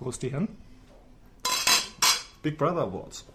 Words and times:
Prost, 0.00 0.22
die 0.22 0.32
Herren. 0.32 0.48
Big 2.42 2.56
Brother 2.56 2.84
Awards. 2.84 3.26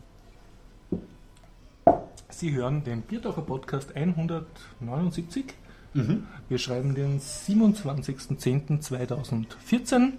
Sie 2.29 2.53
hören 2.53 2.83
den 2.83 3.03
Biertaucher 3.03 3.43
Podcast 3.43 3.95
179. 3.95 5.46
Mhm. 5.93 6.25
Wir 6.50 6.58
schreiben 6.58 6.96
den 6.96 7.20
27.10.2014. 7.20 10.14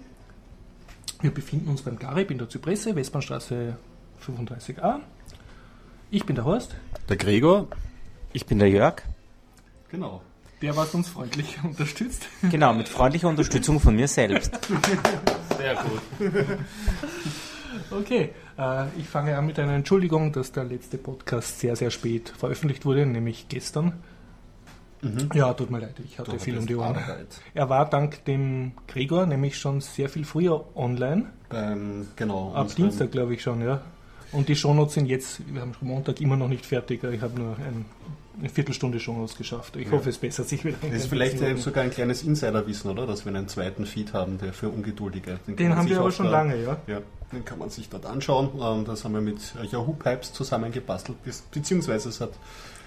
Wir 1.19 1.31
befinden 1.31 1.69
uns 1.69 1.81
beim 1.81 1.99
Garib 1.99 2.31
in 2.31 2.37
der 2.37 2.47
Zypresse, 2.47 2.95
Westbahnstraße 2.95 3.75
35a. 4.25 5.01
Ich 6.11 6.25
bin 6.25 6.37
der 6.37 6.45
Horst. 6.45 6.77
Der 7.09 7.17
Gregor. 7.17 7.67
Ich 8.31 8.45
bin 8.45 8.59
der 8.59 8.69
Jörg. 8.69 9.01
Genau. 9.91 10.21
Der 10.61 10.77
was 10.77 10.95
uns 10.95 11.09
freundlich 11.09 11.57
unterstützt. 11.63 12.25
Genau, 12.49 12.73
mit 12.73 12.87
freundlicher 12.87 13.27
Unterstützung 13.27 13.81
von 13.81 13.97
mir 13.97 14.07
selbst. 14.07 14.57
Sehr 15.57 15.75
gut. 15.75 16.01
Okay, 17.91 18.31
äh, 18.57 18.85
ich 18.97 19.07
fange 19.07 19.37
an 19.37 19.45
mit 19.45 19.59
einer 19.59 19.73
Entschuldigung, 19.73 20.31
dass 20.31 20.51
der 20.51 20.63
letzte 20.63 20.97
Podcast 20.97 21.59
sehr, 21.59 21.75
sehr 21.75 21.91
spät 21.91 22.29
veröffentlicht 22.29 22.85
wurde, 22.85 23.05
nämlich 23.05 23.47
gestern. 23.49 23.93
Mhm. 25.01 25.29
Ja, 25.33 25.53
tut 25.53 25.69
mir 25.69 25.79
leid, 25.79 25.95
ich 26.03 26.17
hatte 26.17 26.31
du 26.31 26.39
viel 26.39 26.57
um 26.57 26.65
die 26.65 26.75
Ohren. 26.75 26.95
Arbeit. 26.95 27.39
Er 27.53 27.69
war 27.69 27.87
dank 27.89 28.25
dem 28.25 28.71
Gregor 28.87 29.25
nämlich 29.25 29.57
schon 29.57 29.79
sehr 29.81 30.09
viel 30.09 30.25
früher 30.25 30.65
online. 30.75 31.27
Beim, 31.49 32.07
genau. 32.15 32.53
Ab 32.53 32.73
Dienstag, 32.75 33.11
glaube 33.11 33.35
ich 33.35 33.43
schon, 33.43 33.61
ja. 33.61 33.81
Und 34.31 34.49
die 34.49 34.55
Shownotes 34.55 34.93
sind 34.93 35.05
jetzt, 35.07 35.41
wir 35.53 35.61
haben 35.61 35.73
schon 35.73 35.87
Montag 35.87 36.19
immer 36.21 36.35
noch 36.35 36.47
nicht 36.47 36.65
fertig. 36.65 37.03
Ich 37.03 37.21
habe 37.21 37.39
nur 37.39 37.55
ein, 37.57 37.85
eine 38.39 38.49
Viertelstunde 38.49 38.99
Shownotes 38.99 39.37
geschafft. 39.37 39.75
Ich 39.77 39.87
ja. 39.87 39.91
hoffe, 39.93 40.09
es 40.09 40.17
bessert 40.17 40.47
sich 40.47 40.65
wieder. 40.65 40.77
Das 40.81 40.91
ist 40.91 41.07
vielleicht 41.07 41.41
äh, 41.41 41.55
sogar 41.55 41.83
ein 41.83 41.91
kleines 41.91 42.23
Insiderwissen, 42.23 42.91
oder? 42.91 43.07
Dass 43.07 43.25
wir 43.25 43.33
einen 43.33 43.47
zweiten 43.47 43.85
Feed 43.85 44.13
haben, 44.13 44.37
der 44.37 44.53
für 44.53 44.69
Ungeduldige. 44.69 45.39
Den, 45.47 45.55
den 45.55 45.75
haben 45.75 45.89
wir 45.89 45.99
aber 45.99 46.11
schon 46.11 46.27
da, 46.27 46.31
lange, 46.33 46.61
ja. 46.61 46.77
ja. 46.87 47.01
Den 47.31 47.43
kann 47.43 47.59
man 47.59 47.69
sich 47.69 47.89
dort 47.89 48.05
anschauen. 48.05 48.49
Ähm, 48.61 48.85
das 48.85 49.03
haben 49.03 49.13
wir 49.13 49.21
mit 49.21 49.39
Yahoo 49.71 49.93
Pipes 49.93 50.33
zusammengebastelt, 50.33 51.17
beziehungsweise 51.51 52.09
es 52.09 52.21
hat 52.21 52.31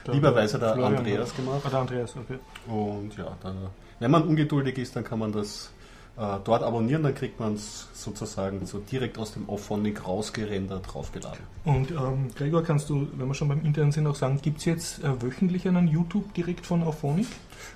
der 0.07 0.15
lieberweise 0.15 0.59
der 0.59 0.75
Florian 0.75 0.99
Andreas 0.99 1.35
gemacht. 1.35 1.61
Ah, 1.65 1.71
der 1.71 1.79
Andreas, 1.81 2.15
okay. 2.17 2.39
Und 2.67 3.17
ja, 3.17 3.37
da, 3.43 3.55
wenn 3.99 4.11
man 4.11 4.23
ungeduldig 4.23 4.79
ist, 4.79 4.97
dann 4.97 5.05
kann 5.05 5.19
man 5.19 5.33
das 5.33 5.71
dort 6.17 6.63
abonnieren, 6.63 7.03
dann 7.03 7.15
kriegt 7.15 7.41
man 7.41 7.55
es 7.55 7.89
sozusagen 7.95 8.67
so 8.67 8.79
direkt 8.79 9.17
aus 9.17 9.33
dem 9.33 9.49
Auphonic 9.49 10.07
rausgerendert 10.07 10.93
draufgeladen. 10.93 11.41
Und 11.65 11.91
ähm, 11.93 12.31
Gregor, 12.35 12.63
kannst 12.63 12.91
du, 12.91 13.09
wenn 13.17 13.27
wir 13.27 13.35
schon 13.35 13.49
beim 13.49 13.65
Internet 13.65 13.95
sind, 13.95 14.07
auch 14.07 14.15
sagen, 14.15 14.39
gibt 14.43 14.59
es 14.59 14.65
jetzt 14.67 15.05
äh, 15.05 15.23
wöchentlich 15.23 15.67
einen 15.67 15.89
YouTube 15.89 16.35
direkt 16.35 16.67
von 16.67 16.83
Auphonic? 16.83 17.27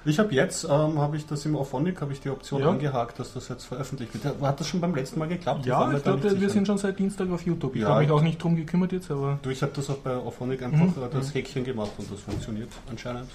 Ich 0.04 0.18
habe 0.18 0.34
jetzt, 0.34 0.64
ähm, 0.64 0.98
habe 0.98 1.16
ich 1.16 1.26
das 1.26 1.46
im 1.46 1.56
Auphonic, 1.56 2.00
habe 2.00 2.12
ich 2.12 2.20
die 2.20 2.30
Option 2.30 2.60
ja. 2.60 2.68
angehakt, 2.68 3.18
dass 3.18 3.32
das 3.32 3.48
jetzt 3.48 3.64
veröffentlicht 3.64 4.12
wird. 4.22 4.41
Hat 4.41 4.60
das 4.60 4.66
schon 4.66 4.80
beim 4.80 4.94
letzten 4.94 5.19
Mal 5.19 5.28
geklappt? 5.28 5.64
Ja, 5.64 5.91
ich, 5.91 5.98
ich 5.98 6.02
glaube, 6.02 6.41
wir 6.41 6.50
sind 6.50 6.66
schon 6.66 6.78
seit 6.78 6.98
Dienstag 6.98 7.30
auf 7.30 7.44
YouTube. 7.46 7.76
Ich 7.76 7.82
ja, 7.82 7.88
habe 7.88 8.00
mich 8.00 8.10
auch 8.10 8.22
nicht 8.22 8.42
drum 8.42 8.56
gekümmert 8.56 8.92
jetzt, 8.92 9.10
aber... 9.10 9.38
Du, 9.42 9.50
ich 9.50 9.62
habe 9.62 9.72
das 9.74 9.88
auch 9.88 9.98
bei 9.98 10.14
Auphonic 10.14 10.62
einfach 10.62 10.84
mhm. 10.84 11.10
das 11.12 11.34
Häkchen 11.34 11.64
gemacht 11.64 11.92
und 11.98 12.10
das 12.10 12.20
funktioniert 12.20 12.70
anscheinend. 12.91 13.28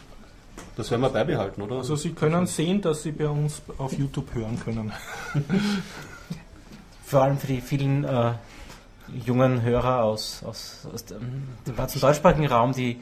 Das 0.76 0.92
werden 0.92 1.02
wir 1.02 1.10
beibehalten, 1.10 1.62
oder? 1.62 1.78
Also 1.78 1.96
Sie 1.96 2.12
können 2.12 2.46
sehen, 2.48 2.82
dass 2.82 3.04
Sie 3.04 3.12
bei 3.12 3.28
uns 3.28 3.62
auf 3.78 3.94
YouTube 3.98 4.34
hören 4.34 4.60
können. 4.64 4.92
Vor 7.06 7.24
allem 7.24 7.38
für 7.38 7.48
die 7.48 7.62
vielen 7.62 8.04
äh, 8.04 8.34
jungen 9.26 9.62
Hörer 9.62 10.04
aus, 10.04 10.44
aus, 10.44 10.88
aus 10.94 11.06
dem, 11.06 11.48
dem 11.66 11.76
deutschsprachigen 11.76 12.48
Raum, 12.48 12.74
die 12.74 13.00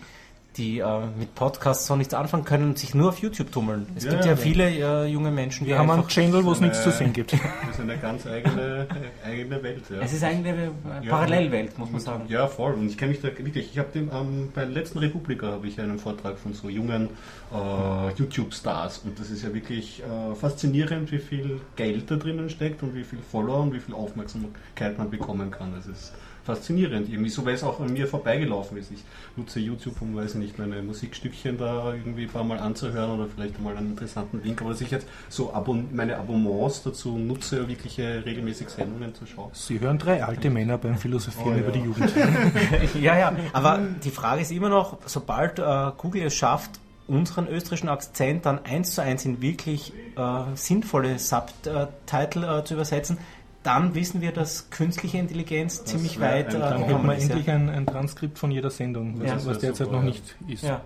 die 0.57 0.79
äh, 0.79 0.85
mit 1.17 1.35
Podcasts 1.35 1.89
noch 1.89 1.97
nichts 1.97 2.13
anfangen 2.13 2.43
können 2.43 2.69
und 2.69 2.79
sich 2.79 2.95
nur 2.95 3.09
auf 3.09 3.19
YouTube 3.19 3.51
tummeln. 3.51 3.87
Es 3.95 4.03
ja, 4.03 4.11
gibt 4.11 4.25
ja, 4.25 4.31
ja 4.31 4.37
viele 4.37 4.69
äh, 4.69 5.05
junge 5.05 5.31
Menschen, 5.31 5.65
die 5.65 5.71
Wir 5.71 5.79
haben 5.79 5.89
einen 5.89 6.07
Channel, 6.07 6.43
wo 6.43 6.51
es 6.51 6.61
nichts 6.61 6.83
zu 6.83 6.91
sehen 6.91 7.13
gibt. 7.13 7.33
Das 7.33 7.39
ist 7.75 7.79
eine 7.79 7.97
ganz 7.97 8.25
eigene, 8.25 8.87
eigene 9.25 9.61
Welt. 9.63 9.83
Ja. 9.89 9.99
Es 10.01 10.13
ist 10.13 10.23
eigentlich 10.23 10.53
eine 10.53 10.71
Parallelwelt, 11.07 11.77
muss 11.77 11.91
man 11.91 12.01
sagen. 12.01 12.25
Ja, 12.27 12.47
voll. 12.47 12.73
Und 12.73 12.87
ich 12.87 12.97
kenne 12.97 13.11
mich 13.11 13.21
da 13.21 13.27
wirklich. 13.27 13.71
Ich 13.71 13.79
habe 13.79 13.89
den 13.93 14.09
ähm, 14.13 14.51
bei 14.53 14.61
der 14.61 14.71
letzten 14.71 14.99
Republika 14.99 15.47
habe 15.47 15.67
ich 15.67 15.79
einen 15.79 15.99
Vortrag 15.99 16.37
von 16.37 16.53
so 16.53 16.69
jungen 16.69 17.09
äh, 17.53 18.13
YouTube-Stars 18.17 18.99
und 18.99 19.19
das 19.19 19.29
ist 19.29 19.43
ja 19.43 19.53
wirklich 19.53 20.03
äh, 20.03 20.35
faszinierend, 20.35 21.11
wie 21.11 21.19
viel 21.19 21.61
Geld 21.75 22.09
da 22.09 22.15
drinnen 22.15 22.49
steckt 22.49 22.83
und 22.83 22.95
wie 22.95 23.03
viel 23.03 23.19
Follower 23.19 23.61
und 23.61 23.73
wie 23.73 23.79
viel 23.79 23.93
Aufmerksamkeit 23.93 24.97
man 24.97 25.09
bekommen 25.09 25.51
kann. 25.51 25.73
Das 25.75 25.85
ist 25.85 26.13
faszinierend 26.47 27.09
irgendwie, 27.09 27.29
so 27.29 27.45
weil 27.45 27.55
es 27.55 27.63
auch 27.63 27.81
an 27.81 27.91
mir 27.91 28.07
vorbeigelaufen 28.07 28.77
ist. 28.77 28.89
Ich 28.91 29.03
nutze 29.35 29.59
YouTube, 29.59 30.01
um, 30.01 30.15
weiß 30.15 30.35
nicht, 30.35 30.57
meine 30.57 30.81
Musikstückchen 30.81 31.57
da 31.57 31.93
irgendwie 31.93 32.23
ein 32.23 32.29
paar 32.29 32.45
Mal 32.45 32.57
anzuhören 32.57 33.11
oder 33.11 33.27
vielleicht 33.27 33.61
mal 33.61 33.75
einen 33.75 33.91
interessanten 33.91 34.41
Link, 34.41 34.61
aber 34.61 34.71
dass 34.71 34.81
ich 34.81 34.89
jetzt 34.89 35.07
so 35.27 35.53
Abon 35.53 35.89
meine 35.91 36.17
Abonnements 36.17 36.83
dazu 36.83 37.17
nutze, 37.17 37.67
wirkliche 37.67 38.25
regelmäßig 38.25 38.69
Sendungen 38.69 39.13
zu 39.13 39.25
schauen. 39.25 39.49
Sie 39.51 39.79
hören 39.79 39.99
drei 39.99 40.23
alte 40.23 40.49
Männer 40.49 40.77
beim 40.77 40.97
Philosophieren 40.97 41.49
oh, 41.49 41.55
ja. 41.55 41.63
über 41.63 41.71
die 41.71 41.81
Jugend. 41.81 42.13
ja, 43.01 43.19
ja, 43.19 43.35
aber 43.51 43.79
die 44.03 44.11
Frage 44.11 44.41
ist 44.41 44.51
immer 44.51 44.69
noch, 44.69 44.99
sobald 45.05 45.59
äh, 45.59 45.91
Google 45.97 46.23
es 46.23 46.33
schafft, 46.33 46.79
unseren 47.07 47.47
österreichischen 47.47 47.89
Akzent 47.89 48.45
dann 48.45 48.63
eins 48.65 48.95
zu 48.95 49.01
eins 49.01 49.25
in 49.25 49.41
wirklich 49.41 49.93
äh, 50.15 50.55
sinnvolle 50.55 51.19
Subtitle 51.19 52.59
äh, 52.59 52.63
zu 52.63 52.73
übersetzen, 52.73 53.17
dann 53.67 53.95
wissen 53.95 54.21
wir, 54.21 54.31
dass 54.31 54.69
künstliche 54.69 55.17
Intelligenz 55.17 55.79
das 55.79 55.91
ziemlich 55.91 56.21
weit. 56.21 56.53
Äh, 56.53 56.59
dann 56.59 56.87
haben 56.87 57.05
wir 57.05 57.15
endlich 57.15 57.49
ein, 57.49 57.69
ein, 57.69 57.85
Transkript 57.85 58.39
von 58.39 58.49
jeder 58.49 58.69
Sendung, 58.69 59.19
was, 59.19 59.27
ja. 59.27 59.45
was 59.45 59.59
derzeit 59.59 59.87
super, 59.87 59.97
noch 59.97 60.03
nicht 60.03 60.35
ist. 60.47 60.63
Ja. 60.63 60.81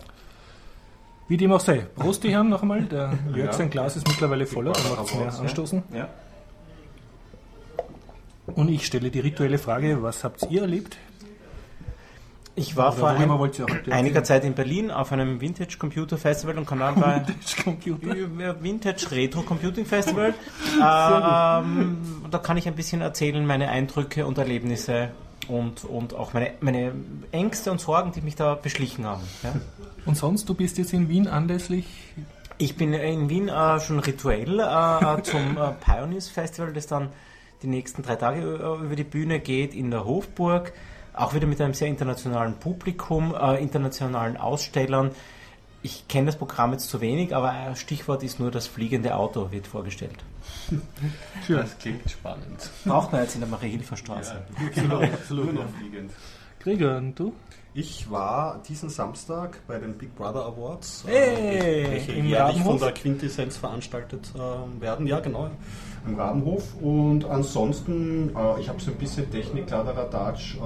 Wie 1.28 1.38
dem 1.38 1.52
auch 1.52 1.59
sei. 1.59 1.86
Prost, 1.96 2.24
die 2.24 2.31
Herren, 2.31 2.50
noch 2.50 2.64
einmal. 2.64 2.81
Der 2.81 3.14
Jörg, 3.28 3.52
ja. 3.52 3.53
sein 3.53 3.69
Glas 3.69 3.96
ist 3.96 4.08
mittlerweile 4.08 4.47
voller, 4.47 4.74
da 4.74 4.90
macht 4.90 5.06
es 5.06 5.16
mehr 5.16 5.40
anstoßen. 5.40 5.84
Ja. 5.94 6.09
Und 8.47 8.69
ich 8.69 8.86
stelle 8.86 9.12
die 9.12 9.19
rituelle 9.19 9.59
Frage: 9.59 10.02
Was 10.02 10.24
habt 10.24 10.48
ihr 10.50 10.62
erlebt 10.62 10.98
ich 12.56 12.75
war 12.75 12.91
vor 12.91 13.09
ein, 13.09 13.29
einiger 13.91 14.23
Zeit 14.23 14.44
in 14.44 14.53
Berlin 14.53 14.91
auf 14.91 15.12
einem 15.12 15.41
Vintage 15.41 15.78
Computer 15.78 16.17
Festival 16.17 16.57
und 16.57 16.66
kann 16.66 16.79
dann 16.79 16.95
bei 16.95 17.23
Vintage 18.62 19.12
Retro 19.12 19.41
Computing 19.41 19.85
Festival. 19.85 20.34
ähm, 20.75 21.97
da 22.29 22.38
kann 22.38 22.57
ich 22.57 22.67
ein 22.67 22.75
bisschen 22.75 23.01
erzählen, 23.01 23.45
meine 23.45 23.69
Eindrücke 23.69 24.25
und 24.25 24.38
Erlebnisse 24.38 25.09
und, 25.47 25.85
und 25.85 26.13
auch 26.13 26.34
meine, 26.34 26.53
meine 26.62 26.94
Ängste 27.31 27.72
und 27.72 27.79
Sorgen, 27.79 28.12
die 28.12 28.22
mich 28.22 28.35
da 28.35 28.56
beschlichen 28.56 29.06
haben. 29.06 29.23
Ja. 29.44 29.53
Und 30.06 30.18
sonst, 30.18 30.47
du 30.50 30.53
bist 30.53 30.78
jetzt 30.78 30.94
in 30.94 31.09
Wien 31.09 31.28
anlässlich 31.28 31.85
ich 32.62 32.75
bin 32.75 32.94
in 32.94 33.29
Wien 33.29 33.50
äh, 33.50 33.79
schon 33.79 34.00
rituell 34.00 34.59
äh, 34.59 35.23
zum 35.23 35.57
äh, 35.57 35.72
Pioneers 35.83 36.29
Festival, 36.29 36.72
das 36.73 36.85
dann 36.85 37.09
die 37.63 37.68
nächsten 37.68 38.03
drei 38.03 38.16
Tage 38.16 38.41
äh, 38.41 38.85
über 38.85 38.95
die 38.95 39.03
Bühne 39.03 39.39
geht 39.39 39.73
in 39.73 39.89
der 39.89 40.06
Hofburg. 40.06 40.72
Auch 41.14 41.34
wieder 41.34 41.48
mit 41.48 41.60
einem 41.60 41.74
sehr 41.74 41.88
internationalen 41.88 42.54
Publikum, 42.56 43.36
äh, 43.36 43.62
internationalen 43.62 44.38
Ausstellern. 44.38 45.12
Ich 45.84 46.08
kenne 46.08 46.28
das 46.28 46.38
Programm 46.38 46.74
jetzt 46.74 46.90
zu 46.90 47.02
wenig, 47.02 47.36
aber 47.36 47.52
ein 47.52 47.76
Stichwort 47.76 48.24
ist 48.24 48.40
nur 48.40 48.52
das 48.52 48.68
fliegende 48.68 49.16
Auto 49.16 49.52
wird 49.52 49.68
vorgestellt. 49.68 50.18
Das 51.48 51.78
klingt 51.78 52.10
spannend. 52.10 52.70
Braucht 52.86 53.12
man 53.12 53.22
jetzt 53.22 53.36
in 53.36 53.42
der 53.42 53.50
Marie-Hilfer-Straße. 53.50 54.42
Ja, 54.60 54.82
genau, 54.82 55.02
absolut. 55.02 55.54
Nur 55.54 55.68
fliegend. 55.68 56.12
Gregor, 56.60 56.98
und 56.98 57.18
du? 57.18 57.34
Ich 57.74 58.12
war 58.12 58.62
diesen 58.68 58.90
Samstag 58.90 59.59
bei 59.66 59.80
den 59.80 59.98
Big 59.98 60.14
Brother 60.16 60.46
Awards, 60.46 61.06
hey, 61.08 61.86
äh, 61.86 61.92
welche 61.92 62.12
jährlich 62.14 62.62
von 62.62 62.78
der 62.78 62.92
Quintessenz 62.92 63.56
veranstaltet 63.56 64.30
äh, 64.36 64.82
werden. 64.82 65.08
Ja, 65.08 65.22
genau 65.22 65.50
im 66.06 66.16
Rabenhof. 66.16 66.76
Und 66.81 67.26
ansonsten, 67.26 68.36
äh, 68.36 68.60
ich 68.60 68.70
habe 68.70 68.80
so 68.81 68.92
ein 68.92 68.98
bisschen 68.98 69.30
Technik, 69.31 69.68
Kladderadatsch. 69.68 70.56
Äh, 70.56 70.60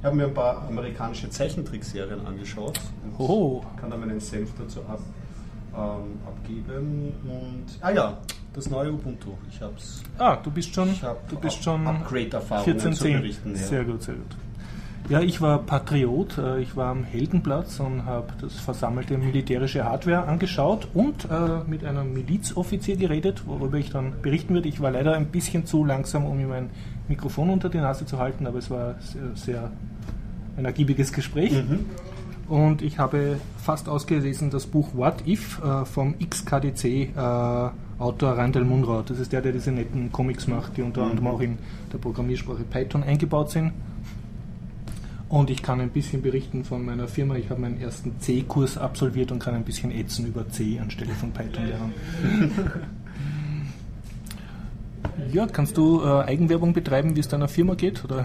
ich 0.00 0.04
habe 0.04 0.16
mir 0.16 0.26
ein 0.26 0.34
paar 0.34 0.66
amerikanische 0.68 1.30
Zeichentrickserien 1.30 2.26
angeschaut. 2.26 2.78
Oh. 3.18 3.62
Kann 3.80 3.90
da 3.90 3.96
meinen 3.96 4.20
Senf 4.20 4.50
dazu 4.58 4.80
ab, 4.80 5.00
ähm, 5.74 6.18
abgeben. 6.26 7.14
Und, 7.24 7.66
ah 7.80 7.90
ja, 7.90 8.18
das 8.52 8.68
neue 8.68 8.92
Ubuntu. 8.92 9.30
Ich 9.50 9.60
hab's. 9.60 10.02
Ah, 10.18 10.36
du 10.36 10.50
bist 10.50 10.74
schon, 10.74 10.90
du 11.28 11.38
bist 11.38 11.62
schon 11.62 11.86
Upgrade-Erfahrungen 11.86 12.64
14, 12.64 12.92
zu 12.92 13.04
berichten. 13.04 13.50
Ja. 13.54 13.56
Sehr 13.56 13.84
gut, 13.84 14.02
sehr 14.02 14.16
gut. 14.16 14.36
Ja, 15.08 15.20
ich 15.20 15.40
war 15.40 15.58
Patriot. 15.58 16.38
Äh, 16.38 16.60
ich 16.60 16.76
war 16.76 16.90
am 16.90 17.04
Heldenplatz 17.04 17.80
und 17.80 18.04
habe 18.04 18.28
das 18.40 18.54
versammelte 18.54 19.18
militärische 19.18 19.84
Hardware 19.84 20.24
angeschaut 20.24 20.88
und 20.94 21.24
äh, 21.24 21.68
mit 21.68 21.84
einem 21.84 22.12
Milizoffizier 22.12 22.96
geredet, 22.96 23.42
worüber 23.46 23.78
ich 23.78 23.90
dann 23.90 24.14
berichten 24.22 24.54
würde. 24.54 24.68
Ich 24.68 24.80
war 24.80 24.90
leider 24.90 25.14
ein 25.14 25.26
bisschen 25.26 25.66
zu 25.66 25.84
langsam, 25.84 26.24
um 26.24 26.38
ihm 26.40 26.48
mein 26.48 26.70
Mikrofon 27.08 27.50
unter 27.50 27.68
die 27.68 27.78
Nase 27.78 28.06
zu 28.06 28.18
halten, 28.18 28.46
aber 28.46 28.58
es 28.58 28.70
war 28.70 28.94
sehr, 29.00 29.22
sehr 29.34 29.70
ein 30.56 30.64
ergiebiges 30.64 31.12
Gespräch. 31.12 31.52
Mhm. 31.52 31.86
Und 32.48 32.82
ich 32.82 32.98
habe 32.98 33.38
fast 33.56 33.88
ausgelesen 33.88 34.50
das 34.50 34.66
Buch 34.66 34.90
What 34.94 35.26
If 35.26 35.60
äh, 35.62 35.84
vom 35.84 36.18
XKDC 36.18 36.84
äh, 36.84 37.70
Autor 37.98 38.32
Randall 38.32 38.64
Munro. 38.64 39.02
Das 39.02 39.18
ist 39.18 39.32
der, 39.32 39.40
der 39.40 39.52
diese 39.52 39.72
netten 39.72 40.12
Comics 40.12 40.46
macht, 40.48 40.76
die 40.76 40.82
unter 40.82 41.04
mhm. 41.04 41.10
anderem 41.10 41.28
auch 41.28 41.40
in 41.40 41.58
der 41.92 41.98
Programmiersprache 41.98 42.64
Python 42.64 43.02
eingebaut 43.02 43.50
sind. 43.50 43.72
Und 45.32 45.48
ich 45.48 45.62
kann 45.62 45.80
ein 45.80 45.88
bisschen 45.88 46.20
berichten 46.20 46.62
von 46.62 46.84
meiner 46.84 47.08
Firma. 47.08 47.36
Ich 47.36 47.48
habe 47.48 47.58
meinen 47.58 47.80
ersten 47.80 48.20
C-Kurs 48.20 48.76
absolviert 48.76 49.32
und 49.32 49.38
kann 49.38 49.54
ein 49.54 49.64
bisschen 49.64 49.90
ätzen 49.90 50.26
über 50.26 50.46
C 50.50 50.78
anstelle 50.78 51.12
von 51.14 51.32
Python 51.32 51.66
lernen. 51.66 51.94
Ja, 55.32 55.46
kannst 55.46 55.76
du 55.76 56.02
äh, 56.02 56.22
Eigenwerbung 56.24 56.72
betreiben, 56.72 57.16
wie 57.16 57.20
es 57.20 57.28
deiner 57.28 57.48
Firma 57.48 57.74
geht? 57.74 58.04
Oder? 58.04 58.24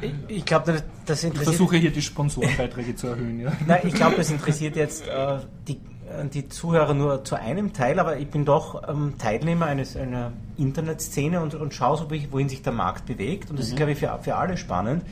Ich, 0.00 0.12
ich 0.38 0.44
glaube, 0.44 0.82
das 1.06 1.24
interessiert. 1.24 1.34
Ich 1.34 1.42
versuche 1.42 1.76
hier 1.76 1.90
die 1.90 2.02
Sponsorenbeiträge 2.02 2.96
zu 2.96 3.08
erhöhen. 3.08 3.40
Ja. 3.40 3.52
Nein, 3.66 3.80
ich 3.84 3.94
glaube, 3.94 4.16
das 4.16 4.30
interessiert 4.30 4.76
jetzt 4.76 5.06
äh, 5.06 5.38
die, 5.68 5.74
äh, 5.74 6.26
die 6.32 6.48
Zuhörer 6.48 6.94
nur 6.94 7.24
zu 7.24 7.36
einem 7.36 7.72
Teil, 7.72 7.98
aber 7.98 8.18
ich 8.18 8.28
bin 8.28 8.44
doch 8.44 8.88
ähm, 8.88 9.14
Teilnehmer 9.18 9.66
eines, 9.66 9.96
einer 9.96 10.32
Internetszene 10.56 11.40
und, 11.40 11.54
und 11.54 11.74
schaue 11.74 11.96
so, 11.96 12.10
wohin 12.10 12.48
sich 12.48 12.62
der 12.62 12.72
Markt 12.72 13.06
bewegt. 13.06 13.50
Und 13.50 13.58
das 13.58 13.66
mhm. 13.66 13.72
ist, 13.72 13.76
glaube 13.76 13.92
ich, 13.92 13.98
für, 13.98 14.18
für 14.20 14.36
alle 14.36 14.56
spannend. 14.56 15.04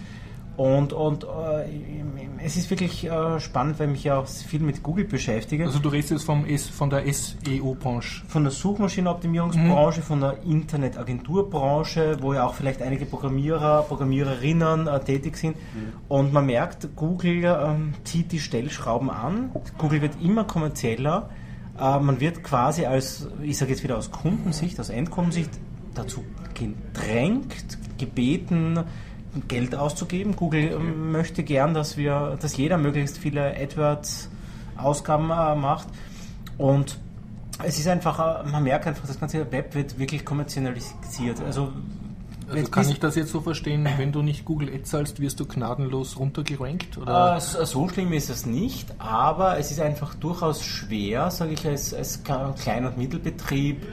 Und, 0.56 0.92
und 0.92 1.24
äh, 1.24 1.64
es 2.44 2.56
ist 2.56 2.68
wirklich 2.70 3.04
äh, 3.04 3.40
spannend, 3.40 3.78
weil 3.78 3.86
ich 3.86 3.92
mich 3.92 4.04
ja 4.04 4.18
auch 4.18 4.26
viel 4.26 4.60
mit 4.60 4.82
Google 4.82 5.04
beschäftige. 5.04 5.64
Also 5.64 5.78
du 5.78 5.88
redest 5.88 6.10
jetzt 6.10 6.24
vom 6.24 6.44
S, 6.44 6.68
von 6.68 6.90
der 6.90 7.04
SEO-Branche? 7.10 8.24
Von 8.28 8.44
der 8.44 8.52
Suchmaschinenoptimierungsbranche, 8.52 10.00
mhm. 10.00 10.04
von 10.04 10.20
der 10.20 10.42
Internetagenturbranche, 10.42 12.18
wo 12.20 12.34
ja 12.34 12.44
auch 12.44 12.54
vielleicht 12.54 12.82
einige 12.82 13.06
Programmierer, 13.06 13.82
Programmiererinnen 13.82 14.88
äh, 14.88 15.00
tätig 15.00 15.36
sind. 15.36 15.56
Mhm. 15.56 15.92
Und 16.08 16.32
man 16.32 16.44
merkt, 16.44 16.96
Google 16.96 17.44
ähm, 17.44 17.94
zieht 18.04 18.32
die 18.32 18.40
Stellschrauben 18.40 19.08
an. 19.08 19.52
Google 19.78 20.02
wird 20.02 20.20
immer 20.22 20.44
kommerzieller. 20.44 21.30
Äh, 21.78 21.98
man 22.00 22.20
wird 22.20 22.44
quasi 22.44 22.84
als, 22.84 23.28
ich 23.42 23.56
sage 23.56 23.70
jetzt 23.70 23.82
wieder 23.82 23.96
aus 23.96 24.10
Kundensicht, 24.10 24.78
aus 24.78 24.90
Endkundensicht, 24.90 25.50
dazu 25.94 26.24
gedrängt, 26.54 27.78
gebeten, 27.98 28.80
Geld 29.48 29.74
auszugeben. 29.74 30.36
Google 30.36 30.72
ähm, 30.72 31.12
möchte 31.12 31.42
gern, 31.42 31.74
dass 31.74 31.96
wir, 31.96 32.36
dass 32.40 32.56
jeder 32.56 32.78
möglichst 32.78 33.18
viele 33.18 33.56
AdWords-Ausgaben 33.56 35.30
äh, 35.30 35.54
macht. 35.54 35.88
Und 36.58 36.98
es 37.64 37.78
ist 37.78 37.88
einfach, 37.88 38.44
äh, 38.44 38.48
man 38.48 38.62
merkt 38.62 38.86
einfach, 38.86 39.06
das 39.06 39.18
ganze 39.18 39.50
Web 39.50 39.74
wird 39.74 39.98
wirklich 39.98 40.24
kommerzialisiert. 40.24 41.40
Also, 41.40 41.72
also 42.48 42.70
kann 42.70 42.88
ich 42.90 43.00
das 43.00 43.14
jetzt 43.14 43.30
so 43.30 43.40
verstehen, 43.40 43.88
wenn 43.96 44.12
du 44.12 44.20
nicht 44.20 44.44
Google 44.44 44.68
Ads 44.68 44.90
zahlst, 44.90 45.20
wirst 45.20 45.40
du 45.40 45.46
gnadenlos 45.46 46.18
runtergerankt? 46.18 46.98
Oder? 46.98 47.36
Äh, 47.36 47.40
so 47.40 47.88
schlimm 47.88 48.12
ist 48.12 48.28
es 48.28 48.44
nicht, 48.44 48.92
aber 48.98 49.58
es 49.58 49.70
ist 49.70 49.80
einfach 49.80 50.14
durchaus 50.14 50.62
schwer, 50.62 51.30
sage 51.30 51.52
ich, 51.52 51.66
als, 51.66 51.94
als 51.94 52.22
Klein- 52.22 52.84
und 52.84 52.98
Mittelbetrieb 52.98 53.86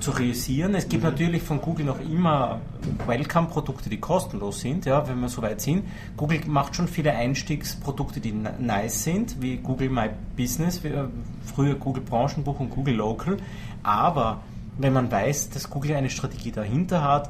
zu 0.00 0.10
realisieren. 0.10 0.74
Es 0.74 0.88
gibt 0.88 1.02
mhm. 1.02 1.10
natürlich 1.10 1.42
von 1.42 1.60
Google 1.60 1.86
noch 1.86 2.00
immer 2.00 2.60
Welcome-Produkte, 3.06 3.88
die 3.88 3.98
kostenlos 3.98 4.60
sind, 4.60 4.86
ja, 4.86 5.08
wenn 5.08 5.20
wir 5.20 5.28
so 5.28 5.42
weit 5.42 5.60
sind. 5.60 5.84
Google 6.16 6.40
macht 6.46 6.76
schon 6.76 6.88
viele 6.88 7.12
Einstiegsprodukte, 7.12 8.20
die 8.20 8.32
nice 8.32 9.04
sind, 9.04 9.40
wie 9.40 9.56
Google 9.56 9.90
My 9.90 10.10
Business, 10.36 10.84
äh, 10.84 11.04
früher 11.44 11.74
Google 11.74 12.02
Branchenbuch 12.02 12.60
und 12.60 12.70
Google 12.70 12.94
Local. 12.94 13.36
Aber 13.82 14.40
wenn 14.78 14.92
man 14.92 15.10
weiß, 15.10 15.50
dass 15.50 15.70
Google 15.70 15.94
eine 15.94 16.10
Strategie 16.10 16.52
dahinter 16.52 17.02
hat, 17.02 17.28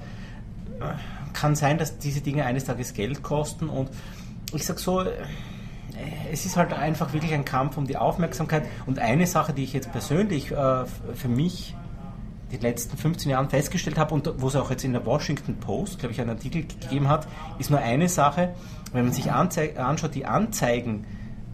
äh, 0.81 1.33
kann 1.33 1.55
sein, 1.55 1.79
dass 1.79 1.99
diese 1.99 2.21
Dinge 2.21 2.45
eines 2.45 2.65
Tages 2.65 2.95
Geld 2.95 3.23
kosten 3.23 3.69
und 3.69 3.91
ich 4.55 4.65
sage 4.65 4.81
so, 4.81 5.03
äh, 5.03 5.13
es 6.31 6.47
ist 6.47 6.57
halt 6.57 6.73
einfach 6.73 7.13
wirklich 7.13 7.33
ein 7.33 7.45
Kampf 7.45 7.77
um 7.77 7.87
die 7.87 7.97
Aufmerksamkeit. 7.97 8.65
Und 8.87 8.99
eine 8.99 9.27
Sache, 9.27 9.53
die 9.53 9.65
ich 9.65 9.73
jetzt 9.73 9.93
persönlich 9.93 10.53
äh, 10.53 10.85
für 11.15 11.29
mich 11.29 11.75
die 12.53 12.59
letzten 12.59 12.97
15 12.97 13.31
Jahren 13.31 13.51
festgestellt 13.51 13.99
habe 13.99 14.15
und 14.15 14.31
wo 14.39 14.49
es 14.49 14.57
auch 14.57 14.71
jetzt 14.71 14.85
in 14.85 14.93
der 14.93 15.05
Washington 15.05 15.57
Post, 15.57 15.99
glaube 15.99 16.13
ich, 16.13 16.21
einen 16.21 16.31
Artikel 16.31 16.63
gegeben 16.63 17.09
hat, 17.09 17.27
ist 17.59 17.71
nur 17.71 17.81
eine 17.81 18.09
Sache, 18.09 18.55
wenn 18.93 19.05
man 19.05 19.13
sich 19.13 19.33
anschaut, 19.33 20.15
die 20.15 20.27
Anzeigen, 20.27 21.05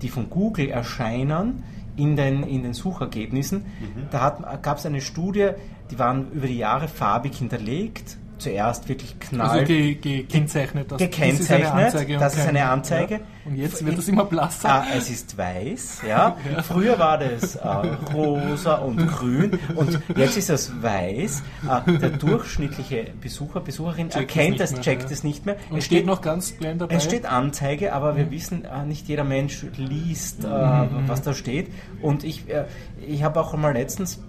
die 0.02 0.08
von 0.08 0.28
Google 0.28 0.68
erscheinen 0.68 1.64
in 1.96 2.16
den, 2.16 2.42
in 2.42 2.62
den 2.62 2.74
Suchergebnissen, 2.74 3.60
mhm. 3.60 4.08
da 4.10 4.58
gab 4.60 4.78
es 4.78 4.86
eine 4.86 5.00
Studie, 5.00 5.50
die 5.90 5.98
waren 5.98 6.30
über 6.32 6.46
die 6.46 6.58
Jahre 6.58 6.88
farbig 6.88 7.36
hinterlegt 7.36 8.18
zuerst 8.42 8.88
wirklich 8.88 9.18
knall. 9.18 9.60
Also 9.60 9.64
ge, 9.64 9.94
gekennzeichnet. 9.94 10.90
Das, 10.90 10.98
gekennzeichnet, 10.98 11.34
das 11.34 11.44
ist 11.44 11.50
eine 11.52 11.84
Anzeige. 11.84 12.18
Das 12.18 12.36
ist 12.36 12.46
eine 12.46 12.64
Anzeige. 12.64 13.14
Ja. 13.14 13.20
Und 13.44 13.56
jetzt 13.56 13.84
wird 13.84 13.98
es 13.98 14.08
immer 14.08 14.24
blasser. 14.24 14.68
Ah, 14.68 14.86
es 14.96 15.10
ist 15.10 15.36
weiß, 15.36 16.02
ja. 16.08 16.36
ja. 16.52 16.62
Früher 16.62 16.98
war 16.98 17.18
das 17.18 17.56
äh, 17.56 17.68
rosa 18.14 18.76
und 18.76 19.06
grün 19.08 19.58
und 19.74 20.00
jetzt 20.16 20.36
ist 20.36 20.50
es 20.50 20.82
weiß. 20.82 21.42
Äh, 21.86 21.98
der 21.98 22.10
durchschnittliche 22.10 23.06
Besucher, 23.20 23.60
Besucherin 23.60 24.10
checkt 24.10 24.36
erkennt 24.36 24.60
das, 24.60 24.80
checkt 24.80 25.10
es 25.10 25.24
nicht 25.24 25.46
mehr. 25.46 25.56
Und 25.70 25.78
es 25.78 25.84
steht, 25.84 26.06
noch 26.06 26.20
ganz 26.20 26.56
klein 26.56 26.78
dabei. 26.78 26.94
Es 26.94 27.04
steht 27.04 27.26
Anzeige, 27.26 27.92
aber 27.92 28.16
wir 28.16 28.26
mhm. 28.26 28.30
wissen, 28.30 28.64
äh, 28.64 28.84
nicht 28.84 29.08
jeder 29.08 29.24
Mensch 29.24 29.64
liest, 29.76 30.44
äh, 30.44 30.48
mhm. 30.48 31.08
was 31.08 31.22
da 31.22 31.34
steht. 31.34 31.68
Und 32.00 32.24
ich, 32.24 32.48
äh, 32.48 32.64
ich 33.06 33.22
habe 33.22 33.40
auch 33.40 33.54
mal 33.56 33.72
letztens 33.72 34.20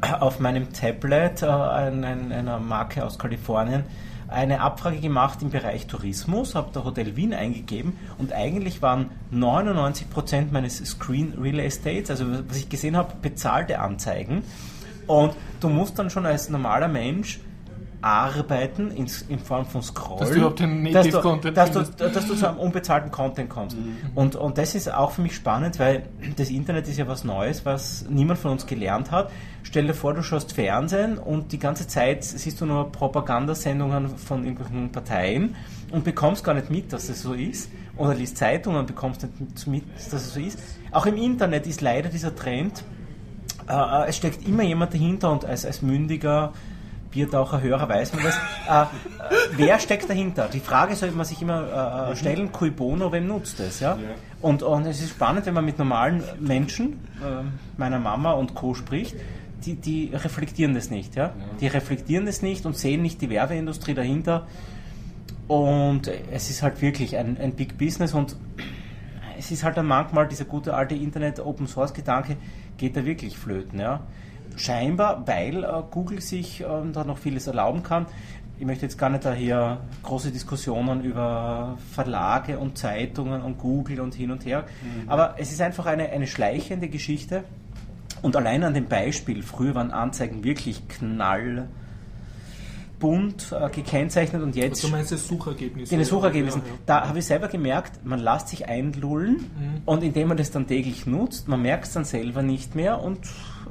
auf 0.00 0.40
meinem 0.40 0.72
Tablet 0.72 1.42
äh, 1.42 1.46
einer 1.46 2.58
Marke 2.58 3.04
aus 3.04 3.18
Kalifornien 3.18 3.84
eine 4.28 4.60
Abfrage 4.60 5.00
gemacht 5.00 5.40
im 5.42 5.50
Bereich 5.50 5.86
Tourismus, 5.86 6.54
habe 6.54 6.68
da 6.72 6.84
Hotel 6.84 7.16
Wien 7.16 7.32
eingegeben 7.32 7.98
und 8.18 8.32
eigentlich 8.32 8.82
waren 8.82 9.10
99% 9.32 10.52
meines 10.52 10.76
Screen 10.84 11.32
Real 11.40 11.58
Estates, 11.60 12.10
also 12.10 12.26
was 12.46 12.58
ich 12.58 12.68
gesehen 12.68 12.96
habe, 12.96 13.14
bezahlte 13.20 13.80
Anzeigen. 13.80 14.42
Und 15.06 15.34
du 15.60 15.70
musst 15.70 15.98
dann 15.98 16.10
schon 16.10 16.26
als 16.26 16.50
normaler 16.50 16.88
Mensch 16.88 17.40
arbeiten 18.00 18.90
in, 18.90 19.08
in 19.28 19.38
Form 19.38 19.66
von 19.66 19.82
Scrollen, 19.82 20.20
dass 20.20 20.30
du 20.30 20.36
überhaupt 20.36 20.60
den 20.60 20.82
Native 20.82 21.20
Content 21.20 21.56
dass 21.56 21.72
du, 21.72 21.82
dass, 21.82 22.12
dass 22.12 22.26
du 22.26 22.34
zu 22.34 22.48
einem 22.48 22.58
unbezahlten 22.58 23.10
Content 23.10 23.50
kommst. 23.50 23.76
Mhm. 23.76 23.96
Und, 24.14 24.36
und 24.36 24.56
das 24.56 24.74
ist 24.74 24.92
auch 24.92 25.10
für 25.10 25.22
mich 25.22 25.34
spannend, 25.34 25.78
weil 25.78 26.04
das 26.36 26.50
Internet 26.50 26.86
ist 26.86 26.98
ja 26.98 27.08
was 27.08 27.24
Neues, 27.24 27.66
was 27.66 28.04
niemand 28.08 28.38
von 28.38 28.52
uns 28.52 28.66
gelernt 28.66 29.10
hat. 29.10 29.30
Stell 29.64 29.86
dir 29.86 29.94
vor, 29.94 30.14
du 30.14 30.22
schaust 30.22 30.52
Fernsehen 30.52 31.18
und 31.18 31.52
die 31.52 31.58
ganze 31.58 31.88
Zeit 31.88 32.24
siehst 32.24 32.60
du 32.60 32.66
nur 32.66 32.92
Propagandasendungen 32.92 34.16
von 34.16 34.44
irgendwelchen 34.44 34.92
Parteien 34.92 35.56
und 35.90 36.04
bekommst 36.04 36.44
gar 36.44 36.54
nicht 36.54 36.70
mit, 36.70 36.92
dass 36.92 37.08
es 37.08 37.22
so 37.22 37.34
ist. 37.34 37.70
Oder 37.96 38.14
liest 38.14 38.36
Zeitungen 38.36 38.78
und 38.78 38.86
bekommst 38.86 39.22
nicht 39.22 39.66
mit, 39.66 39.84
dass 39.96 40.12
es 40.12 40.34
so 40.34 40.40
ist. 40.40 40.58
Auch 40.92 41.06
im 41.06 41.16
Internet 41.16 41.66
ist 41.66 41.80
leider 41.80 42.08
dieser 42.08 42.34
Trend, 42.34 42.84
äh, 43.68 43.72
äh 43.72 44.08
es 44.08 44.16
steckt 44.16 44.46
immer 44.46 44.62
jemand 44.62 44.94
dahinter 44.94 45.32
und 45.32 45.44
als, 45.44 45.66
als 45.66 45.82
mündiger 45.82 46.52
Biertaucher 47.10 47.60
Hörer 47.60 47.88
weiß 47.88 48.14
man 48.14 48.24
das. 48.24 48.36
Äh, 48.68 48.82
äh, 48.82 48.86
wer 49.56 49.78
steckt 49.78 50.08
dahinter? 50.08 50.48
Die 50.52 50.60
Frage 50.60 50.94
sollte 50.94 51.16
man 51.16 51.24
sich 51.24 51.40
immer 51.42 52.10
äh, 52.10 52.16
stellen, 52.16 52.52
cui 52.52 52.70
bono, 52.70 53.12
wem 53.12 53.26
nutzt 53.26 53.60
es? 53.60 53.80
Ja? 53.80 53.96
ja? 53.96 54.14
Und, 54.40 54.62
und 54.62 54.86
es 54.86 55.00
ist 55.00 55.10
spannend, 55.10 55.46
wenn 55.46 55.54
man 55.54 55.64
mit 55.64 55.78
normalen 55.78 56.22
Menschen, 56.38 57.00
äh, 57.20 57.44
meiner 57.76 57.98
Mama 57.98 58.32
und 58.32 58.54
Co. 58.54 58.74
spricht, 58.74 59.16
die, 59.64 59.74
die 59.74 60.10
reflektieren 60.14 60.74
das 60.74 60.90
nicht. 60.90 61.16
Ja? 61.16 61.24
ja? 61.24 61.32
Die 61.60 61.66
reflektieren 61.66 62.26
das 62.26 62.42
nicht 62.42 62.66
und 62.66 62.76
sehen 62.76 63.02
nicht 63.02 63.20
die 63.20 63.30
Werbeindustrie 63.30 63.94
dahinter. 63.94 64.46
Und 65.46 66.10
es 66.30 66.50
ist 66.50 66.62
halt 66.62 66.82
wirklich 66.82 67.16
ein, 67.16 67.38
ein 67.38 67.52
Big 67.52 67.78
Business 67.78 68.12
und 68.12 68.36
es 69.38 69.50
ist 69.50 69.64
halt 69.64 69.76
dann 69.76 69.86
manchmal 69.86 70.28
dieser 70.28 70.44
gute 70.44 70.74
alte 70.74 70.94
Internet-Open-Source-Gedanke, 70.94 72.36
geht 72.76 72.96
da 72.96 73.04
wirklich 73.04 73.38
flöten. 73.38 73.80
Ja? 73.80 74.00
Scheinbar, 74.58 75.26
weil 75.26 75.64
äh, 75.64 75.68
Google 75.90 76.20
sich 76.20 76.60
äh, 76.60 76.66
da 76.92 77.04
noch 77.04 77.18
vieles 77.18 77.46
erlauben 77.46 77.82
kann. 77.82 78.06
Ich 78.58 78.66
möchte 78.66 78.86
jetzt 78.86 78.98
gar 78.98 79.08
nicht 79.08 79.24
da 79.24 79.32
hier 79.32 79.78
große 80.02 80.32
Diskussionen 80.32 81.04
über 81.04 81.78
Verlage 81.92 82.58
und 82.58 82.76
Zeitungen 82.76 83.42
und 83.42 83.58
Google 83.58 84.00
und 84.00 84.14
hin 84.14 84.32
und 84.32 84.44
her, 84.44 84.64
mhm. 84.82 85.08
aber 85.08 85.36
es 85.38 85.52
ist 85.52 85.60
einfach 85.60 85.86
eine, 85.86 86.10
eine 86.10 86.26
schleichende 86.26 86.88
Geschichte. 86.88 87.44
Und 88.20 88.34
allein 88.34 88.64
an 88.64 88.74
dem 88.74 88.86
Beispiel, 88.86 89.44
früher 89.44 89.76
waren 89.76 89.92
Anzeigen 89.92 90.42
wirklich 90.42 90.88
knall 90.88 91.68
bunt 92.98 93.52
äh, 93.52 93.68
gekennzeichnet 93.70 94.42
und 94.42 94.56
jetzt. 94.56 94.78
Also 94.78 94.88
du 94.88 94.92
meinst 94.92 95.12
das 95.12 95.26
Suchergebnis? 95.26 95.92
In 95.92 95.98
den 95.98 96.06
Suchergebnissen. 96.06 96.62
Ja, 96.64 96.68
ja. 96.68 96.78
Da 96.86 97.08
habe 97.08 97.18
ich 97.18 97.26
selber 97.26 97.48
gemerkt, 97.48 98.04
man 98.04 98.18
lässt 98.18 98.48
sich 98.48 98.68
einlullen 98.68 99.36
mhm. 99.36 99.82
und 99.84 100.02
indem 100.02 100.28
man 100.28 100.36
das 100.36 100.50
dann 100.50 100.66
täglich 100.66 101.06
nutzt, 101.06 101.48
man 101.48 101.62
merkt 101.62 101.86
es 101.86 101.92
dann 101.92 102.04
selber 102.04 102.42
nicht 102.42 102.74
mehr 102.74 103.02
und. 103.02 103.20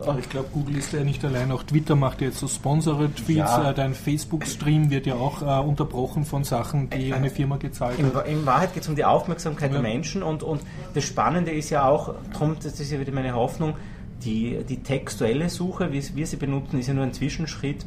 Aber 0.05 0.19
ich 0.19 0.29
glaube, 0.29 0.49
Google 0.53 0.77
ist 0.77 0.93
ja 0.93 1.03
nicht 1.03 1.23
allein, 1.25 1.51
auch 1.51 1.63
Twitter 1.63 1.95
macht 1.95 2.21
jetzt 2.21 2.39
so 2.39 2.47
Sponsored 2.47 3.15
Tweets, 3.15 3.37
ja. 3.37 3.71
äh, 3.71 3.73
dein 3.73 3.93
Facebook-Stream 3.93 4.89
wird 4.89 5.05
ja 5.05 5.15
auch 5.15 5.41
äh, 5.41 5.67
unterbrochen 5.67 6.25
von 6.25 6.43
Sachen, 6.43 6.89
die 6.89 7.09
äh, 7.09 7.13
eine 7.13 7.29
Firma 7.29 7.57
gezahlt 7.57 7.99
in, 7.99 8.13
hat. 8.13 8.27
In 8.27 8.45
Wahrheit 8.45 8.73
geht 8.73 8.83
es 8.83 8.89
um 8.89 8.95
die 8.95 9.05
Aufmerksamkeit 9.05 9.73
der 9.73 9.81
Menschen 9.81 10.23
und, 10.23 10.43
und 10.43 10.61
das 10.93 11.03
Spannende 11.03 11.51
ist 11.51 11.69
ja 11.69 11.87
auch, 11.87 12.13
darum, 12.31 12.55
das 12.61 12.79
ist 12.79 12.91
ja 12.91 12.99
wieder 12.99 13.11
meine 13.11 13.33
Hoffnung, 13.33 13.75
die, 14.23 14.63
die 14.67 14.83
textuelle 14.83 15.49
Suche, 15.49 15.91
wie 15.91 16.03
wir 16.15 16.27
sie 16.27 16.37
benutzen, 16.37 16.79
ist 16.79 16.87
ja 16.87 16.93
nur 16.93 17.03
ein 17.03 17.13
Zwischenschritt 17.13 17.85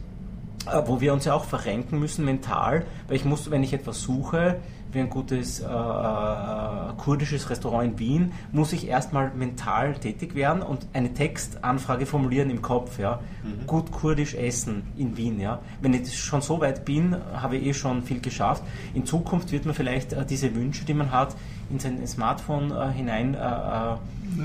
äh, 0.67 0.83
wo 0.87 1.01
wir 1.01 1.13
uns 1.15 1.25
ja 1.25 1.33
auch 1.33 1.45
verrenken 1.45 1.99
müssen 1.99 2.25
mental, 2.25 2.85
weil 3.09 3.17
ich 3.17 3.25
muss, 3.25 3.51
wenn 3.51 3.63
ich 3.63 3.73
etwas 3.73 4.03
suche, 4.03 4.61
wie 4.93 5.01
ein 5.01 5.11
gutes 5.11 5.61
äh, 5.61 5.65
äh, 5.65 6.93
kurdisches 6.97 7.51
Restaurant 7.51 7.93
in 7.93 7.99
Wien, 7.99 8.33
muss 8.53 8.73
ich 8.73 8.87
erstmal 8.87 9.31
mental 9.35 9.95
tätig 9.95 10.35
werden 10.35 10.63
und 10.63 10.87
eine 10.93 11.13
Textanfrage 11.15 12.07
formulieren 12.07 12.51
im 12.51 12.63
Kopf. 12.63 12.99
Ja? 12.99 13.21
Mhm. 13.43 13.67
Gut 13.67 13.91
kurdisch 13.91 14.35
essen 14.35 14.83
in 14.97 15.17
Wien. 15.17 15.41
Ja? 15.41 15.61
Wenn 15.81 15.95
ich 15.95 16.19
schon 16.19 16.41
so 16.41 16.61
weit 16.61 16.85
bin, 16.85 17.17
habe 17.35 17.57
ich 17.57 17.67
eh 17.67 17.75
schon 17.75 18.03
viel 18.03 18.21
geschafft. 18.21 18.63
In 18.95 19.07
Zukunft 19.07 19.53
wird 19.53 19.65
man 19.65 19.75
vielleicht 19.75 20.13
äh, 20.13 20.25
diese 20.25 20.55
Wünsche, 20.55 20.85
die 20.85 20.95
man 20.95 21.11
hat, 21.11 21.37
in 21.71 21.79
sein 21.79 22.05
Smartphone 22.07 22.73
äh, 22.73 22.93
hinein. 22.93 23.37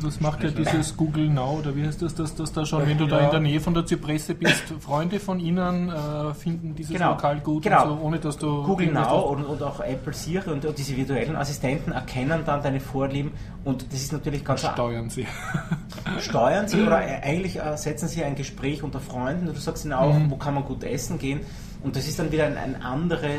Das 0.04 0.20
macht 0.20 0.44
ja 0.44 0.50
dieses 0.50 0.96
Google 0.96 1.30
Now, 1.30 1.60
oder 1.60 1.76
wie 1.76 1.86
heißt 1.86 2.02
das, 2.02 2.16
dass, 2.16 2.36
dass 2.36 2.52
da 2.52 2.66
schon, 2.66 2.88
wenn 2.88 2.98
du 2.98 3.06
ja. 3.06 3.18
da 3.18 3.26
in 3.26 3.32
der 3.32 3.40
Nähe 3.40 3.60
von 3.60 3.74
der 3.74 3.86
Zypresse 3.86 4.36
bist, 4.36 4.64
Freunde 4.80 5.20
von 5.20 5.40
ihnen 5.40 5.90
äh, 5.90 6.34
finden 6.34 6.76
dieses 6.76 6.94
genau. 6.94 7.12
Lokal 7.12 7.40
gut, 7.40 7.64
genau. 7.64 7.88
So, 7.88 8.00
ohne 8.02 8.20
dass 8.20 8.38
du. 8.38 8.64
Google 8.64 8.92
Now 8.92 9.22
und, 9.30 9.46
und, 9.46 9.62
auch 9.64 9.80
Apple 9.80 10.14
Siri 10.14 10.50
und, 10.50 10.66
und, 10.66 10.78
diese 10.78 10.96
virtuellen 10.96 11.36
Assistenten 11.36 11.92
erkennen 11.92 12.42
dann 12.46 12.62
deine 12.62 12.80
Vorlieben 12.80 13.32
und 13.64 13.86
das 13.92 14.02
ist 14.02 14.14
natürlich 14.14 14.44
ganz. 14.44 14.62
Steuern 14.62 15.10
sie. 15.10 15.28
Steuern 16.20 16.68
sie 16.68 16.82
oder 16.82 16.98
eigentlich 17.24 17.60
äh, 17.60 17.78
setzen 17.78 18.08
sie 18.08 18.24
ein 18.24 18.36
Gespräch 18.36 18.84
unter 18.84 19.00
Freunden 19.00 19.48
und 19.48 19.56
du 19.56 19.62
sagst 19.62 19.86
ihnen 19.86 19.94
auch, 19.94 20.14
mhm. 20.14 20.32
wo 20.32 20.38
kann 20.38 20.54
man 20.54 20.66
gut 20.66 20.84
essen 20.84 21.20
gehen 21.20 21.42
und 21.84 21.96
das 21.96 22.08
ist 22.08 22.20
dann 22.20 22.32
wieder 22.32 22.46
eine 22.46 22.60
ein 22.60 22.82
andere, 22.82 23.30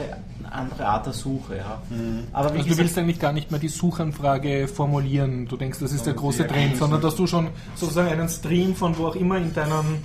andere 0.50 0.86
Art 0.86 1.06
der 1.06 1.12
Suche. 1.12 1.56
Ja. 1.56 1.82
Mhm. 1.90 2.24
Aber 2.32 2.52
also 2.52 2.68
du 2.68 2.78
willst 2.78 2.96
eigentlich 2.98 3.18
gar 3.18 3.32
nicht 3.32 3.50
mehr 3.50 3.60
die 3.60 3.68
Suchanfrage 3.68 4.68
formulieren. 4.68 5.46
Du 5.46 5.56
denkst, 5.56 5.78
das 5.80 5.92
ist 5.92 6.06
der 6.06 6.14
große 6.14 6.46
Trend, 6.46 6.76
sondern 6.76 7.00
dass 7.00 7.16
du 7.16 7.26
schon 7.26 7.48
sozusagen 7.74 8.08
einen 8.08 8.28
Stream 8.28 8.74
von 8.74 8.96
wo 8.96 9.06
auch 9.06 9.16
immer 9.16 9.36
in 9.38 9.52
deinem 9.52 9.98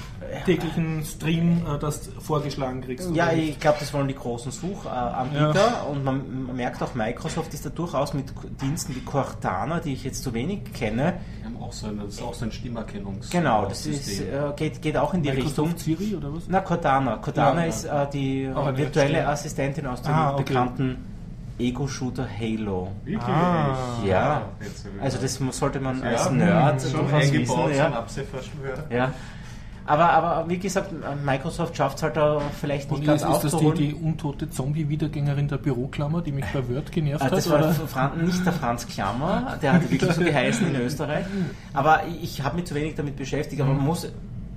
täglichen 0.45 1.03
Stream 1.03 1.65
äh, 1.65 1.79
das 1.79 2.09
vorgeschlagen 2.19 2.81
kriegst. 2.81 3.13
Ja, 3.15 3.31
ich 3.31 3.59
glaube, 3.59 3.77
das 3.79 3.93
wollen 3.93 4.07
die 4.07 4.15
großen 4.15 4.51
Suchanbieter 4.51 5.53
ja. 5.55 5.81
und 5.89 6.03
man, 6.03 6.45
man, 6.47 6.55
merkt 6.55 6.81
auch, 6.81 6.95
Microsoft 6.95 7.53
ist 7.53 7.65
da 7.65 7.69
durchaus 7.69 8.13
mit 8.13 8.25
Diensten 8.61 8.95
wie 8.95 9.01
Cortana, 9.01 9.79
die 9.79 9.93
ich 9.93 10.03
jetzt 10.03 10.23
zu 10.23 10.33
wenig 10.33 10.73
kenne. 10.73 11.15
Die 11.39 11.45
haben 11.45 11.61
auch 11.61 11.73
so 11.73 11.88
ein, 11.88 12.00
das 12.00 12.15
ist 12.15 12.21
auch 12.21 12.33
so 12.33 12.45
ein 12.45 12.51
Stimmerkennungs 12.51 13.29
Genau, 13.29 13.65
das 13.65 13.85
ist, 13.85 14.21
äh, 14.21 14.25
geht, 14.55 14.81
geht 14.81 14.97
auch 14.97 15.13
in 15.13 15.23
die 15.23 15.31
Microsoft 15.31 15.73
Richtung. 15.88 15.97
Siri 15.97 16.15
oder 16.15 16.33
was? 16.33 16.43
Na, 16.47 16.61
Cortana. 16.61 17.17
Cortana 17.17 17.61
ja, 17.61 17.67
ist 17.67 17.85
äh, 17.85 18.07
die 18.13 18.50
virtuelle 18.75 19.27
Assistentin 19.27 19.85
aus 19.88 20.01
dem 20.01 20.13
ah, 20.13 20.33
okay. 20.33 20.43
bekannten 20.43 20.97
Ego-Shooter 21.61 22.27
Halo. 22.27 22.91
Wirklich? 23.03 23.23
Ah, 23.23 23.75
ja. 24.05 24.41
Also 25.01 25.19
das 25.19 25.39
sollte 25.51 25.79
man 25.79 26.01
als 26.01 26.29
Nerd 26.31 26.81
durchaus 26.93 27.31
wissen. 27.31 27.75
Ja. 27.75 28.03
ja. 28.89 29.13
Aber, 29.91 30.10
aber 30.13 30.50
wie 30.50 30.57
gesagt, 30.57 30.93
Microsoft 31.25 31.75
schafft 31.75 31.98
es 31.98 32.03
halt 32.03 32.15
da 32.15 32.39
vielleicht 32.62 32.89
nicht 32.89 33.00
Und 33.00 33.05
ganz 33.05 33.24
ist, 33.24 33.43
ist 33.43 33.53
das 33.53 33.57
die, 33.57 33.74
die 33.74 33.93
untote 33.93 34.50
Zombie-Wiedergängerin 34.50 35.50
der 35.50 35.57
Büroklammer, 35.57 36.21
die 36.21 36.31
mich 36.31 36.45
bei 36.53 36.65
Word 36.69 36.93
genervt 36.93 37.21
das 37.21 37.50
hat? 37.50 37.65
Das 37.65 37.93
war 37.93 38.15
nicht 38.15 38.45
der 38.45 38.53
Franz 38.53 38.88
Klammer, 38.88 39.57
der 39.62 39.74
hat 39.74 39.91
wirklich 39.91 40.13
so 40.13 40.21
geheißen 40.24 40.74
in 40.74 40.81
Österreich. 40.81 41.25
Aber 41.74 42.03
ich 42.21 42.41
habe 42.41 42.55
mich 42.55 42.65
zu 42.67 42.75
wenig 42.75 42.95
damit 42.95 43.17
beschäftigt, 43.17 43.62
aber 43.62 43.74
man 43.74 43.83
muss 43.83 44.07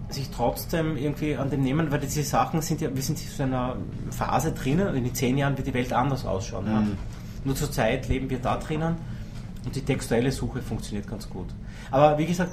sich 0.08 0.30
trotzdem 0.30 0.96
irgendwie 0.96 1.34
an 1.34 1.50
dem 1.50 1.62
nehmen, 1.62 1.90
weil 1.90 1.98
diese 1.98 2.22
Sachen 2.22 2.62
sind 2.62 2.80
ja, 2.80 2.94
wir 2.94 3.02
sind 3.02 3.20
in 3.20 3.28
so 3.28 3.42
einer 3.42 3.74
Phase 4.10 4.52
drinnen 4.52 4.86
und 4.86 4.94
in 4.94 5.14
zehn 5.16 5.36
Jahren 5.36 5.56
wird 5.56 5.66
die 5.66 5.74
Welt 5.74 5.92
anders 5.92 6.24
ausschauen. 6.24 6.66
Mhm. 6.66 6.70
Ja. 6.70 6.82
Nur 7.44 7.56
zur 7.56 7.72
Zeit 7.72 8.08
leben 8.08 8.30
wir 8.30 8.38
da 8.38 8.56
drinnen 8.56 8.94
und 9.64 9.74
die 9.74 9.82
textuelle 9.82 10.30
Suche 10.30 10.62
funktioniert 10.62 11.08
ganz 11.08 11.28
gut. 11.28 11.48
Aber 11.90 12.18
wie 12.18 12.26
gesagt, 12.26 12.52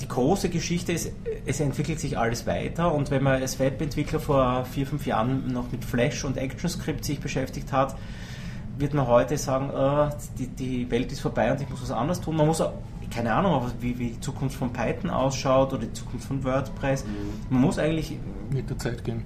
die 0.00 0.08
große 0.08 0.48
Geschichte 0.48 0.92
ist, 0.92 1.12
es 1.46 1.60
entwickelt 1.60 2.00
sich 2.00 2.18
alles 2.18 2.46
weiter 2.46 2.92
und 2.92 3.10
wenn 3.10 3.22
man 3.22 3.40
als 3.40 3.58
Webentwickler 3.58 4.20
vor 4.20 4.64
vier, 4.64 4.86
fünf 4.86 5.06
Jahren 5.06 5.52
noch 5.52 5.70
mit 5.72 5.84
Flash 5.84 6.24
und 6.24 6.38
ActionScript 6.38 7.04
sich 7.04 7.20
beschäftigt 7.20 7.72
hat, 7.72 7.96
wird 8.78 8.94
man 8.94 9.06
heute 9.06 9.36
sagen, 9.36 9.70
äh, 9.70 10.14
die, 10.38 10.46
die 10.46 10.90
Welt 10.90 11.10
ist 11.10 11.20
vorbei 11.20 11.50
und 11.50 11.60
ich 11.60 11.68
muss 11.68 11.82
was 11.82 11.90
anderes 11.90 12.20
tun. 12.20 12.36
Man 12.36 12.46
muss 12.46 12.60
auch, 12.60 12.74
keine 13.10 13.32
Ahnung, 13.32 13.72
wie, 13.80 13.98
wie 13.98 14.10
die 14.10 14.20
Zukunft 14.20 14.56
von 14.56 14.72
Python 14.72 15.10
ausschaut 15.10 15.72
oder 15.72 15.86
die 15.86 15.92
Zukunft 15.92 16.28
von 16.28 16.44
WordPress. 16.44 17.04
Mhm. 17.04 17.10
Man 17.50 17.62
muss 17.62 17.78
eigentlich 17.78 18.16
mit 18.50 18.70
der 18.70 18.78
Zeit 18.78 19.02
gehen 19.02 19.24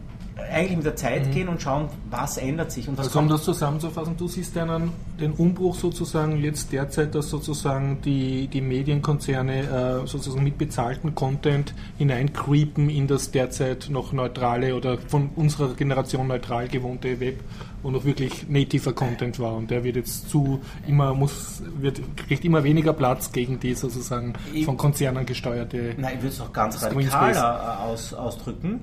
eigentlich 0.50 0.76
mit 0.76 0.86
der 0.86 0.96
Zeit 0.96 1.26
mhm. 1.26 1.30
gehen 1.32 1.48
und 1.48 1.62
schauen, 1.62 1.88
was 2.10 2.36
ändert 2.36 2.72
sich. 2.72 2.88
Und 2.88 2.98
also 2.98 3.18
um 3.18 3.28
das 3.28 3.42
zusammenzufassen, 3.42 4.16
du 4.16 4.28
siehst 4.28 4.56
einen, 4.58 4.92
den 5.20 5.32
Umbruch 5.32 5.74
sozusagen 5.74 6.36
jetzt 6.42 6.72
derzeit, 6.72 7.14
dass 7.14 7.30
sozusagen 7.30 8.00
die, 8.02 8.48
die 8.48 8.60
Medienkonzerne 8.60 10.02
äh, 10.02 10.06
sozusagen 10.06 10.44
mit 10.44 10.58
bezahlten 10.58 11.14
Content 11.14 11.74
hineincreepen 11.98 12.90
in 12.90 13.06
das 13.06 13.30
derzeit 13.30 13.88
noch 13.90 14.12
neutrale 14.12 14.74
oder 14.74 14.98
von 14.98 15.30
unserer 15.36 15.74
Generation 15.74 16.26
neutral 16.26 16.68
gewohnte 16.68 17.20
Web, 17.20 17.40
wo 17.82 17.90
noch 17.90 18.04
wirklich 18.04 18.48
nativer 18.48 18.92
Content 18.92 19.38
war 19.38 19.54
und 19.54 19.70
der 19.70 19.84
wird 19.84 19.96
jetzt 19.96 20.30
zu 20.30 20.60
immer 20.86 21.14
muss 21.14 21.62
wird 21.78 22.00
kriegt 22.16 22.44
immer 22.44 22.64
weniger 22.64 22.92
Platz 22.92 23.32
gegen 23.32 23.60
die 23.60 23.74
sozusagen 23.74 24.34
von 24.64 24.76
Konzernen 24.76 25.26
gesteuerte. 25.26 25.94
Nein, 25.96 26.14
ich 26.16 26.22
würde 26.22 26.34
es 26.34 26.40
auch 26.40 26.52
ganz 26.52 26.82
radikaler 26.82 27.80
aus, 27.80 28.14
ausdrücken. 28.14 28.80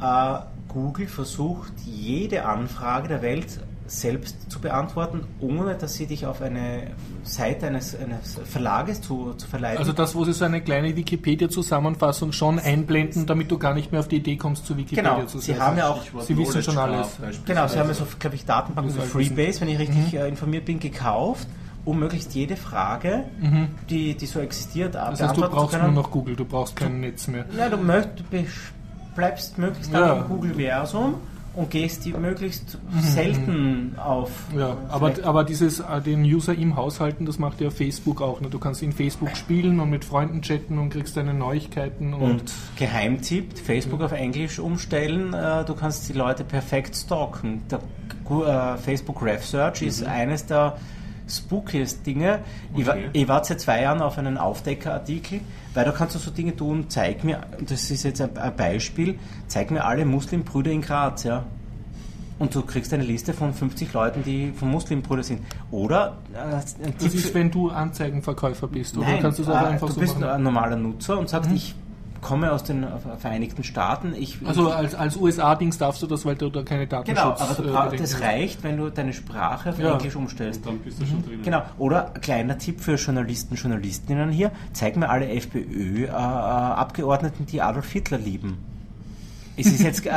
Äh, 0.00 0.38
Google 0.76 1.06
versucht, 1.06 1.72
jede 1.86 2.44
Anfrage 2.44 3.08
der 3.08 3.22
Welt 3.22 3.46
selbst 3.86 4.50
zu 4.50 4.60
beantworten, 4.60 5.22
ohne 5.40 5.74
dass 5.74 5.94
sie 5.94 6.06
dich 6.06 6.26
auf 6.26 6.42
eine 6.42 6.88
Seite 7.22 7.68
eines, 7.68 7.98
eines 7.98 8.38
Verlages 8.44 9.00
zu, 9.00 9.32
zu 9.38 9.48
verleiten. 9.48 9.78
Also 9.78 9.94
das, 9.94 10.14
wo 10.14 10.26
sie 10.26 10.34
so 10.34 10.44
eine 10.44 10.60
kleine 10.60 10.94
Wikipedia-Zusammenfassung 10.94 12.32
schon 12.32 12.58
einblenden, 12.58 13.24
damit 13.24 13.50
du 13.50 13.56
gar 13.56 13.72
nicht 13.72 13.90
mehr 13.90 14.00
auf 14.00 14.08
die 14.08 14.16
Idee 14.16 14.36
kommst, 14.36 14.66
zu 14.66 14.76
Wikipedia 14.76 15.14
genau, 15.14 15.26
zu 15.26 15.38
sein. 15.38 15.54
Sie 15.54 15.60
haben 15.62 15.78
ja 15.78 15.88
auch, 15.88 16.02
sie 16.20 16.36
wissen 16.36 16.62
schon 16.62 16.76
alles. 16.76 17.16
Genau, 17.46 17.68
sie 17.68 17.78
haben 17.78 17.88
ja 17.88 17.94
so, 17.94 18.06
glaube 18.18 18.36
ich, 18.36 18.44
Datenbanken, 18.44 18.92
so 18.92 19.00
Freebase, 19.00 19.62
wenn 19.62 19.68
ich 19.68 19.78
richtig 19.78 20.12
mhm. 20.12 20.18
Äh, 20.18 20.28
informiert 20.28 20.66
bin, 20.66 20.78
gekauft 20.78 21.48
um 21.86 22.00
möglichst 22.00 22.34
jede 22.34 22.56
Frage, 22.56 23.24
mhm. 23.40 23.68
die, 23.88 24.16
die 24.16 24.26
so 24.26 24.40
existiert, 24.40 24.96
das 24.96 25.22
heißt, 25.22 25.36
du 25.36 25.42
brauchst 25.42 25.80
nur 25.80 25.92
noch 25.92 26.10
Google, 26.10 26.34
du 26.34 26.44
brauchst 26.44 26.74
kein 26.74 27.00
Netz 27.00 27.28
mehr. 27.28 27.46
Ja, 27.56 27.68
du 27.68 27.76
möchtest 27.76 28.28
bleibst 29.16 29.58
möglichst 29.58 29.92
ja. 29.92 30.12
im 30.12 30.28
Google-Versum 30.28 31.14
und 31.56 31.70
gehst 31.70 32.04
die 32.04 32.12
möglichst 32.12 32.78
mhm. 32.92 33.00
selten 33.00 33.94
auf. 33.96 34.30
Ja, 34.56 34.76
aber, 34.90 35.14
aber 35.24 35.42
dieses 35.42 35.80
äh, 35.80 36.00
den 36.02 36.22
User 36.22 36.54
im 36.54 36.76
Haus 36.76 37.00
halten, 37.00 37.24
das 37.24 37.38
macht 37.38 37.60
ja 37.62 37.70
Facebook 37.70 38.20
auch. 38.20 38.40
Ne? 38.42 38.50
Du 38.50 38.58
kannst 38.58 38.82
in 38.82 38.92
Facebook 38.92 39.34
spielen 39.36 39.80
und 39.80 39.88
mit 39.88 40.04
Freunden 40.04 40.42
chatten 40.42 40.78
und 40.78 40.90
kriegst 40.90 41.16
deine 41.16 41.32
Neuigkeiten. 41.32 42.12
Und, 42.12 42.22
und 42.30 42.52
Geheimtipp, 42.76 43.58
Facebook 43.58 44.00
ja. 44.00 44.06
auf 44.06 44.12
Englisch 44.12 44.58
umstellen, 44.58 45.32
äh, 45.32 45.64
du 45.64 45.74
kannst 45.74 46.08
die 46.10 46.12
Leute 46.12 46.44
perfekt 46.44 46.94
stalken. 46.94 47.62
Der 47.70 47.80
äh, 48.28 48.76
Facebook 48.76 49.22
Ref 49.22 49.44
Search 49.44 49.80
mhm. 49.80 49.88
ist 49.88 50.04
eines 50.04 50.44
der 50.44 50.76
spookiest 51.28 52.06
Dinge. 52.06 52.40
Okay. 52.72 52.80
Ich, 52.80 52.86
war, 52.86 52.96
ich 53.12 53.28
war 53.28 53.44
seit 53.44 53.60
zwei 53.60 53.82
Jahren 53.82 54.00
auf 54.00 54.18
einen 54.18 54.38
Aufdeckerartikel, 54.38 55.40
weil 55.74 55.84
da 55.84 55.92
kannst 55.92 56.14
du 56.14 56.18
so 56.18 56.30
Dinge 56.30 56.54
tun, 56.54 56.86
zeig 56.88 57.24
mir, 57.24 57.40
das 57.60 57.90
ist 57.90 58.04
jetzt 58.04 58.20
ein, 58.20 58.36
ein 58.36 58.56
Beispiel, 58.56 59.18
zeig 59.46 59.70
mir 59.70 59.84
alle 59.84 60.04
Muslimbrüder 60.04 60.70
in 60.70 60.82
Graz, 60.82 61.24
ja. 61.24 61.44
Und 62.38 62.54
du 62.54 62.62
kriegst 62.62 62.92
eine 62.92 63.02
Liste 63.02 63.32
von 63.32 63.54
50 63.54 63.94
Leuten, 63.94 64.22
die 64.22 64.52
von 64.52 64.70
Muslimbrüder 64.70 65.22
sind. 65.22 65.40
Oder 65.70 66.18
äh, 66.34 66.92
Das 66.98 67.14
ist, 67.14 67.32
wenn 67.32 67.50
du 67.50 67.70
Anzeigenverkäufer 67.70 68.68
bist, 68.68 68.96
oder 68.96 69.06
Nein, 69.06 69.22
kannst 69.22 69.38
du 69.38 69.42
es 69.42 69.48
auch 69.48 69.54
äh, 69.54 69.66
einfach 69.66 69.86
du 69.86 69.94
so 69.94 70.00
bist 70.00 70.20
machen? 70.20 70.28
ein 70.28 70.42
normaler 70.42 70.76
Nutzer 70.76 71.18
und 71.18 71.30
sagst, 71.30 71.48
mhm. 71.48 71.56
ich 71.56 71.74
komme 72.20 72.52
aus 72.52 72.64
den 72.64 72.86
Vereinigten 73.18 73.64
Staaten. 73.64 74.14
Ich, 74.16 74.38
also 74.44 74.70
als, 74.70 74.94
als 74.94 75.16
USA-Dings 75.16 75.78
darfst 75.78 76.02
du 76.02 76.06
das, 76.06 76.24
weil 76.24 76.36
du 76.36 76.50
da 76.50 76.62
keine 76.62 76.86
Datenschutz... 76.86 77.16
Genau, 77.16 77.34
aber 77.38 77.54
du, 77.90 77.94
äh, 77.94 77.98
das 77.98 78.20
reicht, 78.20 78.62
wenn 78.62 78.76
du 78.76 78.90
deine 78.90 79.12
Sprache 79.12 79.70
auf 79.70 79.78
ja. 79.78 79.92
Englisch 79.92 80.16
umstellst. 80.16 80.66
Und 80.66 80.66
dann 80.66 80.78
bist 80.80 81.00
du 81.00 81.04
mhm. 81.04 81.08
schon 81.08 81.24
drin. 81.24 81.42
Genau. 81.42 81.62
Oder 81.78 82.12
kleiner 82.20 82.58
Tipp 82.58 82.80
für 82.80 82.96
Journalisten, 82.96 83.54
Journalistinnen 83.56 84.30
hier, 84.30 84.50
zeig 84.72 84.96
mir 84.96 85.08
alle 85.08 85.28
FPÖ-Abgeordneten, 85.28 87.44
äh, 87.44 87.46
die 87.46 87.62
Adolf 87.62 87.90
Hitler 87.90 88.18
lieben. 88.18 88.75
Es 89.58 89.66
ist 89.66 89.82
jetzt, 89.82 90.04
äh, 90.04 90.10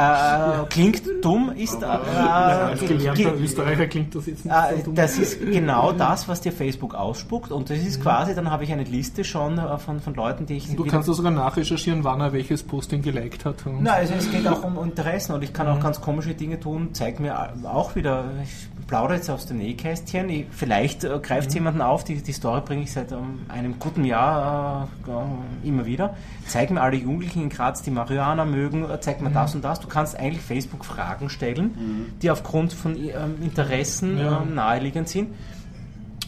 klingt 0.70 1.04
dumm, 1.22 1.54
ist, 1.56 1.82
äh, 1.82 1.86
ja, 1.86 2.68
als 2.68 2.82
gelernter 2.82 3.36
Österreicher 3.36 3.88
klingt 3.88 4.14
das 4.14 4.26
jetzt 4.26 4.44
nicht 4.46 4.54
äh, 4.54 4.78
so 4.78 4.84
dumm. 4.84 4.96
Das 4.96 5.18
ist 5.18 5.40
genau 5.40 5.94
das, 5.94 6.28
was 6.28 6.42
dir 6.42 6.52
Facebook 6.52 6.94
ausspuckt 6.94 7.52
und 7.52 7.70
das 7.70 7.78
ist 7.78 8.00
mhm. 8.00 8.04
quasi, 8.04 8.36
dann 8.36 8.52
habe 8.52 8.66
ich 8.66 8.74
eine 8.74 8.84
Liste 8.84 9.24
schon 9.24 9.58
äh, 9.58 9.78
von, 9.78 10.02
von 10.02 10.14
Leuten, 10.14 10.46
die 10.46 10.58
ich... 10.58 10.70
Und 10.70 10.78
du 10.78 10.86
kannst 10.86 11.08
da 11.08 11.14
sogar 11.14 11.32
nachrecherchieren, 11.32 12.04
wann 12.04 12.20
er 12.20 12.34
welches 12.34 12.64
Posting 12.64 13.02
geliked 13.02 13.46
hat. 13.46 13.56
Nein, 13.66 13.88
also 13.88 14.14
es 14.16 14.30
geht 14.30 14.48
auch 14.48 14.64
um 14.64 14.78
Interessen 14.84 15.34
und 15.34 15.44
ich 15.44 15.54
kann 15.54 15.68
auch 15.68 15.78
mhm. 15.78 15.84
ganz 15.84 16.02
komische 16.02 16.34
Dinge 16.34 16.60
tun, 16.60 16.90
zeig 16.94 17.20
mir 17.20 17.54
auch 17.64 17.96
wieder, 17.96 18.26
ich 18.44 18.68
plaudere 18.90 19.18
jetzt 19.18 19.30
aus 19.30 19.46
dem 19.46 19.60
Nähkästchen, 19.60 20.30
ich, 20.30 20.48
vielleicht 20.50 21.04
äh, 21.04 21.20
greift 21.22 21.50
es 21.50 21.54
mhm. 21.54 21.60
jemanden 21.60 21.82
auf, 21.82 22.04
die, 22.04 22.24
die 22.24 22.32
Story 22.32 22.62
bringe 22.66 22.82
ich 22.82 22.92
seit 22.92 23.12
um, 23.12 23.42
einem 23.48 23.78
guten 23.78 24.04
Jahr 24.04 24.90
äh, 25.08 25.68
immer 25.68 25.86
wieder, 25.86 26.16
zeig 26.48 26.72
mir 26.72 26.82
alle 26.82 26.98
Jugendlichen 26.98 27.44
in 27.44 27.50
Graz, 27.50 27.84
die 27.84 27.92
Marihuana 27.92 28.46
mögen, 28.46 28.88
zeig 29.02 29.20
mir 29.20 29.26
man 29.26 29.34
das 29.34 29.54
und 29.54 29.64
das. 29.64 29.80
Du 29.80 29.88
kannst 29.88 30.18
eigentlich 30.18 30.42
Facebook 30.42 30.84
Fragen 30.84 31.30
stellen, 31.30 31.66
mhm. 31.66 32.20
die 32.20 32.32
aufgrund 32.32 32.74
von 32.74 32.96
ähm, 32.96 33.36
Interessen 33.44 34.18
ja. 34.18 34.42
ähm, 34.42 34.56
naheliegend 34.56 35.08
sind. 35.08 35.30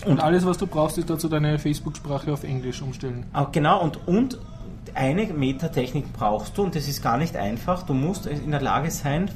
Und, 0.05 0.13
und, 0.13 0.19
alles, 0.19 0.45
was 0.45 0.59
du 0.59 0.67
brauchst, 0.67 0.99
ist 0.99 1.09
dazu 1.09 1.29
deine 1.29 1.57
Facebook-Sprache 1.57 2.31
auf 2.31 2.43
Englisch 2.43 2.81
umstellen. 2.83 3.25
Ah, 3.33 3.47
genau, 3.51 3.81
und, 3.81 4.07
und 4.07 4.37
eine 4.93 5.25
Metatechnik 5.25 6.13
brauchst 6.13 6.57
du, 6.57 6.63
und 6.63 6.75
das 6.75 6.87
ist 6.87 7.01
gar 7.01 7.17
nicht 7.17 7.35
einfach. 7.35 7.83
Du 7.83 7.93
musst 7.95 8.27
in 8.27 8.51
der 8.51 8.61
Lage 8.61 8.91
sein, 8.91 9.31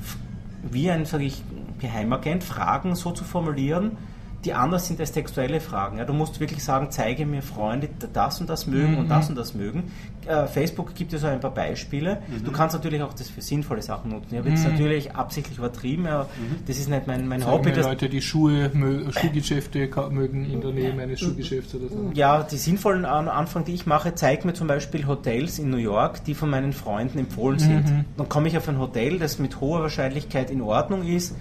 wie 0.70 0.91
ein, 0.91 1.05
sage 1.05 1.24
ich, 1.24 1.44
Geheimagent 1.86 2.44
Fragen 2.44 2.96
so 2.96 3.12
zu 3.12 3.24
formulieren, 3.24 3.98
die 4.45 4.53
anders 4.53 4.87
sind 4.87 4.99
als 4.99 5.11
textuelle 5.11 5.59
Fragen. 5.59 5.97
Ja, 5.97 6.05
du 6.05 6.13
musst 6.13 6.39
wirklich 6.39 6.63
sagen, 6.63 6.87
zeige 6.91 7.25
mir 7.25 7.41
Freunde, 7.41 7.87
die 7.87 8.07
das 8.13 8.39
und 8.39 8.49
das 8.49 8.67
mögen 8.67 8.93
mhm. 8.93 8.97
und 8.99 9.09
das 9.09 9.29
und 9.29 9.35
das 9.35 9.55
mögen. 9.55 9.91
Äh, 10.25 10.47
Facebook 10.47 10.95
gibt 10.95 11.11
dir 11.11 11.17
so 11.17 11.27
ein 11.27 11.39
paar 11.39 11.53
Beispiele. 11.53 12.21
Mhm. 12.27 12.43
Du 12.43 12.51
kannst 12.51 12.75
natürlich 12.75 13.01
auch 13.01 13.13
das 13.13 13.29
für 13.29 13.41
sinnvolle 13.41 13.81
Sachen 13.81 14.11
nutzen. 14.11 14.29
Ich 14.31 14.37
habe 14.37 14.49
jetzt 14.49 14.63
mhm. 14.63 14.71
natürlich 14.71 15.15
absichtlich 15.15 15.57
übertrieben, 15.57 16.05
aber 16.07 16.25
mhm. 16.25 16.57
das 16.67 16.77
ist 16.77 16.89
nicht 16.89 17.07
mein, 17.07 17.27
mein 17.27 17.45
Hobby. 17.45 17.71
Leute, 17.71 18.07
die 18.07 18.21
Schuhe, 18.21 18.71
Schuhgeschäfte 19.11 19.89
mögen 20.11 20.45
in 20.45 20.61
der 20.61 20.71
Nähe 20.71 20.93
meines 20.93 21.19
Schuhgeschäfts 21.19 21.75
oder 21.75 21.89
so. 21.89 22.11
Ja, 22.13 22.43
die 22.43 22.57
sinnvollen 22.57 23.05
Anfang, 23.05 23.65
die 23.65 23.73
ich 23.73 23.85
mache, 23.85 24.15
zeigt 24.15 24.45
mir 24.45 24.53
zum 24.53 24.67
Beispiel 24.67 25.07
Hotels 25.07 25.59
in 25.59 25.69
New 25.69 25.77
York, 25.77 26.23
die 26.23 26.35
von 26.35 26.49
meinen 26.49 26.73
Freunden 26.73 27.17
empfohlen 27.17 27.59
sind. 27.59 27.85
Mhm. 27.85 28.05
Dann 28.17 28.29
komme 28.29 28.47
ich 28.47 28.57
auf 28.57 28.67
ein 28.69 28.77
Hotel, 28.77 29.17
das 29.19 29.39
mit 29.39 29.59
hoher 29.59 29.81
Wahrscheinlichkeit 29.81 30.51
in 30.51 30.61
Ordnung 30.61 31.03
ist. 31.03 31.35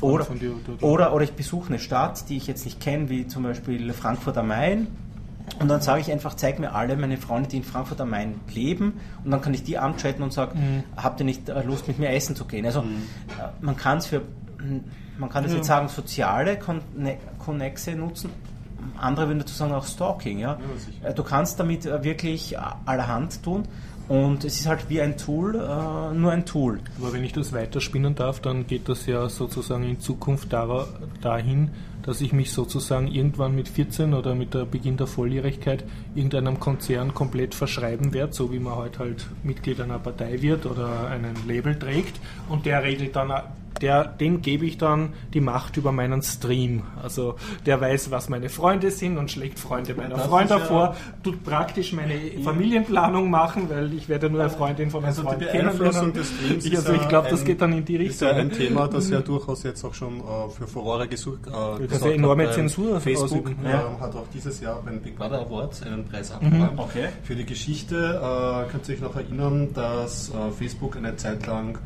Oder, 0.00 0.26
oder, 0.80 1.14
oder 1.14 1.24
ich 1.24 1.32
besuche 1.32 1.68
eine 1.68 1.78
Stadt, 1.78 2.28
die 2.28 2.36
ich 2.36 2.47
jetzt 2.48 2.64
nicht 2.64 2.80
kenne, 2.80 3.08
wie 3.08 3.26
zum 3.26 3.42
Beispiel 3.42 3.92
Frankfurt 3.92 4.36
am 4.36 4.48
Main. 4.48 4.88
Und 5.60 5.68
dann 5.68 5.80
sage 5.80 6.00
ich 6.00 6.12
einfach, 6.12 6.34
zeig 6.34 6.58
mir 6.58 6.74
alle 6.74 6.96
meine 6.96 7.16
Freunde, 7.16 7.48
die 7.48 7.56
in 7.56 7.64
Frankfurt 7.64 8.00
am 8.00 8.10
Main 8.10 8.40
leben. 8.52 8.94
Und 9.24 9.30
dann 9.30 9.40
kann 9.40 9.54
ich 9.54 9.64
die 9.64 9.78
anchatten 9.78 10.22
und 10.22 10.32
sagen, 10.32 10.58
mhm. 10.58 10.84
habt 10.96 11.20
ihr 11.20 11.26
nicht 11.26 11.48
äh, 11.48 11.62
Lust 11.62 11.88
mit 11.88 11.98
mir 11.98 12.10
essen 12.10 12.36
zu 12.36 12.44
gehen? 12.44 12.66
Also 12.66 12.82
mhm. 12.82 13.02
Äh, 13.38 13.64
man 13.64 13.76
kann 13.76 13.98
es 13.98 14.06
für, 14.06 14.22
man 15.18 15.30
kann 15.30 15.42
das 15.42 15.52
ja. 15.52 15.58
jetzt 15.58 15.66
sagen, 15.66 15.88
soziale 15.88 16.58
Connexe 17.38 17.92
nutzen. 17.92 18.30
Andere 18.96 19.26
würden 19.26 19.40
dazu 19.40 19.54
sagen 19.54 19.72
auch 19.72 19.86
Stalking. 19.86 20.38
Ja? 20.38 20.58
ja 21.02 21.08
äh, 21.08 21.14
du 21.14 21.24
kannst 21.24 21.58
damit 21.58 21.84
wirklich 21.84 22.56
allerhand 22.58 23.42
tun. 23.42 23.64
Und 24.08 24.44
es 24.44 24.58
ist 24.58 24.66
halt 24.66 24.88
wie 24.88 25.02
ein 25.02 25.18
Tool, 25.18 25.54
äh, 25.54 26.14
nur 26.14 26.32
ein 26.32 26.46
Tool. 26.46 26.80
Aber 26.98 27.12
wenn 27.12 27.24
ich 27.24 27.34
das 27.34 27.52
weiterspinnen 27.52 28.14
darf, 28.14 28.40
dann 28.40 28.66
geht 28.66 28.88
das 28.88 29.04
ja 29.04 29.28
sozusagen 29.28 29.84
in 29.84 30.00
Zukunft 30.00 30.50
dahin, 30.50 31.70
dass 32.08 32.22
ich 32.22 32.32
mich 32.32 32.52
sozusagen 32.52 33.08
irgendwann 33.08 33.54
mit 33.54 33.68
14 33.68 34.14
oder 34.14 34.34
mit 34.34 34.54
der 34.54 34.64
Beginn 34.64 34.96
der 34.96 35.06
Volljährigkeit 35.06 35.84
irgendeinem 36.14 36.58
Konzern 36.58 37.12
komplett 37.12 37.54
verschreiben 37.54 38.14
werde, 38.14 38.32
so 38.32 38.50
wie 38.50 38.58
man 38.58 38.76
heute 38.76 39.00
halt 39.00 39.26
Mitglied 39.42 39.78
einer 39.78 39.98
Partei 39.98 40.40
wird 40.40 40.64
oder 40.64 41.08
einen 41.08 41.34
Label 41.46 41.78
trägt. 41.78 42.18
Und 42.48 42.64
der 42.64 42.82
regelt 42.82 43.14
dann 43.14 43.30
der, 43.80 44.04
dem 44.04 44.42
gebe 44.42 44.66
ich 44.66 44.78
dann 44.78 45.14
die 45.34 45.40
Macht 45.40 45.76
über 45.76 45.92
meinen 45.92 46.22
Stream. 46.22 46.82
Also 47.02 47.36
der 47.66 47.80
weiß, 47.80 48.10
was 48.10 48.28
meine 48.28 48.48
Freunde 48.48 48.90
sind 48.90 49.18
und 49.18 49.30
schlägt 49.30 49.58
Freunde 49.58 49.94
meiner 49.94 50.16
das 50.16 50.26
Freunde 50.26 50.54
ja 50.54 50.60
vor, 50.60 50.96
tut 51.22 51.42
praktisch 51.44 51.92
meine 51.92 52.14
Familienplanung 52.42 53.30
machen, 53.30 53.68
weil 53.70 53.92
ich 53.94 54.08
werde 54.08 54.30
nur 54.30 54.40
eine 54.40 54.50
Freundin 54.50 54.90
von 54.90 55.02
meinem 55.02 55.08
also 55.08 55.22
Freund 55.22 55.46
kennenlernen. 55.48 56.12
Des 56.12 56.28
Streams 56.28 56.64
ich, 56.64 56.76
also 56.76 56.92
ich 56.92 57.08
glaube, 57.08 57.28
das 57.30 57.44
geht 57.44 57.60
dann 57.60 57.72
in 57.72 57.84
die 57.84 57.96
Richtung. 57.96 58.28
Ist 58.28 58.34
ja 58.36 58.40
ein 58.40 58.50
Thema, 58.50 58.88
das 58.88 59.10
ja 59.10 59.20
durchaus 59.20 59.62
jetzt 59.62 59.84
auch 59.84 59.94
schon 59.94 60.18
äh, 60.18 60.48
für 60.56 60.66
Furore 60.66 61.08
gesucht 61.08 61.46
äh, 61.46 61.86
Das 61.86 61.98
ist 61.98 62.04
ja 62.04 62.10
enorme 62.12 62.46
hat, 62.46 62.54
Zensur. 62.54 63.00
Facebook 63.00 63.50
äh, 63.50 63.70
ja. 63.70 63.96
hat 64.00 64.14
auch 64.14 64.26
dieses 64.32 64.60
Jahr 64.60 64.82
beim 64.84 65.00
Big 65.00 65.16
Brother 65.16 65.40
Awards 65.40 65.82
einen 65.82 66.04
Preis 66.04 66.32
abgeräumt. 66.32 66.72
Mhm. 66.72 66.78
Okay. 66.78 67.08
Für 67.22 67.34
die 67.34 67.46
Geschichte 67.46 67.96
äh, 67.96 68.70
könnt 68.70 68.88
ihr 68.88 68.94
euch 68.94 69.00
noch 69.00 69.16
erinnern, 69.16 69.72
dass 69.74 70.30
äh, 70.30 70.50
Facebook 70.50 70.96
eine 70.96 71.16
Zeit 71.16 71.46
lang 71.46 71.78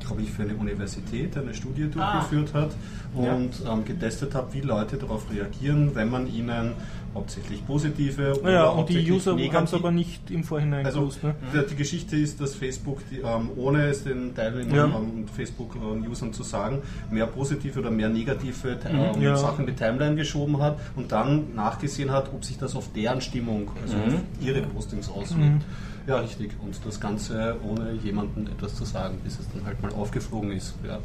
glaube 0.00 0.22
ich, 0.22 0.30
für 0.30 0.42
eine 0.42 0.54
Universität 0.54 1.36
eine 1.36 1.54
Studie 1.54 1.88
ah. 1.96 2.20
durchgeführt 2.20 2.50
ah. 2.54 2.62
hat 2.62 2.70
und 3.14 3.60
ja. 3.64 3.72
ähm, 3.72 3.84
getestet 3.84 4.34
hat, 4.34 4.52
wie 4.52 4.60
Leute 4.60 4.96
darauf 4.96 5.30
reagieren, 5.30 5.94
wenn 5.94 6.10
man 6.10 6.26
ihnen 6.26 6.72
hauptsächlich 7.14 7.66
positive 7.66 8.40
oder 8.40 8.50
ja, 8.50 8.68
und 8.68 8.88
die 8.88 9.10
User 9.10 9.32
haben 9.32 9.64
es 9.64 9.74
aber 9.74 9.90
nicht 9.90 10.30
im 10.30 10.44
Vorhinein 10.44 10.86
also 10.86 11.00
gewusst. 11.00 11.22
Ne? 11.22 11.34
Die, 11.52 11.66
die, 11.66 11.76
Geschichte 11.76 12.16
ist, 12.16 12.40
dass 12.40 12.54
Facebook, 12.54 13.00
die, 13.10 13.18
ähm, 13.18 13.50
ohne 13.56 13.88
es 13.88 14.04
den 14.04 14.34
Teilnehmern 14.34 14.74
ja. 14.74 14.84
und 14.84 15.30
Facebook-Usern 15.30 16.32
zu 16.32 16.42
sagen, 16.42 16.80
mehr 17.10 17.26
positive 17.26 17.80
oder 17.80 17.90
mehr 17.90 18.08
negative 18.08 18.78
ähm, 18.86 19.20
ja. 19.20 19.36
Sachen 19.36 19.66
in 19.66 19.74
die 19.74 19.78
Timeline 19.78 20.16
geschoben 20.16 20.60
hat 20.60 20.78
und 20.96 21.12
dann 21.12 21.54
nachgesehen 21.54 22.10
hat, 22.10 22.32
ob 22.32 22.44
sich 22.44 22.56
das 22.56 22.74
auf 22.74 22.90
deren 22.92 23.20
Stimmung, 23.20 23.70
also 23.82 23.96
mhm. 23.96 24.14
auf 24.14 24.20
ihre 24.40 24.62
Postings 24.62 25.10
auswirkt. 25.10 25.40
Mhm. 25.40 25.91
Ja, 26.06 26.18
richtig. 26.18 26.52
Und 26.60 26.78
das 26.84 27.00
Ganze 27.00 27.56
ohne 27.64 27.92
jemandem 28.02 28.46
etwas 28.46 28.74
zu 28.74 28.84
sagen, 28.84 29.18
bis 29.22 29.38
es 29.38 29.46
dann 29.52 29.64
halt 29.64 29.80
mal 29.82 29.92
aufgeflogen 29.92 30.52
ist. 30.52 30.74
Ja. 30.86 30.98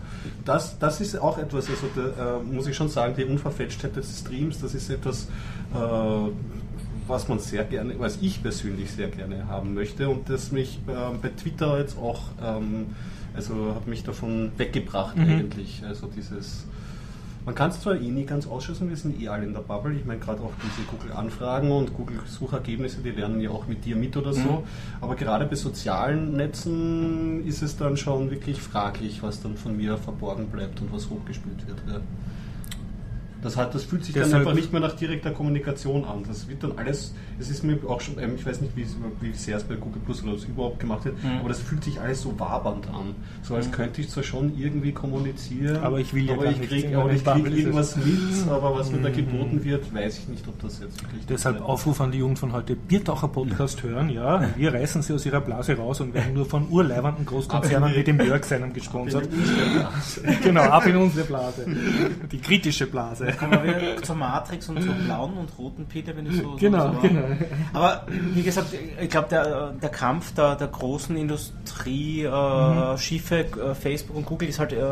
Das, 0.46 0.80
das 0.80 1.02
ist 1.02 1.20
auch 1.20 1.38
etwas, 1.38 1.70
also 1.70 1.88
da, 1.96 2.38
äh, 2.38 2.44
muss 2.44 2.68
ich 2.68 2.76
schon 2.76 2.90
sagen, 2.90 3.14
die 3.16 3.26
Unverfälschtheit 3.26 3.96
des 3.96 4.20
Streams, 4.20 4.60
das 4.60 4.74
ist 4.74 4.90
etwas, 4.90 5.28
äh, 5.74 5.78
was 7.08 7.28
man 7.28 7.40
sehr 7.40 7.64
gerne, 7.64 7.98
was 8.00 8.18
ich 8.22 8.42
persönlich 8.42 8.92
sehr 8.92 9.08
gerne 9.08 9.48
haben 9.48 9.74
möchte 9.74 10.10
und 10.10 10.30
das 10.30 10.52
mich 10.52 10.80
äh, 10.88 10.92
bei 11.22 11.30
Twitter 11.30 11.80
jetzt 11.80 11.98
auch, 11.98 12.22
ähm, 12.44 12.88
also 13.36 13.76
hat 13.76 13.88
mich 13.88 14.04
davon 14.04 14.52
weggebracht 14.58 15.16
mhm. 15.16 15.30
eigentlich. 15.30 15.84
Also 15.86 16.08
dieses 16.08 16.66
man 17.48 17.56
kann 17.56 17.70
es 17.70 17.80
zwar 17.80 17.96
eh 17.96 18.12
nie 18.12 18.26
ganz 18.26 18.46
ausschließen, 18.46 18.90
wir 18.90 18.98
sind 18.98 19.22
eh 19.22 19.30
alle 19.30 19.46
in 19.46 19.54
der 19.54 19.62
Bubble. 19.62 19.94
Ich 19.94 20.04
meine, 20.04 20.20
gerade 20.20 20.42
auch 20.42 20.52
diese 20.62 20.86
Google-Anfragen 20.86 21.72
und 21.72 21.94
Google-Suchergebnisse, 21.94 23.00
die 23.00 23.12
lernen 23.12 23.40
ja 23.40 23.52
auch 23.52 23.68
mit 23.68 23.86
dir 23.86 23.96
mit 23.96 24.18
oder 24.18 24.34
so. 24.34 24.42
Mhm. 24.42 24.64
Aber 25.00 25.16
gerade 25.16 25.46
bei 25.46 25.56
sozialen 25.56 26.36
Netzen 26.36 27.48
ist 27.48 27.62
es 27.62 27.78
dann 27.78 27.96
schon 27.96 28.32
wirklich 28.32 28.62
fraglich, 28.62 29.24
was 29.24 29.42
dann 29.42 29.56
von 29.56 29.78
mir 29.78 29.98
verborgen 29.98 30.48
bleibt 30.48 30.82
und 30.82 30.92
was 30.92 31.10
hochgespielt 31.10 31.66
wird. 31.66 31.78
Ja. 31.88 32.02
Das, 33.42 33.56
hat, 33.56 33.76
das 33.76 33.84
fühlt 33.84 34.04
sich 34.04 34.14
Deshalb 34.14 34.32
dann 34.32 34.42
einfach 34.42 34.54
nicht 34.54 34.72
mehr 34.72 34.82
nach 34.82 34.96
direkter 34.96 35.32
Kommunikation 35.32 36.06
an. 36.06 36.24
Das 36.28 36.48
wird 36.48 36.64
dann 36.64 36.74
alles, 36.78 37.14
es 37.40 37.50
ist 37.50 37.64
mir 37.64 37.78
auch 37.88 38.02
schon, 38.02 38.20
ähm, 38.20 38.36
ich 38.36 38.46
weiß 38.46 38.62
nicht, 38.62 38.76
wie, 38.76 38.86
wie 39.22 39.34
sehr 39.34 39.58
es 39.58 39.64
bei 39.64 39.76
Google 39.76 40.02
Plus 40.04 40.24
oder 40.24 40.38
so 40.38 40.48
überhaupt 40.48 40.80
gemacht 40.80 41.06
wird, 41.06 41.24
mhm. 41.24 41.40
aber 41.40 41.50
das 41.50 41.60
fühlt 41.60 41.84
sich 41.84 42.00
alles 42.00 42.22
so 42.22 42.38
wabernd 42.40 42.88
an. 42.88 43.16
So 43.44 43.56
als 43.56 43.68
mhm. 43.68 43.72
könnte 43.72 44.02
ich 44.02 44.10
zwar 44.10 44.24
schon 44.24 44.58
irgendwie 44.58 44.92
kommunizieren, 44.92 45.78
aber 45.78 46.00
ich 46.00 46.14
will 46.14 46.26
ja 46.26 46.34
aber 46.34 46.48
ich 46.48 46.62
kriege 46.62 46.90
krieg 46.90 47.58
irgendwas 47.58 47.96
mit, 47.96 48.50
aber 48.50 48.76
was 48.76 48.92
mir 48.92 49.00
da 49.00 49.10
mhm. 49.10 49.14
geboten 49.14 49.64
wird, 49.64 49.94
weiß 49.94 50.20
ich 50.20 50.28
nicht, 50.28 50.48
ob 50.48 50.60
das 50.62 50.80
jetzt 50.80 51.02
wirklich 51.02 51.26
Deshalb 51.28 51.62
Aufruf 51.62 52.02
an 52.02 52.12
die 52.12 52.20
Jugend 52.20 52.40
von 52.40 52.54
heute, 52.54 52.76
Biertaucher 52.76 53.28
Podcast 53.28 53.84
hören, 53.84 54.10
ja, 54.10 54.50
wir 54.56 54.74
reißen 54.74 55.02
sie 55.02 55.14
aus 55.14 55.26
ihrer 55.26 55.42
Blase 55.42 55.78
raus 55.78 56.02
und 56.02 56.14
werden 56.14 56.34
nur 56.34 56.46
von 56.46 56.68
urleibernden 56.70 57.26
Großkonzernen 57.26 57.96
wie 57.96 58.04
dem 58.04 58.20
Jörg 58.20 58.44
seinem 58.44 58.74
gesponsert. 58.74 59.28
genau, 60.44 60.62
ab 60.62 60.86
in 60.88 60.98
unsere 60.98 61.26
Blase. 61.26 61.66
Die 62.32 62.40
kritische 62.40 62.88
Blase. 62.88 63.27
Kommen 63.34 63.64
wir 63.64 63.64
wieder 63.64 64.04
zur 64.04 64.16
Matrix 64.16 64.70
und 64.70 64.82
zur 64.82 64.94
blauen 64.94 65.34
und 65.38 65.50
roten 65.58 65.86
Peter, 65.86 66.16
wenn 66.16 66.28
ich 66.28 66.38
so. 66.38 66.56
Genau, 66.56 66.94
so 66.94 67.00
genau. 67.00 67.26
Aber 67.74 68.06
wie 68.10 68.44
gesagt, 68.44 68.68
ich 69.02 69.10
glaube, 69.10 69.28
der, 69.30 69.72
der 69.72 69.90
Kampf 69.90 70.34
der, 70.34 70.56
der 70.56 70.68
großen 70.68 71.18
Industrie-Schiffe, 71.18 73.36
äh, 73.36 73.44
mhm. 73.44 73.72
äh, 73.72 73.76
Facebook 73.76 74.18
und 74.18 74.26
Google, 74.26 74.50
ist 74.50 74.60
halt, 74.60 74.74
äh, 74.74 74.84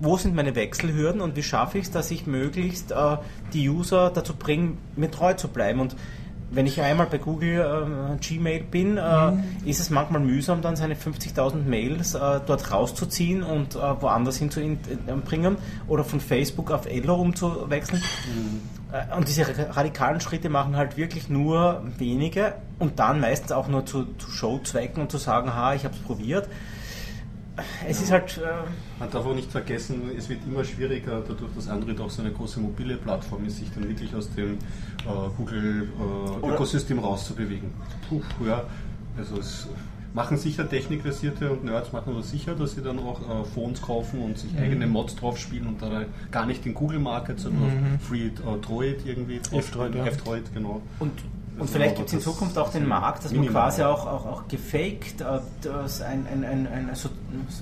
wo 0.00 0.16
sind 0.16 0.34
meine 0.34 0.54
Wechselhürden 0.54 1.20
und 1.20 1.36
wie 1.36 1.42
schaffe 1.42 1.76
ich 1.78 1.84
es, 1.84 1.90
dass 1.90 2.10
ich 2.10 2.26
möglichst 2.26 2.92
äh, 2.92 3.18
die 3.52 3.68
User 3.68 4.10
dazu 4.10 4.34
bringe, 4.34 4.78
mir 4.96 5.10
treu 5.10 5.34
zu 5.34 5.48
bleiben. 5.48 5.80
Und 5.80 5.94
wenn 6.54 6.66
ich 6.66 6.80
einmal 6.80 7.06
bei 7.06 7.18
Google 7.18 7.60
äh, 7.60 8.16
Gmail 8.18 8.64
bin, 8.64 8.98
äh, 8.98 9.30
mhm. 9.30 9.42
ist 9.64 9.80
es 9.80 9.90
manchmal 9.90 10.20
mühsam, 10.20 10.60
dann 10.62 10.76
seine 10.76 10.94
50.000 10.94 11.64
Mails 11.64 12.14
äh, 12.14 12.40
dort 12.46 12.70
rauszuziehen 12.70 13.42
und 13.42 13.74
äh, 13.74 13.78
woanders 14.00 14.36
hinzubringen 14.36 15.56
oder 15.88 16.04
von 16.04 16.20
Facebook 16.20 16.70
auf 16.70 16.86
Elo 16.86 17.14
umzuwechseln. 17.16 18.02
Mhm. 18.26 18.60
Äh, 18.92 19.16
und 19.16 19.28
diese 19.28 19.46
radikalen 19.74 20.20
Schritte 20.20 20.50
machen 20.50 20.76
halt 20.76 20.96
wirklich 20.96 21.28
nur 21.28 21.82
wenige 21.98 22.54
und 22.78 22.98
dann 22.98 23.20
meistens 23.20 23.52
auch 23.52 23.68
nur 23.68 23.86
zu, 23.86 24.04
zu 24.18 24.30
Showzwecken 24.30 25.02
und 25.02 25.10
zu 25.10 25.18
sagen, 25.18 25.54
ha, 25.54 25.74
ich 25.74 25.84
habe 25.84 25.94
es 25.94 26.00
probiert 26.00 26.48
es 27.88 27.98
ja. 27.98 28.04
ist 28.04 28.12
halt. 28.12 28.38
Äh 28.38 28.68
Man 28.98 29.10
darf 29.10 29.26
auch 29.26 29.34
nicht 29.34 29.50
vergessen, 29.50 30.10
es 30.16 30.28
wird 30.28 30.40
immer 30.46 30.64
schwieriger, 30.64 31.22
dadurch, 31.26 31.52
dass 31.54 31.68
Android 31.68 32.00
auch 32.00 32.10
so 32.10 32.22
eine 32.22 32.32
große 32.32 32.60
mobile 32.60 32.96
Plattform 32.96 33.44
ist, 33.46 33.58
sich 33.58 33.70
dann 33.72 33.88
wirklich 33.88 34.14
aus 34.14 34.30
dem 34.34 34.54
äh, 34.54 35.28
Google-Ökosystem 35.36 36.98
äh, 36.98 37.02
rauszubewegen. 37.02 37.70
Puh, 38.08 38.22
ja. 38.46 38.64
Also 39.16 39.38
es 39.38 39.68
machen 40.14 40.36
sicher 40.36 40.68
Technikversierte 40.68 41.50
und 41.50 41.64
Nerds 41.64 41.92
machen 41.92 42.14
das 42.16 42.30
sicher, 42.30 42.54
dass 42.54 42.74
sie 42.74 42.82
dann 42.82 42.98
auch 42.98 43.20
äh, 43.20 43.44
Phones 43.44 43.80
kaufen 43.80 44.22
und 44.22 44.38
sich 44.38 44.52
mhm. 44.52 44.58
eigene 44.58 44.86
Mods 44.86 45.16
drauf 45.16 45.38
spielen 45.38 45.66
und 45.66 45.82
da 45.82 46.04
gar 46.30 46.46
nicht 46.46 46.64
den 46.64 46.74
Google 46.74 46.98
Market, 46.98 47.40
sondern 47.40 47.92
mhm. 47.92 47.98
Free 48.00 48.26
äh, 48.26 48.58
Droid 48.60 49.06
irgendwie 49.06 49.40
F-Droid, 49.50 49.94
ja. 49.94 50.06
F-Droid, 50.06 50.52
genau. 50.54 50.82
Und 50.98 51.12
und 51.62 51.70
vielleicht 51.70 51.96
gibt 51.96 52.08
es 52.08 52.14
in 52.14 52.20
Zukunft 52.20 52.58
auch 52.58 52.72
den 52.72 52.86
Markt, 52.88 53.24
dass 53.24 53.32
man 53.32 53.46
quasi 53.46 53.82
auch, 53.82 54.04
auch, 54.06 54.26
auch 54.26 54.48
gefaked 54.48 55.20
äh, 55.20 55.38
das 55.62 56.02
ein, 56.02 56.26
ein, 56.26 56.44
ein, 56.44 56.66
ein 56.66 56.90
so, 56.94 57.08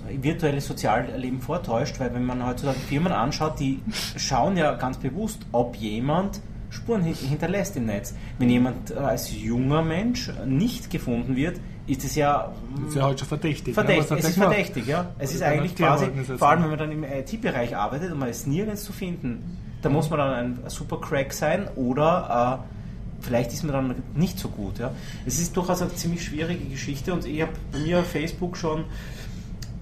virtuelles 0.08 0.66
Sozialleben 0.66 1.42
vortäuscht, 1.42 2.00
weil 2.00 2.14
wenn 2.14 2.24
man 2.24 2.46
heutzutage 2.46 2.78
Firmen 2.78 3.12
anschaut, 3.12 3.60
die 3.60 3.80
schauen 4.16 4.56
ja 4.56 4.72
ganz 4.72 4.96
bewusst, 4.96 5.40
ob 5.52 5.76
jemand 5.76 6.40
Spuren 6.70 7.02
hinterlässt 7.02 7.76
im 7.76 7.86
Netz. 7.86 8.14
Wenn 8.38 8.48
jemand 8.48 8.90
äh, 8.90 8.94
als 8.94 9.38
junger 9.38 9.82
Mensch 9.82 10.30
nicht 10.46 10.88
gefunden 10.88 11.36
wird, 11.36 11.60
ist 11.86 12.02
es 12.04 12.14
ja. 12.14 12.52
ist 12.88 12.96
ja 12.96 13.02
halt 13.02 13.18
schon 13.18 13.28
verdächtig. 13.28 13.74
verdächtig. 13.74 14.18
es 14.18 14.28
ist 14.30 14.38
verdächtig, 14.38 14.86
ja. 14.86 15.10
Es 15.18 15.34
ist 15.34 15.42
eigentlich 15.42 15.76
quasi, 15.76 16.06
vor 16.38 16.48
allem 16.48 16.62
wenn 16.62 16.70
man 16.70 16.78
dann 16.78 16.92
im 16.92 17.04
IT-Bereich 17.04 17.76
arbeitet 17.76 18.12
und 18.12 18.18
man 18.18 18.30
ist 18.30 18.46
nirgends 18.46 18.84
zu 18.84 18.94
finden, 18.94 19.58
da 19.82 19.90
muss 19.90 20.08
man 20.08 20.18
dann 20.20 20.32
ein 20.32 20.58
super 20.70 21.00
Crack 21.00 21.32
sein 21.32 21.68
oder 21.74 22.62
äh, 22.64 22.79
vielleicht 23.20 23.52
ist 23.52 23.62
man 23.64 23.72
dann 23.72 24.02
nicht 24.14 24.38
so 24.38 24.48
gut. 24.48 24.78
Ja. 24.78 24.92
Es 25.26 25.38
ist 25.38 25.56
durchaus 25.56 25.82
eine 25.82 25.94
ziemlich 25.94 26.24
schwierige 26.24 26.64
Geschichte 26.64 27.12
und 27.12 27.24
ich 27.24 27.40
habe 27.42 27.52
bei 27.72 27.78
mir 27.78 28.00
auf 28.00 28.06
Facebook 28.06 28.56
schon 28.56 28.84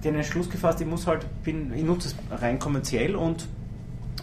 den 0.03 0.15
Entschluss 0.15 0.49
gefasst, 0.49 0.79
ich 0.81 0.87
muss 0.87 1.07
halt, 1.07 1.25
bin, 1.43 1.73
ich 1.73 1.83
nutze 1.83 2.09
es 2.09 2.41
rein 2.41 2.57
kommerziell 2.59 3.15
und 3.15 3.47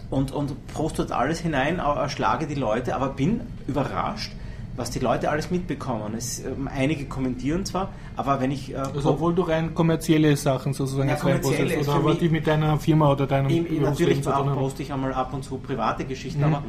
und, 0.09 0.31
und 0.31 0.67
poste 0.67 1.03
dort 1.03 1.11
alles 1.11 1.39
hinein, 1.39 1.79
erschlage 1.79 2.47
die 2.47 2.55
Leute, 2.55 2.95
aber 2.95 3.09
bin 3.09 3.41
überrascht, 3.67 4.31
was 4.75 4.89
die 4.89 4.99
Leute 4.99 5.29
alles 5.29 5.51
mitbekommen. 5.51 6.13
Es, 6.15 6.39
ähm, 6.39 6.69
einige 6.73 7.05
kommentieren 7.05 7.65
zwar, 7.65 7.89
aber 8.15 8.39
wenn 8.39 8.51
ich. 8.51 8.73
Äh, 8.73 8.77
also, 8.77 9.09
obwohl 9.11 9.35
du 9.35 9.41
rein 9.41 9.73
kommerzielle 9.73 10.35
Sachen 10.37 10.73
sozusagen 10.73 11.09
ja, 11.09 11.15
kommerzielle, 11.15 11.79
oder 11.79 11.93
aber 11.93 12.15
die 12.15 12.29
mit 12.29 12.47
deiner 12.47 12.77
Firma 12.79 13.11
oder 13.11 13.27
deinem 13.27 13.49
im, 13.49 13.81
Natürlich 13.81 14.25
auch 14.27 14.53
poste 14.53 14.83
ich 14.83 14.93
einmal 14.93 15.13
ab 15.13 15.33
und 15.33 15.43
zu 15.43 15.57
private 15.57 16.05
Geschichten, 16.05 16.39
mhm. 16.39 16.45
aber 16.45 16.63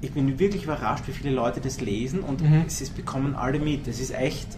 ich 0.00 0.12
bin 0.12 0.38
wirklich 0.38 0.64
überrascht, 0.64 1.04
wie 1.06 1.12
viele 1.12 1.34
Leute 1.34 1.60
das 1.60 1.80
lesen 1.80 2.20
und 2.20 2.42
mhm. 2.42 2.64
es 2.66 2.80
ist, 2.80 2.96
bekommen 2.96 3.34
alle 3.34 3.58
mit. 3.58 3.86
Es 3.86 4.00
ist 4.00 4.14
echt 4.14 4.56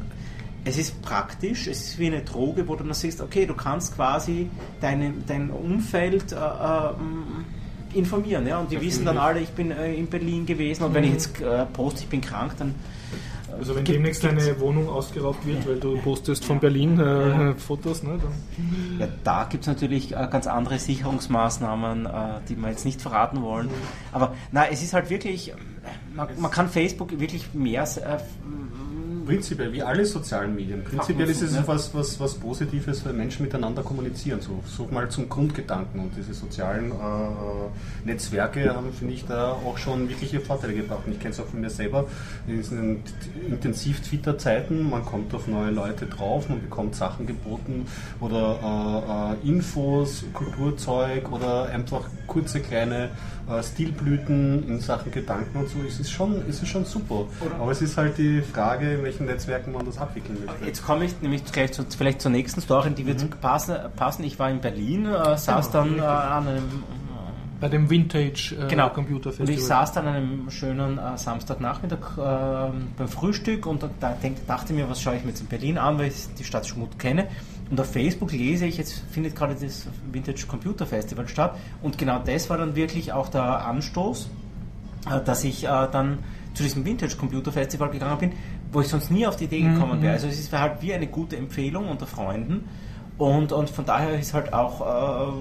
es 0.64 0.78
ist 0.78 1.02
praktisch, 1.02 1.66
es 1.66 1.88
ist 1.88 1.98
wie 1.98 2.06
eine 2.06 2.22
Droge, 2.22 2.68
wo 2.68 2.76
du 2.76 2.84
dann 2.84 2.94
siehst, 2.94 3.20
okay, 3.20 3.46
du 3.46 3.54
kannst 3.54 3.96
quasi 3.96 4.48
deine, 4.80 5.12
dein 5.26 5.50
Umfeld 5.50 6.32
äh, 6.32 6.36
äh, 6.36 7.98
informieren. 7.98 8.46
Ja? 8.46 8.58
Und 8.58 8.70
die 8.70 8.80
wissen 8.80 9.04
dann 9.04 9.18
alle, 9.18 9.40
ich 9.40 9.50
bin 9.50 9.72
äh, 9.72 9.94
in 9.94 10.06
Berlin 10.06 10.46
gewesen 10.46 10.84
und 10.84 10.90
mhm. 10.90 10.94
wenn 10.94 11.04
ich 11.04 11.10
mhm. 11.10 11.16
jetzt 11.16 11.40
äh, 11.40 11.66
poste, 11.66 12.02
ich 12.02 12.08
bin 12.08 12.20
krank, 12.20 12.54
dann. 12.58 12.74
Äh, 13.62 13.68
also 13.68 13.76
wenn 13.76 13.84
demnächst 13.84 14.24
deine 14.24 14.60
Wohnung 14.60 14.88
ausgeraubt 14.88 15.46
wird, 15.46 15.66
weil 15.66 15.78
du 15.78 15.96
postest 15.98 16.44
von 16.44 16.60
Berlin 16.60 16.98
äh, 16.98 17.28
ja. 17.28 17.54
Fotos, 17.54 18.02
ne, 18.02 18.18
dann 18.20 18.98
ja, 18.98 19.08
da 19.24 19.44
gibt 19.44 19.62
es 19.62 19.68
natürlich 19.68 20.12
äh, 20.12 20.28
ganz 20.30 20.46
andere 20.46 20.78
Sicherungsmaßnahmen, 20.78 22.06
äh, 22.06 22.10
die 22.48 22.56
wir 22.56 22.70
jetzt 22.70 22.84
nicht 22.84 23.00
verraten 23.00 23.42
wollen. 23.42 23.66
Mhm. 23.66 23.72
Aber 24.12 24.34
na, 24.50 24.68
es 24.68 24.82
ist 24.82 24.92
halt 24.92 25.10
wirklich, 25.10 25.54
man, 26.14 26.28
man 26.38 26.50
kann 26.50 26.68
Facebook 26.68 27.18
wirklich 27.18 27.54
mehr 27.54 27.86
prinzipiell, 29.24 29.72
wie 29.72 29.82
alle 29.82 30.04
sozialen 30.04 30.54
Medien, 30.54 30.84
prinzipiell 30.84 31.28
ist 31.28 31.42
es 31.42 31.56
was, 31.66 31.94
was, 31.94 32.18
was 32.20 32.34
Positives, 32.34 33.04
weil 33.04 33.12
Menschen 33.12 33.44
miteinander 33.44 33.82
kommunizieren. 33.82 34.40
So, 34.40 34.62
so 34.66 34.88
mal 34.90 35.08
zum 35.08 35.28
Grundgedanken. 35.28 36.00
Und 36.00 36.16
diese 36.16 36.34
sozialen 36.34 36.90
äh, 36.90 36.94
Netzwerke 38.04 38.74
haben, 38.74 38.92
finde 38.92 39.14
ich, 39.14 39.24
da 39.26 39.52
auch 39.52 39.78
schon 39.78 40.08
wirkliche 40.08 40.40
Vorteile 40.40 40.74
gebracht. 40.74 41.02
Und 41.06 41.12
ich 41.12 41.20
kenne 41.20 41.32
es 41.32 41.40
auch 41.40 41.46
von 41.46 41.60
mir 41.60 41.70
selber. 41.70 42.06
In 42.46 42.56
diesen 42.56 43.02
intensiv 43.48 44.00
Twitter-Zeiten, 44.00 44.88
man 44.88 45.04
kommt 45.04 45.34
auf 45.34 45.46
neue 45.46 45.70
Leute 45.70 46.06
drauf, 46.06 46.48
man 46.48 46.60
bekommt 46.60 46.94
Sachen 46.94 47.26
geboten 47.26 47.86
oder 48.20 49.36
äh, 49.42 49.46
äh, 49.46 49.48
Infos, 49.48 50.24
Kulturzeug 50.32 51.30
oder 51.32 51.66
einfach 51.66 52.08
kurze 52.26 52.60
kleine 52.60 53.10
äh, 53.41 53.41
Stilblüten 53.62 54.68
in 54.68 54.80
Sachen 54.80 55.12
Gedanken 55.12 55.58
und 55.58 55.68
so. 55.68 55.78
Es 55.86 56.00
ist 56.00 56.10
schon, 56.10 56.42
es 56.48 56.62
ist 56.62 56.68
schon 56.68 56.84
super. 56.84 57.26
Oder 57.40 57.54
Aber 57.60 57.70
es 57.72 57.82
ist 57.82 57.96
halt 57.96 58.18
die 58.18 58.40
Frage, 58.40 58.94
in 58.94 59.02
welchen 59.02 59.26
Netzwerken 59.26 59.72
man 59.72 59.84
das 59.84 59.98
abwickeln 59.98 60.38
möchte. 60.44 60.64
Jetzt 60.64 60.84
komme 60.84 61.04
ich 61.04 61.20
nämlich 61.20 61.44
gleich 61.44 61.72
zu, 61.72 61.84
vielleicht 61.96 62.20
zur 62.20 62.30
nächsten 62.30 62.60
Story, 62.60 62.90
die 62.90 63.06
wird 63.06 63.22
mhm. 63.22 63.30
passen, 63.40 63.76
passen. 63.96 64.24
Ich 64.24 64.38
war 64.38 64.50
in 64.50 64.60
Berlin, 64.60 65.06
äh, 65.06 65.36
saß 65.36 65.70
genau, 65.70 65.84
dann 65.84 65.98
äh, 65.98 66.02
an 66.02 66.48
einem 66.48 66.84
bei 67.62 67.68
dem 67.68 67.88
Vintage 67.88 68.56
äh, 68.60 68.66
genau. 68.68 68.88
Computer 68.90 69.30
Festival. 69.30 69.48
Und 69.48 69.54
ich 69.54 69.64
saß 69.64 69.92
dann 69.92 70.08
an 70.08 70.14
einem 70.16 70.50
schönen 70.50 70.98
äh, 70.98 71.16
Samstagnachmittag 71.16 72.18
äh, 72.18 72.72
beim 72.98 73.08
Frühstück 73.08 73.66
und 73.66 73.84
da 74.00 74.16
denk, 74.20 74.44
dachte 74.48 74.72
mir, 74.72 74.90
was 74.90 75.00
schaue 75.00 75.14
ich 75.14 75.22
mir 75.22 75.28
jetzt 75.28 75.42
in 75.42 75.46
Berlin 75.46 75.78
an, 75.78 75.96
weil 75.96 76.08
ich 76.08 76.26
die 76.36 76.42
Stadt 76.42 76.66
schon 76.66 76.80
gut 76.80 76.98
kenne. 76.98 77.28
Und 77.72 77.80
auf 77.80 77.90
Facebook 77.90 78.32
lese 78.32 78.66
ich, 78.66 78.76
jetzt 78.76 79.02
findet 79.12 79.34
gerade 79.34 79.54
das 79.54 79.86
Vintage 80.12 80.44
Computer 80.46 80.84
Festival 80.84 81.26
statt. 81.26 81.56
Und 81.80 81.96
genau 81.96 82.18
das 82.18 82.50
war 82.50 82.58
dann 82.58 82.76
wirklich 82.76 83.14
auch 83.14 83.30
der 83.30 83.64
Anstoß, 83.64 84.28
äh, 85.10 85.22
dass 85.24 85.42
ich 85.42 85.64
äh, 85.64 85.68
dann 85.68 86.18
zu 86.52 86.64
diesem 86.64 86.84
Vintage 86.84 87.16
Computer 87.16 87.50
Festival 87.50 87.88
gegangen 87.88 88.18
bin, 88.18 88.32
wo 88.72 88.82
ich 88.82 88.88
sonst 88.88 89.10
nie 89.10 89.26
auf 89.26 89.36
die 89.36 89.44
Idee 89.44 89.62
gekommen 89.62 90.00
mhm. 90.00 90.02
wäre. 90.02 90.12
Also 90.12 90.26
es 90.26 90.38
ist 90.38 90.52
halt 90.52 90.82
wie 90.82 90.92
eine 90.92 91.06
gute 91.06 91.38
Empfehlung 91.38 91.88
unter 91.88 92.06
Freunden. 92.06 92.68
Und, 93.16 93.52
und 93.52 93.70
von 93.70 93.86
daher 93.86 94.18
ist 94.18 94.34
halt 94.34 94.52
auch 94.52 95.30
äh, 95.30 95.32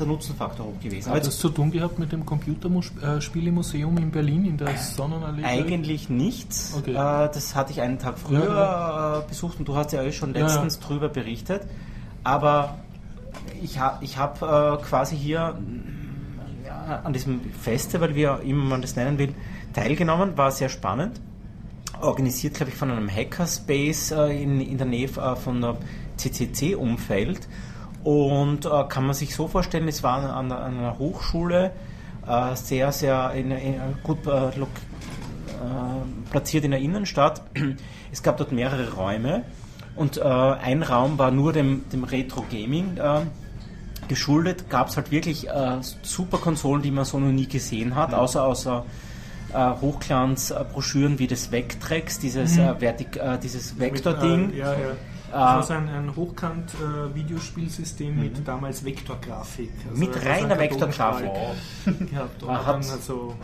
der 0.00 0.06
Nutzenfaktor 0.06 0.66
hoch 0.66 0.80
gewesen. 0.80 1.12
Hat 1.12 1.26
das 1.26 1.38
zu 1.38 1.48
tun 1.48 1.70
gehabt 1.70 1.98
mit 1.98 2.12
dem 2.12 2.24
Computerspielemuseum 2.24 3.98
in 3.98 4.10
Berlin 4.10 4.44
in 4.44 4.56
der 4.56 4.76
Sonnenallee? 4.76 5.44
Eigentlich 5.44 6.08
nichts. 6.08 6.74
Okay. 6.76 6.92
Äh, 6.92 6.94
das 6.94 7.54
hatte 7.54 7.72
ich 7.72 7.80
einen 7.80 7.98
Tag 7.98 8.18
früher 8.18 8.44
ja, 8.44 9.14
ja. 9.14 9.20
besucht 9.20 9.58
und 9.58 9.68
du 9.68 9.76
hast 9.76 9.92
ja 9.92 10.02
eh 10.02 10.12
schon 10.12 10.32
letztens 10.32 10.78
ja, 10.80 10.86
drüber 10.86 11.08
berichtet. 11.08 11.62
Aber 12.24 12.78
ich 13.62 13.78
habe 13.78 14.04
ich 14.04 14.18
hab, 14.18 14.42
äh, 14.42 14.82
quasi 14.82 15.16
hier 15.16 15.58
an 17.04 17.12
diesem 17.12 17.40
Festival, 17.52 18.14
wie 18.14 18.28
auch 18.28 18.40
immer 18.40 18.64
man 18.64 18.82
das 18.82 18.96
nennen 18.96 19.18
will, 19.18 19.34
teilgenommen. 19.72 20.36
War 20.36 20.50
sehr 20.50 20.68
spannend. 20.68 21.20
Organisiert, 22.00 22.54
glaube 22.54 22.70
ich, 22.70 22.76
von 22.76 22.90
einem 22.90 23.10
Hackerspace 23.10 24.12
äh, 24.12 24.42
in, 24.42 24.60
in 24.60 24.78
der 24.78 24.86
Nähe 24.86 25.08
von 25.08 25.60
der 25.60 25.76
CCC-Umfeld. 26.16 27.48
Und 28.08 28.64
äh, 28.64 28.84
kann 28.88 29.04
man 29.04 29.12
sich 29.12 29.34
so 29.34 29.48
vorstellen, 29.48 29.86
es 29.86 30.02
war 30.02 30.34
an, 30.34 30.50
an 30.50 30.78
einer 30.78 30.98
Hochschule 30.98 31.72
äh, 32.26 32.56
sehr, 32.56 32.90
sehr 32.90 33.32
in, 33.32 33.50
in, 33.50 33.74
gut 34.02 34.26
äh, 34.26 34.48
äh 34.48 34.52
platziert 36.30 36.64
in 36.64 36.70
der 36.70 36.80
Innenstadt. 36.80 37.42
Es 38.10 38.22
gab 38.22 38.38
dort 38.38 38.50
mehrere 38.50 38.94
Räume 38.94 39.42
und 39.94 40.16
äh, 40.16 40.22
ein 40.22 40.82
Raum 40.82 41.18
war 41.18 41.30
nur 41.30 41.52
dem, 41.52 41.84
dem 41.92 42.04
Retro-Gaming 42.04 42.96
äh, 42.96 43.20
geschuldet. 44.08 44.70
Gab 44.70 44.88
es 44.88 44.96
halt 44.96 45.10
wirklich 45.10 45.46
super 46.00 46.38
Konsolen, 46.38 46.80
die 46.80 46.90
man 46.90 47.04
so 47.04 47.20
noch 47.20 47.30
nie 47.30 47.46
gesehen 47.46 47.94
hat, 47.94 48.12
mhm. 48.12 48.14
außer 48.14 48.42
außer 48.42 48.86
Hochglanzbroschüren 49.52 51.18
wie 51.18 51.26
das 51.26 51.52
Vectrex, 51.52 52.18
dieses, 52.18 52.56
mhm. 52.56 52.78
Vertik, 52.78 53.20
dieses 53.42 53.78
Vector-Ding. 53.78 54.54
Ja, 54.54 54.72
ja. 54.72 54.78
Das 55.30 55.70
war 55.70 55.76
ein, 55.76 55.88
ein 55.88 56.16
Hochkant-Videospielsystem 56.16 58.18
äh, 58.18 58.22
mit 58.22 58.38
mhm. 58.38 58.44
damals 58.44 58.84
Vektorgrafik. 58.84 59.70
Also 59.88 59.98
mit 59.98 60.24
reiner 60.24 60.58
Vektorgrafik. 60.58 61.30
Gehabt. 62.10 62.42
Und 62.42 62.48
dann 62.48 62.76
also 62.76 63.36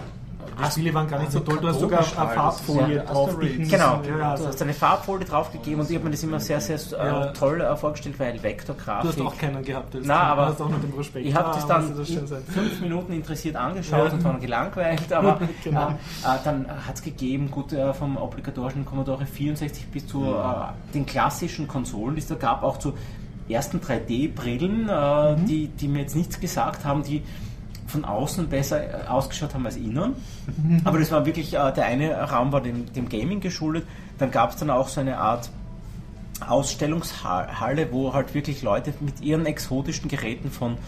die 0.58 0.70
Spiele 0.70 0.94
waren 0.94 1.08
gar 1.08 1.18
nicht 1.18 1.32
so 1.32 1.40
toll, 1.40 1.58
du 1.60 1.68
hast 1.68 1.80
sogar 1.80 2.00
eine 2.00 2.34
Farbfolie 2.34 2.96
ja, 2.96 3.02
drauf 3.04 3.36
Genau, 3.38 4.02
ja, 4.06 4.36
du 4.36 4.46
hast 4.46 4.62
eine 4.62 4.74
Farbfolie 4.74 5.26
draufgegeben 5.26 5.80
und 5.80 5.90
ich 5.90 5.96
habe 5.96 6.04
mir 6.06 6.10
das 6.12 6.22
immer 6.22 6.40
sehr, 6.40 6.60
sehr 6.60 6.76
äh, 6.76 7.32
toll 7.32 7.60
äh, 7.60 7.76
vorgestellt, 7.76 8.18
weil 8.18 8.42
Vektorgrafik. 8.42 9.16
Du 9.16 9.22
hast 9.24 9.32
auch 9.32 9.38
keinen 9.38 9.64
gehabt. 9.64 9.94
Nein, 9.94 10.10
aber 10.10 10.46
hast 10.46 10.60
auch 10.60 10.68
noch 10.68 10.80
den 10.80 10.92
Prospekt. 10.92 11.26
ich 11.26 11.34
habe 11.34 11.54
das 11.54 11.66
dann 11.66 11.96
das 11.96 12.08
fünf 12.08 12.80
Minuten 12.80 13.12
interessiert 13.12 13.56
angeschaut 13.56 14.12
und 14.12 14.24
war 14.24 14.38
gelangweilt, 14.38 15.12
aber 15.12 15.40
genau. 15.64 15.88
äh, 15.88 15.94
dann 16.44 16.66
hat 16.86 16.96
es 16.96 17.02
gegeben, 17.02 17.50
gut, 17.50 17.72
äh, 17.72 17.92
vom 17.94 18.16
obligatorischen 18.16 18.84
Commodore 18.84 19.26
64 19.26 19.86
bis 19.88 20.06
zu 20.06 20.24
äh, 20.24 20.92
den 20.92 21.06
klassischen 21.06 21.68
Konsolen, 21.68 22.14
die 22.14 22.20
es 22.20 22.28
da 22.28 22.34
gab, 22.34 22.62
auch 22.62 22.78
zu 22.78 22.94
ersten 23.48 23.78
3D-Brillen, 23.78 24.88
äh, 24.88 25.36
mhm. 25.36 25.46
die, 25.46 25.68
die 25.68 25.88
mir 25.88 26.00
jetzt 26.00 26.16
nichts 26.16 26.40
gesagt 26.40 26.84
haben, 26.84 27.02
die 27.02 27.22
von 27.86 28.04
außen 28.04 28.48
besser 28.48 29.04
äh, 29.04 29.06
ausgeschaut 29.06 29.54
haben 29.54 29.66
als 29.66 29.76
innen. 29.76 30.14
Aber 30.84 30.98
das 30.98 31.10
war 31.10 31.26
wirklich, 31.26 31.54
äh, 31.54 31.72
der 31.72 31.86
eine 31.86 32.14
Raum 32.14 32.52
war 32.52 32.60
dem, 32.60 32.92
dem 32.92 33.08
Gaming 33.08 33.40
geschuldet. 33.40 33.84
Dann 34.18 34.30
gab 34.30 34.50
es 34.50 34.56
dann 34.56 34.70
auch 34.70 34.88
so 34.88 35.00
eine 35.00 35.18
Art 35.18 35.50
Ausstellungshalle, 36.46 37.92
wo 37.92 38.12
halt 38.12 38.34
wirklich 38.34 38.62
Leute 38.62 38.92
mit 39.00 39.20
ihren 39.20 39.46
exotischen 39.46 40.08
Geräten 40.08 40.50
von 40.50 40.78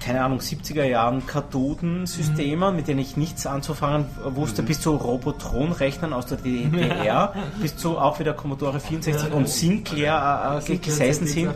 keine 0.00 0.24
Ahnung, 0.24 0.38
70er 0.38 0.84
Jahren 0.84 1.26
Kathodensystemen, 1.26 2.70
mhm. 2.70 2.76
mit 2.76 2.88
denen 2.88 3.00
ich 3.00 3.16
nichts 3.16 3.46
anzufangen 3.46 4.06
wusste, 4.24 4.62
mhm. 4.62 4.66
bis 4.66 4.80
zu 4.80 4.96
Robotron-Rechnern 4.96 6.12
aus 6.12 6.26
der 6.26 6.38
DDR, 6.38 7.34
bis 7.60 7.76
zu 7.76 7.98
auch 7.98 8.18
wieder 8.18 8.32
Commodore 8.32 8.80
64 8.80 9.28
ja, 9.28 9.34
und 9.34 9.48
Sinclair 9.48 10.62
äh, 10.66 10.76
gesessen 10.78 11.26
sind, 11.26 11.52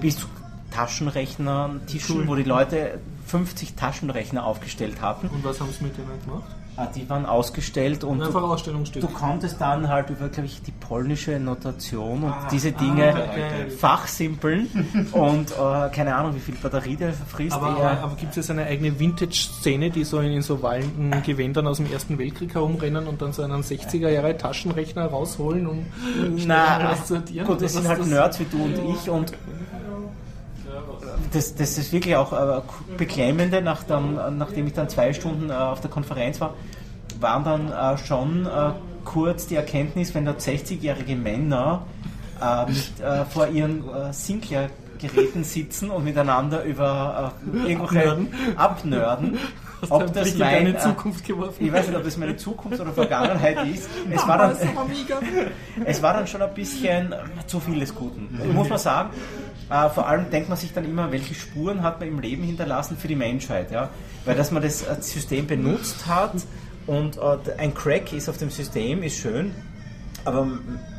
bis 0.00 0.18
zu 0.18 0.26
Taschenrechner, 0.80 1.70
Tischen, 1.86 2.20
cool. 2.20 2.28
wo 2.28 2.34
die 2.36 2.42
Leute 2.42 3.00
50 3.26 3.74
Taschenrechner 3.74 4.44
aufgestellt 4.44 5.02
hatten. 5.02 5.28
Und 5.28 5.44
was 5.44 5.60
haben 5.60 5.70
sie 5.70 5.84
mit 5.84 5.96
denen 5.96 6.08
gemacht? 6.24 6.44
Ah, 6.76 6.86
die 6.86 7.06
waren 7.10 7.26
ausgestellt 7.26 8.04
und 8.04 8.22
Einfach 8.22 8.62
du, 8.62 9.00
du 9.00 9.08
konntest 9.08 9.60
dann 9.60 9.88
halt 9.88 10.08
über, 10.08 10.28
glaube 10.28 10.46
ich, 10.46 10.62
die 10.62 10.70
polnische 10.70 11.38
Notation 11.38 12.22
und 12.22 12.32
ah, 12.32 12.48
diese 12.50 12.72
Dinge 12.72 13.12
ah, 13.14 13.28
okay. 13.28 13.70
fachsimpeln 13.70 14.68
und 15.12 15.50
äh, 15.50 15.90
keine 15.90 16.14
Ahnung, 16.14 16.34
wie 16.36 16.40
viel 16.40 16.54
Batterie 16.54 16.96
der 16.96 17.12
frisst. 17.12 17.54
Aber, 17.54 17.66
aber, 17.66 18.00
aber 18.00 18.16
gibt 18.16 18.30
es 18.30 18.36
jetzt 18.36 18.50
eine 18.50 18.64
eigene 18.64 18.98
Vintage-Szene, 18.98 19.90
die 19.90 20.04
so 20.04 20.20
in, 20.20 20.32
in, 20.32 20.42
so 20.42 20.62
wallenden 20.62 21.22
Gewändern 21.22 21.66
aus 21.66 21.76
dem 21.76 21.92
Ersten 21.92 22.18
Weltkrieg 22.18 22.54
herumrennen 22.54 23.06
und 23.06 23.20
dann 23.20 23.34
so 23.34 23.42
einen 23.42 23.62
60er-Jahre-Taschenrechner 23.62 25.06
rausholen, 25.06 25.66
um 25.66 25.86
Na, 26.46 26.94
zu 26.96 27.14
sortieren? 27.14 27.46
Gut, 27.46 27.60
das 27.60 27.74
sind 27.74 27.86
halt 27.86 28.06
Nerds 28.06 28.40
wie 28.40 28.44
du 28.44 28.64
und 28.64 28.94
ich 28.94 29.10
und 29.10 29.34
das, 31.32 31.54
das 31.54 31.78
ist 31.78 31.92
wirklich 31.92 32.16
auch 32.16 32.32
äh, 32.32 32.60
beklemmende, 32.96 33.62
nach 33.62 33.82
dann, 33.84 34.38
nachdem 34.38 34.66
ich 34.66 34.72
dann 34.72 34.88
zwei 34.88 35.12
Stunden 35.12 35.50
äh, 35.50 35.52
auf 35.52 35.80
der 35.80 35.90
Konferenz 35.90 36.40
war, 36.40 36.54
waren 37.20 37.44
dann 37.44 37.72
äh, 37.72 37.98
schon 37.98 38.46
äh, 38.46 38.72
kurz 39.04 39.46
die 39.46 39.56
Erkenntnis, 39.56 40.14
wenn 40.14 40.24
dort 40.24 40.40
60-jährige 40.40 41.16
Männer 41.16 41.86
äh, 42.40 42.66
mit, 42.66 43.00
äh, 43.00 43.24
vor 43.26 43.48
ihren 43.48 43.88
äh, 43.88 44.12
Sinclair-Geräten 44.12 45.44
sitzen 45.44 45.90
und 45.90 46.04
miteinander 46.04 46.64
über 46.64 47.32
irgendwelche 47.66 48.10
abnörden, 48.10 48.28
abnörden 48.56 49.38
ob 49.88 50.12
das 50.12 50.34
meine 50.36 50.76
Zukunft 50.76 51.24
geworfen. 51.24 51.64
Ich 51.64 51.72
weiß 51.72 51.88
nicht, 51.88 51.96
ob 51.96 52.04
das 52.04 52.16
meine 52.16 52.36
Zukunft 52.36 52.80
oder 52.80 52.92
Vergangenheit 52.92 53.66
ist. 53.66 53.88
Es 54.10 54.26
war 54.26 54.38
dann, 54.38 54.56
es 55.84 56.02
war 56.02 56.14
dann 56.14 56.26
schon 56.26 56.42
ein 56.42 56.54
bisschen 56.54 57.14
zu 57.46 57.60
viel 57.60 57.80
des 57.80 57.94
Guten. 57.94 58.28
Muss 58.52 58.68
man 58.68 58.78
sagen. 58.78 59.10
Äh, 59.70 59.88
vor 59.88 60.08
allem 60.08 60.30
denkt 60.30 60.48
man 60.48 60.58
sich 60.58 60.72
dann 60.72 60.84
immer, 60.84 61.12
welche 61.12 61.34
Spuren 61.34 61.82
hat 61.82 62.00
man 62.00 62.08
im 62.08 62.18
Leben 62.18 62.42
hinterlassen 62.42 62.96
für 62.96 63.08
die 63.08 63.16
Menschheit. 63.16 63.70
Ja? 63.70 63.90
Weil 64.24 64.36
dass 64.36 64.50
man 64.50 64.62
das 64.62 64.82
äh, 64.82 64.96
System 65.00 65.46
benutzt 65.46 66.06
hat 66.06 66.32
und 66.86 67.18
äh, 67.18 67.38
ein 67.56 67.72
Crack 67.72 68.12
ist 68.12 68.28
auf 68.28 68.36
dem 68.36 68.50
System, 68.50 69.02
ist 69.02 69.18
schön. 69.18 69.54
Aber 70.24 70.46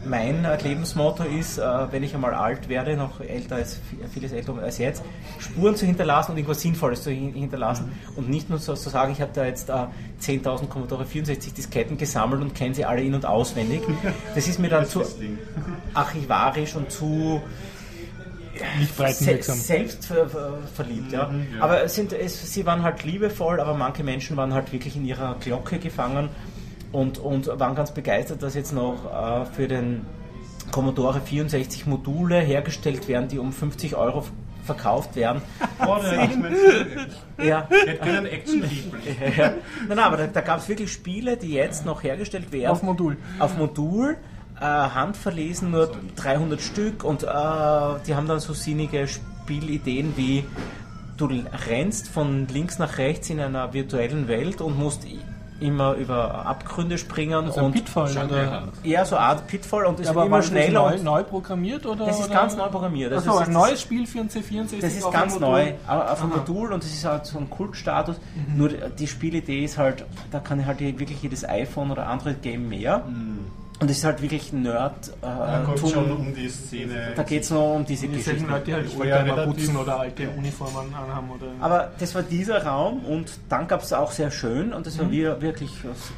mein 0.06 0.46
äh, 0.46 0.58
Lebensmotto 0.64 1.24
ist, 1.24 1.60
äh, 1.60 1.64
wenn 1.92 2.02
ich 2.02 2.16
einmal 2.16 2.34
alt 2.34 2.70
werde, 2.70 2.96
noch 2.96 3.20
älter 3.20 3.58
als 3.58 3.80
vieles 4.14 4.32
älter 4.32 4.58
als 4.58 4.80
jetzt, 4.80 5.04
Spuren 5.38 5.76
zu 5.76 5.86
hinterlassen 5.86 6.32
und 6.32 6.38
irgendwas 6.38 6.62
Sinnvolles 6.62 7.04
zu 7.04 7.12
hinterlassen 7.12 7.88
mhm. 7.88 8.18
und 8.18 8.30
nicht 8.30 8.50
nur 8.50 8.58
so 8.58 8.74
zu 8.74 8.90
sagen, 8.90 9.12
ich 9.12 9.22
habe 9.22 9.32
da 9.34 9.46
jetzt 9.46 9.70
10.000 9.70 10.68
Commodore 10.68 11.06
64 11.06 11.54
Disketten 11.54 11.98
gesammelt 11.98 12.42
und 12.42 12.56
kenne 12.56 12.74
sie 12.74 12.86
alle 12.86 13.04
in- 13.04 13.14
und 13.14 13.26
auswendig. 13.26 13.82
Das 14.34 14.48
ist 14.48 14.60
mir 14.60 14.70
dann 14.70 14.88
zu 14.88 15.04
archivarisch 15.94 16.76
und 16.76 16.90
zu 16.90 17.42
nicht 18.80 18.96
breitenwirksam. 18.98 19.56
selbst 19.56 20.12
verliebt, 20.76 21.12
ja. 21.12 21.28
Mhm, 21.28 21.48
ja. 21.58 21.64
Aber 21.64 21.84
es 21.84 21.96
sind, 21.96 22.14
es, 22.14 22.54
sie 22.54 22.66
waren 22.66 22.84
halt 22.84 23.04
liebevoll, 23.04 23.60
aber 23.60 23.74
manche 23.74 24.04
Menschen 24.04 24.38
waren 24.38 24.54
halt 24.54 24.72
wirklich 24.72 24.96
in 24.96 25.06
ihrer 25.06 25.36
Glocke 25.40 25.80
gefangen 25.80 26.30
und, 26.92 27.20
und 27.20 27.48
waren 27.48 27.76
ganz 27.76 27.94
begeistert, 27.94 28.44
dass 28.44 28.56
jetzt 28.56 28.74
noch 28.74 29.06
äh, 29.06 29.46
für 29.46 29.68
den 29.68 30.06
Commodore 30.72 31.22
64 31.22 31.86
Module 31.86 32.40
hergestellt 32.40 33.08
werden, 33.08 33.28
die 33.28 33.40
um 33.40 33.52
50 33.52 33.96
Euro 33.96 34.26
verkauft 34.64 35.16
werden. 35.16 35.42
Oh, 35.84 35.98
ja. 37.42 37.68
Hätte 37.68 38.30
Action 38.30 38.62
ja. 39.36 39.48
Nein, 39.48 39.56
nein, 39.88 40.00
aber 40.00 40.18
da, 40.18 40.28
da 40.28 40.42
gab 40.42 40.60
es 40.60 40.70
wirklich 40.70 40.92
Spiele, 40.92 41.36
die 41.36 41.54
jetzt 41.54 41.88
noch 41.88 42.04
hergestellt 42.04 42.52
werden. 42.52 42.68
Auf 42.68 42.84
Modul. 42.84 43.18
Auf 43.40 43.58
Modul 43.58 44.18
äh, 44.62 44.64
handverlesen, 44.64 45.72
nur 45.72 45.92
300 46.16 46.62
Stück 46.62 47.04
und 47.04 47.24
äh, 47.24 47.28
die 48.08 48.16
haben 48.16 48.28
dann 48.28 48.40
so 48.40 48.54
sinnige 48.54 49.08
Spielideen 49.08 50.16
wie 50.16 50.46
du 51.18 51.30
rennst 51.68 52.08
von 52.08 52.48
links 52.48 52.80
nach 52.80 52.98
rechts 52.98 53.30
in 53.30 53.40
einer 53.40 53.74
virtuellen 53.74 54.28
Welt 54.28 54.62
und 54.62 54.78
musst 54.78 55.06
immer 55.60 55.94
über 55.94 56.46
Abgründe 56.46 56.98
springen 56.98 57.46
also 57.46 57.62
und 57.62 57.74
Pitfall 57.74 58.12
oder? 58.12 58.68
eher 58.84 59.06
so 59.06 59.16
eine 59.16 59.26
Art 59.26 59.48
Pitfall 59.48 59.86
und 59.86 60.00
es 60.00 60.08
ja, 60.08 60.16
wird 60.16 60.26
immer 60.26 60.42
schneller 60.42 60.92
neu, 60.92 61.04
neu, 61.04 61.24
programmiert 61.24 61.86
oder? 61.86 62.06
Das 62.06 62.20
ist 62.20 62.26
oder? 62.26 62.34
ganz 62.34 62.56
neu 62.56 62.68
programmiert. 62.68 63.12
Das 63.12 63.28
also 63.28 63.40
ist 63.40 63.48
ein 63.48 63.54
neues 63.54 63.82
Spiel 63.82 64.08
für 64.08 64.20
ein 64.20 64.30
C64 64.30 64.82
das 64.82 64.94
ist 64.94 65.12
ganz 65.12 65.40
neu 65.40 65.74
auf 65.88 66.22
einem 66.22 66.32
Modul 66.32 66.74
und 66.74 66.84
das 66.84 66.92
ist 66.92 67.06
halt 67.06 67.26
so 67.28 67.38
ein 67.38 67.50
Kultstatus. 67.50 68.18
Mhm. 68.18 68.58
nur 68.58 68.70
die 68.70 69.08
Spielidee 69.08 69.64
ist 69.64 69.78
halt 69.78 70.06
da 70.32 70.40
kann 70.40 70.66
halt 70.66 70.80
wirklich 70.80 71.22
jedes 71.22 71.48
iPhone 71.48 71.92
oder 71.92 72.08
andere 72.08 72.34
Game 72.34 72.70
mehr. 72.70 73.00
Mhm. 73.08 73.61
Und 73.82 73.90
es 73.90 73.98
ist 73.98 74.04
halt 74.04 74.22
wirklich 74.22 74.54
Nerd. 74.54 75.08
Äh, 75.08 75.12
da 75.22 75.64
kommt 75.66 75.80
schon 75.80 76.12
um 76.12 76.36
die 76.36 76.48
Szene. 76.50 77.14
Da 77.16 77.24
geht 77.24 77.42
es 77.42 77.50
nur 77.50 77.74
um 77.74 77.86
diese 77.86 78.08
Geschichte. 78.08 78.46
Leute, 78.46 78.66
die 78.66 78.74
halt 78.76 78.96
Oldtimer 78.96 79.48
putzen 79.48 79.76
oder 79.76 80.00
alte 80.00 80.30
Uniformen 80.30 80.94
anhaben. 80.94 81.32
Oder 81.32 81.48
Aber 81.60 81.92
das 81.98 82.14
war 82.14 82.22
dieser 82.22 82.64
Raum 82.64 83.04
und 83.06 83.32
dann 83.50 83.68
gab 83.68 83.82
es 83.82 83.92
auch 83.92 84.12
sehr 84.12 84.30
schön 84.30 84.72
und 84.72 84.86
das 84.86 85.00
war 85.00 85.06
mhm. 85.06 85.42
wirklich 85.42 85.72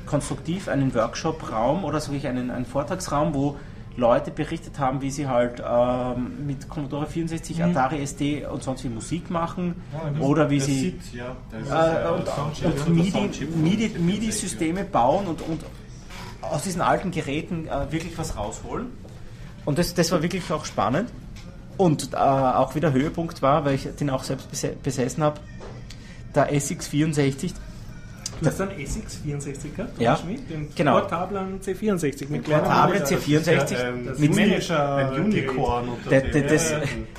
konstruktiv 0.06 0.68
einen 0.68 0.94
Workshop-Raum 0.94 1.86
oder 1.86 2.02
so 2.02 2.12
wie 2.12 2.28
einen, 2.28 2.52
einen 2.52 2.66
Vortragsraum, 2.66 3.34
wo 3.34 3.56
Leute 3.96 4.32
berichtet 4.32 4.80
haben, 4.80 5.02
wie 5.02 5.12
sie 5.12 5.28
halt 5.28 5.64
ähm, 5.66 6.46
mit 6.46 6.68
Commodore 6.68 7.06
64, 7.06 7.60
mhm. 7.60 7.64
Atari 7.64 8.06
ST 8.06 8.22
und 8.52 8.64
sonst 8.64 8.84
wie 8.84 8.90
Musik 8.90 9.30
machen 9.30 9.76
ja, 9.94 10.22
oder 10.22 10.50
wie 10.50 10.60
sie 10.60 10.80
Sieht, 10.80 11.14
ja. 11.14 11.36
äh, 11.54 12.12
und, 12.12 12.28
und 12.66 12.90
MIDI-Systeme 13.64 14.74
MIDI, 14.82 14.90
bauen 14.92 15.28
und, 15.28 15.42
und 15.44 15.64
aus 16.52 16.64
diesen 16.64 16.82
alten 16.82 17.12
Geräten 17.12 17.68
äh, 17.68 17.92
wirklich 17.92 18.18
was 18.18 18.38
rausholen. 18.38 18.88
Und 19.66 19.78
das, 19.78 19.94
das 19.94 20.12
war 20.12 20.22
wirklich 20.22 20.52
auch 20.52 20.66
spannend. 20.66 21.10
Und 21.78 22.14
äh, 22.14 22.18
auch 22.18 22.76
wieder 22.76 22.92
Höhepunkt 22.92 23.42
war, 23.42 23.66
weil 23.66 23.76
ich 23.76 23.88
den 24.00 24.10
auch 24.10 24.24
selbst 24.24 24.50
besessen 24.84 25.24
habe, 25.24 25.40
der 26.36 26.52
SX64. 26.54 27.54
Du 28.42 28.48
hast 28.48 28.60
einen 28.60 28.72
SX64 28.72 29.76
gehabt? 29.76 30.02
Ja, 30.02 30.20
den 30.50 30.70
genau. 30.76 31.00
portablen 31.00 31.62
C64 31.62 32.30
mit 32.30 32.44
portablen 32.44 33.04
C64 33.04 33.74
ja, 33.74 33.90
ähm, 33.90 34.12
mit 34.18 34.36
Manager, 34.36 34.96
ein 34.96 35.26
Unicorn. 35.26 35.88
Das, 36.10 36.24
das, 36.32 36.74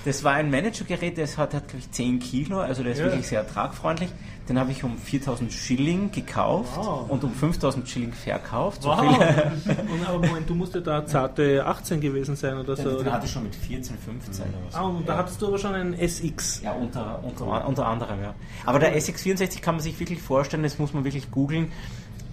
das, 0.05 0.25
war 0.25 0.35
ein 0.35 0.51
Managergerät, 0.51 1.17
das 1.17 1.39
hat, 1.39 1.55
hat 1.55 1.69
glaube 1.69 1.79
ich 1.81 1.91
10 1.91 2.19
Kilo, 2.19 2.59
also 2.59 2.83
der 2.83 2.93
ist 2.93 2.99
ja. 2.99 3.07
wirklich 3.07 3.27
sehr 3.27 3.47
tragfreundlich. 3.47 4.11
Den 4.49 4.59
habe 4.59 4.73
ich 4.73 4.85
um 4.85 4.99
4000 4.99 5.51
Schilling 5.51 6.11
gekauft 6.11 6.77
wow. 6.77 7.09
und 7.09 7.25
um 7.25 7.33
5000 7.33 7.89
Schilling 7.89 8.13
verkauft. 8.13 8.83
So 8.83 8.91
wow. 8.91 9.01
und, 9.01 10.07
aber 10.07 10.27
Moment, 10.27 10.49
du 10.49 10.55
musst 10.55 10.75
ja 10.75 10.83
da 10.83 11.07
zarte 11.07 11.65
18 11.65 12.01
gewesen 12.01 12.37
sein 12.37 12.59
oder 12.59 12.77
so. 12.77 12.97
Den, 12.97 13.05
den 13.05 13.13
hatte 13.13 13.25
ich 13.25 13.33
schon 13.33 13.45
mit 13.45 13.55
14, 13.55 13.97
15 13.97 14.45
oder 14.45 14.71
so. 14.71 14.79
Ah, 14.79 14.83
und 14.83 15.09
da 15.09 15.17
hattest 15.17 15.41
du 15.41 15.47
aber 15.47 15.59
schon 15.59 15.75
einen 15.75 15.95
SX. 15.95 16.61
Ja, 16.63 16.73
unter, 16.73 17.25
unter, 17.25 17.67
unter 17.67 17.87
anderem, 17.87 18.21
ja. 18.21 18.35
Aber 18.67 18.79
der 18.79 18.95
SX64 18.99 19.61
kann 19.63 19.77
man 19.77 19.83
sich 19.83 19.99
wirklich 19.99 20.21
vorstellen, 20.21 20.63
das 20.63 20.79
muss 20.79 20.93
man 20.93 21.05
wirklich 21.05 21.31
googeln 21.31 21.73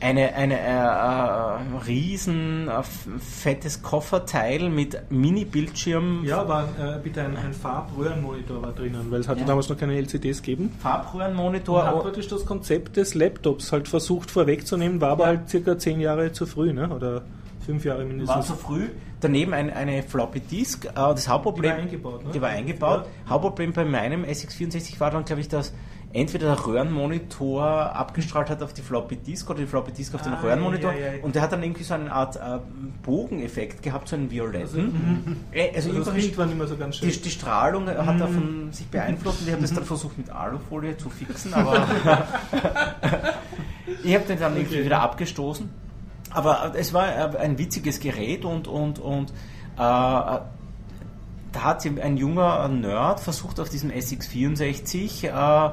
eine, 0.02 0.34
eine 0.34 0.60
äh, 0.60 0.66
äh, 0.66 1.78
riesen 1.86 2.68
äh, 2.68 2.84
fettes 3.20 3.82
Kofferteil 3.82 4.70
mit 4.70 5.12
Mini-Bildschirm. 5.12 6.24
Ja, 6.26 6.42
aber 6.42 6.70
äh, 6.80 7.00
bitte 7.02 7.22
ein, 7.22 7.38
ein 7.38 7.54
Farbröhrenmonitor 7.54 8.62
war 8.62 8.72
drinnen, 8.74 9.08
weil 9.10 9.22
es 9.22 9.28
hatte 9.28 9.42
ja. 9.42 9.46
damals 9.46 9.70
noch 9.70 9.78
keine 9.78 9.96
LCDs 9.96 10.42
gegeben. 10.42 10.72
Farbröhrenmonitor. 10.80 11.86
Hat 11.86 12.02
praktisch 12.02 12.28
das 12.28 12.46
Konzept 12.46 12.98
des 12.98 13.14
Laptops 13.14 13.72
halt 13.72 13.88
versucht 13.88 14.32
vorwegzunehmen, 14.32 15.00
war 15.02 15.12
aber 15.12 15.24
ja. 15.24 15.38
halt 15.38 15.50
circa 15.50 15.78
zehn 15.78 16.00
Jahre 16.00 16.32
zu 16.32 16.46
früh, 16.46 16.74
ne? 16.74 16.90
oder 16.90 17.22
fünf 17.66 17.86
Jahre 17.86 18.04
mindestens. 18.04 18.36
War 18.36 18.44
zu 18.44 18.56
früh. 18.56 18.90
Daneben 19.20 19.54
ein, 19.54 19.72
eine 19.72 20.02
Floppy 20.02 20.40
Disk. 20.40 20.86
Äh, 20.86 20.90
das 20.96 21.28
Hauptproblem, 21.28 21.64
die 21.64 21.70
war 21.70 21.84
eingebaut. 21.84 22.26
Ne? 22.26 22.32
Die 22.34 22.42
war 22.42 22.50
eingebaut. 22.50 23.06
Ja. 23.06 23.30
Hauptproblem 23.30 23.74
bei 23.74 23.86
meinem 23.86 24.24
SX64 24.24 25.00
war 25.00 25.12
dann, 25.12 25.26
glaube 25.26 25.42
ich, 25.42 25.48
dass 25.48 25.74
entweder 26.14 26.56
der 26.56 26.66
Röhrenmonitor 26.66 27.64
abgestrahlt 27.64 28.50
hat 28.50 28.62
auf 28.62 28.74
die 28.74 28.82
Floppy 28.82 29.16
Disk 29.16 29.50
oder 29.50 29.60
die 29.60 29.66
Floppy 29.66 29.92
Disk 29.92 30.14
auf 30.16 30.22
den 30.22 30.34
ah, 30.34 30.42
Röhrenmonitor 30.42 30.94
ja, 30.94 31.14
ja, 31.14 31.24
und 31.24 31.36
der 31.36 31.42
hat 31.42 31.52
dann 31.52 31.64
irgendwie 31.64 31.84
so 31.84 31.94
eine 31.94 32.12
Art 32.12 32.36
äh, 32.36 32.60
Bogeneffekt 33.04 33.82
gehabt, 33.82 34.10
so 34.10 34.16
einen 34.16 34.30
violetten. 34.30 34.62
Also, 34.62 34.80
mhm. 34.80 35.38
äh, 35.52 35.70
also, 35.76 35.90
also 35.90 36.12
das 36.12 36.38
war 36.38 36.46
nicht 36.46 36.58
mehr 36.58 36.68
so 36.68 36.78
ganz 36.78 36.98
schön. 36.98 37.10
Die, 37.10 37.22
die 37.22 37.30
Strahlung 37.30 37.86
mhm. 37.86 38.06
hat 38.06 38.20
davon 38.20 38.70
sich 38.72 38.88
beeinflusst 38.88 39.42
und 39.42 39.48
ich 39.48 39.54
habe 39.54 39.62
das 39.62 39.74
dann 39.74 39.86
versucht 39.86 40.18
mit 40.18 40.30
Alufolie 40.30 40.98
zu 40.98 41.10
fixen, 41.10 41.54
aber 41.54 41.88
ich 44.04 44.14
habe 44.14 44.26
den 44.26 44.40
dann 44.40 44.56
irgendwie 44.56 44.76
okay. 44.76 44.86
wieder 44.86 45.02
abgestoßen. 45.02 45.70
Aber 46.34 46.74
es 46.76 46.94
war 46.94 47.08
äh, 47.08 47.38
ein 47.38 47.58
witziges 47.58 48.00
Gerät 48.00 48.46
und, 48.46 48.68
und, 48.68 49.00
und 49.00 49.32
äh, 49.32 49.34
da 49.78 50.42
hat 51.56 51.86
ein 51.86 52.18
junger 52.18 52.68
Nerd 52.70 53.20
versucht 53.20 53.60
auf 53.60 53.70
diesem 53.70 53.92
SX64 53.92 55.28
äh, 55.28 55.72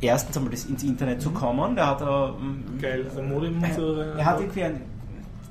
erstens 0.00 0.36
einmal 0.36 0.52
das 0.52 0.64
ins 0.64 0.82
Internet 0.82 1.20
zu 1.20 1.30
mhm. 1.30 1.34
kommen. 1.34 1.76
Der 1.76 1.86
hat 1.86 2.00
äh, 2.00 2.80
Geil, 2.80 3.06
also 3.08 3.22
Modem 3.22 3.62
so, 3.74 4.00
Er 4.00 4.24
hat 4.24 4.40
irgendwie 4.40 4.64
ein, 4.64 4.80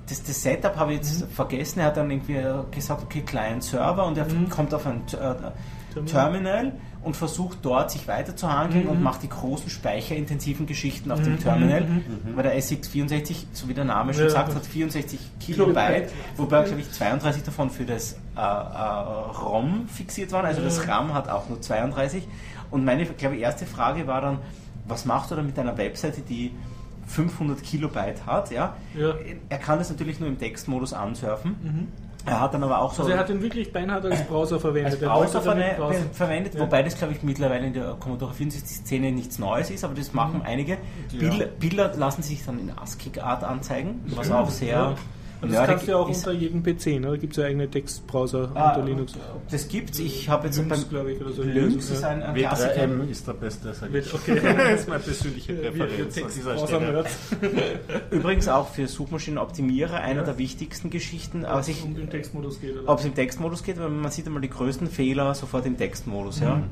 das, 0.07 0.23
das 0.23 0.41
Setup 0.41 0.75
habe 0.75 0.93
ich 0.93 0.99
jetzt 0.99 1.21
mhm. 1.21 1.29
vergessen. 1.29 1.79
Er 1.79 1.87
hat 1.87 1.97
dann 1.97 2.09
irgendwie 2.11 2.41
gesagt, 2.71 3.03
okay, 3.03 3.21
Client-Server 3.21 4.05
und 4.05 4.17
er 4.17 4.25
mhm. 4.25 4.49
kommt 4.49 4.73
auf 4.73 4.85
ein 4.85 5.01
äh, 5.19 6.05
Terminal 6.05 6.73
und 7.05 7.15
versucht 7.15 7.59
dort 7.61 7.91
sich 7.91 8.07
weiterzuhandeln 8.07 8.85
mhm. 8.85 8.89
und 8.89 9.03
macht 9.03 9.21
die 9.21 9.29
großen 9.29 9.69
speicherintensiven 9.69 10.65
Geschichten 10.65 11.11
auf 11.11 11.19
mhm. 11.19 11.23
dem 11.23 11.39
Terminal, 11.39 11.81
mhm. 11.81 12.35
weil 12.35 12.43
der 12.43 12.57
SX64, 12.59 13.45
so 13.53 13.69
wie 13.69 13.75
der 13.75 13.85
Name 13.85 14.13
schon 14.13 14.23
ja, 14.23 14.29
sagt, 14.31 14.55
hat 14.55 14.65
64 14.65 15.19
Kilobyte, 15.39 16.11
wobei 16.35 16.63
glaube 16.63 16.81
ich 16.81 16.91
32 16.91 17.43
davon 17.43 17.69
für 17.69 17.85
das 17.85 18.13
äh, 18.35 18.39
äh, 18.39 18.41
ROM 18.41 19.87
fixiert 19.87 20.31
waren, 20.31 20.45
also 20.45 20.61
das 20.61 20.87
RAM 20.87 21.13
hat 21.13 21.29
auch 21.29 21.47
nur 21.47 21.61
32 21.61 22.27
und 22.71 22.85
meine, 22.85 23.05
glaube 23.05 23.35
ich, 23.35 23.41
erste 23.41 23.65
Frage 23.65 24.07
war 24.07 24.21
dann, 24.21 24.39
was 24.87 25.05
macht 25.05 25.31
er 25.31 25.37
dann 25.37 25.45
mit 25.45 25.57
einer 25.57 25.77
Webseite, 25.77 26.21
die 26.21 26.51
500 27.07 27.61
Kilobyte 27.61 28.25
hat? 28.25 28.51
Ja? 28.51 28.75
ja. 28.97 29.15
Er 29.49 29.57
kann 29.57 29.79
das 29.79 29.89
natürlich 29.89 30.19
nur 30.19 30.29
im 30.29 30.39
Textmodus 30.39 30.93
ansurfen. 30.93 31.55
Mhm. 31.61 31.87
Er 32.27 32.41
hat 32.41 32.55
dann 32.55 32.63
aber 32.63 32.81
auch 32.81 32.91
so. 32.91 33.03
Also 33.03 33.13
er 33.13 33.19
hat 33.19 33.29
ihn 33.29 33.41
wirklich 33.41 33.71
beinahe 33.71 34.01
als 34.01 34.23
Browser 34.23 34.59
verwendet. 34.59 34.93
Als 34.93 35.01
Browser, 35.01 35.41
Browser 35.41 35.99
verwendet, 36.11 36.55
ja. 36.55 36.59
wobei 36.59 36.81
das 36.81 36.97
glaube 36.97 37.13
ich 37.13 37.21
mittlerweile 37.21 37.67
in 37.67 37.73
der 37.73 37.95
Commodore 37.99 38.33
64 38.33 38.77
Szene 38.77 39.11
nichts 39.11 39.37
Neues 39.37 39.69
ist, 39.69 39.83
aber 39.83 39.93
das 39.93 40.13
machen 40.13 40.39
mhm. 40.39 40.45
einige. 40.45 40.77
Bilder, 41.11 41.45
Bilder, 41.45 41.93
lassen 41.95 42.23
sich 42.23 42.43
dann 42.43 42.57
in 42.57 42.71
ASCII-Art 42.75 43.43
anzeigen, 43.43 44.01
was 44.07 44.31
auch 44.31 44.49
sehr 44.49 44.75
ja. 44.75 44.95
Und 45.45 45.53
das 45.53 45.67
kannst 45.67 45.87
du 45.87 45.91
ja 45.91 45.97
auch 45.97 46.07
unter 46.07 46.31
jedem 46.31 46.63
PC, 46.63 46.99
ne? 46.99 47.11
Da 47.11 47.17
gibt 47.17 47.33
es 47.33 47.37
ja 47.37 47.45
eigene 47.45 47.69
Textbrowser 47.69 48.51
ah, 48.53 48.69
unter 48.69 48.85
Linux. 48.85 49.13
Das 49.49 49.67
gibt's. 49.67 49.99
Ich 49.99 50.29
habe 50.29 50.47
jetzt 50.47 50.57
Lynx, 50.57 50.85
beim 50.85 51.07
ich, 51.07 51.21
oder 51.21 51.31
so. 51.31 51.43
Lynx 51.43 51.89
ist 51.89 52.03
ein, 52.03 52.23
ein 52.23 52.35
W3M 52.35 53.09
ist 53.09 53.27
der 53.27 53.33
beste, 53.33 53.73
sag 53.73 53.93
ich. 53.93 54.13
Okay. 54.13 54.39
das 54.57 54.81
ist 54.81 54.89
meine 54.89 55.03
persönliche 55.03 55.53
Präferenz 55.53 56.17
an 56.17 56.23
dieser 56.35 56.57
Stelle. 56.57 57.05
Übrigens 58.11 58.47
auch 58.47 58.69
für 58.69 58.87
Suchmaschinenoptimierer 58.87 59.99
einer 59.99 60.21
ja. 60.21 60.25
der 60.25 60.37
wichtigsten 60.37 60.89
Geschichten. 60.89 61.45
Ob 61.45 61.59
es 61.59 61.81
um 61.81 61.95
den 61.95 62.09
Textmodus 62.09 62.59
geht. 62.59 62.75
Ob 62.85 62.99
es 62.99 63.05
im 63.05 63.15
Textmodus 63.15 63.63
geht, 63.63 63.79
weil 63.79 63.89
man 63.89 64.11
sieht 64.11 64.25
einmal 64.25 64.41
die 64.41 64.49
größten 64.49 64.87
Fehler 64.87 65.33
sofort 65.35 65.65
im 65.65 65.77
Textmodus. 65.77 66.39
Mhm. 66.39 66.45
Ja. 66.45 66.63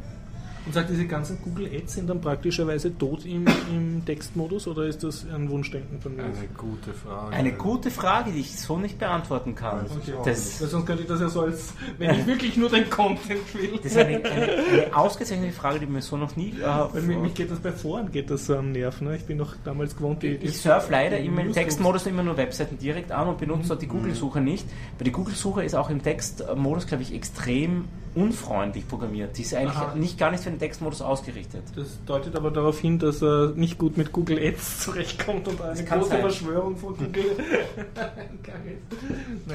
Und 0.66 0.74
sagt, 0.74 0.90
diese 0.90 1.06
ganzen 1.06 1.42
Google 1.42 1.70
Ads 1.74 1.94
sind 1.94 2.10
dann 2.10 2.22
praktischerweise 2.22 2.98
tot 2.98 3.26
im, 3.26 3.46
im 3.70 4.06
Textmodus 4.06 4.68
oder 4.68 4.86
ist 4.86 5.04
das 5.04 5.26
ein 5.26 5.50
Wunschdenken 5.50 6.00
von 6.00 6.16
mir? 6.16 6.24
Eine 6.24 6.48
gute 6.58 6.94
Frage. 6.94 7.36
Eine 7.36 7.52
gute 7.52 7.92
Frage, 7.92 8.32
die 8.32 8.40
ich 8.40 8.58
so 8.58 8.78
nicht 8.78 8.98
beantworten 8.98 9.56
kann. 9.56 9.86
Okay. 9.86 10.14
Das 10.24 10.62
Weil 10.62 10.70
sonst 10.70 10.86
könnte 10.86 11.02
ich 11.04 11.10
das 11.10 11.20
ja 11.20 11.28
so 11.28 11.42
als, 11.42 11.74
wenn 11.98 12.18
ich 12.18 12.26
wirklich 12.26 12.56
nur 12.56 12.70
den 12.70 12.90
Content 12.90 13.54
will. 13.54 13.78
Das 13.84 13.92
ist 13.92 13.98
eine, 13.98 14.24
eine, 14.24 14.46
eine 14.54 14.96
ausgezeichnete 14.96 15.52
Frage, 15.52 15.82
die 15.82 15.86
mir 15.86 16.02
so 16.02 16.16
noch 16.16 16.38
nie. 16.38 16.54
Äh, 16.60 16.66
Weil 16.66 17.02
mich, 17.02 17.18
mich 17.18 17.34
geht 17.34 17.52
das 17.52 17.60
bei 17.60 17.72
Foren 17.72 18.12
geht 18.12 18.30
das 18.30 18.46
so 18.46 18.56
am 18.56 18.72
Nerv. 18.72 19.02
Ne? 19.02 19.18
Ich 19.18 19.26
bin 19.26 19.38
noch 19.38 19.56
damals 19.66 19.98
gewohnt, 19.98 20.24
die. 20.24 20.38
die 20.38 20.46
ich 20.46 20.58
surfe 20.62 20.92
leider 20.92 21.18
immer 21.20 21.42
im 21.42 21.52
Textmodus 21.52 22.06
immer 22.06 22.24
nur 22.24 22.38
Webseiten 22.38 22.78
direkt 22.78 23.12
an 23.12 23.28
und 23.28 23.38
benutze 23.38 23.64
mhm. 23.64 23.68
dort 23.68 23.82
die 23.82 23.88
Google-Suche 23.88 24.40
nicht. 24.40 24.66
Weil 24.98 25.06
die 25.06 25.12
Google-Suche 25.12 25.64
ist 25.66 25.76
auch 25.76 25.90
im 25.90 26.02
Textmodus, 26.02 26.88
glaube 26.88 27.04
ich, 27.04 27.14
extrem 27.14 27.86
unfreundlich 28.16 28.88
programmiert. 28.88 29.38
Die 29.38 29.42
ist 29.42 29.54
eigentlich 29.54 29.76
Aha. 29.76 29.96
nicht 29.96 30.18
gar 30.18 30.32
nicht 30.32 30.44
für 30.44 30.50
den 30.50 30.60
Textmodus 30.60 31.02
ausgerichtet. 31.02 31.64
Das 31.76 32.00
deutet 32.06 32.36
aber 32.36 32.52
darauf 32.52 32.80
hin, 32.80 33.00
dass 33.00 33.22
er 33.22 33.54
nicht 33.56 33.78
gut 33.78 33.98
mit 33.98 34.12
Google 34.12 34.40
Ads 34.40 34.82
zurechtkommt 34.82 35.48
und 35.48 35.62
eine 35.62 35.84
große 35.84 36.10
sein. 36.10 36.22
Verschwörung 36.22 36.78
von 36.78 36.98
Google 36.98 37.24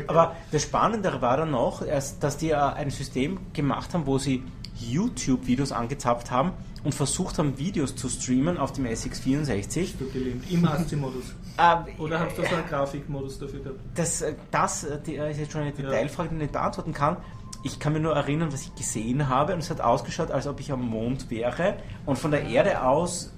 Aber 0.07 0.37
das 0.51 0.63
Spannende 0.63 1.21
war 1.21 1.37
dann 1.37 1.51
noch, 1.51 1.83
dass 1.87 2.37
die 2.37 2.55
ein 2.55 2.91
System 2.91 3.39
gemacht 3.53 3.95
haben, 3.95 4.07
wo 4.07 4.19
sie 4.19 4.43
YouTube-Videos 4.81 5.73
angezapft 5.73 6.31
haben 6.31 6.53
und 6.85 6.95
versucht 6.95 7.39
haben, 7.39 7.59
Videos 7.59 7.97
zu 7.97 8.09
streamen 8.09 8.57
auf 8.57 8.73
dem 8.73 8.87
SX64. 8.87 9.95
Im 10.51 10.65
ASCII-Modus. 10.65 11.35
Äh, 11.57 12.01
Oder 12.01 12.21
habt 12.21 12.39
ihr 12.39 12.45
so 12.45 12.55
einen 12.55 12.69
Grafikmodus 12.69 13.39
dafür 13.39 13.61
gehabt? 13.61 13.81
Das, 13.95 14.25
das 14.51 14.87
die 15.05 15.17
ist 15.17 15.41
jetzt 15.41 15.53
schon 15.53 15.63
eine 15.63 15.73
Detailfrage, 15.73 16.29
die 16.29 16.35
ich 16.37 16.43
nicht 16.43 16.53
beantworten 16.53 16.93
kann 16.93 17.17
ich 17.63 17.81
kann 17.81 17.93
mir 17.93 18.01
nur 18.01 18.15
erinnern, 18.15 18.53
was 18.53 18.63
ich 18.63 18.75
gesehen 18.75 19.29
habe 19.29 19.55
und 19.55 19.61
es 19.61 19.71
hat 19.71 19.81
ausgeschaut, 19.81 20.31
als 20.31 20.47
ob 20.47 20.61
ich 20.61 20.73
am 20.73 20.83
Mond 20.83 21.31
wäre 21.31 21.77
und 22.07 22.19
von 22.19 22.31
der 22.31 22.45
Erde 22.45 22.83
aus 22.83 23.33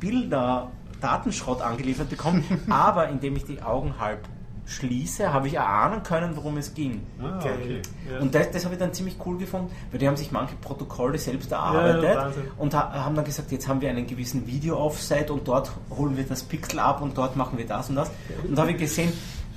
Bilder, 0.00 0.70
Datenschrott 1.00 1.62
angeliefert 1.62 2.10
bekomme, 2.10 2.42
aber 2.68 3.08
indem 3.08 3.36
ich 3.36 3.44
die 3.44 3.62
Augen 3.62 3.98
halb 3.98 4.28
schließe, 4.66 5.32
habe 5.32 5.48
ich 5.48 5.54
erahnen 5.54 6.02
können, 6.02 6.36
worum 6.36 6.56
es 6.56 6.72
ging. 6.72 7.02
Ah, 7.20 7.36
okay. 7.36 7.82
Ja. 8.10 8.18
Und 8.20 8.34
das, 8.34 8.50
das, 8.50 8.64
habe 8.64 8.74
ich 8.74 8.80
dann 8.80 8.94
ziemlich 8.94 9.16
cool 9.26 9.36
gefunden, 9.36 9.70
weil 9.90 9.98
die 9.98 10.08
haben 10.08 10.16
sich 10.16 10.32
manche 10.32 10.54
Protokolle 10.56 11.18
selbst 11.18 11.52
erarbeitet 11.52 12.14
ja, 12.14 12.32
und 12.56 12.74
haben 12.74 13.14
dann 13.14 13.24
gesagt, 13.26 13.52
jetzt 13.52 13.68
haben 13.68 13.82
wir 13.82 13.90
einen 13.90 14.06
gewissen 14.06 14.46
Video-Offset 14.46 15.30
und 15.30 15.46
dort 15.46 15.70
holen 15.90 16.16
wir 16.16 16.24
das 16.24 16.42
Pixel 16.42 16.78
ab 16.78 17.02
und 17.02 17.18
dort 17.18 17.36
machen 17.36 17.58
wir 17.58 17.66
das 17.66 17.90
und 17.90 17.96
das. 17.96 18.10
Und 18.42 18.56
da 18.56 18.62
habe 18.62 18.72
ich 18.72 18.78
gesehen, 18.78 19.12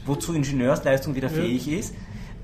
wozu 0.05 0.33
Ingenieursleistung 0.33 1.15
wieder 1.15 1.29
fähig 1.29 1.67
ist. 1.69 1.93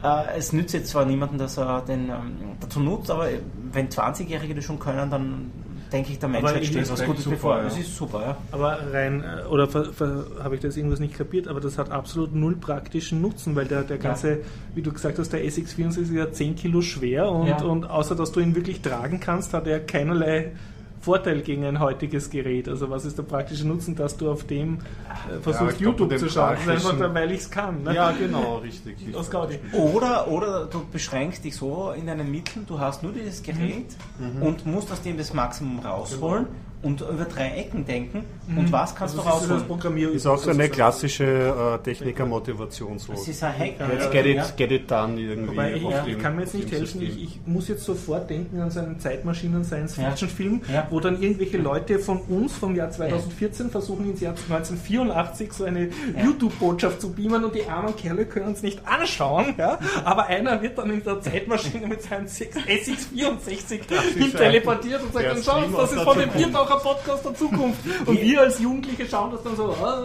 Äh, 0.04 0.38
es 0.38 0.52
nützt 0.52 0.74
jetzt 0.74 0.90
zwar 0.90 1.06
niemanden, 1.06 1.38
dass 1.38 1.58
er 1.58 1.82
den 1.82 2.10
ähm, 2.10 2.38
dazu 2.60 2.80
nutzt, 2.80 3.10
aber 3.10 3.28
wenn 3.72 3.88
20-Jährige 3.88 4.56
das 4.56 4.66
schon 4.66 4.80
können, 4.80 5.10
dann 5.10 5.52
denke 5.94 6.12
ich, 6.12 6.20
der 6.20 6.28
Menschheit 6.28 6.66
steht 6.66 6.92
was 6.92 7.06
Gutes 7.06 7.24
super, 7.24 7.36
bevor. 7.36 7.58
Ja. 7.58 7.64
Das 7.64 7.78
ist 7.78 7.96
super, 7.96 8.22
ja. 8.22 8.38
Aber 8.52 8.80
rein, 8.92 9.24
äh, 9.24 9.48
oder 9.48 9.70
habe 10.44 10.56
ich 10.56 10.62
das 10.62 10.76
irgendwas 10.76 11.00
nicht 11.00 11.16
kapiert, 11.16 11.48
aber 11.48 11.62
das 11.62 11.78
hat 11.78 11.92
absolut 11.92 12.36
null 12.36 12.56
praktischen 12.56 13.22
Nutzen, 13.22 13.56
weil 13.56 13.66
der, 13.66 13.84
der 13.84 13.98
ganze, 13.98 14.30
ja. 14.32 14.38
wie 14.76 14.82
du 14.82 14.92
gesagt 14.92 15.20
hast, 15.20 15.32
der 15.32 15.42
SX64 15.46 16.02
ist 16.02 16.12
ja 16.12 16.32
10 16.32 16.56
Kilo 16.56 16.82
schwer 16.82 17.32
und, 17.32 17.48
ja. 17.48 17.64
und 17.64 17.86
außer 17.86 18.16
dass 18.16 18.32
du 18.32 18.40
ihn 18.40 18.56
wirklich 18.56 18.82
tragen 18.82 19.20
kannst, 19.20 19.54
hat 19.54 19.68
er 19.68 19.80
keinerlei 19.80 20.52
Vorteil 21.04 21.42
gegen 21.42 21.66
ein 21.66 21.80
heutiges 21.80 22.30
Gerät? 22.30 22.70
Also 22.70 22.90
was 22.90 23.06
ist 23.06 23.18
der 23.18 23.24
praktische 23.24 23.68
Nutzen, 23.68 23.96
dass 23.96 24.16
du 24.16 24.32
auf 24.32 24.46
dem 24.46 24.80
äh, 25.30 25.40
versuchst 25.42 25.80
ja, 25.80 25.88
YouTube 25.88 26.18
zu 26.18 26.30
schauen? 26.30 26.58
Einfach 26.68 27.14
weil 27.14 27.32
ich 27.32 27.42
es 27.42 27.52
kann. 27.52 27.84
Ne? 27.84 27.94
Ja, 27.94 28.12
genau, 28.12 28.58
richtig. 28.58 28.98
Oder, 29.74 30.28
oder 30.28 30.66
du 30.66 30.86
beschränkst 30.92 31.44
dich 31.44 31.56
so 31.56 31.92
in 31.92 32.08
deinen 32.08 32.32
Mitteln, 32.32 32.66
du 32.66 32.80
hast 32.80 33.04
nur 33.04 33.12
dieses 33.12 33.44
Gerät 33.44 33.96
mhm. 34.20 34.42
und 34.42 34.66
musst 34.66 34.92
aus 34.92 35.02
dem 35.02 35.18
das 35.18 35.34
Maximum 35.34 35.80
rausholen. 35.80 36.46
Genau 36.46 36.73
und 36.84 37.00
über 37.02 37.26
drei 37.26 37.50
Ecken 37.52 37.86
denken. 37.86 38.26
Mhm. 38.46 38.58
Und 38.58 38.72
was 38.72 38.94
kannst 38.94 39.18
also 39.18 39.30
du 39.30 39.36
rausholen? 39.36 39.68
Programmierung 39.68 40.16
ist 40.16 40.28
auch 40.28 40.38
so 40.38 40.50
eine 40.50 40.68
klassische 40.68 41.24
äh, 41.24 41.84
Techniker-Motivation. 41.84 43.00
So. 43.00 43.14
Das 43.14 43.26
ist 43.28 43.42
ein 43.42 43.58
Hack. 43.58 43.76
Jetzt 43.92 44.12
get 44.12 44.26
it, 44.26 44.58
get 44.58 44.72
it 44.72 44.92
done 44.92 45.20
irgendwie. 45.20 45.52
Wobei 45.52 45.74
ich, 45.76 45.84
ja. 45.84 46.06
ich 46.06 46.20
kann 46.20 46.36
mir 46.36 46.42
jetzt 46.42 46.54
nicht 46.54 46.70
helfen, 46.72 47.02
ich, 47.02 47.24
ich, 47.24 47.40
muss 47.46 47.70
jetzt 47.70 47.86
sofort 47.86 48.30
denken 48.30 48.60
an 48.60 48.70
so 48.70 48.82
einen 48.82 49.00
Zeitmaschinen-Science-Fiction-Film, 49.00 50.62
ja. 50.72 50.88
wo 50.90 51.00
dann 51.00 51.22
irgendwelche 51.22 51.58
Leute 51.58 52.00
von 52.00 52.20
uns 52.22 52.54
vom 52.54 52.76
Jahr 52.76 52.92
2014 52.92 53.70
versuchen 53.70 54.10
ins 54.10 54.20
Jahr 54.20 54.34
1984 54.34 55.54
so 55.54 55.64
eine 55.64 55.90
YouTube-Botschaft 56.22 57.00
zu 57.00 57.14
beamen 57.14 57.46
und 57.46 57.56
die 57.56 57.66
armen 57.66 57.96
Kerle 57.96 58.26
können 58.26 58.52
es 58.52 58.62
nicht 58.62 58.86
anschauen, 58.86 59.54
ja? 59.58 59.80
aber 60.04 60.28
einer 60.28 60.62
wird 60.62 60.78
dann 60.78 60.92
in 60.92 61.02
der 61.02 61.22
Zeitmaschine 61.22 61.88
mit 61.88 62.02
seinem 62.02 62.26
SX64 62.26 63.80
teleportiert 64.36 65.02
und 65.02 65.14
sagt, 65.14 65.26
dann 65.26 65.42
schau, 65.42 65.62
das 65.62 65.94
ist 65.94 66.02
von 66.02 66.20
dem 66.20 66.30
Biertaucher 66.30 66.73
ein 66.73 66.73
Podcast 66.78 67.26
der 67.26 67.36
Zukunft. 67.36 67.80
Und 68.06 68.22
wir 68.22 68.42
als 68.42 68.60
Jugendliche 68.60 69.06
schauen 69.08 69.32
das 69.32 69.44
dann 69.44 69.56
so. 69.56 69.76
Ah, 69.84 70.04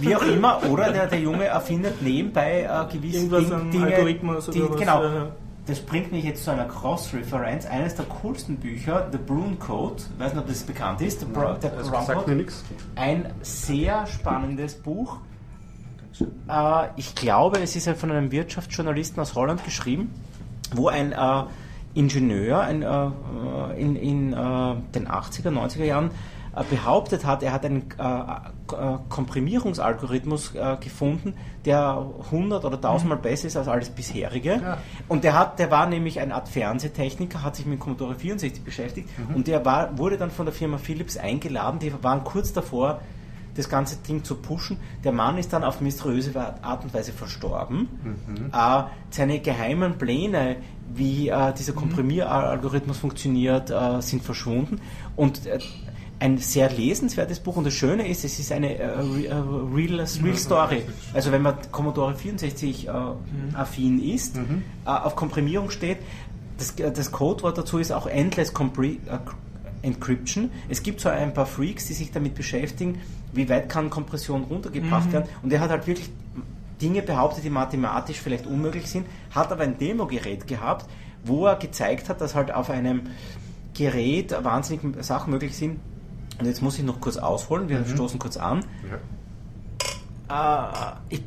Wie 0.00 0.14
auch 0.14 0.22
immer, 0.22 0.62
oder 0.68 0.92
der, 0.92 1.06
der 1.06 1.20
Junge 1.20 1.44
erfindet 1.44 2.02
nebenbei 2.02 2.62
äh, 2.62 2.92
gewisse 2.92 3.28
Ding, 3.28 3.70
Dinge. 3.70 3.86
Algorithmus 3.86 4.48
oder 4.48 4.58
die, 4.58 4.70
was, 4.70 4.80
genau. 4.80 5.02
Das 5.66 5.78
bringt 5.80 6.10
mich 6.10 6.24
jetzt 6.24 6.44
zu 6.44 6.50
einer 6.50 6.64
Cross-Referenz. 6.64 7.66
Eines 7.66 7.94
der 7.94 8.04
coolsten 8.06 8.56
Bücher, 8.56 9.08
The 9.12 9.18
Brune 9.18 9.56
Code, 9.56 10.02
ich 10.14 10.24
weiß 10.24 10.32
nicht, 10.32 10.42
ob 10.42 10.48
das 10.48 10.62
bekannt 10.62 11.00
ist, 11.00 11.22
Nein, 11.22 11.56
der 11.62 11.72
also 11.76 11.90
sagt 11.90 12.26
mir 12.26 12.34
nichts. 12.34 12.64
Ein 12.96 13.32
sehr 13.42 14.06
spannendes 14.06 14.74
Buch. 14.74 15.18
Äh, 16.48 16.88
ich 16.96 17.14
glaube, 17.14 17.60
es 17.60 17.76
ist 17.76 17.88
von 17.90 18.10
einem 18.10 18.32
Wirtschaftsjournalisten 18.32 19.20
aus 19.20 19.34
Holland 19.34 19.64
geschrieben, 19.64 20.12
wo 20.74 20.88
ein 20.88 21.12
äh, 21.12 21.44
Ingenieur 21.94 22.60
ein, 22.60 22.82
äh, 22.82 23.80
in, 23.80 23.96
in 23.96 24.32
äh, 24.32 24.36
den 24.94 25.08
80er, 25.08 25.50
90er 25.50 25.84
Jahren 25.84 26.10
äh, 26.54 26.64
behauptet 26.64 27.24
hat, 27.24 27.42
er 27.42 27.52
hat 27.52 27.64
einen 27.64 27.84
äh, 27.98 28.02
äh, 28.02 28.98
Komprimierungsalgorithmus 29.08 30.54
äh, 30.54 30.76
gefunden, 30.80 31.34
der 31.64 32.06
100 32.26 32.64
oder 32.64 32.76
1000 32.76 33.08
Mal 33.08 33.16
mhm. 33.16 33.22
besser 33.22 33.46
ist 33.46 33.56
als 33.56 33.68
alles 33.68 33.90
bisherige. 33.90 34.60
Ja. 34.62 34.78
Und 35.08 35.24
der, 35.24 35.38
hat, 35.38 35.58
der 35.58 35.70
war 35.70 35.86
nämlich 35.86 36.20
eine 36.20 36.34
Art 36.34 36.48
Fernsehtechniker, 36.48 37.42
hat 37.42 37.56
sich 37.56 37.66
mit 37.66 37.80
Commodore 37.80 38.14
64 38.14 38.64
beschäftigt 38.64 39.08
mhm. 39.18 39.36
und 39.36 39.46
der 39.46 39.64
war, 39.64 39.98
wurde 39.98 40.16
dann 40.16 40.30
von 40.30 40.46
der 40.46 40.54
Firma 40.54 40.78
Philips 40.78 41.16
eingeladen, 41.16 41.78
die 41.78 41.92
waren 42.02 42.24
kurz 42.24 42.52
davor, 42.52 43.00
das 43.56 43.68
ganze 43.68 43.96
Ding 43.96 44.24
zu 44.24 44.36
pushen. 44.36 44.78
Der 45.04 45.12
Mann 45.12 45.38
ist 45.38 45.52
dann 45.52 45.64
auf 45.64 45.80
mysteriöse 45.80 46.32
Art 46.62 46.84
und 46.84 46.94
Weise 46.94 47.12
verstorben. 47.12 47.88
Mhm. 48.26 48.50
Äh, 48.52 48.82
seine 49.10 49.40
geheimen 49.40 49.98
Pläne, 49.98 50.56
wie 50.94 51.28
äh, 51.28 51.52
dieser 51.52 51.72
mhm. 51.72 51.76
Komprimieralgorithmus 51.76 52.98
funktioniert, 52.98 53.70
äh, 53.70 54.00
sind 54.00 54.22
verschwunden. 54.22 54.80
Und 55.16 55.46
äh, 55.46 55.58
ein 56.20 56.36
sehr 56.36 56.70
lesenswertes 56.70 57.40
Buch 57.40 57.56
und 57.56 57.64
das 57.64 57.72
Schöne 57.72 58.06
ist, 58.06 58.24
es 58.24 58.38
ist 58.38 58.52
eine 58.52 58.78
äh, 58.78 58.82
äh, 58.82 59.32
Real, 59.74 60.06
Real 60.22 60.36
Story. 60.36 60.82
Also 61.14 61.32
wenn 61.32 61.42
man 61.42 61.54
Commodore 61.72 62.14
64 62.14 62.86
äh, 62.86 62.92
mhm. 62.92 63.16
affin 63.54 64.02
ist, 64.02 64.36
mhm. 64.36 64.62
auf 64.84 65.16
Komprimierung 65.16 65.70
steht, 65.70 65.98
das, 66.58 66.74
das 66.76 67.10
Codewort 67.10 67.56
dazu 67.56 67.78
ist 67.78 67.90
auch 67.90 68.06
Endless 68.06 68.52
Compre 68.52 68.96
Encryption. 69.82 70.50
Es 70.68 70.82
gibt 70.82 71.00
so 71.00 71.08
ein 71.08 71.34
paar 71.34 71.46
Freaks, 71.46 71.86
die 71.86 71.94
sich 71.94 72.12
damit 72.12 72.34
beschäftigen, 72.34 73.00
wie 73.32 73.48
weit 73.48 73.68
kann 73.68 73.90
Kompression 73.90 74.44
runtergebracht 74.44 75.08
mhm. 75.08 75.12
werden. 75.12 75.28
Und 75.42 75.52
er 75.52 75.60
hat 75.60 75.70
halt 75.70 75.86
wirklich 75.86 76.10
Dinge 76.80 77.02
behauptet, 77.02 77.44
die 77.44 77.50
mathematisch 77.50 78.20
vielleicht 78.20 78.46
unmöglich 78.46 78.90
sind, 78.90 79.06
hat 79.30 79.52
aber 79.52 79.64
ein 79.64 79.78
Demo-Gerät 79.78 80.46
gehabt, 80.46 80.86
wo 81.24 81.46
er 81.46 81.56
gezeigt 81.56 82.08
hat, 82.08 82.20
dass 82.20 82.34
halt 82.34 82.52
auf 82.52 82.70
einem 82.70 83.02
Gerät 83.74 84.34
wahnsinnig 84.42 85.04
Sachen 85.04 85.30
möglich 85.30 85.56
sind. 85.56 85.78
Und 86.38 86.46
jetzt 86.46 86.62
muss 86.62 86.78
ich 86.78 86.84
noch 86.84 87.00
kurz 87.00 87.18
ausholen, 87.18 87.68
wir 87.68 87.80
mhm. 87.80 87.86
stoßen 87.86 88.18
kurz 88.18 88.36
an. 88.36 88.64
Ja. 90.28 90.98
Äh, 91.10 91.14
ich, 91.14 91.22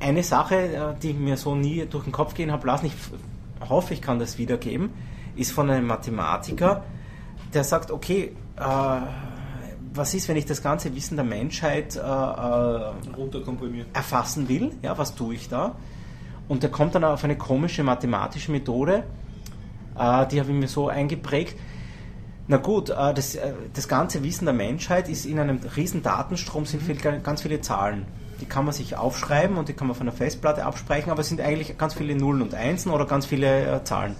eine 0.00 0.22
Sache, 0.24 0.56
äh, 0.56 0.94
die 1.00 1.12
mir 1.12 1.36
so 1.36 1.54
nie 1.54 1.86
durch 1.86 2.04
den 2.04 2.12
Kopf 2.12 2.34
gehen 2.34 2.50
hat 2.50 2.64
lassen, 2.64 2.86
ich 2.86 2.94
hoffe, 3.68 3.94
ich 3.94 4.02
kann 4.02 4.18
das 4.18 4.38
wiedergeben 4.38 4.90
ist 5.38 5.52
von 5.52 5.70
einem 5.70 5.86
Mathematiker, 5.86 6.84
der 7.54 7.64
sagt, 7.64 7.90
okay, 7.90 8.36
äh, 8.56 9.00
was 9.94 10.14
ist, 10.14 10.28
wenn 10.28 10.36
ich 10.36 10.46
das 10.46 10.62
ganze 10.62 10.94
Wissen 10.94 11.16
der 11.16 11.24
Menschheit 11.24 11.96
äh, 11.96 12.00
äh 12.00 12.92
erfassen 13.92 14.48
will? 14.48 14.72
Ja, 14.82 14.98
was 14.98 15.14
tue 15.14 15.34
ich 15.34 15.48
da? 15.48 15.76
Und 16.46 16.62
der 16.62 16.70
kommt 16.70 16.94
dann 16.94 17.04
auf 17.04 17.24
eine 17.24 17.36
komische 17.36 17.82
mathematische 17.82 18.50
Methode, 18.52 19.04
äh, 19.98 20.26
die 20.26 20.40
habe 20.40 20.50
ich 20.50 20.56
mir 20.56 20.68
so 20.68 20.88
eingeprägt. 20.88 21.58
Na 22.46 22.56
gut, 22.56 22.90
äh, 22.90 23.12
das, 23.12 23.34
äh, 23.34 23.52
das 23.74 23.88
ganze 23.88 24.22
Wissen 24.22 24.46
der 24.46 24.54
Menschheit 24.54 25.08
ist 25.08 25.26
in 25.26 25.38
einem 25.38 25.60
riesen 25.76 26.02
Datenstrom, 26.02 26.64
sind 26.64 26.82
viel, 26.82 26.96
ganz 26.96 27.42
viele 27.42 27.60
Zahlen. 27.60 28.06
Die 28.40 28.46
kann 28.46 28.64
man 28.64 28.72
sich 28.72 28.96
aufschreiben 28.96 29.56
und 29.56 29.68
die 29.68 29.72
kann 29.72 29.88
man 29.88 29.96
von 29.96 30.06
der 30.06 30.14
Festplatte 30.14 30.64
absprechen, 30.64 31.10
aber 31.10 31.20
es 31.20 31.28
sind 31.28 31.40
eigentlich 31.40 31.76
ganz 31.76 31.94
viele 31.94 32.14
Nullen 32.14 32.40
und 32.40 32.54
Einsen 32.54 32.92
oder 32.92 33.04
ganz 33.04 33.26
viele 33.26 33.82
Zahlen. 33.82 34.14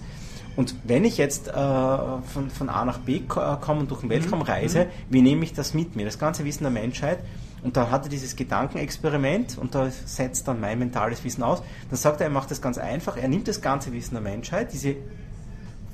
Und 0.59 0.75
wenn 0.83 1.05
ich 1.05 1.17
jetzt 1.17 1.47
äh, 1.47 1.53
von, 1.53 2.49
von 2.53 2.67
A 2.67 2.83
nach 2.83 2.97
B 2.97 3.15
äh, 3.15 3.21
komme 3.21 3.79
und 3.79 3.91
durch 3.91 4.01
den 4.01 4.09
Weltraum 4.09 4.39
mhm. 4.39 4.45
reise, 4.45 4.79
mhm. 4.79 4.89
wie 5.09 5.21
nehme 5.21 5.45
ich 5.45 5.53
das 5.53 5.73
mit 5.73 5.95
mir? 5.95 6.03
Das 6.03 6.19
ganze 6.19 6.43
Wissen 6.43 6.63
der 6.63 6.71
Menschheit. 6.71 7.19
Und 7.63 7.77
da 7.77 7.89
hat 7.91 8.03
er 8.03 8.09
dieses 8.09 8.35
Gedankenexperiment 8.35 9.57
und 9.57 9.73
da 9.73 9.89
setzt 9.89 10.49
dann 10.49 10.59
mein 10.59 10.77
mentales 10.77 11.23
Wissen 11.23 11.43
aus. 11.43 11.63
Dann 11.89 11.97
sagt 11.97 12.19
er, 12.19 12.27
er 12.27 12.29
macht 12.29 12.51
das 12.51 12.61
ganz 12.61 12.77
einfach. 12.77 13.15
Er 13.15 13.29
nimmt 13.29 13.47
das 13.47 13.61
ganze 13.61 13.93
Wissen 13.93 14.15
der 14.15 14.21
Menschheit, 14.21 14.73
diese 14.73 14.97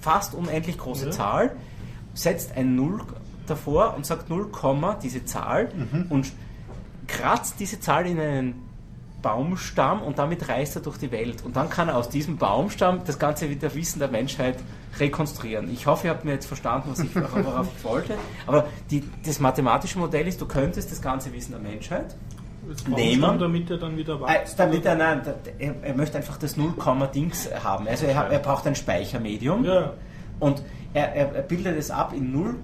fast 0.01 0.33
unendlich 0.33 0.79
große 0.79 1.05
ja. 1.05 1.11
Zahl, 1.11 1.55
setzt 2.15 2.57
ein 2.57 2.75
Null 2.75 3.03
davor 3.45 3.93
und 3.95 4.07
sagt 4.07 4.31
0, 4.31 4.47
diese 5.03 5.25
Zahl 5.25 5.69
mhm. 5.75 6.07
und 6.09 6.31
kratzt 7.05 7.59
diese 7.59 7.79
Zahl 7.79 8.07
in 8.07 8.19
einen 8.19 8.64
Baumstamm 9.26 10.03
und 10.03 10.19
damit 10.19 10.47
reist 10.49 10.76
er 10.76 10.84
durch 10.84 10.99
die 10.99 11.11
Welt. 11.11 11.43
Und 11.43 11.55
dann 11.55 11.67
kann 11.67 11.89
er 11.89 11.97
aus 11.97 12.09
diesem 12.09 12.38
Baumstamm 12.38 13.01
das 13.07 13.17
ganze 13.17 13.49
wieder 13.49 13.73
Wissen 13.73 13.97
der 13.97 14.07
Menschheit 14.07 14.57
rekonstruieren. 14.99 15.73
Ich 15.73 15.88
hoffe, 15.88 16.05
ihr 16.05 16.13
habt 16.13 16.26
mir 16.26 16.34
jetzt 16.34 16.45
verstanden, 16.45 16.91
was 16.91 16.99
ich, 16.99 17.15
worauf 17.15 17.67
ich 17.76 17.84
wollte. 17.84 18.13
Aber 18.45 18.67
die, 18.91 19.03
das 19.26 19.39
mathematische 19.39 19.97
Modell 19.97 20.28
ist, 20.28 20.39
du 20.39 20.45
könntest 20.45 20.91
das 20.91 21.01
ganze 21.01 21.34
Wissen 21.34 21.53
der 21.53 21.59
Menschheit 21.59 22.15
nehmen. 22.88 23.39
Damit 23.39 23.71
er 23.71 23.78
dann 23.78 23.97
wieder 23.97 24.13
äh, 24.13 24.21
wächst? 24.21 24.59
damit 24.59 24.86
er, 24.86 24.93
nein, 24.93 25.23
er, 25.57 25.73
er, 25.82 25.95
möchte 25.95 26.17
einfach 26.17 26.38
das 26.38 26.55
0, 26.55 26.76
Dings 27.15 27.49
haben. 27.63 27.88
Also 27.88 28.05
er, 28.05 28.28
er 28.30 28.39
braucht 28.39 28.67
ein 28.67 28.76
Speichermedium. 28.76 29.65
Ja. 29.65 29.93
Und 30.39 30.61
er, 30.93 31.15
er, 31.15 31.41
bildet 31.41 31.80
es 31.80 31.89
ab 31.89 32.13
in 32.15 32.32
0, 32.32 32.57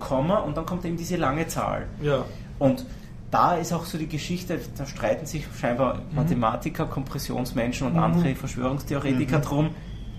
und 0.46 0.58
dann 0.58 0.66
kommt 0.68 0.86
eben 0.86 0.96
diese 0.96 1.16
lange 1.16 1.48
Zahl. 1.48 1.88
Ja. 2.04 2.24
Und 2.60 2.86
da 3.32 3.56
ist 3.56 3.72
auch 3.72 3.86
so 3.86 3.98
die 3.98 4.08
Geschichte, 4.08 4.60
da 4.78 4.86
streiten 4.86 5.26
sich 5.26 5.46
scheinbar 5.60 5.96
mhm. 5.96 6.16
Mathematiker, 6.16 6.86
Kompressionsmenschen 6.86 7.88
und 7.88 7.94
mhm. 7.94 8.04
andere 8.04 8.36
Verschwörungstheoretiker 8.36 9.40
mhm. 9.40 9.44
drum, 9.44 9.70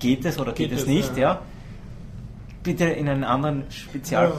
geht 0.00 0.24
es 0.24 0.38
oder 0.40 0.52
geht, 0.52 0.70
geht 0.70 0.78
es 0.78 0.86
nicht, 0.86 1.16
ja. 1.16 1.22
ja. 1.22 1.38
Bitte 2.62 2.84
in 2.84 3.08
einen 3.08 3.24
anderen 3.24 3.64
Spezial 3.70 4.32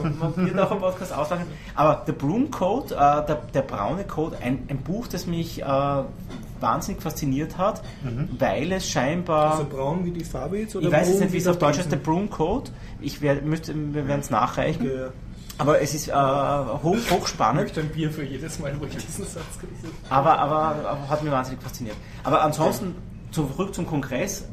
ja. 0.56 0.64
Podcast 0.64 1.12
auslachen. 1.12 1.44
Aber 1.74 2.02
der 2.06 2.14
Broom 2.14 2.50
Code, 2.50 2.94
äh, 2.94 2.98
der, 2.98 3.42
der, 3.52 3.62
braune 3.62 4.04
Code, 4.04 4.38
ein, 4.42 4.64
ein 4.68 4.78
Buch, 4.78 5.06
das 5.06 5.26
mich 5.26 5.60
äh, 5.62 5.66
wahnsinnig 6.60 7.02
fasziniert 7.02 7.58
hat, 7.58 7.82
mhm. 8.02 8.30
weil 8.38 8.72
es 8.72 8.88
scheinbar. 8.88 9.52
Also 9.52 9.66
braun 9.66 10.06
wie 10.06 10.10
die 10.10 10.24
Farbe 10.24 10.58
jetzt? 10.58 10.74
Oder 10.74 10.86
ich 10.86 10.92
weiß 10.92 11.08
jetzt 11.10 11.20
nicht, 11.20 11.32
wie 11.34 11.36
es 11.36 11.46
auf 11.46 11.58
Deutsch 11.58 11.76
heißt, 11.76 11.92
der 11.92 11.98
Broom 11.98 12.30
Code. 12.30 12.70
Ich 13.02 13.20
wär, 13.20 13.42
müsste, 13.42 13.74
wir 13.74 14.08
werden 14.08 14.20
es 14.20 14.30
nachreichen. 14.30 14.86
Okay, 14.86 14.96
ja. 14.96 15.08
Aber 15.58 15.80
es 15.80 15.94
ist 15.94 16.08
äh, 16.08 16.12
hoch, 16.12 16.96
hochspannend. 17.10 17.60
Ich 17.60 17.76
möchte 17.76 17.80
ein 17.80 17.88
Bier 17.90 18.10
für 18.10 18.24
jedes 18.24 18.58
Mal, 18.58 18.74
wo 18.78 18.86
ich 18.86 18.96
diesen 18.96 19.24
Satz 19.24 19.58
gelesen 19.60 19.90
habe. 20.10 20.30
Aber, 20.30 20.38
aber, 20.38 20.88
aber 20.88 21.08
hat 21.08 21.22
mich 21.22 21.32
wahnsinnig 21.32 21.62
fasziniert. 21.62 21.96
Aber 22.24 22.42
ansonsten, 22.42 22.94
zurück 23.30 23.74
zum 23.74 23.86
Kongress, 23.86 24.44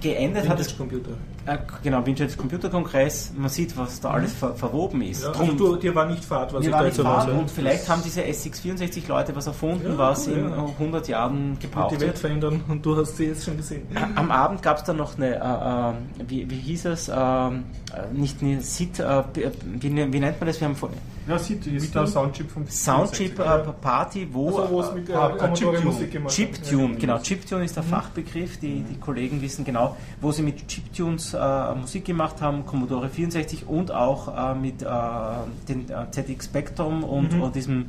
geendet 0.00 0.44
Vintage 0.44 0.48
hat 0.48 0.60
es. 0.60 0.76
Computer. 0.76 1.12
Äh, 1.46 1.58
genau, 1.82 2.04
Vintage 2.04 2.36
Computer-Kongress. 2.36 3.32
Man 3.36 3.48
sieht, 3.48 3.76
was 3.76 4.00
da 4.00 4.10
alles 4.10 4.34
ver 4.34 4.54
verwoben 4.54 5.00
ist. 5.02 5.22
Ja, 5.22 5.30
Drum, 5.30 5.50
also 5.50 5.72
du, 5.72 5.76
dir 5.76 5.94
war 5.94 6.06
nicht 6.06 6.24
Fahrt, 6.24 6.52
was 6.52 6.64
ich 6.64 6.70
da 6.70 6.84
jetzt 6.84 7.00
Fahrt, 7.00 7.30
Und 7.30 7.50
vielleicht 7.50 7.88
haben 7.88 8.02
diese 8.04 8.20
SX64 8.20 9.08
Leute 9.08 9.34
was 9.34 9.46
erfunden, 9.46 9.92
ja, 9.92 9.98
was 9.98 10.28
cool, 10.28 10.34
in 10.34 10.48
ja. 10.50 10.64
100 10.64 11.08
Jahren 11.08 11.58
gebraucht 11.58 11.92
wird. 11.92 12.02
Die 12.02 12.06
Welt 12.06 12.18
verändern 12.18 12.62
und 12.68 12.84
du 12.84 12.96
hast 12.96 13.16
sie 13.16 13.26
jetzt 13.26 13.44
schon 13.44 13.56
gesehen. 13.56 13.86
Am 14.16 14.30
Abend 14.30 14.62
gab 14.62 14.78
es 14.78 14.84
dann 14.84 14.98
noch 14.98 15.16
eine, 15.16 15.36
äh, 15.36 16.22
äh, 16.22 16.28
wie, 16.28 16.50
wie 16.50 16.58
hieß 16.58 16.84
es, 16.86 17.08
äh, 17.08 17.12
nicht 18.12 18.42
eine 18.42 18.60
SIT, 18.60 19.00
äh, 19.00 19.22
wie, 19.64 19.94
wie, 20.12 20.20
nennt 20.20 20.40
man 20.40 20.46
das? 20.46 20.60
Wir 20.60 20.68
haben 20.68 20.76
vor, 20.76 20.90
ja, 21.28 21.38
SIT 21.38 21.66
ist 21.66 21.94
der 21.94 22.06
Soundchip 22.06 22.50
vom 22.50 22.66
Soundchip 22.66 23.38
äh, 23.38 23.58
Party, 23.80 24.28
wo, 24.32 24.48
also, 24.48 24.70
wo 24.70 24.80
es 24.80 24.92
mit 24.92 25.08
der 25.08 25.36
äh, 25.40 25.52
Chiptune, 25.54 25.80
Musik 25.80 26.10
gemacht 26.10 26.34
Chiptune, 26.34 26.94
genau. 26.96 27.18
Chiptune 27.18 27.64
ist 27.64 27.76
der 27.76 27.82
mhm. 27.82 27.88
Fachbegriff, 27.88 28.58
die, 28.58 28.82
die 28.82 28.98
Kollegen 28.98 29.40
wissen 29.42 29.64
genau, 29.64 29.96
wo 30.20 30.32
sie 30.32 30.42
mit 30.42 30.66
Chiptunes 30.68 31.34
äh, 31.34 31.74
Musik 31.74 32.04
gemacht 32.04 32.40
haben, 32.40 32.64
Commodore 32.66 33.08
64 33.08 33.66
und 33.68 33.90
auch 33.92 34.52
äh, 34.52 34.54
mit 34.54 34.82
äh, 34.82 34.86
den 35.68 35.88
äh, 35.90 36.10
ZX 36.10 36.46
Spectrum 36.46 37.04
und, 37.04 37.34
mhm. 37.34 37.42
und 37.42 37.54
diesem 37.54 37.86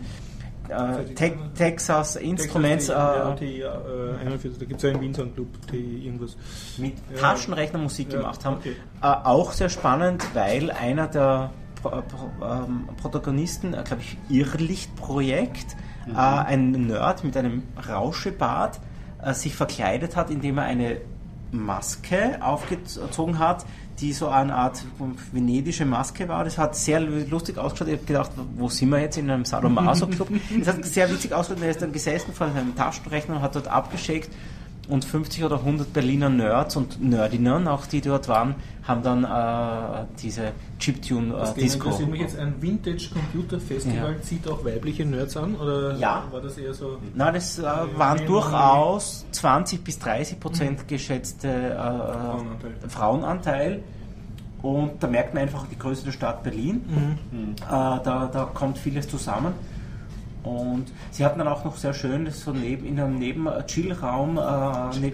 äh, 0.71 1.13
Te 1.13 1.33
Texas 1.55 2.15
Instruments. 2.15 2.87
Texas, 2.87 3.41
äh, 3.41 3.59
ja, 3.59 3.75
äh, 3.75 4.37
da 4.59 4.65
gibt 4.65 4.77
es 4.77 4.81
ja 4.83 4.89
einen 4.89 5.01
Wien 5.01 5.13
Club, 5.13 5.47
die 5.71 6.05
irgendwas. 6.05 6.35
Mit. 6.77 6.93
Taschenrechner 7.19 7.79
Musik 7.79 8.09
gemacht 8.09 8.43
haben. 8.45 8.57
Okay. 8.57 8.75
Äh, 9.01 9.05
auch 9.05 9.51
sehr 9.51 9.69
spannend, 9.69 10.23
weil 10.33 10.71
einer 10.71 11.07
der 11.07 11.51
Pro 11.81 11.89
Pro 11.89 12.29
ähm, 12.45 12.89
Protagonisten, 13.01 13.73
äh, 13.73 13.83
glaube 13.83 14.01
ich, 14.01 14.17
Irrlichtprojekt, 14.29 15.75
mhm. 16.07 16.15
ein 16.15 16.71
Nerd 16.71 17.23
mit 17.23 17.35
einem 17.37 17.63
Rauschebart, 17.87 18.79
sich 19.33 19.55
verkleidet 19.55 20.15
hat, 20.15 20.31
indem 20.31 20.57
er 20.57 20.63
eine 20.63 20.97
Maske 21.51 22.39
aufgezogen 22.41 23.37
hat, 23.37 23.65
die 23.99 24.13
so 24.13 24.29
eine 24.29 24.55
Art 24.55 24.83
venedische 25.31 25.85
Maske 25.85 26.27
war. 26.27 26.43
Das 26.43 26.57
hat 26.57 26.75
sehr 26.75 26.99
lustig 26.99 27.57
ausgeschaut. 27.57 27.87
Ich 27.87 27.95
habe 27.95 28.05
gedacht, 28.05 28.31
wo 28.55 28.69
sind 28.69 28.89
wir 28.89 28.99
jetzt 28.99 29.17
in 29.17 29.29
einem 29.29 29.45
Sadomaso-Club? 29.45 30.29
das 30.59 30.67
hat 30.67 30.85
sehr 30.85 31.09
witzig 31.11 31.33
ausgeschaut. 31.33 31.63
Er 31.63 31.71
ist 31.71 31.81
dann 31.81 31.91
gesessen 31.91 32.33
vor 32.33 32.47
einem 32.47 32.75
Taschenrechner 32.75 33.35
und 33.37 33.41
hat 33.41 33.55
dort 33.55 33.67
abgeschickt 33.67 34.29
und 34.91 35.05
50 35.05 35.45
oder 35.45 35.55
100 35.59 35.93
Berliner 35.93 36.29
Nerds 36.29 36.75
und 36.75 37.01
Nerdinnen, 37.01 37.69
auch 37.69 37.85
die 37.85 38.01
dort 38.01 38.27
waren, 38.27 38.55
haben 38.83 39.01
dann 39.01 39.23
äh, 39.23 40.05
diese 40.21 40.51
Chiptune 40.79 41.33
äh. 41.33 41.37
Das 41.39 41.55
mich 42.07 42.19
jetzt 42.19 42.37
ein 42.37 42.61
Vintage 42.61 43.09
Computer 43.13 43.61
Festival 43.61 44.15
ja. 44.15 44.21
zieht 44.21 44.45
auch 44.49 44.65
weibliche 44.65 45.05
Nerds 45.05 45.37
an 45.37 45.55
oder 45.55 45.95
ja. 45.95 46.25
war 46.29 46.41
das 46.41 46.57
eher 46.57 46.73
so? 46.73 46.97
Nein, 47.15 47.33
das 47.35 47.57
äh, 47.57 47.63
waren 47.63 48.25
durchaus 48.25 49.25
20 49.31 49.81
bis 49.81 49.97
30 49.99 50.39
Prozent 50.41 50.79
mhm. 50.79 50.87
geschätzte 50.87 51.47
äh, 51.47 51.77
Frauenanteil. 51.77 52.89
Frauenanteil. 52.89 53.83
Und 54.61 55.01
da 55.01 55.07
merkt 55.07 55.33
man 55.33 55.43
einfach 55.43 55.65
die 55.67 55.79
Größe 55.79 56.03
der 56.03 56.11
Stadt 56.11 56.43
Berlin. 56.43 57.17
Mhm. 57.31 57.53
Äh, 57.55 57.65
da, 57.69 58.29
da 58.31 58.45
kommt 58.53 58.77
vieles 58.77 59.07
zusammen. 59.07 59.53
Und 60.43 60.85
sie 61.11 61.23
hatten 61.23 61.39
dann 61.39 61.47
auch 61.47 61.63
noch 61.63 61.77
sehr 61.77 61.93
schön, 61.93 62.25
das 62.25 62.41
so 62.41 62.51
neben, 62.51 62.85
in 62.85 62.99
einem 62.99 63.19
Neben-Chill-Raum, 63.19 64.37
äh, 64.37 64.99
ne, 64.99 65.13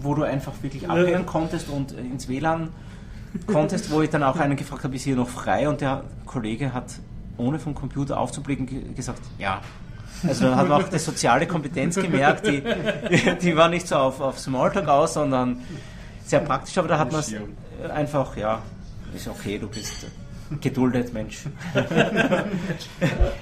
wo 0.00 0.14
du 0.14 0.24
einfach 0.24 0.52
wirklich 0.62 0.88
abhängen 0.88 1.26
konntest 1.26 1.68
und 1.68 1.92
ins 1.92 2.28
WLAN 2.28 2.70
konntest, 3.46 3.90
wo 3.90 4.02
ich 4.02 4.10
dann 4.10 4.22
auch 4.22 4.36
einen 4.38 4.56
gefragt 4.56 4.82
habe, 4.84 4.96
ist 4.96 5.04
hier 5.04 5.14
noch 5.14 5.28
frei? 5.28 5.68
Und 5.68 5.80
der 5.80 6.02
Kollege 6.26 6.72
hat, 6.72 6.86
ohne 7.36 7.58
vom 7.58 7.74
Computer 7.74 8.18
aufzublicken, 8.18 8.94
gesagt, 8.94 9.20
ja. 9.38 9.60
Also 10.26 10.46
dann 10.46 10.56
hat 10.56 10.68
man 10.68 10.82
auch 10.82 10.88
die 10.88 10.98
soziale 10.98 11.46
Kompetenz 11.46 11.94
gemerkt, 11.94 12.46
die, 12.46 12.60
die 13.42 13.56
war 13.56 13.68
nicht 13.68 13.86
so 13.86 13.94
auf, 13.96 14.20
auf 14.20 14.40
Smalltalk 14.40 14.88
aus, 14.88 15.14
sondern 15.14 15.60
sehr 16.24 16.40
praktisch, 16.40 16.76
aber 16.78 16.88
da 16.88 16.98
hat 16.98 17.12
man 17.12 17.20
es 17.20 17.32
einfach, 17.88 18.36
ja, 18.36 18.60
ist 19.14 19.28
okay, 19.28 19.58
du 19.58 19.68
bist 19.68 20.06
geduldet, 20.60 21.12
Mensch. 21.12 21.44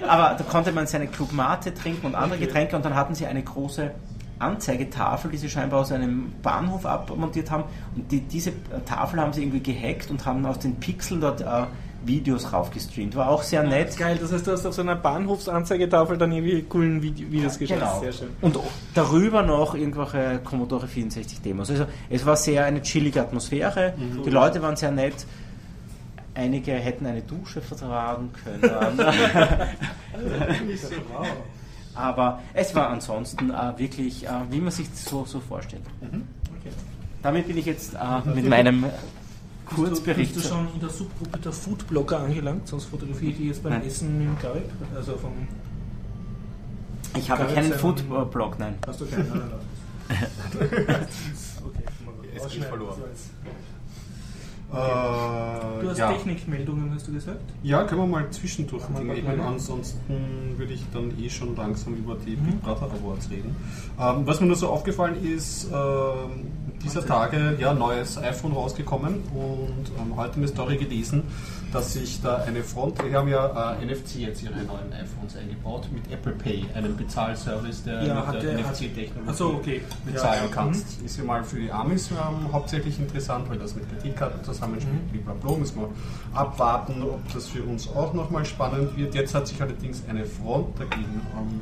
Aber 0.07 0.37
da 0.37 0.45
konnte 0.49 0.73
man 0.73 0.87
seine 0.87 1.07
Club 1.07 1.33
Mate 1.33 1.73
trinken 1.75 2.07
und 2.07 2.15
andere 2.15 2.39
okay. 2.39 2.47
Getränke 2.47 2.77
und 2.77 2.85
dann 2.85 2.95
hatten 2.95 3.15
sie 3.15 3.27
eine 3.27 3.43
große 3.43 3.93
Anzeigetafel, 4.39 5.31
die 5.31 5.39
sie 5.39 5.49
scheinbar 5.49 5.81
aus 5.81 5.93
einem 5.93 6.33
Bahnhof 6.43 6.85
abmontiert 6.85 7.51
haben. 7.51 7.65
Und 7.95 8.11
die, 8.13 8.21
diese 8.21 8.53
Tafel 8.85 9.21
haben 9.21 9.33
sie 9.33 9.43
irgendwie 9.43 9.63
gehackt 9.63 10.11
und 10.11 10.27
haben 10.27 10.45
aus 10.45 10.59
den 10.59 10.77
Pixeln 10.77 11.21
dort 11.21 11.41
äh, 11.41 11.65
Videos 12.05 12.53
raufgestreamt. 12.53 13.17
War 13.17 13.31
auch 13.31 13.43
sehr 13.43 13.63
nett. 13.63 13.97
Geil, 13.97 14.19
das 14.21 14.33
heißt, 14.33 14.47
du 14.47 14.53
hast 14.53 14.67
auf 14.67 14.75
so 14.75 14.83
einer 14.83 14.95
Bahnhofsanzeigetafel 14.95 16.19
dann 16.19 16.33
irgendwie 16.33 16.63
coolen 16.63 17.03
Videos 17.03 17.55
ja, 17.55 17.59
geschaut. 17.59 17.79
Genau. 17.79 18.01
Sehr 18.01 18.13
schön. 18.13 18.29
Und 18.43 18.59
darüber 18.95 19.43
noch 19.43 19.75
irgendwelche 19.75 20.41
Commodore 20.45 20.87
64 20.87 21.41
Demos. 21.41 21.71
Also 21.71 21.87
es 22.11 22.27
war 22.27 22.37
sehr 22.37 22.65
eine 22.65 22.83
chillige 22.83 23.21
Atmosphäre. 23.23 23.95
Mhm. 23.97 24.23
Die 24.23 24.31
Leute 24.31 24.63
waren 24.63 24.77
sehr 24.77 24.91
nett. 24.91 25.27
Einige 26.37 26.73
hätten 26.73 27.07
eine 27.07 27.23
Dusche 27.23 27.63
vertragen 27.63 28.31
können. 28.45 28.63
Aber 31.95 32.43
es 32.53 32.75
war 32.75 32.91
ansonsten 32.91 33.51
äh, 33.51 33.79
wirklich, 33.79 34.27
äh, 34.27 34.31
wie 34.51 34.61
man 34.61 34.71
sich 34.71 34.87
so, 34.93 35.25
so 35.25 35.41
vorstellt. 35.41 35.85
Mhm. 36.03 36.29
Okay. 36.59 36.75
Damit 37.23 37.47
bin 37.47 37.57
ich 37.57 37.65
jetzt 37.65 37.95
äh, 37.95 38.29
mit 38.35 38.47
meinem 38.47 38.85
Kurzbericht. 39.65 40.35
Bist 40.35 40.45
du 40.45 40.51
schon 40.51 40.69
in 40.75 40.81
der 40.81 40.91
Subgruppe 40.91 41.39
der 41.39 41.53
Foodblogger 41.53 42.21
angelangt? 42.21 42.69
Sonst 42.69 42.85
fotografiere 42.85 43.31
ich 43.31 43.37
die 43.39 43.49
jetzt 43.49 43.63
beim 43.63 43.73
nein. 43.73 43.87
Essen 43.87 44.21
im 44.21 44.39
Garib. 44.39 44.71
Also 44.95 45.17
vom 45.17 45.33
ich 47.17 47.31
habe 47.31 47.47
keinen 47.47 47.73
Foodblog, 47.73 48.59
nein. 48.59 48.75
Hast 48.87 49.01
du 49.01 49.07
keinen? 49.07 49.29
Nein, 49.29 49.41
nein, 50.09 50.85
nein. 50.87 50.87
okay, 51.65 51.85
es 52.37 52.49
geht 52.53 52.65
verloren. 52.65 53.01
Okay. 54.71 54.81
Äh, 54.81 55.83
du 55.83 55.91
hast 55.91 55.99
ja. 55.99 56.13
Technikmeldungen, 56.13 56.93
hast 56.95 57.07
du 57.07 57.13
gesagt? 57.13 57.41
Ja, 57.63 57.85
können 57.85 58.01
wir 58.01 58.07
mal 58.07 58.31
zwischendurch 58.31 58.83
gehen. 58.89 59.41
Ansonsten 59.41 60.55
würde 60.57 60.73
ich 60.73 60.85
dann 60.93 61.13
eh 61.21 61.29
schon 61.29 61.55
langsam 61.55 61.95
über 61.95 62.17
die 62.17 62.37
mhm. 62.37 62.47
Big 62.47 62.63
Brother 62.63 62.91
Awards 62.91 63.31
reden. 63.31 63.55
Ähm, 63.99 64.27
was 64.27 64.41
mir 64.41 64.47
nur 64.47 64.57
so 64.57 64.69
aufgefallen 64.69 65.25
ist, 65.25 65.69
ähm, 65.73 66.47
dieser 66.83 67.07
Tage 67.07 67.57
ja 67.61 67.73
neues 67.75 68.19
iPhone 68.19 68.53
rausgekommen 68.53 69.15
und 69.35 69.91
ähm, 69.99 70.17
heute 70.17 70.37
eine 70.37 70.49
Story 70.49 70.77
gelesen, 70.77 71.23
dass 71.73 71.93
sich 71.93 72.21
da 72.23 72.37
eine 72.39 72.63
Front, 72.63 73.03
wir 73.05 73.19
haben 73.19 73.29
ja 73.29 73.75
äh, 73.75 73.85
NFC 73.85 74.17
jetzt 74.17 74.43
ihre 74.43 74.55
neuen 74.55 74.93
iPhones 74.93 75.37
eingebaut 75.37 75.89
mit 75.93 76.11
Apple 76.13 76.33
Pay, 76.33 76.65
einem 76.75 76.97
Bezahlservice, 76.97 77.83
der 77.85 78.03
ja, 78.03 78.25
mit 78.33 78.43
der 78.43 78.59
NFC-Technologie 78.59 79.37
so, 79.37 79.49
okay. 79.55 79.83
bezahlen 80.05 80.45
ja, 80.45 80.55
kannst. 80.55 81.01
Mhm. 81.01 81.07
Ist 81.07 81.19
ja 81.19 81.25
mal 81.25 81.45
für 81.45 81.61
die 81.61 81.71
Amis 81.71 82.11
ähm, 82.11 82.53
hauptsächlich 82.53 82.99
interessant, 82.99 83.49
weil 83.51 83.59
das 83.59 83.75
mit 83.75 83.89
Kreditkarten 83.91 84.45
zusammenspielt, 84.45 85.13
mhm. 85.13 85.23
blablabla, 85.23 85.59
müssen 85.59 85.81
wir 85.81 85.89
abwarten, 86.35 87.03
ob 87.03 87.33
das 87.33 87.49
für 87.49 87.63
uns 87.63 87.89
auch 87.89 88.15
nochmal 88.15 88.45
spannend 88.45 88.97
wird. 88.97 89.15
Jetzt 89.15 89.35
hat 89.35 89.47
sich 89.47 89.61
allerdings 89.61 90.03
eine 90.09 90.25
Front 90.25 90.79
dagegen 90.79 91.21
ähm, 91.37 91.61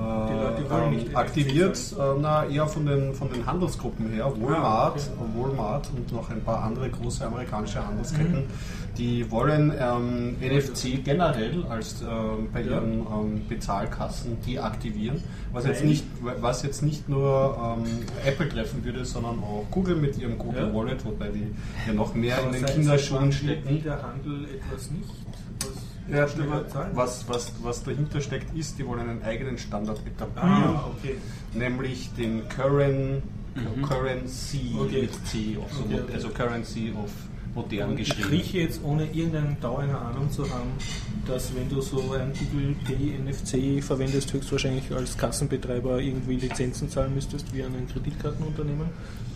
äh, 0.00 1.14
aktiviert, 1.14 1.78
äh, 1.98 2.02
na, 2.20 2.46
eher 2.46 2.66
von 2.66 2.86
den, 2.86 3.14
von 3.14 3.30
den 3.32 3.46
Handelsgruppen 3.46 4.08
her, 4.10 4.32
Walmart, 4.40 4.98
ah, 4.98 5.20
okay. 5.20 5.30
Walmart 5.36 5.90
und 5.96 6.12
noch 6.12 6.30
ein 6.30 6.42
paar 6.42 6.62
andere 6.64 6.90
große 6.90 7.24
amerikanische 7.24 7.86
Handelsketten, 7.86 8.40
mhm. 8.40 8.94
die 8.98 9.30
wollen 9.30 9.72
ähm, 9.78 10.36
NFC 10.40 11.04
generell 11.04 11.64
als 11.68 12.02
äh, 12.02 12.06
bei 12.52 12.62
ihren 12.62 13.00
ähm, 13.00 13.42
Bezahlkassen 13.48 14.38
deaktivieren, 14.46 15.22
was 15.52 15.66
jetzt 15.66 15.84
nicht, 15.84 16.04
was 16.40 16.62
jetzt 16.62 16.82
nicht 16.82 17.08
nur 17.08 17.76
ähm, 17.78 17.84
Apple 18.24 18.48
treffen 18.48 18.84
würde, 18.84 19.04
sondern 19.04 19.38
auch 19.40 19.64
Google 19.70 19.96
mit 19.96 20.18
ihrem 20.18 20.38
Google 20.38 20.68
ja. 20.68 20.74
Wallet, 20.74 21.04
wobei 21.04 21.28
die 21.28 21.46
ja 21.86 21.92
noch 21.92 22.14
mehr 22.14 22.38
Aber 22.38 22.48
in 22.48 22.52
den 22.52 22.66
Kinderschuhen 22.66 23.32
stecken. 23.32 23.82
der 23.82 24.02
Handel 24.02 24.44
etwas 24.44 24.90
nicht 24.90 25.10
ja, 26.08 26.26
was, 26.94 27.28
was, 27.28 27.52
was 27.62 27.82
dahinter 27.82 28.20
steckt, 28.20 28.54
ist, 28.56 28.78
die 28.78 28.86
wollen 28.86 29.08
einen 29.08 29.22
eigenen 29.22 29.58
Standard 29.58 30.00
etablieren, 30.06 30.76
ah, 30.76 30.90
okay. 30.98 31.16
nämlich 31.52 32.10
den 32.14 32.48
Current, 32.48 33.22
mhm. 33.54 33.82
Currency 33.82 34.74
okay. 34.78 35.02
mit 35.02 35.26
C, 35.26 35.58
also, 35.62 35.84
okay, 35.84 36.12
also 36.12 36.28
Currency 36.28 36.92
of 36.92 37.10
modern 37.54 37.96
geschrieben. 37.96 38.20
Ich 38.20 38.30
rieche 38.30 38.58
jetzt, 38.58 38.80
ohne 38.82 39.04
irgendeine 39.06 39.56
dauernde 39.60 39.96
Ahnung 39.96 40.30
zu 40.30 40.42
haben, 40.44 40.70
dass 41.26 41.54
wenn 41.54 41.68
du 41.68 41.80
so 41.80 42.12
ein 42.12 42.32
Google 42.32 42.74
Pay 42.84 43.18
NFC 43.18 43.82
verwendest, 43.82 44.32
höchstwahrscheinlich 44.32 44.90
als 44.92 45.16
Kassenbetreiber 45.16 46.00
irgendwie 46.00 46.36
Lizenzen 46.36 46.88
zahlen 46.88 47.14
müsstest 47.14 47.52
wie 47.54 47.62
an 47.62 47.74
ein 47.74 47.88
Kreditkartenunternehmen. 47.88 48.86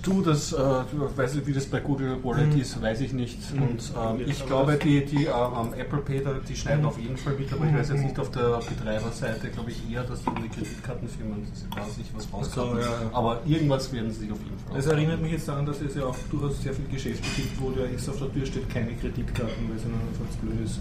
Du, 0.02 0.22
das, 0.22 0.52
äh, 0.52 0.56
du 0.56 1.10
weißt 1.16 1.34
nicht, 1.34 1.46
wie 1.46 1.52
das 1.52 1.66
bei 1.66 1.80
Google 1.80 2.22
Wallet 2.22 2.54
mhm. 2.54 2.60
ist, 2.60 2.80
weiß 2.80 3.00
ich 3.00 3.12
nicht. 3.12 3.38
Mhm. 3.52 3.62
Und 3.62 3.92
ähm, 3.96 4.26
ich 4.26 4.46
glaube, 4.46 4.78
die, 4.82 5.04
die 5.04 5.24
ähm, 5.24 5.74
Apple 5.76 5.98
Pay, 5.98 6.22
die 6.48 6.56
schneiden 6.56 6.82
mhm. 6.82 6.88
auf 6.88 6.98
jeden 6.98 7.16
Fall 7.16 7.34
mit, 7.34 7.52
aber 7.52 7.66
ich 7.66 7.74
weiß 7.74 7.90
jetzt 7.90 8.04
nicht 8.04 8.18
auf 8.18 8.30
der 8.30 8.60
Betreiberseite, 8.60 9.48
glaube 9.48 9.70
ich 9.70 9.90
eher, 9.90 10.04
dass 10.04 10.20
die 10.20 10.48
Kreditkartenfirmen 10.48 11.46
quasi 11.74 12.02
was 12.14 12.32
rauskommen. 12.32 12.74
So, 12.74 12.80
ja, 12.80 12.86
ja. 12.86 13.10
Aber 13.12 13.40
irgendwas 13.44 13.92
werden 13.92 14.10
sie 14.10 14.30
auf 14.30 14.38
jeden 14.38 14.58
Fall. 14.58 14.76
Das 14.76 14.86
erinnert 14.86 15.20
mich 15.20 15.32
jetzt 15.32 15.48
daran, 15.48 15.66
dass 15.66 15.80
es 15.80 15.94
ja 15.94 16.04
auch 16.04 16.16
durchaus 16.30 16.62
sehr 16.62 16.74
viele 16.74 16.88
Geschäfte 16.88 17.28
gibt, 17.36 17.60
wo 17.60 17.70
der 17.70 17.86
auf 18.08 18.18
der 18.18 18.32
Tür 18.32 18.46
steht, 18.46 18.68
keine 18.70 18.92
Kreditkarten, 18.94 19.68
weil 19.68 19.76
es 19.76 19.84
ihnen 19.84 19.94
einfach 19.94 20.30
zu 20.30 20.38
blöd 20.38 20.60
ist, 20.64 20.80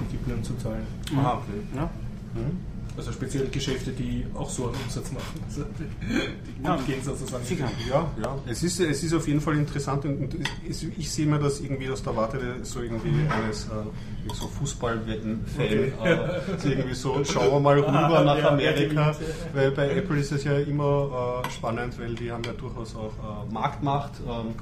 die 0.00 0.16
Gebühren 0.16 0.42
zu 0.42 0.56
zahlen. 0.56 0.86
Ah, 1.16 1.38
okay. 1.38 1.60
Ja. 1.74 1.90
Mhm. 2.34 2.58
Also 2.96 3.12
speziell 3.12 3.48
Geschäfte, 3.48 3.92
die 3.92 4.26
auch 4.34 4.50
so 4.50 4.66
einen 4.66 4.76
Umsatz 4.84 5.10
machen. 5.12 5.40
Also 5.48 5.64
die 5.78 6.64
ja, 6.64 6.76
gehen 6.86 7.02
sozusagen. 7.02 7.44
Ja, 7.88 8.10
ja. 8.22 8.38
Es 8.46 8.62
ist, 8.62 8.78
es 8.80 9.02
ist 9.02 9.14
auf 9.14 9.26
jeden 9.26 9.40
Fall 9.40 9.56
interessant 9.56 10.04
und 10.04 10.36
es, 10.68 10.82
ich 10.82 11.10
sehe 11.10 11.26
mir 11.26 11.38
das 11.38 11.60
irgendwie 11.60 11.90
aus 11.90 12.02
der 12.02 12.14
Warte 12.14 12.38
so 12.62 12.80
irgendwie 12.80 13.10
eines 13.30 13.64
äh, 13.64 14.34
so 14.34 14.46
Fußballwetten-Fan. 14.46 15.64
Okay. 15.64 15.92
Äh, 16.04 16.58
so 16.58 16.68
irgendwie 16.68 16.94
so, 16.94 17.24
schauen 17.24 17.50
wir 17.50 17.60
mal 17.60 17.74
rüber 17.78 18.18
ah, 18.18 18.24
nach 18.24 18.44
Amerika, 18.44 19.16
weil 19.54 19.70
bei 19.70 19.90
Apple 19.90 20.18
ist 20.18 20.32
es 20.32 20.44
ja 20.44 20.58
immer 20.58 21.42
äh, 21.46 21.50
spannend, 21.50 21.98
weil 21.98 22.14
die 22.14 22.30
haben 22.30 22.44
ja 22.44 22.52
durchaus 22.52 22.94
auch 22.94 23.46
äh, 23.48 23.52
Marktmacht. 23.52 24.12
Ähm. 24.26 24.54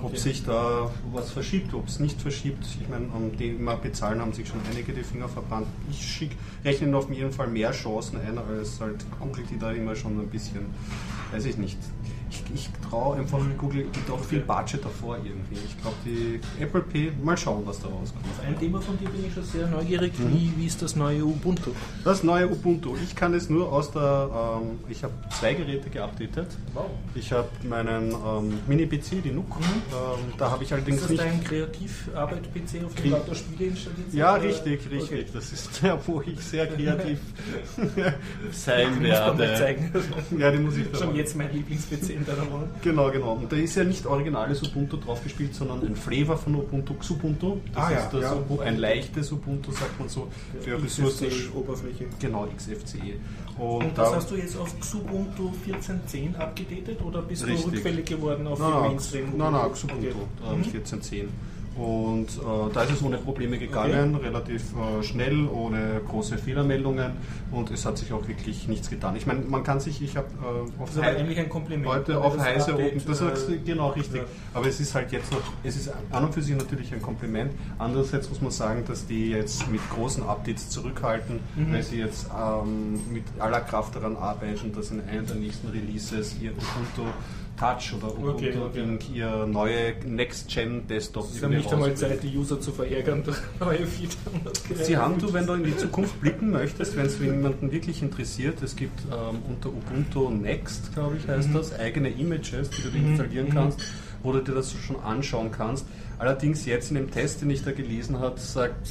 Ob 0.00 0.16
sich 0.16 0.44
da 0.44 0.90
was 1.12 1.30
verschiebt, 1.30 1.74
ob 1.74 1.88
es 1.88 2.00
nicht 2.00 2.20
verschiebt. 2.20 2.64
Ich 2.80 2.88
meine, 2.88 3.08
die 3.38 3.48
immer 3.48 3.76
bezahlen, 3.76 4.20
haben 4.20 4.32
sich 4.32 4.48
schon 4.48 4.60
einige 4.70 4.92
die 4.92 5.02
Finger 5.02 5.28
verbrannt. 5.28 5.66
Ich 5.90 6.02
schick, 6.02 6.36
rechne 6.64 6.96
auf 6.96 7.10
jeden 7.10 7.32
Fall 7.32 7.48
mehr 7.48 7.72
Chancen 7.72 8.18
ein, 8.20 8.38
als 8.38 8.80
halt 8.80 9.04
Google, 9.18 9.44
die 9.50 9.58
da 9.58 9.72
immer 9.72 9.94
schon 9.94 10.18
ein 10.18 10.28
bisschen, 10.28 10.66
weiß 11.32 11.44
ich 11.44 11.58
nicht, 11.58 11.78
ich, 12.32 12.42
ich 12.54 12.70
traue 12.88 13.16
einfach 13.16 13.38
Google 13.58 13.84
gibt 13.92 14.10
auch 14.10 14.20
viel 14.20 14.40
Budget 14.40 14.84
davor 14.84 15.16
irgendwie. 15.16 15.56
Ich 15.64 15.80
glaube, 15.80 15.96
die 16.04 16.40
Apple 16.62 16.80
Pay, 16.80 17.12
mal 17.22 17.36
schauen, 17.36 17.62
was 17.66 17.80
da 17.80 17.88
rauskommt. 17.88 18.24
Auf 18.24 18.46
ein 18.46 18.58
Thema 18.58 18.80
von 18.80 18.98
dir 18.98 19.08
bin 19.08 19.26
ich 19.26 19.34
schon 19.34 19.44
sehr 19.44 19.66
neugierig. 19.66 20.18
Mhm. 20.18 20.32
Wie, 20.32 20.52
wie 20.56 20.66
ist 20.66 20.80
das 20.80 20.96
neue 20.96 21.24
Ubuntu? 21.24 21.70
Das 22.04 22.22
neue 22.22 22.48
Ubuntu. 22.48 22.96
Ich 23.02 23.14
kann 23.14 23.34
es 23.34 23.50
nur 23.50 23.70
aus 23.70 23.90
der, 23.90 24.30
ähm, 24.62 24.78
ich 24.88 25.02
habe 25.04 25.12
zwei 25.38 25.54
Geräte 25.54 25.90
geupdatet. 25.90 26.48
Wow. 26.72 26.86
Ich 27.14 27.32
habe 27.32 27.48
meinen 27.68 28.12
ähm, 28.12 28.58
Mini-PC, 28.66 29.22
die 29.22 29.30
NUC. 29.30 29.60
Mhm. 29.60 29.64
Ähm, 29.64 30.32
da 30.38 30.50
habe 30.50 30.64
ich 30.64 30.72
allerdings 30.72 31.08
nicht... 31.08 31.20
Ist 31.20 31.20
das 31.20 31.26
dein 31.26 31.44
Kreativarbeit-PC, 31.44 32.84
auf 32.86 32.94
dem 32.94 33.10
lauter 33.10 33.34
Spiele 33.34 33.70
installiert? 33.70 34.14
Ja, 34.14 34.34
richtig, 34.34 34.90
richtig. 34.90 35.20
Okay. 35.20 35.26
Das 35.32 35.52
ist 35.52 35.82
der, 35.82 35.98
wo 36.06 36.22
ich 36.22 36.40
sehr 36.40 36.66
kreativ 36.66 37.18
sein 38.52 39.02
werde. 39.02 39.76
Ja, 40.38 40.50
die 40.50 40.58
muss 40.58 40.76
ich 40.76 40.86
Schon 40.96 41.14
jetzt 41.14 41.36
mein 41.36 41.52
Lieblings-PC 41.52 42.21
in 42.22 42.26
deiner 42.36 42.50
Wohnung. 42.50 42.68
Genau, 42.82 43.10
genau. 43.10 43.32
Und 43.34 43.52
da 43.52 43.56
ist 43.56 43.74
ja 43.74 43.84
nicht 43.84 44.06
originales 44.06 44.62
Ubuntu 44.62 44.96
drauf 44.96 45.22
gespielt, 45.22 45.54
sondern 45.54 45.82
ein 45.82 45.96
Flavor 45.96 46.36
von 46.36 46.54
Ubuntu, 46.54 46.94
Xubuntu. 46.94 47.58
Das 47.74 47.84
ah, 47.84 47.88
ist 47.88 47.94
ja, 47.94 48.08
das 48.12 48.22
ja. 48.22 48.32
Ubuntu, 48.34 48.62
ein 48.62 48.78
leichtes 48.78 49.32
Ubuntu, 49.32 49.72
sagt 49.72 49.98
man 49.98 50.08
so, 50.08 50.28
für 50.60 50.82
Ressourcen. 50.82 51.28
Oberfläche. 51.54 52.06
Genau, 52.20 52.46
XFCE. 52.56 53.18
Und, 53.58 53.84
Und 53.84 53.98
das 53.98 54.10
da 54.10 54.16
hast 54.16 54.30
du 54.30 54.36
jetzt 54.36 54.56
auf 54.56 54.78
Xubuntu 54.80 55.52
14.10 55.68 56.36
abgedatet 56.36 57.02
oder 57.02 57.22
bist 57.22 57.46
richtig. 57.46 57.64
du 57.64 57.70
rückfällig 57.70 58.06
geworden 58.06 58.46
auf 58.46 58.58
nein, 58.58 58.72
die 58.72 58.88
Mainstream? 58.88 59.36
Nein, 59.36 59.52
nein, 59.52 59.72
Xubuntu 59.72 60.06
okay. 60.42 60.78
14.10. 60.78 61.24
Und 61.76 62.26
äh, 62.26 62.72
da 62.72 62.82
ist 62.82 62.92
es 62.92 63.02
ohne 63.02 63.16
Probleme 63.16 63.58
gegangen, 63.58 64.14
okay. 64.14 64.26
relativ 64.26 64.62
äh, 64.76 65.02
schnell, 65.02 65.48
ohne 65.48 66.02
große 66.06 66.36
Fehlermeldungen 66.36 67.12
und 67.50 67.70
es 67.70 67.86
hat 67.86 67.96
sich 67.96 68.12
auch 68.12 68.26
wirklich 68.28 68.68
nichts 68.68 68.90
getan. 68.90 69.16
Ich 69.16 69.26
meine, 69.26 69.40
man 69.40 69.62
kann 69.64 69.80
sich, 69.80 70.02
ich 70.02 70.16
habe 70.16 70.28
äh, 70.42 70.82
auf 70.82 70.98
eigentlich 70.98 71.38
ein 71.38 71.48
Kompliment. 71.48 71.86
heute 71.86 72.20
auf 72.20 72.38
Heise 72.38 72.74
oben, 72.74 73.02
das 73.06 73.20
ist 73.20 73.48
äh, 73.48 73.56
genau 73.64 73.90
richtig, 73.90 74.22
ja. 74.22 74.26
aber 74.52 74.66
es 74.66 74.80
ist 74.80 74.94
halt 74.94 75.12
jetzt 75.12 75.32
noch, 75.32 75.40
es 75.62 75.76
ist 75.76 75.90
an 76.10 76.24
und 76.24 76.34
für 76.34 76.42
sich 76.42 76.56
natürlich 76.56 76.92
ein 76.92 77.00
Kompliment. 77.00 77.52
Andererseits 77.78 78.28
muss 78.28 78.42
man 78.42 78.50
sagen, 78.50 78.84
dass 78.86 79.06
die 79.06 79.30
jetzt 79.30 79.70
mit 79.70 79.80
großen 79.90 80.22
Updates 80.22 80.68
zurückhalten, 80.68 81.40
mhm. 81.56 81.72
weil 81.72 81.82
sie 81.82 81.98
jetzt 81.98 82.26
ähm, 82.38 83.00
mit 83.10 83.24
aller 83.38 83.60
Kraft 83.60 83.96
daran 83.96 84.16
arbeiten, 84.16 84.72
dass 84.74 84.90
in 84.90 85.00
einem 85.00 85.26
der 85.26 85.36
nächsten 85.36 85.68
Releases 85.68 86.36
ihr 86.40 86.52
Ubuntu 86.52 87.10
Touch 87.62 87.94
oder 87.96 88.12
Ubuntu 88.12 88.64
okay, 88.64 88.82
okay. 88.82 88.98
ihr 89.14 89.46
neue 89.46 89.94
Next-Gen-Desktop. 90.04 91.26
Sie 91.26 91.44
haben 91.44 91.54
nicht 91.54 91.72
einmal 91.72 91.94
Zeit, 91.94 92.20
die 92.24 92.36
User 92.36 92.60
zu 92.60 92.72
verärgern 92.72 93.22
durch 93.22 93.36
neue 93.60 93.86
Features. 93.86 94.86
Sie 94.86 94.96
haben 94.96 95.16
du, 95.18 95.32
wenn 95.32 95.46
du 95.46 95.52
in 95.52 95.62
die 95.62 95.76
Zukunft 95.76 96.20
blicken 96.20 96.50
möchtest, 96.50 96.96
wenn 96.96 97.06
es 97.06 97.20
jemanden 97.20 97.70
wirklich 97.70 98.02
interessiert, 98.02 98.60
es 98.62 98.74
gibt 98.74 98.98
ähm, 99.12 99.38
unter 99.48 99.68
Ubuntu 99.68 100.28
Next, 100.30 100.92
glaube 100.92 101.18
ich, 101.18 101.28
heißt 101.28 101.50
mhm. 101.50 101.54
das, 101.54 101.78
eigene 101.78 102.08
Images, 102.08 102.70
die 102.70 102.82
du 102.82 102.88
mhm. 102.88 103.10
installieren 103.10 103.46
mhm. 103.46 103.54
kannst, 103.54 103.80
wo 104.24 104.32
du 104.32 104.40
dir 104.40 104.54
das 104.54 104.72
schon 104.72 104.98
anschauen 105.00 105.52
kannst. 105.52 105.86
Allerdings 106.18 106.66
jetzt 106.66 106.90
in 106.90 106.96
dem 106.96 107.12
Test, 107.12 107.42
den 107.42 107.50
ich 107.50 107.62
da 107.62 107.70
gelesen 107.70 108.18
habe, 108.18 108.40
sagt, 108.40 108.90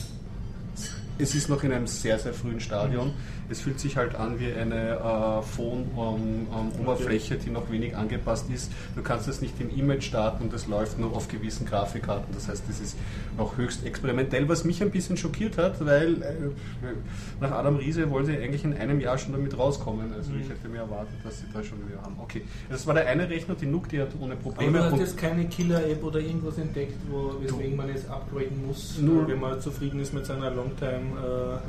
es 1.22 1.36
ist 1.36 1.50
noch 1.50 1.64
in 1.64 1.72
einem 1.72 1.88
sehr, 1.88 2.18
sehr 2.18 2.34
frühen 2.34 2.60
Stadion. 2.60 3.14
Es 3.50 3.62
fühlt 3.62 3.80
sich 3.80 3.98
halt 3.98 4.16
an 4.16 4.40
wie 4.40 4.52
eine 4.52 4.96
äh, 4.96 5.42
Phone-Oberfläche, 5.42 7.36
ähm, 7.36 7.40
ähm, 7.40 7.46
die 7.46 7.52
noch 7.52 7.70
wenig 7.70 7.96
angepasst 7.96 8.50
ist. 8.50 8.72
Du 8.96 9.02
kannst 9.02 9.28
es 9.28 9.42
nicht 9.42 9.60
im 9.60 9.70
Image 9.70 10.04
starten 10.04 10.46
und 10.46 10.54
es 10.54 10.68
läuft 10.68 10.98
nur 10.98 11.16
auf 11.16 11.28
gewissen 11.28 11.66
Grafikkarten. 11.66 12.34
Das 12.34 12.48
heißt, 12.48 12.64
das 12.68 12.80
ist 12.80 12.98
noch 13.38 13.58
höchst 13.58 13.86
experimentell, 13.86 14.48
was 14.50 14.64
mich 14.64 14.82
ein 14.82 14.90
bisschen 14.90 15.18
schockiert 15.18 15.58
hat, 15.58 15.86
weil 15.86 16.22
äh, 16.22 16.36
nach 17.40 17.52
Adam 17.52 17.76
Riese 17.76 18.10
wollen 18.10 18.26
sie 18.26 18.38
eigentlich 18.38 18.64
in 18.64 18.74
einem 18.74 19.00
Jahr 19.00 19.18
schon 19.18 19.34
damit 19.34 19.58
rauskommen. 19.58 20.14
Also 20.14 20.32
mhm. 20.32 20.42
ich 20.42 20.50
hätte 20.50 20.68
mir 20.68 20.80
erwartet, 20.80 21.16
dass 21.24 21.40
sie 21.40 21.46
da 21.54 21.64
schon 21.64 21.78
wieder 21.88 22.02
haben. 22.02 22.16
Okay, 22.20 22.44
das 22.70 22.88
war 22.88 22.94
der 22.94 23.08
eine 23.08 23.30
Rechner, 23.30 23.56
die 23.56 23.68
NUC, 23.68 23.90
die 23.90 24.02
hat 24.02 24.10
ohne 24.20 24.36
Probleme. 24.36 24.80
Aber 24.80 24.88
du 24.88 24.94
hast 24.94 25.00
jetzt 25.02 25.18
keine 25.18 25.46
Killer-App 25.46 26.04
oder 26.04 26.20
irgendwas 26.20 26.58
entdeckt, 26.58 26.98
wo, 27.10 27.36
weswegen 27.42 27.76
man 27.76 27.90
jetzt 27.90 28.10
upgraden 28.10 28.66
muss, 28.66 28.98
Null. 29.00 29.28
wenn 29.28 29.40
man 29.40 29.60
zufrieden 29.62 30.00
ist 30.00 30.14
mit 30.14 30.26
seiner 30.26 30.50
Longtime-Version? 30.52 31.11
Äh, 31.18 31.60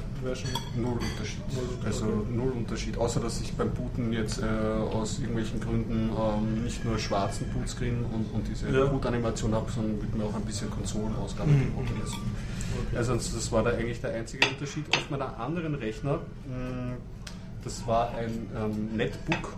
Null 0.76 0.93
Unterschied. 0.93 1.40
Null 1.53 1.84
also 1.84 2.07
null 2.30 2.53
Unterschied, 2.53 2.97
außer 2.97 3.18
dass 3.20 3.40
ich 3.40 3.53
beim 3.55 3.70
Booten 3.70 4.12
jetzt 4.12 4.40
äh, 4.40 4.45
aus 4.45 5.18
irgendwelchen 5.18 5.59
Gründen 5.61 6.11
ähm, 6.16 6.62
nicht 6.62 6.84
nur 6.84 6.97
schwarzen 6.99 7.49
Bootscreen 7.49 8.05
und, 8.05 8.32
und 8.32 8.47
diese 8.47 8.70
ja. 8.70 8.86
Boot-Animation 8.86 9.53
habe, 9.53 9.70
sondern 9.70 10.01
wird 10.01 10.14
mir 10.16 10.24
auch 10.24 10.34
ein 10.34 10.43
bisschen 10.43 10.70
Konsolenausgabe 10.70 11.51
mhm. 11.51 11.72
lassen. 12.01 12.18
Okay. 12.86 12.97
Also 12.97 13.14
das 13.14 13.53
war 13.53 13.64
da 13.64 13.70
eigentlich 13.70 14.01
der 14.01 14.14
einzige 14.14 14.47
Unterschied. 14.47 14.84
Auf 14.97 15.11
meiner 15.11 15.38
anderen 15.38 15.74
Rechner, 15.74 16.20
mh, 16.47 16.97
das 17.64 17.86
war 17.86 18.14
ein 18.14 18.49
ähm, 18.57 18.97
Netbook. 18.97 19.57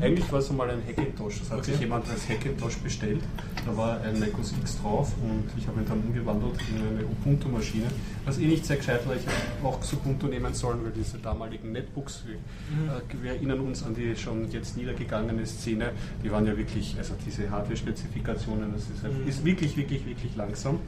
Eigentlich 0.00 0.30
war 0.32 0.38
es 0.38 0.50
einmal 0.50 0.70
ein 0.70 0.82
Hackintosh. 0.86 1.40
Das 1.40 1.50
hat 1.50 1.58
okay. 1.58 1.72
sich 1.72 1.80
jemand 1.80 2.08
als 2.08 2.28
Hackintosh 2.28 2.78
bestellt. 2.78 3.20
Da 3.66 3.76
war 3.76 4.00
ein 4.00 4.18
Mac 4.18 4.38
OS 4.38 4.54
X 4.60 4.80
drauf 4.80 5.12
und 5.22 5.44
ich 5.56 5.66
habe 5.66 5.80
ihn 5.80 5.86
dann 5.86 6.00
umgewandelt 6.00 6.54
in 6.70 6.76
eine 6.80 7.06
Ubuntu-Maschine. 7.06 7.86
Was 8.24 8.38
eh 8.38 8.46
nicht 8.46 8.64
sehr 8.64 8.76
gescheit 8.76 9.06
war, 9.06 9.14
ich 9.14 9.22
hätte 9.22 9.34
auch 9.62 9.80
Ubuntu 9.92 10.26
nehmen 10.26 10.54
sollen, 10.54 10.84
weil 10.84 10.92
diese 10.92 11.18
damaligen 11.18 11.72
Netbooks, 11.72 12.24
wir, 12.26 12.36
mhm. 12.36 12.88
äh, 12.88 13.22
wir 13.22 13.32
erinnern 13.32 13.60
uns 13.60 13.82
an 13.82 13.94
die 13.94 14.14
schon 14.16 14.50
jetzt 14.50 14.76
niedergegangene 14.76 15.44
Szene, 15.44 15.92
die 16.22 16.30
waren 16.30 16.46
ja 16.46 16.56
wirklich, 16.56 16.94
also 16.98 17.14
diese 17.26 17.50
Hardware-Spezifikationen, 17.50 18.72
das 18.72 18.82
ist, 18.82 19.02
mhm. 19.02 19.28
ist 19.28 19.44
wirklich, 19.44 19.76
wirklich, 19.76 20.06
wirklich 20.06 20.36
langsam. 20.36 20.78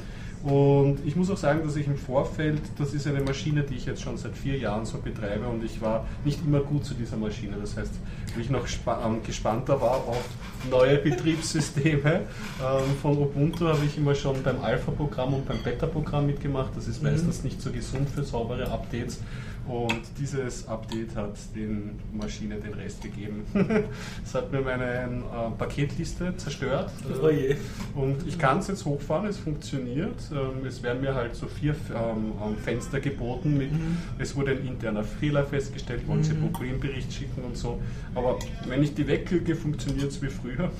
Und 0.43 0.99
ich 1.05 1.15
muss 1.15 1.31
auch 1.31 1.37
sagen, 1.37 1.61
dass 1.65 1.77
ich 1.77 1.87
im 1.87 1.97
Vorfeld, 1.97 2.61
das 2.77 2.93
ist 2.95 3.07
eine 3.07 3.21
Maschine, 3.21 3.63
die 3.63 3.77
ich 3.77 3.87
jetzt 3.87 4.03
schon 4.03 4.17
seit 4.17 4.37
vier 4.37 4.59
Jahren 4.59 4.85
so 4.85 4.99
betreibe 4.99 5.47
und 5.47 5.63
ich 5.63 5.81
war 5.81 6.07
nicht 6.25 6.41
immer 6.45 6.61
gut 6.61 6.85
zu 6.85 6.95
dieser 6.95 7.17
Maschine. 7.17 7.57
Das 7.61 7.77
heißt, 7.77 7.93
ich 8.41 8.51
noch 8.51 8.67
ähm, 9.05 9.23
gespannter 9.25 9.81
war 9.81 9.97
auf 9.97 10.25
neue 10.71 10.99
Betriebssysteme, 10.99 12.23
Ähm, 12.63 12.97
von 13.01 13.17
Ubuntu 13.19 13.67
habe 13.67 13.85
ich 13.85 13.97
immer 13.97 14.15
schon 14.15 14.43
beim 14.43 14.63
Alpha-Programm 14.63 15.35
und 15.35 15.49
beim 15.49 15.63
Beta-Programm 15.63 16.27
mitgemacht. 16.27 16.71
Das 16.77 16.87
ist 16.87 17.03
mhm. 17.03 17.11
meistens 17.11 17.43
nicht 17.43 17.61
so 17.61 17.73
gesund 17.73 18.09
für 18.09 18.23
saubere 18.23 18.71
Updates. 18.71 19.19
Und 19.67 20.03
dieses 20.19 20.67
Update 20.67 21.15
hat 21.15 21.37
den 21.55 21.99
Maschine 22.13 22.57
den 22.57 22.75
Rest 22.75 23.03
gegeben. 23.03 23.45
Es 24.25 24.35
hat 24.35 24.51
mir 24.51 24.61
meine 24.61 24.85
äh, 24.85 25.51
Paketliste 25.57 26.37
zerstört. 26.37 26.91
Oh 27.23 27.29
je. 27.29 27.57
Und 27.95 28.27
ich 28.27 28.39
kann 28.39 28.59
es 28.59 28.69
jetzt 28.69 28.85
hochfahren, 28.85 29.27
es 29.27 29.39
funktioniert. 29.39 30.17
Ähm, 30.33 30.67
es 30.67 30.83
werden 30.83 31.03
mir 31.03 31.15
halt 31.15 31.35
so 31.35 31.47
vier 31.47 31.75
ähm, 31.91 32.33
ähm, 32.45 32.57
Fenster 32.57 33.01
geboten. 33.01 33.57
Mit, 33.59 33.73
mhm. 33.73 33.99
Es 34.19 34.35
wurde 34.35 34.53
ein 34.53 34.67
interner 34.67 35.05
Fehler 35.05 35.45
festgestellt, 35.45 36.07
wollen 36.09 36.23
Sie 36.23 36.35
mhm. 36.35 36.53
Problembericht 36.53 37.13
schicken 37.13 37.43
und 37.43 37.57
so. 37.57 37.81
Aber 38.15 38.39
wenn 38.67 38.83
ich 38.83 38.95
die 38.95 39.07
wegklicke, 39.07 39.55
funktioniert 39.55 40.11
es 40.11 40.23
wie 40.23 40.29
früher. 40.29 40.71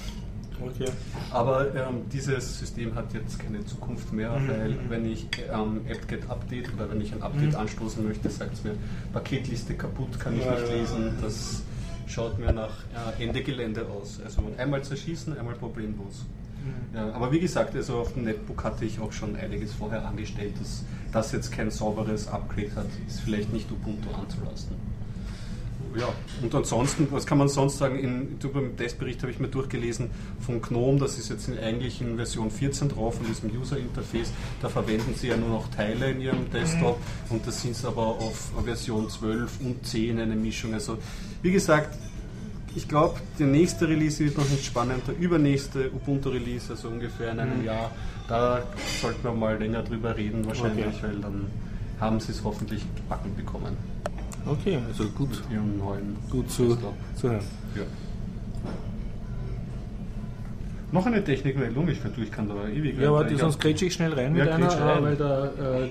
Okay. 0.61 0.91
Aber 1.31 1.75
ähm, 1.75 2.09
dieses 2.13 2.59
System 2.59 2.95
hat 2.95 3.13
jetzt 3.15 3.39
keine 3.39 3.65
Zukunft 3.65 4.13
mehr, 4.13 4.39
mhm. 4.39 4.49
weil 4.49 4.79
wenn 4.89 5.07
ich 5.07 5.27
ähm, 5.53 5.81
apt-get 5.89 6.29
Update 6.29 6.73
oder 6.75 6.91
wenn 6.91 7.01
ich 7.01 7.13
ein 7.13 7.23
Update 7.23 7.53
mhm. 7.53 7.57
anstoßen 7.57 8.07
möchte, 8.07 8.31
sagt 8.31 8.55
es 8.55 8.65
mir, 8.65 8.75
Paketliste 9.13 9.75
kaputt, 9.75 10.19
kann 10.19 10.37
ich 10.39 10.45
ja, 10.45 10.53
nicht 10.53 10.69
lesen. 10.69 11.17
Das 11.21 11.63
schaut 12.07 12.39
mir 12.39 12.53
nach 12.53 12.85
äh, 13.19 13.25
Ende 13.25 13.43
Gelände 13.43 13.87
aus. 13.87 14.21
Also 14.25 14.43
einmal 14.59 14.83
zerschießen, 14.83 15.39
einmal 15.39 15.55
problemlos. 15.55 16.25
Mhm. 16.65 16.97
Ja, 16.97 17.13
aber 17.13 17.33
wie 17.33 17.41
gesagt, 17.41 17.75
also 17.75 17.99
auf 17.99 18.15
dem 18.15 18.25
Netbook 18.25 18.63
hatte 18.65 18.85
ich 18.85 19.01
auch 19.01 19.13
schon 19.13 19.37
einiges 19.37 19.73
vorher 19.73 20.07
angestellt, 20.07 20.55
dass 20.61 20.85
das 21.13 21.33
jetzt 21.33 21.51
kein 21.53 21.71
sauberes 21.71 22.29
Upgrade 22.29 22.75
hat, 22.77 22.87
ist 23.07 23.21
vielleicht 23.21 23.53
nicht 23.53 23.71
Ubuntu 23.71 24.11
anzulasten 24.15 24.92
ja, 25.99 26.09
und 26.43 26.55
ansonsten, 26.55 27.09
was 27.11 27.27
kann 27.27 27.39
man 27.39 27.49
sonst 27.49 27.79
sagen? 27.79 27.99
In, 27.99 28.39
beim 28.53 28.77
Testbericht 28.77 29.23
habe 29.23 29.33
ich 29.33 29.39
mir 29.39 29.49
durchgelesen 29.49 30.11
von 30.41 30.61
GNOME, 30.63 30.99
das 30.99 31.19
ist 31.19 31.29
jetzt 31.29 31.49
in, 31.49 31.59
eigentlich 31.59 32.01
in 32.01 32.17
Version 32.17 32.51
14 32.51 32.89
drauf, 32.89 33.17
von 33.17 33.27
diesem 33.27 33.51
User-Interface. 33.51 34.33
Da 34.61 34.69
verwenden 34.69 35.15
sie 35.17 35.29
ja 35.29 35.37
nur 35.37 35.49
noch 35.49 35.69
Teile 35.69 36.11
in 36.11 36.21
ihrem 36.21 36.51
Desktop 36.51 36.99
mhm. 36.99 37.37
und 37.37 37.47
das 37.47 37.63
sind 37.63 37.73
es 37.73 37.85
aber 37.85 38.07
auf 38.07 38.53
Version 38.65 39.09
12 39.09 39.61
und 39.61 39.87
10 39.87 40.21
eine 40.21 40.37
Mischung. 40.37 40.75
Also, 40.75 40.99
wie 41.43 41.53
gesagt, 41.53 41.97
ich 42.75 42.89
glaube, 42.89 43.21
der 43.39 43.47
nächste 43.47 43.87
Release 43.87 44.25
wird 44.25 44.39
noch 44.39 44.49
nicht 44.49 44.65
spannend. 44.65 45.03
Der 45.07 45.19
übernächste 45.19 45.91
Ubuntu-Release, 45.93 46.73
also 46.73 46.89
ungefähr 46.89 47.33
in 47.33 47.41
einem 47.41 47.59
mhm. 47.59 47.65
Jahr, 47.65 47.91
da 48.29 48.63
sollten 49.01 49.23
wir 49.25 49.33
mal 49.33 49.59
länger 49.59 49.83
drüber 49.83 50.17
reden, 50.17 50.47
wahrscheinlich, 50.47 50.87
okay. 50.87 51.03
weil 51.03 51.17
dann 51.17 51.47
haben 52.01 52.19
sie 52.19 52.33
es 52.33 52.43
hoffentlich 52.43 52.83
gebacken 52.97 53.35
bekommen. 53.37 53.77
Okay, 54.45 54.79
also 54.89 55.05
gut, 55.11 55.43
gut 56.31 56.51
zu, 56.51 56.77
zu 57.15 57.31
hören. 57.31 57.45
Ja. 57.77 57.83
Noch 60.91 61.07
eine 61.07 61.25
Technikmeldung, 61.25 61.89
ich 61.89 62.01
ich 62.19 62.31
kann 62.31 62.49
da 62.49 62.69
ewig 62.69 62.99
Ja, 62.99 63.13
warte, 63.13 63.37
sonst 63.37 63.59
grätsche 63.59 63.87
ich 63.87 63.95
schnell 63.95 64.13
rein 64.13 64.37
ja, 64.37 64.45
mit 64.45 64.53
einer, 64.53 64.69
rein. 64.69 65.03
weil 65.03 65.17
da 65.17 65.47
äh, 65.47 65.89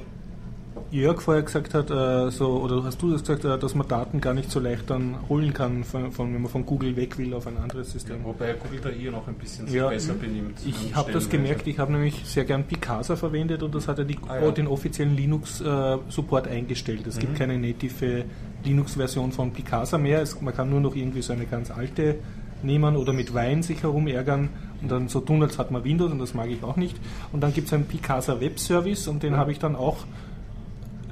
Jörg 0.91 1.21
vorher 1.21 1.43
gesagt 1.43 1.73
hat, 1.73 1.89
äh, 1.89 2.29
so, 2.31 2.61
oder 2.61 2.83
hast 2.83 3.01
du 3.01 3.11
das 3.11 3.21
gesagt, 3.21 3.45
äh, 3.45 3.57
dass 3.57 3.75
man 3.75 3.87
Daten 3.87 4.19
gar 4.19 4.33
nicht 4.33 4.51
so 4.51 4.59
leicht 4.59 4.89
dann 4.89 5.15
holen 5.29 5.53
kann, 5.53 5.83
von, 5.83 6.11
von, 6.11 6.33
wenn 6.33 6.41
man 6.41 6.51
von 6.51 6.65
Google 6.65 6.95
weg 6.95 7.17
will 7.17 7.33
auf 7.33 7.47
ein 7.47 7.57
anderes 7.57 7.91
System. 7.91 8.17
Ja, 8.19 8.25
wobei 8.25 8.53
Google 8.53 8.79
da 8.81 8.89
eher 8.89 9.11
noch 9.11 9.27
ein 9.27 9.35
bisschen 9.35 9.71
ja, 9.71 9.87
besser 9.87 10.13
benimmt. 10.13 10.59
Ich 10.65 10.93
habe 10.93 11.11
das 11.11 11.29
gemerkt, 11.29 11.67
ich 11.67 11.79
habe 11.79 11.93
nämlich 11.93 12.21
sehr 12.25 12.43
gern 12.43 12.65
Picasa 12.65 13.15
verwendet 13.15 13.63
und 13.63 13.73
das 13.73 13.87
hat 13.87 13.99
ja, 13.99 14.03
die, 14.03 14.17
ah, 14.27 14.41
ja. 14.41 14.51
den 14.51 14.67
offiziellen 14.67 15.15
Linux-Support 15.15 16.47
eingestellt. 16.47 17.07
Es 17.07 17.15
mhm. 17.15 17.19
gibt 17.19 17.35
keine 17.37 17.57
native 17.57 18.25
Linux-Version 18.63 19.31
von 19.31 19.51
Picasa 19.51 19.97
mehr, 19.97 20.21
es, 20.21 20.39
man 20.41 20.53
kann 20.53 20.69
nur 20.69 20.81
noch 20.81 20.95
irgendwie 20.95 21.21
so 21.21 21.33
eine 21.33 21.45
ganz 21.45 21.71
alte 21.71 22.15
nehmen 22.63 22.95
oder 22.95 23.13
mit 23.13 23.33
Wein 23.33 23.63
sich 23.63 23.83
herumärgern 23.83 24.49
und 24.81 24.91
dann 24.91 25.07
so 25.07 25.19
tun, 25.19 25.41
als 25.41 25.57
hat 25.57 25.71
man 25.71 25.83
Windows 25.83 26.11
und 26.11 26.19
das 26.19 26.33
mag 26.33 26.49
ich 26.49 26.63
auch 26.63 26.75
nicht. 26.75 26.95
Und 27.31 27.41
dann 27.41 27.53
gibt 27.53 27.67
es 27.67 27.73
einen 27.73 27.85
Picasa 27.85 28.39
Web 28.39 28.59
Service 28.59 29.07
und 29.07 29.23
den 29.23 29.33
ja. 29.33 29.39
habe 29.39 29.51
ich 29.51 29.59
dann 29.59 29.75
auch 29.75 29.97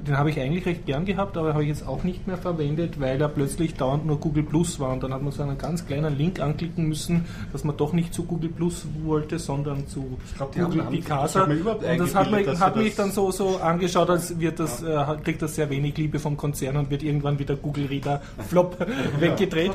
den 0.06 0.16
habe 0.16 0.30
ich 0.30 0.40
eigentlich 0.40 0.66
recht 0.66 0.86
gern 0.86 1.04
gehabt, 1.04 1.36
aber 1.36 1.52
habe 1.52 1.62
ich 1.62 1.68
jetzt 1.68 1.86
auch 1.86 2.02
nicht 2.02 2.26
mehr 2.26 2.36
verwendet, 2.36 3.00
weil 3.00 3.18
da 3.18 3.28
plötzlich 3.28 3.74
dauernd 3.74 4.06
nur 4.06 4.18
Google 4.18 4.42
Plus 4.42 4.80
war 4.80 4.92
und 4.92 5.02
dann 5.02 5.12
hat 5.12 5.22
man 5.22 5.32
so 5.32 5.42
einen 5.42 5.58
ganz 5.58 5.86
kleinen 5.86 6.16
Link 6.16 6.40
anklicken 6.40 6.88
müssen, 6.88 7.24
dass 7.52 7.64
man 7.64 7.76
doch 7.76 7.92
nicht 7.92 8.14
zu 8.14 8.24
Google 8.24 8.50
Plus 8.50 8.86
wollte, 9.04 9.38
sondern 9.38 9.86
zu 9.86 10.18
glaub, 10.36 10.54
Google 10.54 10.82
Picasa. 10.90 11.44
Und 11.44 11.98
das 11.98 12.14
hat, 12.14 12.30
mich, 12.30 12.46
hat 12.46 12.76
mich 12.76 12.96
dann 12.96 13.10
so, 13.10 13.30
so 13.30 13.58
angeschaut, 13.58 14.10
als 14.10 14.38
wird 14.38 14.60
das, 14.60 14.82
ja. 14.82 15.12
äh, 15.12 15.16
kriegt 15.18 15.42
das 15.42 15.54
sehr 15.54 15.70
wenig 15.70 15.96
Liebe 15.96 16.18
vom 16.18 16.36
Konzern 16.36 16.76
und 16.76 16.90
wird 16.90 17.02
irgendwann 17.02 17.38
wieder 17.38 17.56
Google 17.56 17.86
Reader 17.86 18.20
Flop 18.48 18.78
weggedreht. 19.18 19.72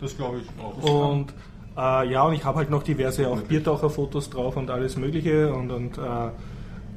Das 0.00 0.16
glaube 0.16 0.40
ich 0.40 0.48
auch. 0.62 1.10
Und 1.10 1.32
äh, 1.76 2.10
ja, 2.10 2.22
und 2.22 2.34
ich 2.34 2.44
habe 2.44 2.58
halt 2.58 2.70
noch 2.70 2.82
diverse 2.82 3.28
auch 3.28 3.40
Biertaucher-Fotos 3.40 4.30
drauf 4.30 4.56
und 4.56 4.70
alles 4.70 4.96
Mögliche 4.96 5.52
und, 5.52 5.70
und 5.70 5.98
äh, 5.98 6.00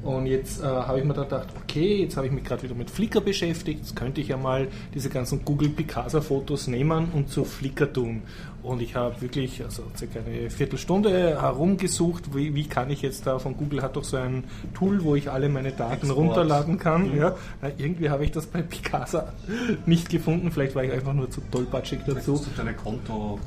und 0.06 0.26
jetzt 0.26 0.62
äh, 0.62 0.64
habe 0.64 1.00
ich 1.00 1.04
mir 1.04 1.14
da 1.14 1.24
gedacht, 1.24 1.48
okay, 1.62 2.02
jetzt 2.02 2.16
habe 2.16 2.28
ich 2.28 2.32
mich 2.32 2.44
gerade 2.44 2.62
wieder 2.62 2.76
mit 2.76 2.90
Flickr 2.90 3.20
beschäftigt, 3.20 3.80
jetzt 3.80 3.96
könnte 3.96 4.20
ich 4.20 4.28
ja 4.28 4.36
mal 4.36 4.68
diese 4.94 5.10
ganzen 5.10 5.44
Google 5.44 5.70
Picasa-Fotos 5.70 6.68
nehmen 6.68 7.08
und 7.12 7.28
zu 7.28 7.44
Flickr 7.44 7.92
tun. 7.92 8.22
Und 8.66 8.82
ich 8.82 8.96
habe 8.96 9.20
wirklich 9.20 9.62
also 9.62 9.84
circa 9.96 10.18
eine 10.18 10.50
Viertelstunde 10.50 11.40
herumgesucht, 11.40 12.34
wie, 12.34 12.52
wie, 12.56 12.64
kann 12.66 12.90
ich 12.90 13.00
jetzt 13.00 13.24
da, 13.24 13.38
von 13.38 13.56
Google 13.56 13.80
hat 13.80 13.94
doch 13.94 14.02
so 14.02 14.16
ein 14.16 14.42
Tool, 14.74 15.04
wo 15.04 15.14
ich 15.14 15.30
alle 15.30 15.48
meine 15.48 15.70
Daten 15.70 16.06
Export. 16.06 16.16
runterladen 16.16 16.76
kann. 16.76 17.12
Mhm. 17.12 17.18
Ja. 17.18 17.34
Irgendwie 17.78 18.10
habe 18.10 18.24
ich 18.24 18.32
das 18.32 18.46
bei 18.46 18.62
Picasa 18.62 19.32
nicht 19.86 20.08
gefunden, 20.08 20.50
vielleicht 20.50 20.74
war 20.74 20.82
ich 20.82 20.90
einfach 20.90 21.12
nur 21.12 21.30
zu 21.30 21.40
tollpatschig 21.42 22.00
dazu. 22.06 22.34
Hast 22.34 22.46
du 22.46 22.50
deine 22.56 22.74
Konto 22.74 23.38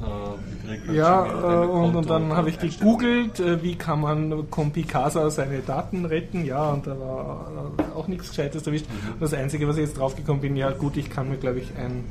äh, 0.90 0.96
Ja, 0.96 1.26
äh, 1.26 1.66
und, 1.66 1.98
und, 1.98 2.10
dann 2.10 2.32
habe 2.32 2.50
ich 2.50 2.58
gegoogelt, 2.58 3.42
äh, 3.42 3.62
wie 3.62 3.76
kann 3.76 4.00
man 4.00 4.48
von 4.50 4.72
Picasa 4.72 5.30
seine 5.30 5.60
Daten 5.60 6.06
retten, 6.06 6.46
ja, 6.46 6.72
und 6.72 6.88
da 6.88 6.98
war 6.98 7.76
auch 7.94 8.08
nichts 8.08 8.30
Gescheites 8.30 8.66
erwischt. 8.66 8.86
Mhm. 8.88 9.20
Das 9.20 9.34
Einzige, 9.34 9.68
was 9.68 9.76
ich 9.76 9.84
jetzt 9.84 9.98
draufgekommen 9.98 10.42
bin, 10.42 10.56
ja 10.56 10.72
gut, 10.72 10.96
ich 10.96 11.10
kann 11.10 11.30
mir 11.30 11.38
glaube 11.38 11.60
ich 11.60 11.76
ein 11.78 12.06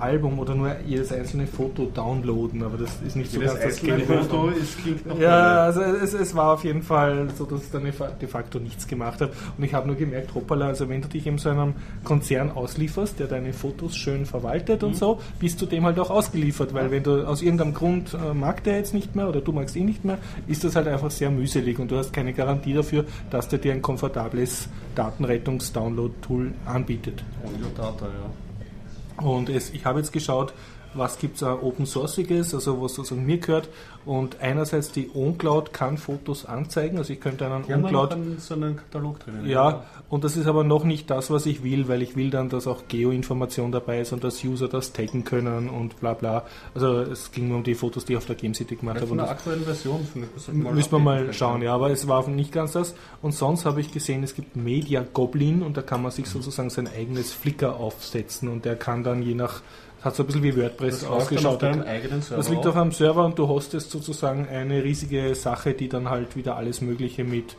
Album 0.00 0.38
oder 0.38 0.54
nur 0.54 0.74
jedes 0.86 1.12
einzelne 1.12 1.46
Foto 1.46 1.86
downloaden, 1.86 2.62
aber 2.62 2.78
das 2.78 3.00
ist 3.06 3.16
nicht 3.16 3.32
jedes 3.32 3.52
so 3.52 3.58
ganz 3.58 3.80
das. 3.80 4.06
Foto 4.06 4.48
ist, 4.48 4.78
klingt 4.78 5.06
noch 5.06 5.18
Ja, 5.18 5.64
also 5.64 5.80
es, 5.80 6.14
es, 6.14 6.34
war 6.34 6.54
auf 6.54 6.64
jeden 6.64 6.82
Fall 6.82 7.28
so, 7.36 7.44
dass 7.44 7.64
ich 7.64 7.70
dann 7.70 7.84
de 7.84 8.28
facto 8.28 8.58
nichts 8.58 8.86
gemacht 8.86 9.20
habe. 9.20 9.32
Und 9.56 9.64
ich 9.64 9.74
habe 9.74 9.86
nur 9.86 9.96
gemerkt, 9.96 10.34
hoppala, 10.34 10.68
also 10.68 10.88
wenn 10.88 11.02
du 11.02 11.08
dich 11.08 11.26
in 11.26 11.38
so 11.38 11.50
einem 11.50 11.74
Konzern 12.04 12.50
auslieferst, 12.50 13.18
der 13.18 13.26
deine 13.26 13.52
Fotos 13.52 13.96
schön 13.96 14.26
verwaltet 14.26 14.82
mhm. 14.82 14.88
und 14.88 14.96
so, 14.96 15.20
bist 15.38 15.60
du 15.60 15.66
dem 15.66 15.84
halt 15.84 15.98
auch 15.98 16.10
ausgeliefert, 16.10 16.74
weil 16.74 16.90
wenn 16.90 17.02
du 17.02 17.26
aus 17.26 17.42
irgendeinem 17.42 17.74
Grund 17.74 18.14
äh, 18.14 18.34
mag 18.34 18.64
der 18.64 18.78
jetzt 18.78 18.94
nicht 18.94 19.16
mehr 19.16 19.28
oder 19.28 19.40
du 19.40 19.52
magst 19.52 19.76
ihn 19.76 19.86
nicht 19.86 20.04
mehr, 20.04 20.18
ist 20.46 20.64
das 20.64 20.76
halt 20.76 20.88
einfach 20.88 21.10
sehr 21.10 21.30
mühselig 21.30 21.78
und 21.78 21.90
du 21.90 21.96
hast 21.96 22.12
keine 22.12 22.32
Garantie 22.32 22.74
dafür, 22.74 23.04
dass 23.30 23.48
der 23.48 23.58
dir 23.58 23.72
ein 23.72 23.82
komfortables 23.82 24.68
Datenrettungs-Download-Tool 24.94 26.52
anbietet. 26.66 27.24
Audio 27.44 27.66
Data, 27.76 28.06
ja. 28.06 28.47
Und 29.22 29.48
es, 29.48 29.70
ich 29.70 29.84
habe 29.84 29.98
jetzt 29.98 30.12
geschaut, 30.12 30.52
was 30.98 31.18
gibt 31.18 31.36
es 31.36 31.42
Open 31.42 31.86
Sourceiges, 31.86 32.54
also 32.54 32.82
was 32.82 32.94
sozusagen 32.94 33.24
mir 33.24 33.38
gehört. 33.38 33.68
Und 34.04 34.40
einerseits 34.40 34.90
die 34.90 35.10
OnCloud 35.14 35.72
kann 35.72 35.98
Fotos 35.98 36.46
anzeigen, 36.46 36.98
also 36.98 37.12
ich 37.12 37.20
könnte 37.20 37.46
einen 37.46 37.64
die 37.66 37.72
OnCloud. 37.74 38.12
Haben 38.12 38.36
so 38.38 38.54
einen 38.54 38.76
Katalog 38.76 39.20
drin. 39.20 39.44
Ja, 39.44 39.70
ja, 39.70 39.84
und 40.08 40.24
das 40.24 40.36
ist 40.36 40.46
aber 40.46 40.64
noch 40.64 40.84
nicht 40.84 41.10
das, 41.10 41.30
was 41.30 41.44
ich 41.44 41.62
will, 41.62 41.88
weil 41.88 42.00
ich 42.00 42.16
will 42.16 42.30
dann, 42.30 42.48
dass 42.48 42.66
auch 42.66 42.88
Geo-Information 42.88 43.70
dabei 43.70 44.00
ist 44.00 44.12
und 44.12 44.24
dass 44.24 44.42
User 44.42 44.68
das 44.68 44.92
taggen 44.92 45.24
können 45.24 45.68
und 45.68 46.00
bla 46.00 46.14
bla. 46.14 46.44
Also 46.74 47.00
es 47.00 47.32
ging 47.32 47.48
nur 47.48 47.58
um 47.58 47.64
die 47.64 47.74
Fotos, 47.74 48.06
die 48.06 48.14
ich 48.14 48.16
auf 48.16 48.24
der 48.24 48.36
Game 48.36 48.54
City 48.54 48.76
gemacht 48.76 48.96
habe. 48.96 49.08
Von 49.08 49.18
der 49.18 49.30
aktuellen 49.30 49.64
Version 49.64 50.06
müssen 50.14 50.92
wir 50.92 50.98
mal 50.98 51.32
schauen, 51.32 51.62
ja, 51.62 51.74
aber 51.74 51.90
es 51.90 52.08
war 52.08 52.26
nicht 52.28 52.52
ganz 52.52 52.72
das. 52.72 52.94
Und 53.20 53.32
sonst 53.32 53.66
habe 53.66 53.80
ich 53.80 53.92
gesehen, 53.92 54.22
es 54.22 54.34
gibt 54.34 54.56
Media 54.56 55.04
Goblin 55.12 55.62
und 55.62 55.76
da 55.76 55.82
kann 55.82 56.02
man 56.02 56.12
sich 56.12 56.26
sozusagen 56.26 56.70
sein 56.70 56.88
eigenes 56.88 57.32
Flickr 57.32 57.76
aufsetzen 57.76 58.48
und 58.48 58.64
der 58.64 58.76
kann 58.76 59.04
dann 59.04 59.22
je 59.22 59.34
nach 59.34 59.60
hat 60.02 60.14
so 60.14 60.22
ein 60.22 60.26
bisschen 60.26 60.42
wie 60.42 60.56
WordPress 60.56 61.00
das 61.00 61.08
ausgeschaut. 61.08 61.62
Das 61.62 62.48
liegt 62.48 62.66
auf 62.66 62.76
einem 62.76 62.92
Server 62.92 63.24
und 63.24 63.38
du 63.38 63.48
hostest 63.48 63.90
sozusagen 63.90 64.46
eine 64.48 64.84
riesige 64.84 65.34
Sache, 65.34 65.74
die 65.74 65.88
dann 65.88 66.08
halt 66.08 66.36
wieder 66.36 66.56
alles 66.56 66.80
Mögliche 66.80 67.24
mit 67.24 67.56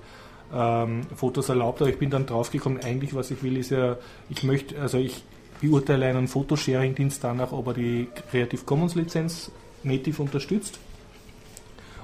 ähm, 0.53 1.01
Fotos 1.15 1.49
erlaubt. 1.49 1.81
Aber 1.81 1.89
ich 1.89 1.99
bin 1.99 2.09
dann 2.09 2.25
draufgekommen, 2.25 2.81
eigentlich 2.83 3.13
was 3.13 3.31
ich 3.31 3.43
will, 3.43 3.57
ist 3.57 3.71
ja, 3.71 3.97
ich 4.29 4.43
möchte, 4.43 4.79
also 4.79 4.97
ich 4.97 5.23
beurteile 5.61 6.05
einen 6.05 6.27
Fotosharing-Dienst 6.27 7.23
danach, 7.23 7.51
ob 7.51 7.67
er 7.67 7.73
die 7.73 8.07
Creative 8.31 8.63
Commons 8.63 8.95
Lizenz 8.95 9.51
native 9.83 10.21
unterstützt. 10.21 10.79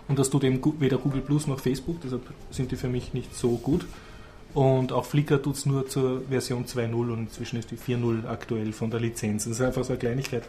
Und 0.07 0.19
das 0.19 0.29
tut 0.29 0.43
eben 0.43 0.61
weder 0.79 0.97
Google 0.97 1.21
Plus 1.21 1.47
noch 1.47 1.59
Facebook, 1.59 2.01
deshalb 2.03 2.21
sind 2.51 2.71
die 2.71 2.75
für 2.75 2.89
mich 2.89 3.13
nicht 3.13 3.35
so 3.35 3.57
gut. 3.57 3.85
Und 4.55 4.93
auch 4.93 5.03
Flickr 5.03 5.41
tut 5.41 5.57
es 5.57 5.65
nur 5.65 5.85
zur 5.87 6.21
Version 6.29 6.65
2.0 6.65 6.93
und 6.93 7.19
inzwischen 7.19 7.59
ist 7.59 7.71
die 7.71 7.77
4.0 7.77 8.25
aktuell 8.25 8.71
von 8.71 8.89
der 8.89 9.01
Lizenz. 9.01 9.43
Das 9.43 9.53
ist 9.53 9.61
einfach 9.61 9.83
so 9.83 9.91
eine 9.91 9.99
Kleinigkeit, 9.99 10.43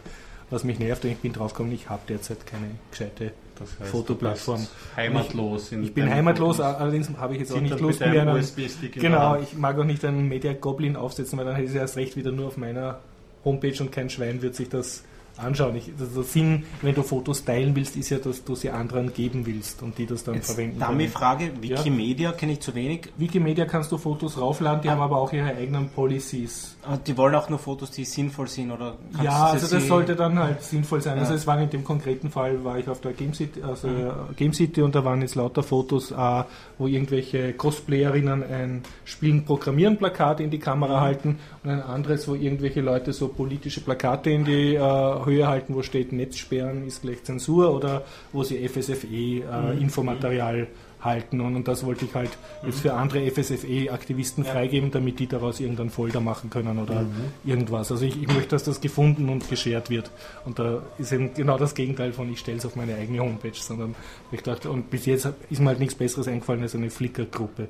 was 0.49 0.63
mich 0.63 0.79
nervt 0.79 1.03
und 1.03 1.11
ich 1.11 1.17
bin 1.17 1.33
draufgekommen, 1.33 1.73
ich 1.73 1.89
habe 1.89 2.01
derzeit 2.07 2.47
keine 2.47 2.71
gescheite 2.89 3.33
das 3.59 3.69
heißt, 3.79 3.91
Fotoplattform. 3.91 4.65
heimatlos. 4.95 5.73
Ich, 5.73 5.79
ich 5.79 5.93
bin 5.93 6.09
heimatlos, 6.09 6.57
Fotos. 6.57 6.75
allerdings 6.75 7.09
habe 7.17 7.33
ich 7.33 7.41
jetzt 7.41 7.51
auch 7.51 7.59
nicht 7.59 7.77
Lust 7.81 7.99
mehr. 7.99 8.21
Einen, 8.21 8.45
genau, 8.93 9.41
ich 9.41 9.57
mag 9.57 9.77
auch 9.77 9.83
nicht 9.83 10.05
einen 10.05 10.29
Media 10.29 10.53
Goblin 10.53 10.95
aufsetzen, 10.95 11.37
weil 11.37 11.45
dann 11.45 11.55
hätte 11.55 11.69
ich 11.69 11.75
erst 11.75 11.97
recht 11.97 12.15
wieder 12.15 12.31
nur 12.31 12.47
auf 12.47 12.55
meiner 12.55 12.99
Homepage 13.43 13.75
und 13.81 13.91
kein 13.91 14.09
Schwein 14.09 14.41
wird 14.41 14.55
sich 14.55 14.69
das 14.69 15.03
anschauen. 15.37 15.75
Ich, 15.75 15.91
also 15.99 16.21
Sinn, 16.23 16.65
wenn 16.81 16.95
du 16.95 17.03
Fotos 17.03 17.45
teilen 17.45 17.75
willst, 17.75 17.95
ist 17.95 18.09
ja, 18.09 18.17
dass 18.17 18.43
du 18.43 18.55
sie 18.55 18.69
anderen 18.69 19.13
geben 19.13 19.45
willst 19.45 19.81
und 19.83 19.97
die 19.97 20.05
das 20.05 20.23
dann 20.23 20.35
Jetzt 20.35 20.51
verwenden. 20.51 20.79
Damit 20.79 21.11
Frage, 21.11 21.51
Wikimedia 21.61 22.31
ja. 22.31 22.35
kenne 22.35 22.53
ich 22.53 22.59
zu 22.59 22.73
wenig. 22.75 23.09
Wikimedia 23.17 23.65
kannst 23.65 23.91
du 23.91 23.97
Fotos 23.97 24.39
raufladen, 24.39 24.81
die 24.81 24.89
ah. 24.89 24.93
haben 24.93 25.01
aber 25.01 25.17
auch 25.17 25.31
ihre 25.33 25.55
eigenen 25.55 25.89
Policies. 25.89 26.77
Ah, 26.83 26.97
die 26.97 27.17
wollen 27.17 27.35
auch 27.35 27.49
nur 27.49 27.59
Fotos, 27.59 27.91
die 27.91 28.05
sinnvoll 28.05 28.47
sind, 28.47 28.71
oder? 28.71 28.95
Ja, 29.21 29.47
also 29.47 29.67
das 29.67 29.87
sollte 29.87 30.15
dann 30.15 30.39
halt 30.39 30.61
sinnvoll 30.63 31.01
sein. 31.01 31.19
Also 31.19 31.25
ja. 31.25 31.27
Also 31.31 31.41
es 31.41 31.47
war 31.47 31.59
in 31.61 31.69
dem 31.69 31.83
konkreten 31.83 32.29
Fall, 32.29 32.63
war 32.63 32.79
ich 32.79 32.87
auf 32.87 33.01
der 33.01 33.13
Game 33.13 33.33
City, 33.33 33.61
also 33.61 33.87
mhm. 33.87 34.11
Game 34.35 34.53
City 34.53 34.81
und 34.81 34.95
da 34.95 35.03
waren 35.03 35.21
jetzt 35.21 35.35
lauter 35.35 35.63
Fotos, 35.63 36.11
äh, 36.11 36.43
wo 36.77 36.87
irgendwelche 36.87 37.53
Cosplayerinnen 37.53 38.43
ein 38.43 38.83
Spielen 39.03 39.43
Programmieren 39.43 39.97
Plakat 39.97 40.39
in 40.39 40.49
die 40.49 40.59
Kamera 40.59 40.97
mhm. 40.97 41.01
halten 41.01 41.39
und 41.63 41.69
ein 41.69 41.81
anderes, 41.81 42.27
wo 42.27 42.35
irgendwelche 42.35 42.81
Leute 42.81 43.11
so 43.11 43.27
politische 43.27 43.81
Plakate 43.81 44.29
in 44.29 44.45
die 44.45 44.75
äh, 44.75 44.79
Höhe 45.27 45.47
halten, 45.47 45.75
wo 45.75 45.83
steht 45.83 46.11
Netzsperren 46.11 46.87
ist 46.87 47.03
gleich 47.03 47.23
Zensur 47.23 47.73
oder 47.73 48.03
wo 48.31 48.43
sie 48.43 48.67
FSFE 48.67 49.05
äh, 49.05 49.41
mhm. 49.41 49.81
Infomaterial 49.81 50.67
halten 50.99 51.41
und, 51.41 51.55
und, 51.55 51.67
das 51.67 51.85
wollte 51.85 52.05
ich 52.05 52.15
halt 52.15 52.31
mhm. 52.61 52.69
jetzt 52.69 52.79
für 52.79 52.93
andere 52.93 53.29
FSFE-Aktivisten 53.29 54.43
ja. 54.43 54.51
freigeben, 54.51 54.89
damit 54.89 55.19
die 55.19 55.27
daraus 55.27 55.59
irgendeinen 55.59 55.91
Folder 55.91 56.21
machen 56.21 56.49
können 56.49 56.79
oder 56.79 57.01
mhm. 57.01 57.09
irgendwas. 57.45 57.91
Also 57.91 58.03
ich, 58.03 58.19
ich, 58.19 58.27
möchte, 58.27 58.49
dass 58.49 58.63
das 58.63 58.81
gefunden 58.81 59.29
und 59.29 59.47
geschert 59.49 59.89
wird 59.89 60.09
und 60.45 60.57
da 60.57 60.81
ist 60.97 61.11
eben 61.11 61.33
genau 61.33 61.57
das 61.57 61.75
Gegenteil 61.75 62.13
von 62.13 62.31
ich 62.31 62.39
stelle 62.39 62.57
es 62.57 62.65
auf 62.65 62.75
meine 62.75 62.95
eigene 62.95 63.19
Homepage, 63.19 63.51
sondern 63.53 63.95
ich 64.31 64.41
dachte, 64.41 64.71
und 64.71 64.89
bis 64.89 65.05
jetzt 65.05 65.29
ist 65.49 65.61
mir 65.61 65.67
halt 65.67 65.79
nichts 65.79 65.95
Besseres 65.95 66.27
eingefallen 66.27 66.63
als 66.63 66.73
eine 66.73 66.89
Flickr-Gruppe. 66.89 67.67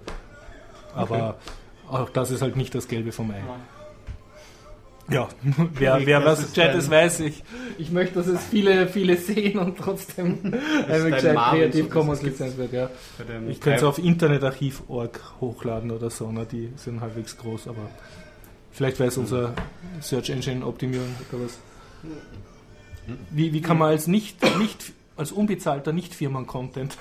Aber 0.95 1.37
okay. 1.89 2.03
auch 2.03 2.09
das 2.09 2.31
ist 2.31 2.41
halt 2.41 2.55
nicht 2.55 2.73
das 2.73 2.87
Gelbe 2.87 3.11
vom 3.11 3.31
Ei. 3.31 3.39
Ja, 3.39 3.59
wer, 5.75 6.05
wer 6.05 6.25
was 6.25 6.53
Gescheites 6.53 6.89
weiß, 6.89 7.21
ich, 7.21 7.43
ich 7.77 7.91
möchte, 7.91 8.15
dass 8.15 8.27
es 8.27 8.43
viele, 8.43 8.87
viele 8.87 9.15
sehen 9.15 9.57
und 9.57 9.77
trotzdem 9.77 10.39
eine 10.87 11.11
gescheit 11.11 11.37
Creative 11.37 11.87
Commons 11.87 12.21
Lizenz 12.21 12.57
wird. 12.57 12.73
Ja. 12.73 12.89
Ich 13.47 13.61
könnte 13.61 13.77
es 13.77 13.83
auf 13.83 13.99
internetarchiv.org 13.99 15.21
hochladen 15.39 15.91
oder 15.91 16.09
so, 16.09 16.31
ne? 16.31 16.45
die 16.45 16.71
sind 16.75 16.99
halbwegs 16.99 17.37
groß, 17.37 17.69
aber 17.69 17.89
vielleicht 18.71 18.99
weiß 18.99 19.17
unser 19.17 19.53
Search 20.01 20.29
Engine 20.29 20.65
Optimierung 20.65 21.15
oder 21.31 21.43
was. 21.43 21.57
Wie, 23.31 23.53
wie 23.53 23.61
kann 23.61 23.77
man 23.77 23.89
als 23.89 24.07
nicht, 24.07 24.37
nicht 24.59 24.91
als 25.15 25.31
unbezahlter 25.31 25.93
Nicht-Firmen-Content 25.93 26.97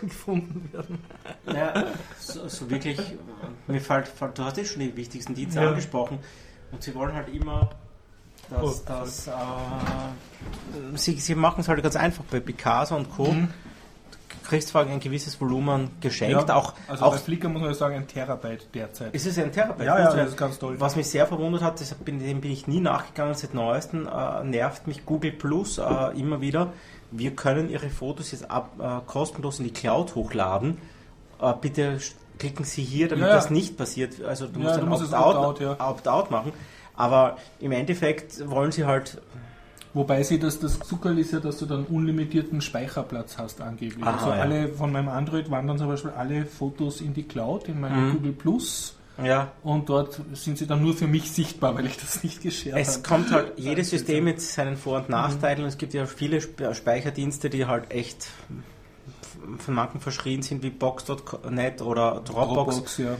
gefunden 0.00 0.70
werden? 0.72 0.98
Ja, 1.52 1.86
so, 2.20 2.46
so, 2.48 2.70
wirklich, 2.70 2.98
mir 3.66 3.80
fällt, 3.80 4.12
du 4.34 4.44
hast 4.44 4.56
jetzt 4.56 4.72
schon 4.72 4.80
die 4.82 4.96
wichtigsten 4.96 5.34
Dienste 5.34 5.60
ja. 5.60 5.70
angesprochen 5.70 6.20
und 6.72 6.82
sie 6.82 6.94
wollen 6.94 7.14
halt 7.14 7.28
immer, 7.28 7.70
dass, 8.50 8.62
oh, 8.62 8.82
dass 8.86 9.28
äh, 9.28 9.32
sie, 10.94 11.18
sie 11.18 11.34
machen 11.34 11.60
es 11.60 11.68
halt 11.68 11.82
ganz 11.82 11.96
einfach 11.96 12.24
bei 12.24 12.40
Picasso 12.40 12.96
und 12.96 13.10
Co. 13.10 13.32
Mhm. 13.32 13.48
Du 14.30 14.48
kriegst 14.50 14.68
zwar 14.68 14.86
ein 14.86 15.00
gewisses 15.00 15.38
Volumen 15.38 15.90
geschenkt, 16.00 16.48
ja, 16.48 16.54
auch. 16.54 16.72
Also 16.86 17.04
auch 17.04 17.12
bei 17.12 17.18
Flickr 17.18 17.50
muss 17.50 17.60
man 17.60 17.74
sagen, 17.74 17.96
ein 17.96 18.08
Terabyte 18.08 18.74
derzeit. 18.74 19.14
Ist 19.14 19.26
es 19.26 19.38
ein 19.38 19.52
Terabyte? 19.52 19.86
Ja, 19.86 19.98
ja, 19.98 20.14
das 20.14 20.30
ist 20.30 20.36
ganz 20.38 20.58
toll. 20.58 20.76
Was 20.78 20.96
mich 20.96 21.06
sehr 21.06 21.26
verwundert 21.26 21.62
hat, 21.62 21.80
deshalb 21.80 22.04
bin, 22.06 22.18
dem 22.18 22.40
bin 22.40 22.50
ich 22.50 22.66
nie 22.66 22.80
nachgegangen, 22.80 23.34
seit 23.34 23.52
neuestem 23.52 24.08
äh, 24.08 24.44
nervt 24.44 24.86
mich 24.86 25.04
Google 25.04 25.32
Plus 25.32 25.76
äh, 25.76 26.18
immer 26.18 26.40
wieder. 26.40 26.72
Wir 27.10 27.34
können 27.36 27.68
Ihre 27.68 27.90
Fotos 27.90 28.32
jetzt 28.32 28.50
ab, 28.50 28.72
äh, 28.78 29.06
kostenlos 29.06 29.58
in 29.58 29.66
die 29.66 29.72
Cloud 29.72 30.14
hochladen. 30.14 30.78
Äh, 31.40 31.52
bitte 31.60 31.98
klicken 32.38 32.64
Sie 32.64 32.82
hier, 32.82 33.08
damit 33.08 33.26
ja, 33.26 33.34
das 33.34 33.50
nicht 33.50 33.76
passiert. 33.76 34.22
Also 34.24 34.46
du 34.46 34.60
musst 34.60 34.76
ja, 34.76 34.82
ein 34.82 34.92
Opt-out 34.92 35.60
ja. 35.60 35.76
Opt 35.78 36.30
machen. 36.30 36.52
Aber 36.94 37.38
im 37.60 37.72
Endeffekt 37.72 38.48
wollen 38.50 38.72
sie 38.72 38.84
halt. 38.84 39.20
Wobei 39.94 40.22
sie 40.22 40.38
das, 40.38 40.60
das 40.60 40.78
Zuckerl 40.80 41.18
ist 41.18 41.32
ja, 41.32 41.40
dass 41.40 41.58
du 41.58 41.66
dann 41.66 41.84
unlimitierten 41.84 42.60
Speicherplatz 42.60 43.38
hast 43.38 43.60
angeblich. 43.60 44.04
Aha, 44.04 44.12
also 44.12 44.30
alle 44.30 44.68
von 44.68 44.92
meinem 44.92 45.08
Android 45.08 45.50
wandern 45.50 45.78
zum 45.78 45.88
Beispiel 45.88 46.10
alle 46.10 46.44
Fotos 46.44 47.00
in 47.00 47.14
die 47.14 47.22
Cloud, 47.22 47.68
in 47.68 47.80
meinem 47.80 48.08
mhm. 48.08 48.12
Google 48.14 48.32
Plus. 48.32 48.94
Ja. 49.22 49.52
Und 49.62 49.88
dort 49.88 50.20
sind 50.34 50.58
sie 50.58 50.66
dann 50.66 50.82
nur 50.82 50.94
für 50.94 51.08
mich 51.08 51.32
sichtbar, 51.32 51.74
weil 51.74 51.86
ich 51.86 51.96
das 51.96 52.22
nicht 52.22 52.42
geschert 52.42 52.74
habe. 52.74 52.82
Es 52.82 53.02
kommt 53.02 53.32
halt 53.32 53.54
jedes 53.56 53.90
System 53.90 54.24
mit 54.24 54.40
seinen 54.40 54.76
Vor- 54.76 54.98
und 54.98 55.08
Nachteilen. 55.08 55.62
Mhm. 55.62 55.68
Es 55.68 55.78
gibt 55.78 55.94
ja 55.94 56.06
viele 56.06 56.40
Speicherdienste, 56.40 57.48
die 57.50 57.66
halt 57.66 57.90
echt 57.90 58.28
von 59.58 59.74
Marken 59.74 60.00
verschrien 60.00 60.42
sind 60.42 60.62
wie 60.62 60.70
Box.net 60.70 61.82
oder 61.82 62.22
Dropbox. 62.24 62.76
Dropbox 62.76 62.98
ja. 62.98 63.16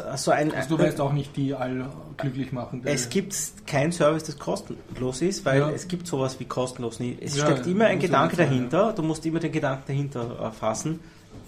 Also, 0.00 0.30
ein, 0.30 0.52
also 0.52 0.76
du 0.76 0.82
weißt 0.82 1.00
auch 1.00 1.12
nicht 1.12 1.36
die 1.36 1.54
all 1.54 1.88
glücklich 2.16 2.52
machen. 2.52 2.82
Es 2.84 3.10
gibt 3.10 3.34
kein 3.66 3.92
Service, 3.92 4.24
das 4.24 4.38
kostenlos 4.38 5.22
ist, 5.22 5.44
weil 5.44 5.60
ja. 5.60 5.70
es 5.70 5.86
gibt 5.86 6.06
sowas 6.06 6.40
wie 6.40 6.46
kostenlos 6.46 6.98
nie. 7.00 7.16
Es 7.20 7.36
ja, 7.36 7.44
steckt 7.44 7.66
immer 7.66 7.86
ein 7.86 8.00
Gedanke 8.00 8.36
dahinter, 8.36 8.86
ja. 8.88 8.92
du 8.92 9.02
musst 9.02 9.24
immer 9.26 9.40
den 9.40 9.52
Gedanken 9.52 9.84
dahinter 9.86 10.48
äh, 10.48 10.50
fassen, 10.50 11.00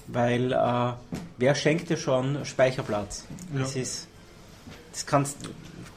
weil 0.07 0.53
äh, 0.53 0.93
wer 1.39 1.55
schenkt 1.55 1.89
dir 1.89 1.97
schon 1.97 2.45
Speicherplatz? 2.45 3.27
Das 3.53 3.75
ist 3.75 4.07
das 4.93 5.07
kannst, 5.07 5.37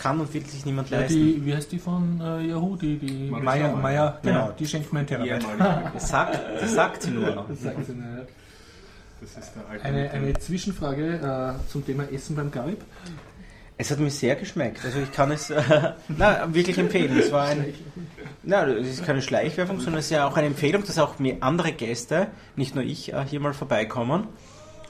kann 0.04 0.20
und 0.20 0.34
will 0.34 0.46
sich 0.46 0.66
niemand 0.66 0.90
leisten. 0.90 1.16
Die, 1.16 1.46
wie 1.46 1.56
heißt 1.56 1.72
die 1.72 1.80
von 1.80 2.20
äh, 2.20 2.48
Yahoo? 2.48 2.76
Die, 2.76 2.98
die 2.98 3.30
Maya, 3.30 3.74
Maya, 3.74 4.20
genau, 4.22 4.52
die 4.60 4.68
schenkt 4.68 4.92
mir 4.92 5.00
ein 5.00 5.08
Terabyte. 5.08 5.46
das, 5.94 6.10
sagt, 6.10 6.40
das 6.60 6.74
sagt 6.74 7.04
sie 7.04 7.12
nur. 7.12 7.46
Das 7.48 7.62
sagt 7.62 7.86
sie 7.86 7.94
nur, 7.94 8.18
ja. 8.18 8.24
Eine, 9.82 10.12
eine 10.12 10.34
Zwischenfrage 10.34 11.56
äh, 11.64 11.70
zum 11.70 11.86
Thema 11.86 12.04
Essen 12.12 12.36
beim 12.36 12.52
Garib. 12.52 12.84
Es 13.78 13.90
hat 13.90 14.00
mir 14.00 14.12
sehr 14.12 14.36
geschmeckt. 14.36 14.84
Also 14.84 15.00
ich 15.00 15.12
kann 15.14 15.32
es 15.32 15.50
äh, 15.50 15.62
na, 16.10 16.54
wirklich 16.54 16.78
empfehlen. 16.78 17.18
Es 17.18 17.32
war 17.32 17.46
ein, 17.46 17.74
na, 18.44 18.68
es 18.68 18.90
ist 18.90 19.06
keine 19.06 19.22
Schleichwerbung, 19.22 19.80
sondern 19.80 20.00
es 20.00 20.06
ist 20.06 20.12
ja 20.12 20.28
auch 20.28 20.36
eine 20.36 20.48
Empfehlung, 20.48 20.86
dass 20.86 21.00
auch 21.00 21.18
mehr 21.20 21.38
andere 21.40 21.72
Gäste, 21.72 22.28
nicht 22.58 22.76
nur 22.76 22.84
ich, 22.84 23.14
äh, 23.14 23.26
hier 23.26 23.40
mal 23.40 23.54
vorbeikommen 23.54 24.28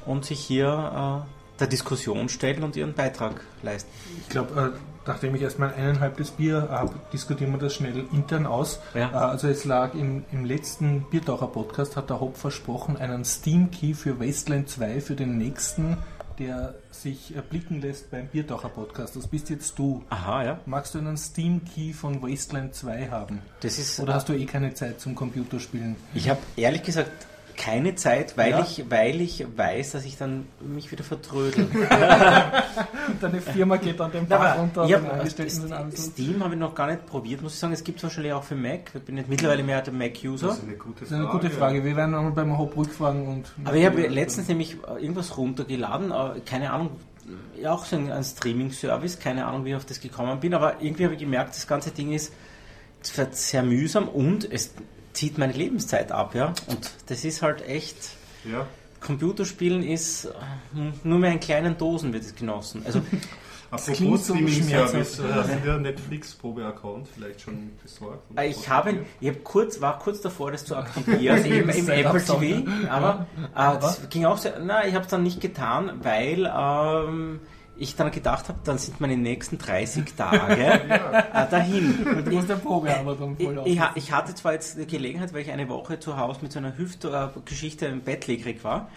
und 0.08 0.26
sich 0.26 0.40
hier 0.40 1.26
äh, 1.28 1.60
der 1.60 1.68
Diskussion 1.68 2.30
stellen 2.30 2.64
und 2.64 2.76
ihren 2.76 2.96
Beitrag 2.96 3.42
leisten. 3.62 3.92
Ich 4.20 4.30
glaube, 4.30 4.74
äh, 4.76 4.93
nachdem 5.06 5.36
ich 5.36 5.42
erstmal 5.42 5.74
eineinhalbtes 5.74 6.32
Bier 6.32 6.68
habe, 6.70 6.94
diskutieren 7.12 7.52
wir 7.52 7.60
das 7.60 7.74
schnell 7.74 8.06
intern 8.12 8.46
aus. 8.46 8.80
Ja. 8.94 9.12
Äh, 9.12 9.16
also 9.16 9.48
es 9.48 9.66
lag 9.66 9.94
im, 9.94 10.26
im 10.32 10.46
letzten 10.46 11.04
Biertaucher-Podcast, 11.10 11.96
hat 11.96 12.10
der 12.10 12.20
Hopp 12.20 12.38
versprochen, 12.38 12.98
einen 12.98 13.26
Steam-Key 13.26 13.94
für 13.94 14.20
Wasteland 14.20 14.70
2 14.70 15.02
für 15.02 15.16
den 15.16 15.38
nächsten, 15.38 15.98
der 16.40 16.76
sich 16.92 17.34
blicken 17.50 17.82
lässt 17.82 18.10
beim 18.12 18.28
Biertaucher-Podcast. 18.28 19.16
Das 19.16 19.28
bist 19.28 19.50
jetzt 19.50 19.78
du. 19.78 20.04
Aha, 20.10 20.44
ja. 20.44 20.60
Magst 20.66 20.96
du 20.96 21.00
einen 21.00 21.18
Steam-Key 21.18 21.94
von 21.94 22.22
Wasteland 22.22 22.74
2 22.74 23.10
haben? 23.10 23.40
Das 23.62 23.78
ist, 23.78 24.00
Oder 24.00 24.16
hast 24.16 24.30
du 24.30 24.34
eh 24.34 24.46
keine 24.46 24.74
Zeit 24.74 25.00
zum 25.00 25.16
Computerspielen? 25.16 25.96
Ich 26.14 26.30
habe 26.30 26.40
ehrlich 26.56 26.84
gesagt 26.84 27.12
keine 27.56 27.96
Zeit, 27.96 28.38
weil, 28.38 28.52
ja. 28.52 28.62
ich, 28.62 28.86
weil 28.90 29.22
ich 29.22 29.46
weiß, 29.56 29.92
dass 29.92 30.06
ich 30.06 30.18
dann 30.18 30.48
mich 30.62 30.92
wieder 30.92 31.04
vertrödel. 31.04 31.68
Deine 33.22 33.42
Firma 33.42 33.78
geht 33.78 34.00
dann 34.00 34.12
den 34.12 34.28
Bach 34.28 34.58
runter. 34.58 34.86
Ja, 34.86 35.00
Steam 35.96 36.44
habe 36.44 36.54
ich 36.54 36.60
noch 36.60 36.76
gar 36.76 36.88
nicht 36.88 37.06
probiert, 37.06 37.42
muss 37.42 37.54
ich 37.54 37.60
sagen. 37.60 37.74
Es 37.74 37.84
gibt 37.84 37.98
es 37.98 38.04
wahrscheinlich 38.04 38.34
auch 38.34 38.44
für 38.44 38.56
Mac. 38.56 38.92
Ich 38.94 39.02
bin 39.02 39.18
jetzt 39.18 39.30
mittlerweile 39.30 39.64
mehr 39.64 39.82
der 39.82 39.94
Mac-User. 39.94 40.48
Das 40.48 40.58
ist 40.58 40.64
eine 40.64 40.76
gute 40.76 41.06
Frage. 41.06 41.10
Das 41.10 41.12
ist 41.12 41.16
eine 41.16 41.28
gute 41.28 41.50
Frage. 41.50 41.84
Wir 41.84 41.96
werden 41.96 42.12
nochmal 42.12 42.32
beim 42.32 42.58
Hop 42.58 42.76
rückfragen. 42.76 43.28
Und 43.28 43.52
Aber 43.64 43.76
ich 43.76 43.86
habe 43.86 44.08
letztens 44.08 44.48
nämlich 44.48 44.78
irgendwas 45.00 45.38
runtergeladen, 45.38 46.12
äh, 46.12 46.40
keine 46.46 46.72
Ahnung, 46.72 46.92
ja 47.60 47.72
auch 47.72 47.86
so 47.86 47.96
ein, 47.96 48.12
ein 48.12 48.24
Streaming-Service, 48.24 49.20
keine 49.20 49.46
Ahnung, 49.46 49.66
wie 49.66 49.70
ich 49.70 49.76
auf 49.76 49.86
das 49.86 50.00
gekommen 50.00 50.40
bin, 50.40 50.54
aber 50.54 50.82
irgendwie 50.82 51.06
habe 51.06 51.14
ich 51.14 51.20
gemerkt, 51.20 51.56
das 51.56 51.68
ganze 51.68 51.92
Ding 51.92 52.12
ist 52.12 52.34
sehr 53.32 53.64
mühsam 53.64 54.08
und 54.08 54.50
es 54.50 54.74
zieht 55.14 55.38
meine 55.38 55.54
Lebenszeit 55.54 56.12
ab, 56.12 56.36
ja. 56.36 56.54
Und 56.68 56.92
das 57.08 57.24
ist 57.24 57.42
halt 57.42 57.68
echt. 57.68 57.98
Ja. 58.44 58.68
Computerspielen 59.00 59.84
ist 59.84 60.30
hm, 60.74 60.94
nur 61.04 61.20
mehr 61.20 61.32
in 61.32 61.40
kleinen 61.40 61.78
Dosen 61.78 62.14
wird 62.14 62.24
es 62.24 62.36
genossen. 62.36 62.84
Also 62.86 63.02
Apropos 63.74 64.26
Streaming-Service, 64.26 65.18
so 65.18 65.24
hast 65.34 65.52
du 65.52 65.60
dir 65.60 65.80
Netflix-Probe-Account 65.80 67.08
vielleicht 67.08 67.42
schon 67.42 67.72
besorgt? 67.82 68.22
Ich 68.44 68.70
habe, 68.70 69.00
ich 69.20 69.30
habe 69.30 69.40
kurz, 69.40 69.82
war 69.82 69.98
kurz 69.98 70.22
davor, 70.22 70.52
das 70.52 70.64
zu 70.64 70.76
aktivieren, 70.76 71.38
also 71.38 71.50
im, 71.50 71.70
im 71.70 71.90
Apple 71.90 72.24
TV, 72.24 72.70
aber, 72.88 73.26
äh, 73.56 73.80
das 73.80 74.08
ging 74.10 74.26
auch 74.26 74.38
sehr, 74.38 74.60
nein, 74.60 74.90
ich 74.90 74.94
habe 74.94 75.06
es 75.06 75.10
dann 75.10 75.24
nicht 75.24 75.42
getan, 75.42 76.00
weil 76.04 76.52
ähm, 76.56 77.40
ich 77.76 77.96
dann 77.96 78.12
gedacht 78.12 78.50
habe, 78.50 78.60
dann 78.64 78.78
sind 78.78 79.02
meine 79.02 79.18
nächsten 79.18 79.58
30 79.58 80.14
Tage 80.16 80.62
ja. 80.62 80.76
äh, 81.46 81.50
dahin. 81.50 82.24
Du 82.24 82.32
musst 82.32 82.50
der 82.50 82.56
Probe 82.56 82.96
aber 82.96 83.16
dann 83.16 83.36
voll 83.36 83.62
ich, 83.66 83.80
ich, 83.96 84.12
hatte 84.12 84.36
zwar 84.36 84.54
jetzt 84.54 84.78
eine 84.78 84.86
Gelegenheit, 84.86 85.34
weil 85.34 85.42
ich 85.42 85.52
eine 85.52 85.68
Woche 85.70 86.00
zu 86.00 86.18
Hause 86.18 86.40
mit 86.44 86.52
so 86.52 86.60
einer 86.60 86.78
Hüftgeschichte 86.78 87.88
im 87.88 88.02
Bett 88.02 88.28
legrig 88.28 88.64
war, 88.64 88.90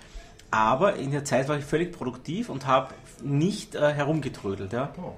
aber 0.50 0.96
in 0.96 1.10
der 1.10 1.24
Zeit 1.24 1.48
war 1.48 1.56
ich 1.56 1.64
völlig 1.64 1.92
produktiv 1.92 2.48
und 2.48 2.66
habe 2.66 2.94
nicht 3.22 3.74
äh, 3.74 3.92
herumgetrödelt. 3.94 4.72
Ja. 4.72 4.92
Oh. 5.02 5.14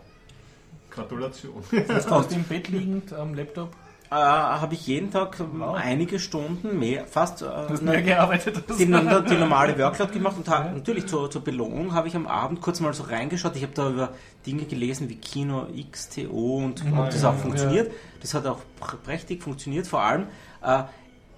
Gratulation. 0.90 1.62
Hast 1.88 2.10
du 2.10 2.10
aus 2.14 2.28
dem 2.28 2.44
Bett 2.44 2.68
liegend 2.68 3.12
am 3.12 3.34
Laptop? 3.34 3.70
Äh, 4.10 4.14
habe 4.14 4.74
ich 4.74 4.86
jeden 4.86 5.10
Tag 5.10 5.36
wow. 5.38 5.76
einige 5.76 6.18
Stunden 6.18 6.78
mehr, 6.78 7.06
fast 7.06 7.42
äh, 7.42 7.46
mehr 7.82 8.02
gearbeitet 8.02 8.64
die, 8.70 8.86
die, 8.86 8.86
die, 8.86 9.36
normale 9.36 9.78
Workload 9.78 10.12
gemacht 10.12 10.36
und 10.38 10.46
ja. 10.46 10.72
natürlich 10.72 11.06
zur, 11.06 11.30
zur 11.30 11.42
Belohnung 11.42 11.92
habe 11.94 12.08
ich 12.08 12.16
am 12.16 12.26
Abend 12.26 12.60
kurz 12.60 12.80
mal 12.80 12.94
so 12.94 13.02
reingeschaut. 13.04 13.56
Ich 13.56 13.62
habe 13.62 13.74
da 13.74 13.90
über 13.90 14.14
Dinge 14.46 14.64
gelesen 14.64 15.08
wie 15.08 15.16
Kino 15.16 15.66
XTO 15.92 16.64
und 16.64 16.82
ob 16.96 17.10
das 17.10 17.24
auch 17.24 17.34
funktioniert. 17.34 17.92
Das 18.20 18.34
hat 18.34 18.46
auch 18.46 18.60
prächtig 19.04 19.42
funktioniert. 19.42 19.86
Vor 19.86 20.00
allem 20.00 20.26
äh, 20.62 20.82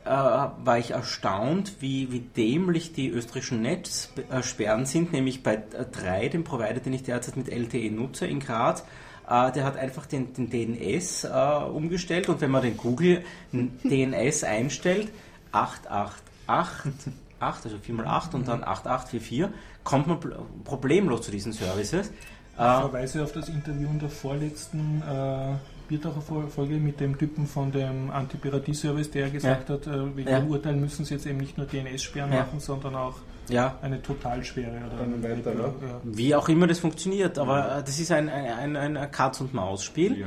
äh, 0.04 0.08
war 0.10 0.78
ich 0.78 0.92
erstaunt, 0.92 1.76
wie, 1.80 2.10
wie 2.10 2.20
dämlich 2.20 2.92
die 2.92 3.10
österreichischen 3.10 3.62
Netzsperren 3.62 4.86
sind, 4.86 5.12
nämlich 5.12 5.42
bei 5.42 5.56
3, 5.56 6.28
dem 6.28 6.44
Provider, 6.44 6.80
den 6.80 6.92
ich 6.92 7.02
derzeit 7.02 7.36
mit 7.36 7.48
LTE 7.48 7.90
nutze 7.90 8.26
in 8.26 8.40
Graz. 8.40 8.84
Äh, 9.31 9.53
der 9.53 9.64
hat 9.64 9.76
einfach 9.76 10.07
den, 10.07 10.35
den 10.35 10.51
DNS 10.51 11.24
äh, 11.24 11.28
umgestellt 11.72 12.28
und 12.28 12.41
wenn 12.41 12.51
man 12.51 12.62
den 12.62 12.76
Google 12.76 13.22
DNS 13.53 14.43
einstellt, 14.43 15.09
888, 15.53 17.12
8, 17.39 17.64
also 17.64 17.76
4x8 17.76 18.35
und 18.35 18.49
dann 18.49 18.64
8844, 18.64 19.49
kommt 19.85 20.09
man 20.09 20.18
problemlos 20.64 21.22
zu 21.22 21.31
diesen 21.31 21.53
Services. 21.53 22.11
Ich 22.53 22.57
verweise 22.57 23.22
auf 23.22 23.33
das 23.33 23.49
Interview 23.49 23.89
in 23.89 24.01
der 24.01 24.11
vorletzten 24.11 25.01
äh, 25.01 25.55
Bierdacher 25.89 26.20
Folge 26.20 26.74
mit 26.74 27.01
dem 27.01 27.16
Typen 27.16 27.47
von 27.47 27.72
dem 27.72 28.11
Antipiratie-Service, 28.11 29.11
der 29.12 29.31
gesagt 29.31 29.68
ja. 29.68 29.74
hat, 29.76 29.87
äh, 29.87 30.16
wegen 30.16 30.28
ja. 30.28 30.41
dem 30.41 30.51
Urteil 30.51 30.74
müssen 30.74 31.05
sie 31.05 31.14
jetzt 31.14 31.26
eben 31.26 31.39
nicht 31.39 31.57
nur 31.57 31.66
DNS-Sperren 31.66 32.33
ja. 32.33 32.41
machen, 32.41 32.61
sondern 32.61 32.97
auch 32.97 33.16
ja. 33.53 33.78
eine 33.82 34.01
Totalsperre. 34.03 34.80
Oder 34.94 35.28
weiter, 35.28 35.55
ne? 35.55 35.74
Wie 36.05 36.34
auch 36.34 36.48
immer 36.48 36.66
das 36.66 36.78
funktioniert, 36.78 37.38
aber 37.38 37.78
äh, 37.78 37.82
das 37.82 37.98
ist 37.98 38.11
ein, 38.12 38.28
ein, 38.28 38.76
ein, 38.76 38.96
ein 38.96 39.11
Katz-und-Maus-Spiel. 39.11 40.26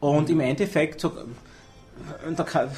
Und 0.00 0.28
im 0.28 0.40
Endeffekt 0.40 1.00
so, 1.00 1.12
und 2.26 2.38
da 2.38 2.42
kann, 2.42 2.70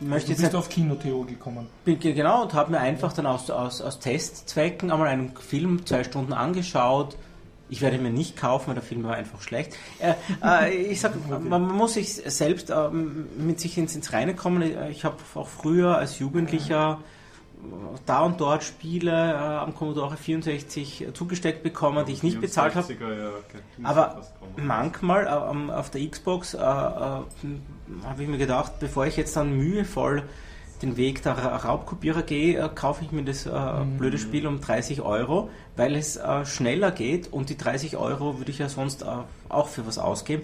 möchte 0.00 0.34
du 0.34 0.40
bist 0.40 0.54
auf 0.54 0.68
Kinotheo 0.68 1.24
gekommen. 1.24 1.66
Bin, 1.84 1.98
genau, 1.98 2.42
und 2.42 2.54
habe 2.54 2.70
mir 2.70 2.80
einfach 2.80 3.12
dann 3.12 3.26
aus, 3.26 3.50
aus, 3.50 3.82
aus 3.82 3.98
Testzwecken 3.98 4.90
einmal 4.90 5.08
einen 5.08 5.36
Film 5.36 5.84
zwei 5.84 6.04
Stunden 6.04 6.32
angeschaut, 6.32 7.16
ich 7.72 7.80
werde 7.80 7.96
mir 7.96 8.10
nicht 8.10 8.36
kaufen, 8.36 8.68
weil 8.68 8.74
der 8.74 8.82
Film 8.82 9.02
war 9.02 9.14
einfach 9.14 9.40
schlecht. 9.40 9.78
Äh, 9.98 10.12
äh, 10.44 10.74
ich 10.74 11.00
sag, 11.00 11.14
man, 11.42 11.66
muss 11.66 11.94
sich 11.94 12.16
selbst 12.16 12.68
äh, 12.68 12.90
mit 12.90 13.60
sich 13.60 13.78
ins, 13.78 13.96
ins 13.96 14.12
Reine 14.12 14.34
kommen. 14.34 14.62
Ich 14.90 15.06
habe 15.06 15.16
auch 15.34 15.48
früher 15.48 15.96
als 15.96 16.18
Jugendlicher 16.18 17.00
da 18.06 18.22
und 18.22 18.40
dort 18.40 18.64
Spiele 18.64 19.10
äh, 19.10 19.34
am 19.34 19.74
Commodore 19.74 20.16
64 20.16 21.08
zugesteckt 21.14 21.62
bekommen, 21.62 22.04
die 22.06 22.12
ich 22.12 22.22
nicht 22.22 22.40
bezahlt 22.40 22.74
habe. 22.74 22.92
Ja, 22.92 23.06
okay. 23.06 23.58
Aber 23.82 24.22
manchmal 24.56 25.26
äh, 25.26 25.72
auf 25.72 25.90
der 25.90 26.08
Xbox 26.08 26.54
äh, 26.54 26.58
habe 26.58 27.24
ich 28.18 28.28
mir 28.28 28.38
gedacht, 28.38 28.80
bevor 28.80 29.06
ich 29.06 29.16
jetzt 29.16 29.36
dann 29.36 29.56
mühevoll 29.56 30.24
den 30.82 30.96
Weg 30.96 31.22
der 31.22 31.34
Raubkopierer 31.34 32.22
gehe, 32.22 32.58
äh, 32.58 32.68
kaufe 32.74 33.04
ich 33.04 33.12
mir 33.12 33.22
das 33.22 33.46
äh, 33.46 33.50
mhm. 33.50 33.98
blöde 33.98 34.18
Spiel 34.18 34.46
um 34.46 34.60
30 34.60 35.00
Euro, 35.02 35.48
weil 35.76 35.94
es 35.94 36.16
äh, 36.16 36.44
schneller 36.44 36.90
geht 36.90 37.32
und 37.32 37.48
die 37.48 37.56
30 37.56 37.96
Euro 37.96 38.38
würde 38.38 38.50
ich 38.50 38.58
ja 38.58 38.68
sonst 38.68 39.02
äh, 39.02 39.06
auch 39.48 39.68
für 39.68 39.86
was 39.86 39.98
ausgeben. 39.98 40.42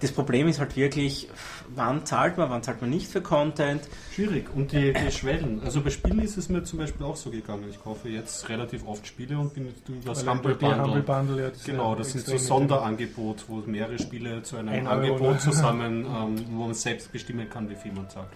Das 0.00 0.12
Problem 0.12 0.48
ist 0.48 0.60
halt 0.60 0.76
wirklich, 0.76 1.28
wann 1.74 2.04
zahlt 2.06 2.36
man, 2.38 2.50
wann 2.50 2.62
zahlt 2.62 2.80
man 2.80 2.90
nicht 2.90 3.06
für 3.06 3.20
Content. 3.20 3.82
Schwierig. 4.12 4.54
Und 4.54 4.72
die, 4.72 4.92
die 4.92 5.10
Schwellen. 5.10 5.60
Also 5.64 5.80
bei 5.80 5.90
Spielen 5.90 6.20
ist 6.20 6.36
es 6.36 6.48
mir 6.48 6.62
zum 6.64 6.78
Beispiel 6.78 7.04
auch 7.06 7.16
so 7.16 7.30
gegangen. 7.30 7.64
Ich 7.68 7.82
kaufe 7.82 8.08
jetzt 8.08 8.48
relativ 8.48 8.86
oft 8.86 9.06
Spiele 9.06 9.38
und 9.38 9.54
bin 9.54 9.66
jetzt 9.66 9.88
über 9.88 10.10
das 10.10 10.26
Humble 10.26 10.54
Bundle. 10.54 10.82
Humble 10.82 11.02
Bundle 11.02 11.42
ja, 11.42 11.50
genau, 11.64 11.94
das 11.94 12.12
sind 12.12 12.26
so 12.26 12.36
Sonderangebot, 12.36 13.44
wo 13.48 13.56
mehrere 13.66 13.98
Spiele 13.98 14.42
zu 14.42 14.56
einem 14.56 14.86
Angebot 14.86 15.40
zusammen, 15.40 16.04
ähm, 16.04 16.44
wo 16.50 16.64
man 16.64 16.74
selbst 16.74 17.12
bestimmen 17.12 17.48
kann, 17.48 17.68
wie 17.70 17.76
viel 17.76 17.92
man 17.92 18.08
zahlt. 18.08 18.28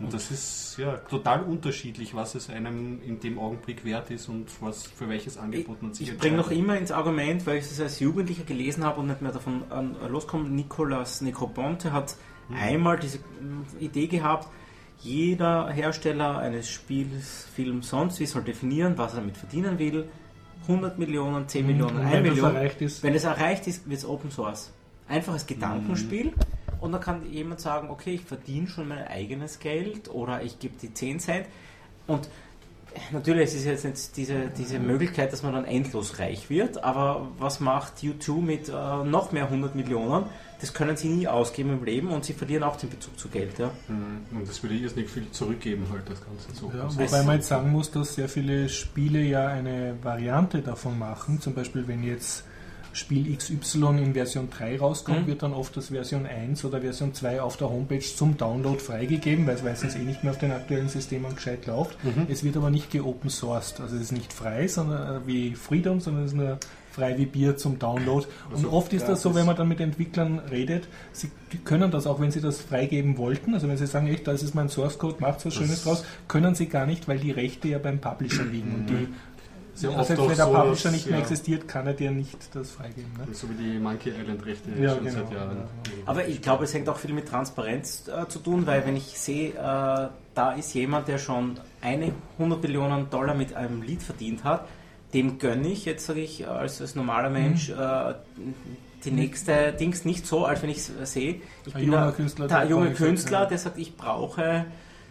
Und 0.00 0.14
das 0.14 0.30
ist 0.30 0.78
ja 0.78 0.96
total 0.96 1.42
unterschiedlich, 1.42 2.14
was 2.14 2.34
es 2.34 2.48
einem 2.48 3.02
in 3.02 3.20
dem 3.20 3.38
Augenblick 3.38 3.84
wert 3.84 4.10
ist 4.10 4.28
und 4.28 4.46
was 4.62 4.86
für 4.86 5.10
welches 5.10 5.36
Angebot 5.36 5.82
man 5.82 5.92
sich 5.92 6.08
Ich 6.08 6.16
bringe 6.16 6.38
noch 6.38 6.50
immer 6.50 6.78
ins 6.78 6.90
Argument, 6.90 7.46
weil 7.46 7.58
ich 7.58 7.64
es 7.64 7.80
als 7.80 8.00
Jugendlicher 8.00 8.44
gelesen 8.44 8.82
habe 8.82 9.00
und 9.00 9.08
nicht 9.08 9.20
mehr 9.20 9.32
davon 9.32 9.62
loskomme, 10.08 10.48
Nicolas 10.48 11.20
Necroponte 11.20 11.92
hat 11.92 12.16
mhm. 12.50 12.56
einmal 12.56 12.98
diese 12.98 13.18
äh, 13.18 13.84
Idee 13.84 14.06
gehabt, 14.06 14.48
jeder 15.00 15.70
Hersteller 15.70 16.38
eines 16.38 16.68
Spiels, 16.68 17.48
Films, 17.54 17.88
sonst 17.88 18.20
wie 18.20 18.26
soll 18.26 18.42
definieren, 18.42 18.98
was 18.98 19.14
er 19.14 19.20
damit 19.20 19.36
verdienen 19.36 19.78
will. 19.78 20.08
100 20.62 20.98
Millionen, 20.98 21.48
10 21.48 21.62
mhm. 21.62 21.72
Millionen, 21.72 22.00
1 22.00 22.22
Million. 22.22 22.54
Wenn 22.54 23.14
es 23.14 23.24
erreicht 23.24 23.66
ist, 23.66 23.88
wird 23.88 23.98
es 23.98 24.04
Open 24.04 24.30
Source. 24.30 24.72
Einfaches 25.08 25.46
Gedankenspiel. 25.46 26.26
Mhm 26.26 26.34
und 26.80 26.92
dann 26.92 27.00
kann 27.00 27.30
jemand 27.30 27.60
sagen, 27.60 27.90
okay, 27.90 28.14
ich 28.14 28.22
verdiene 28.22 28.66
schon 28.66 28.88
mein 28.88 29.06
eigenes 29.06 29.58
Geld 29.58 30.08
oder 30.12 30.42
ich 30.42 30.58
gebe 30.58 30.74
die 30.80 30.92
10 30.92 31.20
Cent. 31.20 31.46
Und 32.06 32.28
natürlich 33.12 33.44
ist 33.44 33.56
es 33.56 33.64
jetzt 33.64 33.84
nicht 33.84 34.16
diese, 34.16 34.48
diese 34.48 34.78
Möglichkeit, 34.78 35.32
dass 35.32 35.42
man 35.42 35.52
dann 35.52 35.64
endlos 35.64 36.18
reich 36.18 36.48
wird, 36.48 36.82
aber 36.82 37.28
was 37.38 37.60
macht 37.60 37.98
U2 37.98 38.40
mit 38.40 38.68
äh, 38.68 38.72
noch 39.04 39.32
mehr 39.32 39.44
100 39.44 39.74
Millionen? 39.74 40.24
Das 40.60 40.74
können 40.74 40.96
sie 40.96 41.08
nie 41.08 41.26
ausgeben 41.26 41.70
im 41.70 41.84
Leben 41.84 42.08
und 42.08 42.24
sie 42.24 42.32
verlieren 42.32 42.62
auch 42.62 42.76
den 42.76 42.90
Bezug 42.90 43.18
zu 43.18 43.28
Geld. 43.28 43.58
Ja. 43.58 43.70
Mhm. 43.88 44.38
Und 44.38 44.48
das 44.48 44.62
würde 44.62 44.74
jetzt 44.74 44.96
nicht 44.96 45.10
viel 45.10 45.30
zurückgeben, 45.30 45.86
halt 45.90 46.02
das 46.08 46.20
Ganze 46.24 46.48
so. 46.52 46.70
Ja, 46.76 46.88
wobei 46.94 47.22
man 47.22 47.36
jetzt 47.36 47.48
sagen 47.48 47.70
muss, 47.70 47.90
dass 47.90 48.14
sehr 48.14 48.28
viele 48.28 48.68
Spiele 48.68 49.20
ja 49.22 49.48
eine 49.48 49.96
Variante 50.02 50.60
davon 50.60 50.98
machen. 50.98 51.40
Zum 51.40 51.54
Beispiel, 51.54 51.88
wenn 51.88 52.02
jetzt 52.02 52.44
Spiel 52.92 53.36
XY 53.36 54.02
in 54.02 54.14
Version 54.14 54.50
3 54.50 54.78
rauskommt, 54.78 55.22
mhm. 55.22 55.26
wird 55.28 55.42
dann 55.42 55.52
oft 55.52 55.76
das 55.76 55.88
Version 55.88 56.26
1 56.26 56.64
oder 56.64 56.80
Version 56.80 57.14
2 57.14 57.40
auf 57.40 57.56
der 57.56 57.70
Homepage 57.70 58.00
zum 58.00 58.36
Download 58.36 58.78
freigegeben, 58.78 59.46
weil 59.46 59.54
es 59.54 59.62
meistens 59.62 59.94
eh 59.94 60.00
nicht 60.00 60.24
mehr 60.24 60.32
auf 60.32 60.38
den 60.38 60.50
aktuellen 60.50 60.88
Systemen 60.88 61.34
gescheit 61.34 61.66
läuft. 61.66 62.02
Mhm. 62.04 62.26
Es 62.28 62.42
wird 62.42 62.56
aber 62.56 62.70
nicht 62.70 62.90
geopen 62.90 63.30
sourced, 63.30 63.80
also 63.80 63.94
es 63.94 64.02
ist 64.02 64.12
nicht 64.12 64.32
frei, 64.32 64.66
sondern 64.66 65.22
äh, 65.22 65.26
wie 65.26 65.54
Freedom, 65.54 66.00
sondern 66.00 66.24
es 66.24 66.32
ist 66.32 66.36
nur 66.36 66.58
frei 66.90 67.16
wie 67.18 67.26
Bier 67.26 67.56
zum 67.56 67.78
Download. 67.78 68.26
Also, 68.50 68.68
und 68.68 68.74
oft 68.74 68.92
ist 68.92 69.06
das 69.06 69.22
so, 69.22 69.34
wenn 69.34 69.46
man 69.46 69.56
dann 69.56 69.68
mit 69.68 69.80
Entwicklern 69.80 70.38
redet, 70.50 70.88
sie 71.12 71.30
können 71.64 71.90
das 71.90 72.06
auch, 72.06 72.20
wenn 72.20 72.30
sie 72.30 72.40
das 72.40 72.60
freigeben 72.60 73.18
wollten, 73.18 73.54
also 73.54 73.68
wenn 73.68 73.76
sie 73.76 73.86
sagen, 73.86 74.08
echt, 74.08 74.26
das 74.26 74.42
ist 74.42 74.54
mein 74.54 74.68
Source 74.68 74.98
Code, 74.98 75.16
macht 75.20 75.44
was 75.44 75.54
Schönes 75.54 75.84
draus, 75.84 76.04
können 76.28 76.54
sie 76.54 76.66
gar 76.66 76.86
nicht, 76.86 77.08
weil 77.08 77.18
die 77.18 77.30
Rechte 77.30 77.68
ja 77.68 77.78
beim 77.78 78.00
Publisher 78.00 78.44
liegen. 78.44 78.74
Und 78.74 78.86
die 78.86 78.94
mhm 78.94 79.14
sehr 79.80 79.90
also 79.90 80.04
selbst 80.04 80.28
wenn 80.28 80.36
der 80.36 80.46
so, 80.46 80.52
Publisher 80.52 80.90
nicht 80.90 81.06
mehr 81.06 81.16
ja. 81.16 81.22
existiert, 81.22 81.68
kann 81.68 81.86
er 81.86 81.94
dir 81.94 82.10
nicht 82.10 82.54
das 82.54 82.72
freigeben. 82.72 83.10
Ne? 83.16 83.32
So 83.32 83.48
wie 83.48 83.54
die 83.54 83.78
Monkey 83.78 84.10
Island 84.10 84.44
Rechte 84.44 84.70
ja, 84.78 84.94
schon 84.94 85.04
genau, 85.04 85.18
seit 85.20 85.32
Jahren. 85.32 85.56
Ja. 85.56 85.64
Aber 86.06 86.28
ich 86.28 86.42
glaube, 86.42 86.64
es 86.64 86.74
hängt 86.74 86.88
auch 86.88 86.98
viel 86.98 87.14
mit 87.14 87.28
Transparenz 87.28 88.08
äh, 88.08 88.28
zu 88.28 88.40
tun, 88.40 88.66
weil 88.66 88.86
wenn 88.86 88.96
ich 88.96 89.18
sehe, 89.18 89.50
äh, 89.50 90.08
da 90.34 90.52
ist 90.56 90.74
jemand, 90.74 91.08
der 91.08 91.18
schon 91.18 91.58
eine 91.80 92.12
100 92.38 92.62
Millionen 92.62 93.08
Dollar 93.10 93.34
mit 93.34 93.54
einem 93.54 93.82
Lied 93.82 94.02
verdient 94.02 94.44
hat, 94.44 94.68
dem 95.14 95.38
gönne 95.38 95.68
ich, 95.68 95.84
jetzt 95.84 96.06
sage 96.06 96.20
ich 96.20 96.46
als, 96.46 96.80
als 96.80 96.94
normaler 96.94 97.30
Mensch, 97.30 97.70
mhm. 97.70 97.80
äh, 97.80 98.14
die 99.04 99.10
nächste 99.10 99.72
Dings 99.72 100.04
nicht 100.04 100.26
so, 100.26 100.44
als 100.44 100.62
wenn 100.62 100.70
ich 100.70 100.78
es 100.78 101.12
sehe. 101.12 101.40
Ich 101.66 101.74
ein 101.74 101.80
bin 101.80 101.92
junger 101.92 102.12
Künstler, 102.12 102.48
der, 102.48 102.64
junge 102.66 102.92
Künstler, 102.92 103.46
der 103.46 103.58
sagt, 103.58 103.78
ich 103.78 103.96
brauche 103.96 104.66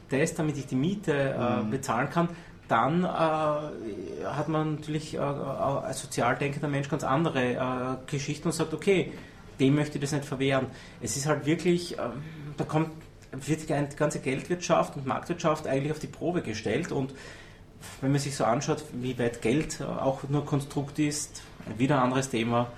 das, 0.10 0.36
damit 0.36 0.58
ich 0.58 0.68
die 0.68 0.76
Miete 0.76 1.14
äh, 1.14 1.64
mhm. 1.64 1.72
bezahlen 1.72 2.10
kann 2.10 2.30
dann 2.70 3.04
äh, 3.04 4.26
hat 4.26 4.48
man 4.48 4.76
natürlich 4.76 5.16
äh, 5.16 5.18
als 5.18 6.02
sozial 6.02 6.38
denkender 6.38 6.68
Mensch 6.68 6.88
ganz 6.88 7.04
andere 7.04 7.54
äh, 7.54 8.10
Geschichten 8.10 8.48
und 8.48 8.54
sagt, 8.54 8.74
okay, 8.74 9.12
dem 9.60 9.76
möchte 9.76 9.98
ich 9.98 10.02
das 10.02 10.14
nicht 10.14 10.26
verwehren. 10.26 10.68
Es 11.02 11.18
ist 11.18 11.26
halt 11.26 11.46
wirklich, 11.46 11.98
ähm, 11.98 12.22
da 12.58 12.64
kommt, 12.64 12.92
wird 13.32 13.62
die 13.62 13.96
ganze 13.96 14.20
Geldwirtschaft 14.20 14.96
und 14.96 15.06
Marktwirtschaft 15.06 15.68
eigentlich 15.68 15.92
auf 15.92 16.00
die 16.00 16.08
Probe 16.08 16.42
gestellt 16.42 16.92
und 16.92 17.14
wenn 18.02 18.12
man 18.12 18.20
sich 18.20 18.36
so 18.36 18.44
anschaut, 18.44 18.84
wie 18.94 19.18
weit 19.20 19.42
Geld 19.42 19.82
auch 19.82 20.24
nur 20.30 20.46
Konstrukt 20.46 21.00
ist, 21.00 21.42
wieder 21.78 21.98
ein 21.98 22.04
anderes 22.04 22.30
Thema, 22.30 22.72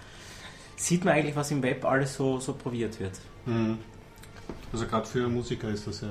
sieht 0.75 1.05
man 1.05 1.15
eigentlich, 1.15 1.35
was 1.35 1.51
im 1.51 1.61
Web 1.63 1.85
alles 1.85 2.15
so, 2.15 2.39
so 2.39 2.53
probiert 2.53 2.99
wird. 2.99 3.13
Mhm. 3.45 3.77
Also 4.74 4.86
gerade 4.86 5.05
für 5.05 5.28
Musiker 5.28 5.69
ist 5.69 5.86
das 5.88 6.01
ja 6.01 6.07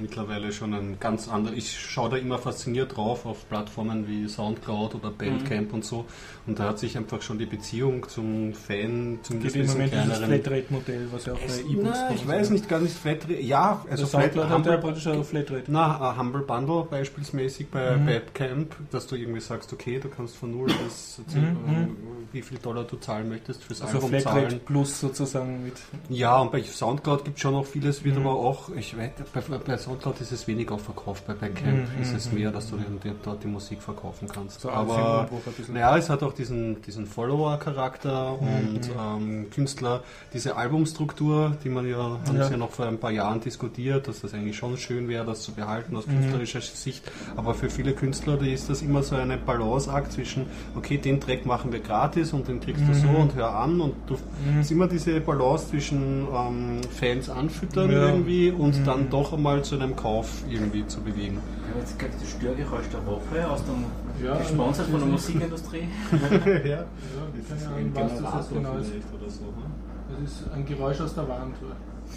mittlerweile 0.00 0.52
schon 0.52 0.74
ein 0.74 0.98
ganz 1.00 1.28
anderes. 1.28 1.56
Ich 1.56 1.80
schaue 1.80 2.10
da 2.10 2.16
immer 2.16 2.38
fasziniert 2.38 2.96
drauf 2.96 3.24
auf 3.24 3.48
Plattformen 3.48 4.06
wie 4.06 4.28
Soundcloud 4.28 4.96
oder 4.96 5.10
Bandcamp 5.10 5.68
mhm. 5.68 5.74
und 5.74 5.84
so. 5.84 6.04
Und 6.46 6.58
da 6.58 6.64
hat 6.64 6.78
sich 6.78 6.96
einfach 6.96 7.22
schon 7.22 7.38
die 7.38 7.46
Beziehung 7.46 8.06
zum 8.08 8.52
Fan, 8.52 9.20
zum 9.22 9.40
Gibt 9.40 9.56
im 9.56 9.66
Moment 9.66 9.94
dieses 9.94 10.18
Flatrate-Modell, 10.18 11.08
was 11.10 11.26
ja 11.26 11.32
auch 11.32 11.38
bei 11.38 11.60
E-Books 11.60 11.98
Ich 12.14 12.26
weiß 12.26 12.50
nicht, 12.50 12.68
gar 12.68 12.80
nicht 12.80 12.94
Flatrate. 12.94 13.40
Ja, 13.40 13.84
also 13.88 14.04
Soundcloud 14.04 14.48
hat 14.48 14.66
ja 14.66 14.76
praktisch 14.76 15.06
ein 15.06 15.24
Flatrate. 15.24 15.64
Na, 15.68 16.16
Humble 16.18 16.42
Bundle 16.42 16.84
beispielsmäßig 16.90 17.70
bei 17.70 17.96
mhm. 17.96 18.06
Bandcamp, 18.06 18.76
dass 18.90 19.06
du 19.06 19.16
irgendwie 19.16 19.40
sagst, 19.40 19.72
okay, 19.72 19.98
du 20.00 20.08
kannst 20.08 20.36
von 20.36 20.50
null 20.50 20.70
bis 20.84 21.20
mhm. 21.34 21.96
wie 22.32 22.42
viel 22.42 22.58
Dollar 22.58 22.84
du 22.84 22.96
zahlen 22.96 23.28
möchtest 23.28 23.64
fürs 23.64 23.80
also 23.80 23.94
Album 23.94 24.10
Flatrate 24.10 24.48
zahlen. 24.48 24.60
Plus 24.66 25.00
sozusagen 25.00 25.64
mit. 25.64 25.74
Ja, 26.08 26.38
und 26.40 26.52
bei 26.52 26.62
Soundcloud 26.62 27.24
gibt 27.24 27.36
es 27.36 27.42
schon 27.42 27.54
noch 27.54 27.66
vieles, 27.66 28.01
wird 28.04 28.16
mhm. 28.16 28.26
aber 28.26 28.36
auch, 28.36 28.68
ich 28.76 28.96
weiß, 28.96 29.10
bei, 29.32 29.58
bei, 29.58 29.76
Soundcloud 29.76 30.20
ist 30.20 30.32
es 30.32 30.46
weniger 30.46 30.74
auf 30.74 30.82
Verkauf, 30.82 31.22
bei 31.22 31.34
Bandcamp 31.34 31.88
mhm. 31.96 32.02
ist 32.02 32.14
es 32.14 32.30
mhm, 32.30 32.38
mehr, 32.38 32.50
dass 32.50 32.70
du 32.70 32.76
mhm. 32.76 33.00
die, 33.02 33.12
dort 33.22 33.42
die 33.42 33.48
Musik 33.48 33.82
verkaufen 33.82 34.28
kannst. 34.28 34.60
So 34.60 34.70
aber 34.70 35.28
naja, 35.68 35.96
es 35.96 36.10
hat 36.10 36.22
auch 36.22 36.32
diesen, 36.32 36.82
diesen 36.82 37.06
Follower-Charakter 37.06 38.38
mhm. 38.40 38.48
und 38.48 38.90
ähm, 38.98 39.50
Künstler, 39.50 40.02
diese 40.32 40.56
Albumstruktur, 40.56 41.56
die 41.62 41.68
man 41.68 41.88
ja, 41.88 42.20
haben 42.26 42.36
ja. 42.36 42.50
ja 42.50 42.56
noch 42.56 42.70
vor 42.70 42.86
ein 42.86 42.98
paar 42.98 43.10
Jahren 43.10 43.40
diskutiert, 43.40 44.08
dass 44.08 44.20
das 44.20 44.34
eigentlich 44.34 44.56
schon 44.56 44.76
schön 44.76 45.08
wäre, 45.08 45.24
das 45.24 45.42
zu 45.42 45.52
behalten 45.52 45.96
aus 45.96 46.06
künstlerischer 46.06 46.60
Sicht. 46.60 47.10
Aber 47.36 47.54
für 47.54 47.70
viele 47.70 47.92
Künstler 47.92 48.40
ist 48.42 48.70
das 48.70 48.82
immer 48.82 49.02
so 49.02 49.16
eine 49.16 49.36
Balanceakt 49.36 50.12
zwischen, 50.12 50.46
okay, 50.74 50.98
den 50.98 51.20
Track 51.20 51.46
machen 51.46 51.72
wir 51.72 51.80
gratis 51.80 52.32
und 52.32 52.48
den 52.48 52.60
kriegst 52.60 52.82
du 52.88 52.94
so 52.94 53.08
und 53.08 53.34
hör 53.34 53.54
an 53.54 53.80
und 53.80 53.94
du 54.06 54.14
mhm. 54.14 54.60
ist 54.60 54.70
immer 54.70 54.88
diese 54.88 55.20
Balance 55.20 55.68
zwischen 55.68 56.26
ähm, 56.34 56.80
Fans 56.98 57.28
anfüttern 57.28 57.91
ja. 57.92 58.08
irgendwie 58.08 58.50
und 58.50 58.80
mhm. 58.80 58.84
dann 58.84 59.10
doch 59.10 59.32
einmal 59.32 59.62
zu 59.62 59.76
einem 59.76 59.96
Kauf 59.96 60.28
irgendwie 60.48 60.86
zu 60.86 61.00
bewegen. 61.00 61.38
Ja, 61.72 61.80
jetzt 61.80 61.98
gerade 61.98 62.12
das 62.20 62.30
Störgeräusch 62.30 62.88
der 62.92 63.06
Woche 63.06 63.50
aus 63.50 63.62
dem 63.64 64.24
ja, 64.24 64.36
gesponsert 64.36 64.88
von 64.88 65.00
der 65.00 65.08
Musikindustrie. 65.08 65.88
ja, 66.64 66.68
ja, 66.68 66.84
das 67.48 67.60
ist 67.60 67.68
ein 67.68 67.90
was 67.94 68.20
das 68.20 68.44
ist 68.44 68.52
genau 68.52 68.76
ist. 68.76 68.90
Oder 68.90 69.30
so, 69.30 69.44
ne? 69.44 70.22
Das 70.22 70.32
ist 70.32 70.52
ein 70.52 70.66
Geräusch 70.66 71.00
aus 71.00 71.14
der 71.14 71.28
Wand. 71.28 71.56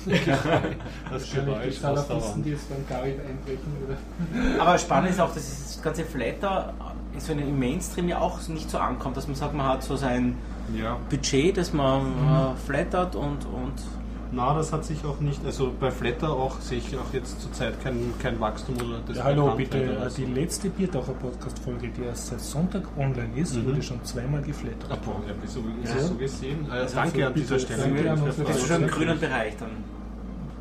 das 1.12 1.34
Geräusch 1.34 1.84
aus 1.84 2.08
der 2.08 2.22
Wand. 2.22 2.46
die 2.46 2.50
jetzt 2.50 2.70
beim 2.70 2.86
Garib 2.88 3.20
einbrechen 3.20 3.74
würde. 3.80 4.60
Aber 4.60 4.78
spannend 4.78 5.12
ist 5.12 5.22
auch, 5.22 5.34
dass 5.34 5.48
das 5.48 5.82
ganze 5.82 6.04
Flatter 6.04 6.74
so 7.18 7.32
im 7.32 7.58
Mainstream 7.58 8.10
ja 8.10 8.20
auch 8.20 8.46
nicht 8.50 8.70
so 8.70 8.78
ankommt, 8.78 9.16
dass 9.16 9.28
man 9.28 9.36
sagt, 9.36 9.54
man 9.54 9.68
hat 9.68 9.84
so 9.84 9.96
sein 9.96 10.36
ja. 10.78 10.98
Budget, 11.10 11.58
das 11.58 11.72
man 11.74 12.08
mhm. 12.08 12.58
flattert 12.66 13.16
und, 13.16 13.46
und 13.46 13.74
na, 14.32 14.54
das 14.54 14.74
hat 14.74 14.86
sich 14.86 15.04
auch 15.06 15.20
nicht, 15.20 15.46
also 15.46 15.72
bei 15.80 15.92
Flatter 15.92 16.32
auch 16.32 16.60
sehe 16.60 16.80
ich 16.80 16.98
auch 16.98 17.14
jetzt 17.14 17.42
zurzeit 17.42 17.82
kein, 17.82 18.14
kein 18.22 18.40
Wachstum 18.40 18.76
oder 18.76 19.00
das 19.08 19.18
ja, 19.18 19.24
Hallo, 19.24 19.54
bitte, 19.56 19.78
äh, 19.78 20.10
die 20.18 20.26
letzte 20.26 20.70
Biertaucher 20.70 21.14
Podcast-Folge, 21.14 21.90
die 21.90 22.04
erst 22.04 22.28
seit 22.28 22.42
Sonntag 22.42 22.84
online 22.98 23.30
ist, 23.36 23.56
mhm. 23.56 23.66
wurde 23.66 23.84
schon 23.84 24.04
zweimal 24.04 24.42
geflattert. 24.42 24.90
Ach, 24.90 24.98
boah, 24.98 25.22
ja, 25.28 25.34
so, 25.48 25.64
ja. 25.84 26.00
so 26.00 26.16
gesehen. 26.16 26.66
Also 26.70 26.96
danke 26.96 27.28
an 27.28 27.34
dieser 27.34 27.60
Stelle. 27.60 28.16
Das 28.26 28.58
ist 28.58 28.68
schon 28.68 28.84
im 28.84 28.88
grünen 28.90 29.20
Bereich 29.20 29.56
dann. 29.58 29.70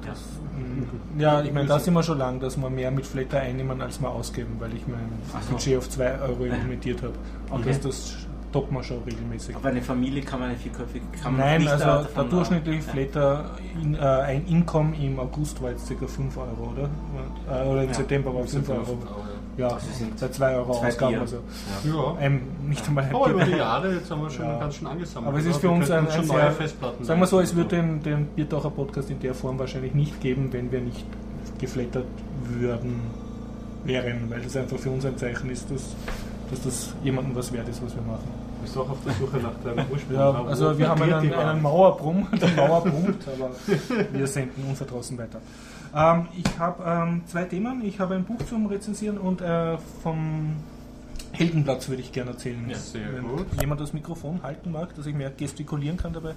Das, 0.07 0.19
mm, 0.19 1.21
ja, 1.21 1.41
ich 1.43 1.53
meine, 1.53 1.67
da 1.67 1.79
sind 1.79 1.95
wir 1.95 2.03
schon 2.03 2.19
lang, 2.19 2.41
dass 2.41 2.57
wir 2.59 2.69
mehr 2.69 2.91
mit 2.91 3.07
Flatter 3.07 3.41
einnehmen, 3.41 3.81
als 3.81 4.01
wir 4.01 4.11
ausgeben, 4.11 4.57
weil 4.59 4.75
ich 4.75 4.87
mein 4.87 5.09
so. 5.49 5.53
Budget 5.53 5.79
auf 5.79 5.89
2 5.89 6.21
Euro 6.21 6.45
limitiert 6.63 7.03
habe. 7.03 7.15
Und 7.51 7.61
okay. 7.61 7.69
dass 7.69 7.81
das 7.81 8.24
toppt 8.55 8.71
man 8.71 8.85
schon 8.85 9.03
regelmäßig. 9.03 9.57
Aber 9.57 9.69
eine 9.69 9.83
Familie 9.83 10.23
kann 10.23 10.39
man 10.39 10.51
eine 10.51 10.59
vierköpfige 10.59 11.05
kann 11.21 11.37
Nein, 11.37 11.67
also 11.67 12.07
der 12.15 12.25
durchschnittliche 12.25 12.83
Flatter, 12.83 13.51
in, 13.83 13.97
äh, 13.97 13.99
ein 13.99 14.47
Income 14.47 14.95
im 14.97 15.19
August 15.19 15.61
war 15.61 15.71
jetzt 15.71 15.89
ca. 15.89 16.07
5 16.07 16.37
Euro, 16.37 16.73
oder? 16.73 16.89
Äh, 17.51 17.69
oder 17.69 17.83
im 17.83 17.89
ja, 17.89 17.95
September 17.95 18.33
war 18.33 18.45
es 18.45 18.53
5 18.53 18.69
Euro. 18.69 18.79
Euro. 18.79 18.99
Ja, 19.57 19.77
seit 20.15 20.35
2 20.35 20.55
Euro 20.55 20.73
zwei 20.73 20.87
Ausgaben. 20.87 21.19
Also, 21.19 21.37
ja. 21.85 22.17
Ähm, 22.21 22.43
nicht 22.69 22.87
einmal 22.87 23.11
Aber 23.13 23.31
über 23.31 23.45
die 23.45 23.57
Jahre, 23.57 23.93
jetzt 23.93 24.09
haben 24.09 24.23
wir 24.23 24.31
schon 24.31 24.45
ja. 24.45 24.59
ganz 24.61 24.77
schön 24.77 24.87
angesammelt. 24.87 25.29
Aber 25.29 25.39
es 25.39 25.47
ist 25.47 25.57
für 25.61 25.71
uns 25.71 25.91
ein, 25.91 26.07
ein 26.07 26.25
sehr, 26.25 26.53
sagen 27.03 27.21
wir 27.21 27.27
so, 27.27 27.41
es 27.41 27.57
wird 27.57 27.73
den, 27.73 28.05
den 28.05 28.27
Biertaucher 28.27 28.71
Podcast 28.71 29.11
in 29.11 29.19
der 29.19 29.35
Form 29.35 29.59
wahrscheinlich 29.59 29.95
nicht 29.95 30.21
geben, 30.21 30.53
wenn 30.53 30.71
wir 30.71 30.81
nicht 30.81 31.05
geflattert 31.59 32.07
würden, 32.45 33.01
wären, 33.85 34.31
weil 34.31 34.43
das 34.43 34.57
einfach 34.57 34.79
für 34.79 34.91
uns 34.91 35.05
ein 35.05 35.17
Zeichen 35.17 35.51
ist, 35.51 35.69
dass, 35.73 35.97
dass 36.51 36.63
das 36.63 36.95
jemandem 37.03 37.35
was 37.35 37.53
wert 37.53 37.69
ist, 37.69 37.85
was 37.85 37.97
wir 37.97 38.03
machen 38.03 38.44
bist 38.65 38.77
auch 38.79 38.91
auf 38.91 38.99
der 39.05 39.13
Suche 39.15 39.37
nach 39.39 39.53
deinem 39.63 39.87
Ursprung. 39.91 40.17
Ja, 40.17 40.45
also 40.45 40.79
wir 40.79 40.89
haben 40.89 41.03
einen, 41.03 41.33
einen 41.33 41.63
Mauerbrumm, 41.63 42.27
den 42.33 42.57
Mauerpunkt, 42.57 43.25
aber 43.29 43.51
wir 44.13 44.27
senden 44.27 44.65
uns 44.69 44.79
da 44.79 44.85
draußen 44.85 45.17
weiter. 45.17 45.41
Ähm, 45.95 46.27
ich 46.37 46.59
habe 46.59 46.83
ähm, 46.85 47.23
zwei 47.27 47.45
Themen. 47.45 47.85
Ich 47.85 48.01
habe 48.01 48.15
ein 48.15 48.25
Buch 48.25 48.43
zum 48.49 48.67
Rezensieren 48.67 49.19
und 49.19 49.41
äh, 49.41 49.79
vom 50.03 50.57
Heldenplatz 51.33 51.89
würde 51.89 52.03
ich 52.03 52.13
gerne 52.13 52.33
erzählen. 52.33 52.65
Ja, 52.69 52.77
Wenn 53.13 53.29
gut. 53.29 53.47
jemand 53.61 53.81
das 53.81 53.93
Mikrofon 53.93 54.43
halten 54.43 54.73
mag, 54.73 54.95
dass 54.95 55.07
ich 55.07 55.15
mehr 55.15 55.31
gestikulieren 55.31 55.97
kann 55.97 56.13
dabei, 56.13 56.35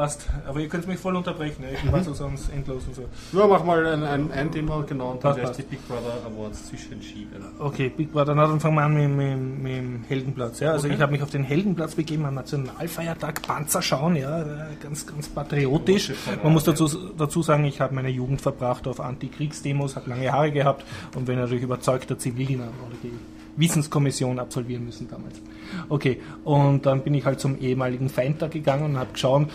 Passt. 0.00 0.26
Aber 0.48 0.60
ihr 0.60 0.68
könnt 0.68 0.88
mich 0.88 0.98
voll 0.98 1.14
unterbrechen. 1.14 1.62
Ich 1.74 1.84
mhm. 1.84 2.02
so 2.02 2.14
sonst 2.14 2.50
endlos 2.54 2.84
und 2.86 2.94
so. 2.94 3.38
Ja, 3.38 3.46
mach 3.46 3.62
mal 3.62 3.84
ein, 3.84 4.02
ein, 4.02 4.32
ein 4.32 4.50
Thema 4.50 4.82
genau 4.88 5.10
und 5.10 5.22
dann 5.22 5.36
werde 5.36 5.54
die 5.54 5.62
Big 5.62 5.86
Brother 5.86 6.14
Awards 6.24 6.68
zwischenschieben. 6.68 7.44
Okay, 7.58 7.90
Big 7.94 8.10
Brother. 8.10 8.34
Na, 8.34 8.46
dann 8.46 8.60
fangen 8.60 8.76
wir 8.76 8.84
an 8.84 8.94
mit, 8.94 9.10
mit, 9.10 9.62
mit 9.62 9.76
dem 9.76 10.04
Heldenplatz. 10.08 10.60
Ja, 10.60 10.72
also 10.72 10.86
okay. 10.86 10.94
ich 10.94 11.02
habe 11.02 11.12
mich 11.12 11.22
auf 11.22 11.28
den 11.28 11.44
Heldenplatz 11.44 11.96
begeben 11.96 12.24
am 12.24 12.32
Nationalfeiertag 12.32 13.42
Panzer 13.42 13.82
schauen. 13.82 14.16
Ja, 14.16 14.42
ganz, 14.82 15.06
ganz 15.06 15.28
patriotisch. 15.28 16.14
Man 16.42 16.54
muss 16.54 16.64
dazu, 16.64 16.88
dazu 17.18 17.42
sagen, 17.42 17.66
ich 17.66 17.82
habe 17.82 17.94
meine 17.94 18.08
Jugend 18.08 18.40
verbracht 18.40 18.88
auf 18.88 19.00
Antikriegsdemos, 19.00 19.96
habe 19.96 20.08
lange 20.08 20.32
Haare 20.32 20.50
gehabt 20.50 20.82
und 21.14 21.26
bin 21.26 21.38
natürlich 21.38 21.64
überzeugter 21.64 22.18
Zivildiener 22.18 22.68
oder 22.88 22.96
die 23.02 23.12
Wissenskommission 23.56 24.38
absolvieren 24.38 24.86
müssen 24.86 25.08
damals. 25.10 25.42
Okay, 25.90 26.22
und 26.44 26.86
dann 26.86 27.02
bin 27.02 27.12
ich 27.12 27.26
halt 27.26 27.38
zum 27.38 27.60
ehemaligen 27.60 28.08
Feindtag 28.08 28.52
gegangen 28.52 28.84
und 28.84 28.98
habe 28.98 29.12
geschaut, 29.12 29.48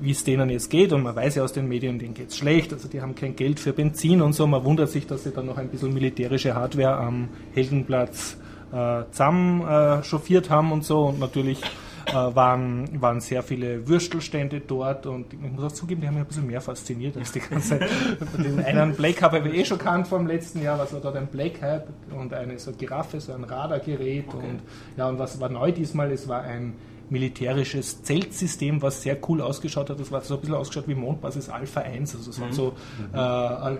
wie 0.00 0.10
es 0.10 0.24
denen 0.24 0.50
jetzt 0.50 0.70
geht. 0.70 0.92
Und 0.92 1.02
man 1.02 1.14
weiß 1.14 1.36
ja 1.36 1.44
aus 1.44 1.52
den 1.52 1.68
Medien, 1.68 1.98
denen 1.98 2.14
geht 2.14 2.30
es 2.30 2.36
schlecht. 2.36 2.72
Also 2.72 2.88
die 2.88 3.00
haben 3.00 3.14
kein 3.14 3.36
Geld 3.36 3.60
für 3.60 3.72
Benzin 3.72 4.22
und 4.22 4.32
so. 4.32 4.46
Man 4.46 4.64
wundert 4.64 4.90
sich, 4.90 5.06
dass 5.06 5.24
sie 5.24 5.30
dann 5.30 5.46
noch 5.46 5.58
ein 5.58 5.68
bisschen 5.68 5.92
militärische 5.92 6.54
Hardware 6.54 6.96
am 6.96 7.28
Heldenplatz 7.54 8.36
äh, 8.72 9.02
zusammen 9.10 9.62
äh, 9.62 10.02
chauffiert 10.02 10.50
haben 10.50 10.72
und 10.72 10.84
so. 10.84 11.06
Und 11.06 11.20
natürlich 11.20 11.60
äh, 12.06 12.12
waren, 12.12 13.00
waren 13.00 13.20
sehr 13.20 13.42
viele 13.42 13.86
Würstelstände 13.88 14.60
dort 14.60 15.06
und 15.06 15.32
ich 15.32 15.40
muss 15.40 15.64
auch 15.64 15.72
zugeben, 15.72 16.00
die 16.00 16.06
haben 16.06 16.14
mich 16.14 16.24
ein 16.24 16.28
bisschen 16.28 16.46
mehr 16.46 16.60
fasziniert 16.60 17.16
als 17.16 17.32
die 17.32 17.40
ganze 17.40 17.80
Zeit. 17.80 17.90
Den 18.38 18.64
einen 18.64 18.94
Black 18.94 19.22
habe 19.22 19.38
ich 19.40 19.54
eh 19.54 19.64
schon 19.64 19.78
kannt 19.78 20.06
vom 20.06 20.26
letzten 20.26 20.62
Jahr, 20.62 20.78
was 20.78 20.92
war 20.92 21.00
dort 21.00 21.16
ein 21.16 21.26
Black 21.26 21.60
Hype 21.60 21.88
und 22.16 22.32
eine 22.32 22.58
so 22.58 22.72
Giraffe, 22.72 23.20
so 23.20 23.32
ein 23.32 23.44
Radargerät 23.44 24.28
okay. 24.28 24.36
und 24.36 24.60
ja, 24.96 25.08
und 25.08 25.18
was 25.18 25.40
war 25.40 25.48
neu 25.48 25.72
diesmal? 25.72 26.12
Es 26.12 26.28
war 26.28 26.42
ein 26.42 26.74
militärisches 27.10 28.02
Zeltsystem, 28.02 28.82
was 28.82 29.02
sehr 29.02 29.18
cool 29.28 29.40
ausgeschaut 29.40 29.90
hat. 29.90 30.00
Das 30.00 30.10
war 30.10 30.20
so 30.22 30.34
ein 30.34 30.40
bisschen 30.40 30.56
ausgeschaut 30.56 30.88
wie 30.88 30.94
Mondbasis 30.94 31.48
Alpha 31.48 31.80
1. 31.80 32.16
Also 32.16 32.30
es 32.30 32.40
waren 32.40 32.50
mhm. 32.50 32.54
so 32.54 32.74
mhm. 33.12 33.76
äh, 33.76 33.78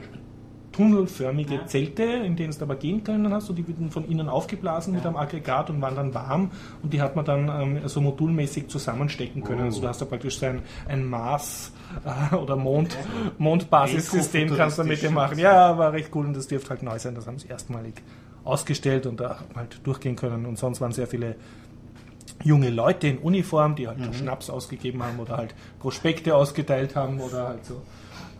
tunnelförmige 0.77 1.55
ja. 1.55 1.66
Zelte, 1.66 2.03
in 2.03 2.37
denen 2.37 2.53
du 2.53 2.62
aber 2.62 2.77
gehen 2.77 3.03
können 3.03 3.33
hast. 3.33 3.49
Und 3.49 3.57
die 3.57 3.66
wurden 3.66 3.91
von 3.91 4.09
innen 4.09 4.29
aufgeblasen 4.29 4.93
ja. 4.93 4.99
mit 4.99 5.07
einem 5.07 5.16
Aggregat 5.16 5.70
und 5.70 5.81
waren 5.81 5.97
dann 5.97 6.14
warm. 6.14 6.51
Und 6.83 6.93
die 6.93 7.01
hat 7.01 7.16
man 7.16 7.24
dann 7.24 7.49
ähm, 7.49 7.89
so 7.89 8.01
modulmäßig 8.01 8.68
zusammenstecken 8.68 9.43
können. 9.43 9.62
Oh. 9.62 9.64
Also 9.64 9.81
du 9.81 9.89
hast 9.89 10.01
da 10.01 10.05
praktisch 10.05 10.39
so 10.39 10.47
ein, 10.47 10.62
ein 10.87 11.05
Mars- 11.05 11.72
äh, 12.05 12.35
oder 12.35 12.57
Mond, 12.57 12.97
Mondbasissystem 13.39 14.55
kannst 14.55 14.79
du 14.79 14.85
mit 14.85 15.03
dem 15.03 15.14
machen. 15.14 15.39
Ja, 15.39 15.79
war 15.79 15.93
recht 15.93 16.11
cool 16.14 16.27
und 16.27 16.37
das 16.37 16.47
dürfte 16.47 16.70
halt 16.70 16.83
neu 16.83 16.99
sein. 16.99 17.14
Das 17.14 17.27
haben 17.27 17.39
sie 17.39 17.49
erstmalig 17.49 18.03
ausgestellt 18.45 19.07
und 19.07 19.20
da 19.20 19.39
halt 19.55 19.81
durchgehen 19.85 20.16
können. 20.16 20.47
Und 20.47 20.59
sonst 20.59 20.81
waren 20.81 20.93
sehr 20.93 21.07
viele 21.07 21.37
junge 22.45 22.70
Leute 22.70 23.09
in 23.09 23.18
Uniform, 23.18 23.74
die 23.74 23.89
halt 23.89 23.99
mhm. 23.99 24.12
Schnaps 24.12 24.51
ausgegeben 24.51 25.03
haben 25.03 25.18
oder 25.18 25.37
halt 25.37 25.55
Prospekte 25.78 26.34
ausgeteilt 26.34 26.97
haben 26.97 27.20
oder 27.20 27.49
halt 27.49 27.64
so, 27.64 27.82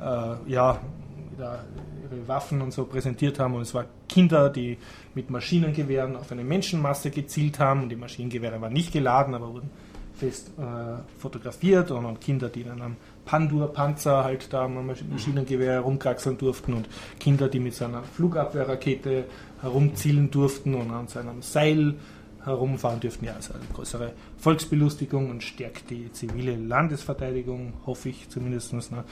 äh, 0.01 0.51
ja, 0.51 0.81
ihre 1.39 2.29
Waffen 2.29 2.63
und 2.63 2.73
so 2.73 2.85
präsentiert 2.85 3.39
haben. 3.39 3.55
Und 3.55 3.63
es 3.63 3.75
waren 3.75 3.87
Kinder, 4.09 4.51
die 4.51 4.79
mit 5.15 5.31
Maschinengewehren 5.31 6.17
auf 6.17 6.33
eine 6.33 6.45
Menschenmasse 6.45 7.11
gezielt 7.11 7.59
haben. 7.59 7.83
Und 7.83 7.89
die 7.91 7.97
Maschinengewehre 7.97 8.61
waren 8.61 8.73
nicht 8.73 8.93
geladen, 8.93 9.35
aber 9.35 9.53
wurden 9.53 9.71
fest 10.15 10.51
äh, 10.59 10.63
fotografiert. 11.19 11.91
Und, 11.91 12.07
und, 12.07 12.21
Kinder, 12.21 12.49
die 12.49 12.65
dann 12.65 12.81
am 12.81 12.97
Pandur-Panzer 13.27 14.25
halt 14.25 14.53
da 14.53 14.65
am 14.65 14.87
Maschinengewehr 14.87 15.73
herumkraxeln 15.73 16.39
durften. 16.39 16.75
Und 16.75 16.89
Kinder, 17.21 17.49
die 17.49 17.61
mit 17.61 17.75
seiner 17.75 18.03
Flugabwehrrakete 18.03 19.25
herumzielen 19.61 20.31
durften 20.31 20.75
und 20.75 20.91
an 20.91 21.09
seinem 21.09 21.43
Seil 21.43 21.95
herumfahren 22.47 23.01
dürfen. 23.01 23.27
Ja, 23.27 23.35
also 23.35 23.53
eine 23.53 23.65
größere 23.75 24.13
Volksbelustigung 24.39 25.29
und 25.31 25.43
stärkt 25.43 25.91
die 25.91 26.11
zivile 26.13 26.57
Landesverteidigung, 26.57 27.75
hoffe 27.85 28.09
ich 28.09 28.29
zumindest. 28.29 28.73
Ne? 28.73 29.05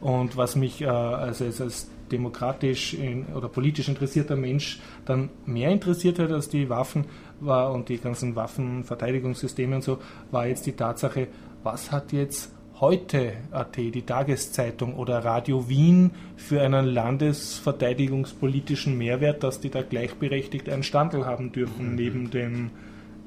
Und 0.00 0.36
was 0.36 0.54
mich 0.54 0.82
äh, 0.82 0.86
also 0.86 1.44
als 1.44 1.88
demokratisch 2.12 2.94
in, 2.94 3.26
oder 3.34 3.48
politisch 3.48 3.88
interessierter 3.88 4.36
Mensch 4.36 4.80
dann 5.06 5.30
mehr 5.46 5.70
interessiert 5.70 6.18
hat 6.18 6.30
als 6.30 6.48
die 6.48 6.68
Waffen 6.68 7.06
war 7.40 7.72
und 7.72 7.88
die 7.88 7.98
ganzen 7.98 8.36
Waffenverteidigungssysteme 8.36 9.76
und 9.76 9.82
so, 9.82 9.98
war 10.30 10.46
jetzt 10.46 10.66
die 10.66 10.72
Tatsache, 10.72 11.28
was 11.62 11.90
hat 11.90 12.12
jetzt 12.12 12.52
heute 12.82 13.32
AT, 13.52 13.76
die 13.76 14.02
Tageszeitung 14.02 14.96
oder 14.96 15.24
Radio 15.24 15.68
Wien 15.68 16.10
für 16.36 16.62
einen 16.62 16.86
landesverteidigungspolitischen 16.86 18.98
Mehrwert, 18.98 19.44
dass 19.44 19.60
die 19.60 19.70
da 19.70 19.82
gleichberechtigt 19.82 20.68
einen 20.68 20.82
Standel 20.82 21.24
haben 21.24 21.52
dürfen, 21.52 21.90
mhm. 21.90 21.94
neben 21.94 22.30
dem, 22.30 22.70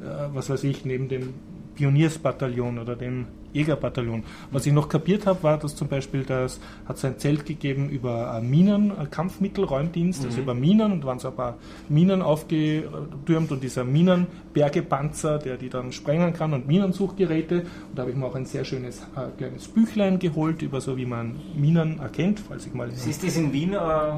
äh, 0.02 0.28
was 0.34 0.50
weiß 0.50 0.66
ich, 0.66 0.84
neben 0.84 1.08
dem 1.08 1.36
Pioniersbataillon 1.76 2.80
oder 2.80 2.98
dem 2.98 3.28
Jägerbataillon. 3.56 4.24
Was 4.52 4.66
ich 4.66 4.74
noch 4.74 4.90
kapiert 4.90 5.26
habe, 5.26 5.42
war, 5.44 5.58
dass 5.58 5.76
zum 5.76 5.88
Beispiel 5.88 6.24
das 6.24 6.60
hat 6.86 6.98
es 6.98 7.06
ein 7.06 7.18
Zelt 7.18 7.46
gegeben 7.46 7.90
über 7.90 8.40
Minen, 8.42 8.92
Kampfmittelräumdienst, 9.10 10.20
also 10.20 10.28
mhm. 10.28 10.32
also 10.32 10.42
über 10.42 10.54
Minen 10.54 10.92
und 10.92 11.06
waren 11.06 11.20
so 11.20 11.30
ein 11.30 11.36
paar 11.36 11.56
Minen 11.90 12.22
aufgetürmt 12.22 13.52
und 13.52 13.64
dieser 13.64 13.84
Minenbergepanzer, 13.84 15.40
der 15.40 15.58
die 15.58 15.70
dann 15.70 15.92
sprengen 15.92 16.34
kann 16.34 16.54
und 16.54 16.68
Minensuchgeräte. 16.68 17.62
Und 17.62 17.68
da 17.96 18.02
habe 18.02 18.12
ich 18.12 18.18
mir 18.18 18.26
auch 18.26 18.36
ein 18.36 18.46
sehr 18.46 18.66
schönes 18.66 19.00
äh, 19.16 19.32
kleines 19.38 19.68
Büchlein 19.68 20.20
geholt 20.20 20.62
über 20.62 20.82
so 20.82 20.98
wie 20.98 21.06
man 21.06 21.36
Minen 21.56 22.00
erkennt, 22.00 22.42
falls 22.42 22.68
ich 22.68 22.74
mal. 22.74 22.90
Ist 22.90 23.24
das 23.24 23.38
in 23.38 23.54
Wien 23.54 23.74
äh, 23.74 23.78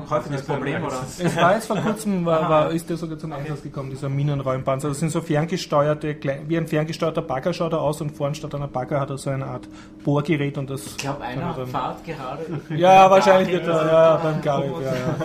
häufig 0.10 0.32
das 0.32 0.44
Problem 0.44 0.84
oder? 0.84 1.04
Es 1.20 1.36
war 1.36 1.54
jetzt 1.54 1.68
vor 1.68 1.78
kurzem 1.78 2.26
war, 2.26 2.50
war, 2.50 2.72
ist 2.72 2.90
der 2.90 2.98
sogar 2.98 3.20
zum 3.20 3.32
Einsatz 3.32 3.62
gekommen, 3.62 3.92
dieser 3.92 4.10
Minenräumpanzer. 4.10 4.88
Das 4.90 5.00
sind 5.00 5.12
so 5.12 5.22
ferngesteuerte, 5.22 6.16
wie 6.48 6.58
ein 6.58 6.68
ferngesteuerter 6.68 7.22
Bagger 7.22 7.54
schaut 7.54 7.74
er 7.74 7.82
aus 7.82 8.02
und 8.02 8.12
vorn 8.12 8.34
statt 8.34 8.56
einer 8.56 8.68
Bagger 8.68 9.00
hat 9.00 9.10
er 9.10 9.18
so 9.18 9.27
eine 9.32 9.46
Art 9.46 9.68
Bohrgerät 10.08 10.58
und 10.58 10.70
das. 10.70 10.86
Ich 10.86 10.98
glaube, 10.98 11.22
einer 11.22 11.54
dann, 11.54 11.68
fahrt 11.68 12.06
gerade. 12.06 12.46
Ja, 12.78 13.12
wahrscheinlich 13.12 13.52
wird 13.52 13.68
er, 13.68 13.86
ja, 13.86 14.16
beim 14.16 14.42
Garib, 14.42 14.72
ja, 14.82 14.96
ja. 14.96 15.18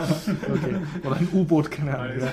Okay. 0.53 0.75
Oder 1.07 1.17
ein 1.17 1.29
U-Boot, 1.33 1.71
keine 1.71 1.97
Ahnung. 1.97 2.17
Ja, 2.19 2.33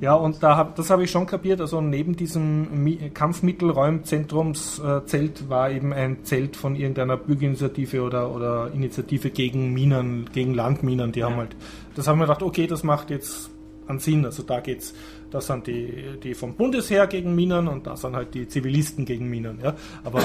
ja 0.00 0.12
und 0.14 0.42
da 0.42 0.58
hab, 0.58 0.76
das 0.76 0.90
habe 0.90 1.04
ich 1.04 1.10
schon 1.10 1.26
kapiert. 1.26 1.62
Also 1.62 1.80
neben 1.80 2.14
diesem 2.14 3.14
Kampfmittelräumzentrumszelt 3.14 5.40
äh, 5.40 5.48
war 5.48 5.70
eben 5.70 5.94
ein 5.94 6.24
Zelt 6.24 6.56
von 6.56 6.76
irgendeiner 6.76 7.16
Bürgerinitiative 7.16 8.02
oder, 8.02 8.34
oder 8.34 8.70
Initiative 8.74 9.30
gegen 9.30 9.72
Minen, 9.72 10.28
gegen 10.32 10.52
Landminen. 10.52 11.12
Die 11.12 11.24
haben 11.24 11.36
halt, 11.36 11.56
das 11.94 12.06
haben 12.06 12.18
wir 12.18 12.26
gedacht, 12.26 12.42
okay, 12.42 12.66
das 12.66 12.84
macht 12.84 13.08
jetzt 13.08 13.48
an 13.86 13.98
Sinn. 13.98 14.26
Also 14.26 14.42
da 14.42 14.60
geht's, 14.60 14.92
das 15.30 15.46
sind 15.46 15.66
die, 15.66 16.18
die 16.22 16.34
vom 16.34 16.54
Bundesheer 16.54 17.06
gegen 17.06 17.34
Minen 17.34 17.68
und 17.68 17.86
da 17.86 17.96
sind 17.96 18.16
halt 18.16 18.34
die 18.34 18.48
Zivilisten 18.48 19.04
gegen 19.04 19.28
Minen. 19.28 19.58
Ja. 19.62 19.74
Aber 20.04 20.22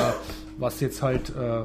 was 0.57 0.79
jetzt 0.79 1.01
halt 1.01 1.29
äh, 1.29 1.63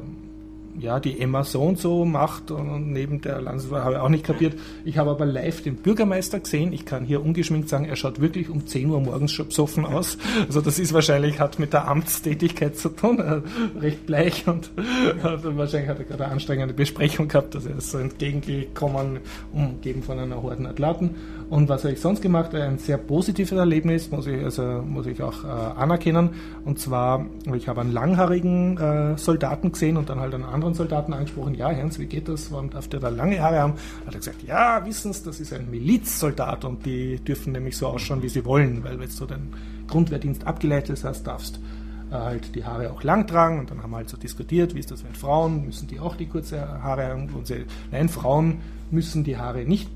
ja, 0.81 0.99
die 0.99 1.19
Emma 1.19 1.43
so 1.43 1.61
und 1.61 1.79
so 1.79 2.05
macht 2.05 2.51
und 2.51 2.91
neben 2.91 3.21
der 3.21 3.41
Landeswahl 3.41 3.83
habe 3.83 3.95
ich 3.95 3.99
auch 3.99 4.09
nicht 4.09 4.23
kapiert. 4.23 4.53
Ich 4.85 4.97
habe 4.97 5.11
aber 5.11 5.25
live 5.25 5.61
den 5.61 5.75
Bürgermeister 5.75 6.39
gesehen. 6.39 6.73
Ich 6.73 6.85
kann 6.85 7.05
hier 7.05 7.23
ungeschminkt 7.23 7.69
sagen, 7.69 7.85
er 7.85 7.95
schaut 7.95 8.21
wirklich 8.21 8.49
um 8.49 8.65
10 8.65 8.89
Uhr 8.89 8.99
morgens 9.01 9.31
schon 9.31 9.47
besoffen 9.47 9.85
aus. 9.85 10.17
Also 10.47 10.61
das 10.61 10.79
ist 10.79 10.93
wahrscheinlich, 10.93 11.39
hat 11.39 11.59
mit 11.59 11.73
der 11.73 11.87
Amtstätigkeit 11.87 12.77
zu 12.77 12.89
tun, 12.89 13.19
äh, 13.19 13.41
recht 13.79 14.05
bleich 14.05 14.47
und 14.47 14.71
äh, 14.77 15.23
wahrscheinlich 15.43 15.89
hat 15.89 15.99
er 15.99 16.05
gerade 16.05 16.25
eine 16.25 16.33
anstrengende 16.33 16.73
Besprechung 16.73 17.27
gehabt, 17.27 17.55
dass 17.55 17.65
er 17.65 17.79
so 17.81 17.97
entgegengekommen, 17.97 19.19
umgeben 19.53 20.03
von 20.03 20.19
einer 20.19 20.41
Horden 20.41 20.65
Athlaten. 20.65 21.15
Und 21.49 21.67
was 21.67 21.83
habe 21.83 21.93
ich 21.93 21.99
sonst 21.99 22.21
gemacht? 22.21 22.53
Ein 22.53 22.77
sehr 22.77 22.97
positives 22.97 23.51
Erlebnis, 23.51 24.11
muss 24.11 24.27
ich, 24.27 24.43
also, 24.43 24.83
muss 24.85 25.07
ich 25.07 25.23
auch 25.23 25.43
äh, 25.43 25.47
anerkennen. 25.47 26.29
Und 26.63 26.79
zwar, 26.79 27.25
ich 27.55 27.67
habe 27.67 27.81
einen 27.81 27.91
langhaarigen 27.91 28.77
äh, 28.77 29.17
Soldaten 29.17 29.71
gesehen 29.71 29.97
und 29.97 30.09
dann 30.09 30.19
halt 30.19 30.35
einen 30.35 30.43
anderen 30.43 30.75
Soldaten 30.75 31.11
angesprochen, 31.11 31.55
ja, 31.55 31.75
Hans, 31.75 31.97
wie 31.97 32.05
geht 32.05 32.27
das? 32.27 32.51
Warum 32.51 32.69
darf 32.69 32.87
der 32.87 32.99
da 32.99 33.09
lange 33.09 33.41
Haare 33.41 33.59
haben? 33.59 33.73
Hat 34.05 34.13
er 34.13 34.19
gesagt, 34.19 34.43
ja, 34.45 34.85
wissen 34.85 35.11
Sie, 35.11 35.23
das 35.25 35.39
ist 35.39 35.51
ein 35.51 35.71
Milizsoldat 35.71 36.65
und 36.65 36.85
die 36.85 37.17
dürfen 37.17 37.53
nämlich 37.53 37.75
so 37.75 37.87
ausschauen, 37.87 38.21
wie 38.21 38.29
sie 38.29 38.45
wollen, 38.45 38.83
weil 38.83 38.99
wenn 38.99 39.09
du 39.09 39.25
den 39.25 39.53
Grundwehrdienst 39.87 40.45
abgeleitet 40.45 41.03
hast, 41.03 41.23
darfst 41.23 41.59
äh, 42.11 42.13
halt 42.13 42.53
die 42.53 42.63
Haare 42.63 42.91
auch 42.91 43.01
lang 43.01 43.25
tragen 43.25 43.57
und 43.57 43.71
dann 43.71 43.81
haben 43.81 43.89
wir 43.89 43.97
halt 43.97 44.09
so 44.09 44.17
diskutiert, 44.17 44.75
wie 44.75 44.79
ist 44.79 44.91
das 44.91 45.03
mit 45.03 45.17
Frauen, 45.17 45.65
müssen 45.65 45.87
die 45.87 45.99
auch 45.99 46.15
die 46.15 46.27
kurze 46.27 46.61
Haare 46.83 47.07
haben? 47.07 47.29
Und 47.29 47.47
sie, 47.47 47.65
nein, 47.91 48.07
Frauen 48.07 48.59
müssen 48.91 49.23
die 49.23 49.37
Haare 49.37 49.63
nicht 49.65 49.89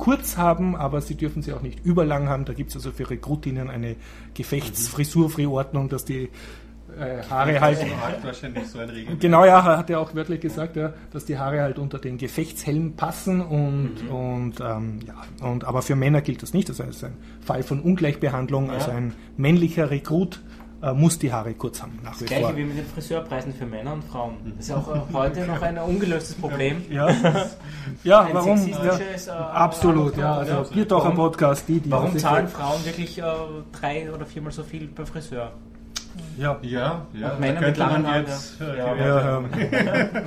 kurz 0.00 0.36
haben, 0.36 0.74
aber 0.74 1.00
sie 1.02 1.14
dürfen 1.14 1.42
sie 1.42 1.52
auch 1.52 1.60
nicht 1.60 1.84
überlang 1.84 2.28
haben. 2.28 2.44
Da 2.46 2.54
gibt 2.54 2.70
es 2.70 2.76
also 2.76 2.90
für 2.90 3.08
Rekrutinnen 3.08 3.68
eine 3.70 3.96
Gefechtsfrisurfreiordnung, 4.34 5.88
dass 5.90 6.04
die 6.06 6.30
äh, 6.98 7.22
Haare 7.28 7.60
halt. 7.60 7.78
So 8.64 8.78
genau, 9.20 9.44
ja, 9.44 9.62
hat 9.62 9.90
er 9.90 10.00
auch 10.00 10.14
wörtlich 10.14 10.40
gesagt, 10.40 10.76
ja, 10.76 10.94
dass 11.12 11.26
die 11.26 11.38
Haare 11.38 11.60
halt 11.60 11.78
unter 11.78 11.98
den 11.98 12.18
Gefechtshelm 12.18 12.94
passen 12.94 13.42
und, 13.42 14.04
mhm. 14.04 14.10
und 14.10 14.60
ähm, 14.60 15.00
ja, 15.06 15.46
und 15.46 15.64
aber 15.64 15.82
für 15.82 15.96
Männer 15.96 16.22
gilt 16.22 16.42
das 16.42 16.54
nicht. 16.54 16.68
Das 16.68 16.80
heißt, 16.80 17.04
ein 17.04 17.16
Fall 17.42 17.62
von 17.62 17.80
Ungleichbehandlung, 17.80 18.68
ja. 18.68 18.72
also 18.72 18.90
ein 18.90 19.12
männlicher 19.36 19.90
Rekrut 19.90 20.40
äh, 20.82 20.92
muss 20.92 21.18
die 21.18 21.32
Haare 21.32 21.54
kurz 21.54 21.82
haben. 21.82 21.98
Nach 22.02 22.16
das 22.16 22.26
gleiche 22.26 22.46
vor. 22.46 22.56
wie 22.56 22.64
mit 22.64 22.78
den 22.78 22.86
Friseurpreisen 22.86 23.54
für 23.54 23.66
Männer 23.66 23.94
und 23.94 24.04
Frauen. 24.04 24.36
Das 24.56 24.66
ist 24.66 24.72
auch 24.72 24.94
äh, 24.94 25.00
heute 25.12 25.46
noch 25.46 25.60
ein 25.60 25.78
ungelöstes 25.78 26.34
Problem. 26.36 26.84
Ja, 26.90 27.08
ja 28.02 28.20
ein 28.22 28.34
warum? 28.34 28.68
Ja, 28.68 28.98
äh, 28.98 29.30
absolut, 29.30 30.16
ja. 30.16 30.34
Also 30.36 30.52
ja. 30.52 30.64
gibt 30.72 30.92
auch 30.92 31.04
ein 31.04 31.14
Podcast, 31.14 31.68
die, 31.68 31.80
die 31.80 31.90
Warum 31.90 32.16
zahlen 32.18 32.48
Frauen 32.48 32.84
wirklich 32.84 33.18
äh, 33.18 33.22
drei 33.72 34.10
oder 34.12 34.26
viermal 34.26 34.52
so 34.52 34.62
viel 34.62 34.88
beim 34.88 35.06
Friseur? 35.06 35.52
Ja, 36.36 36.58
ja, 36.62 37.06
ja. 37.12 37.32
Und 37.32 37.40
Männer 37.40 37.60
mit 37.60 37.76
langen 37.76 38.06
Haaren. 38.06 38.26
Ja, 38.58 38.94
ja, 38.94 38.96
ja. 39.06 39.42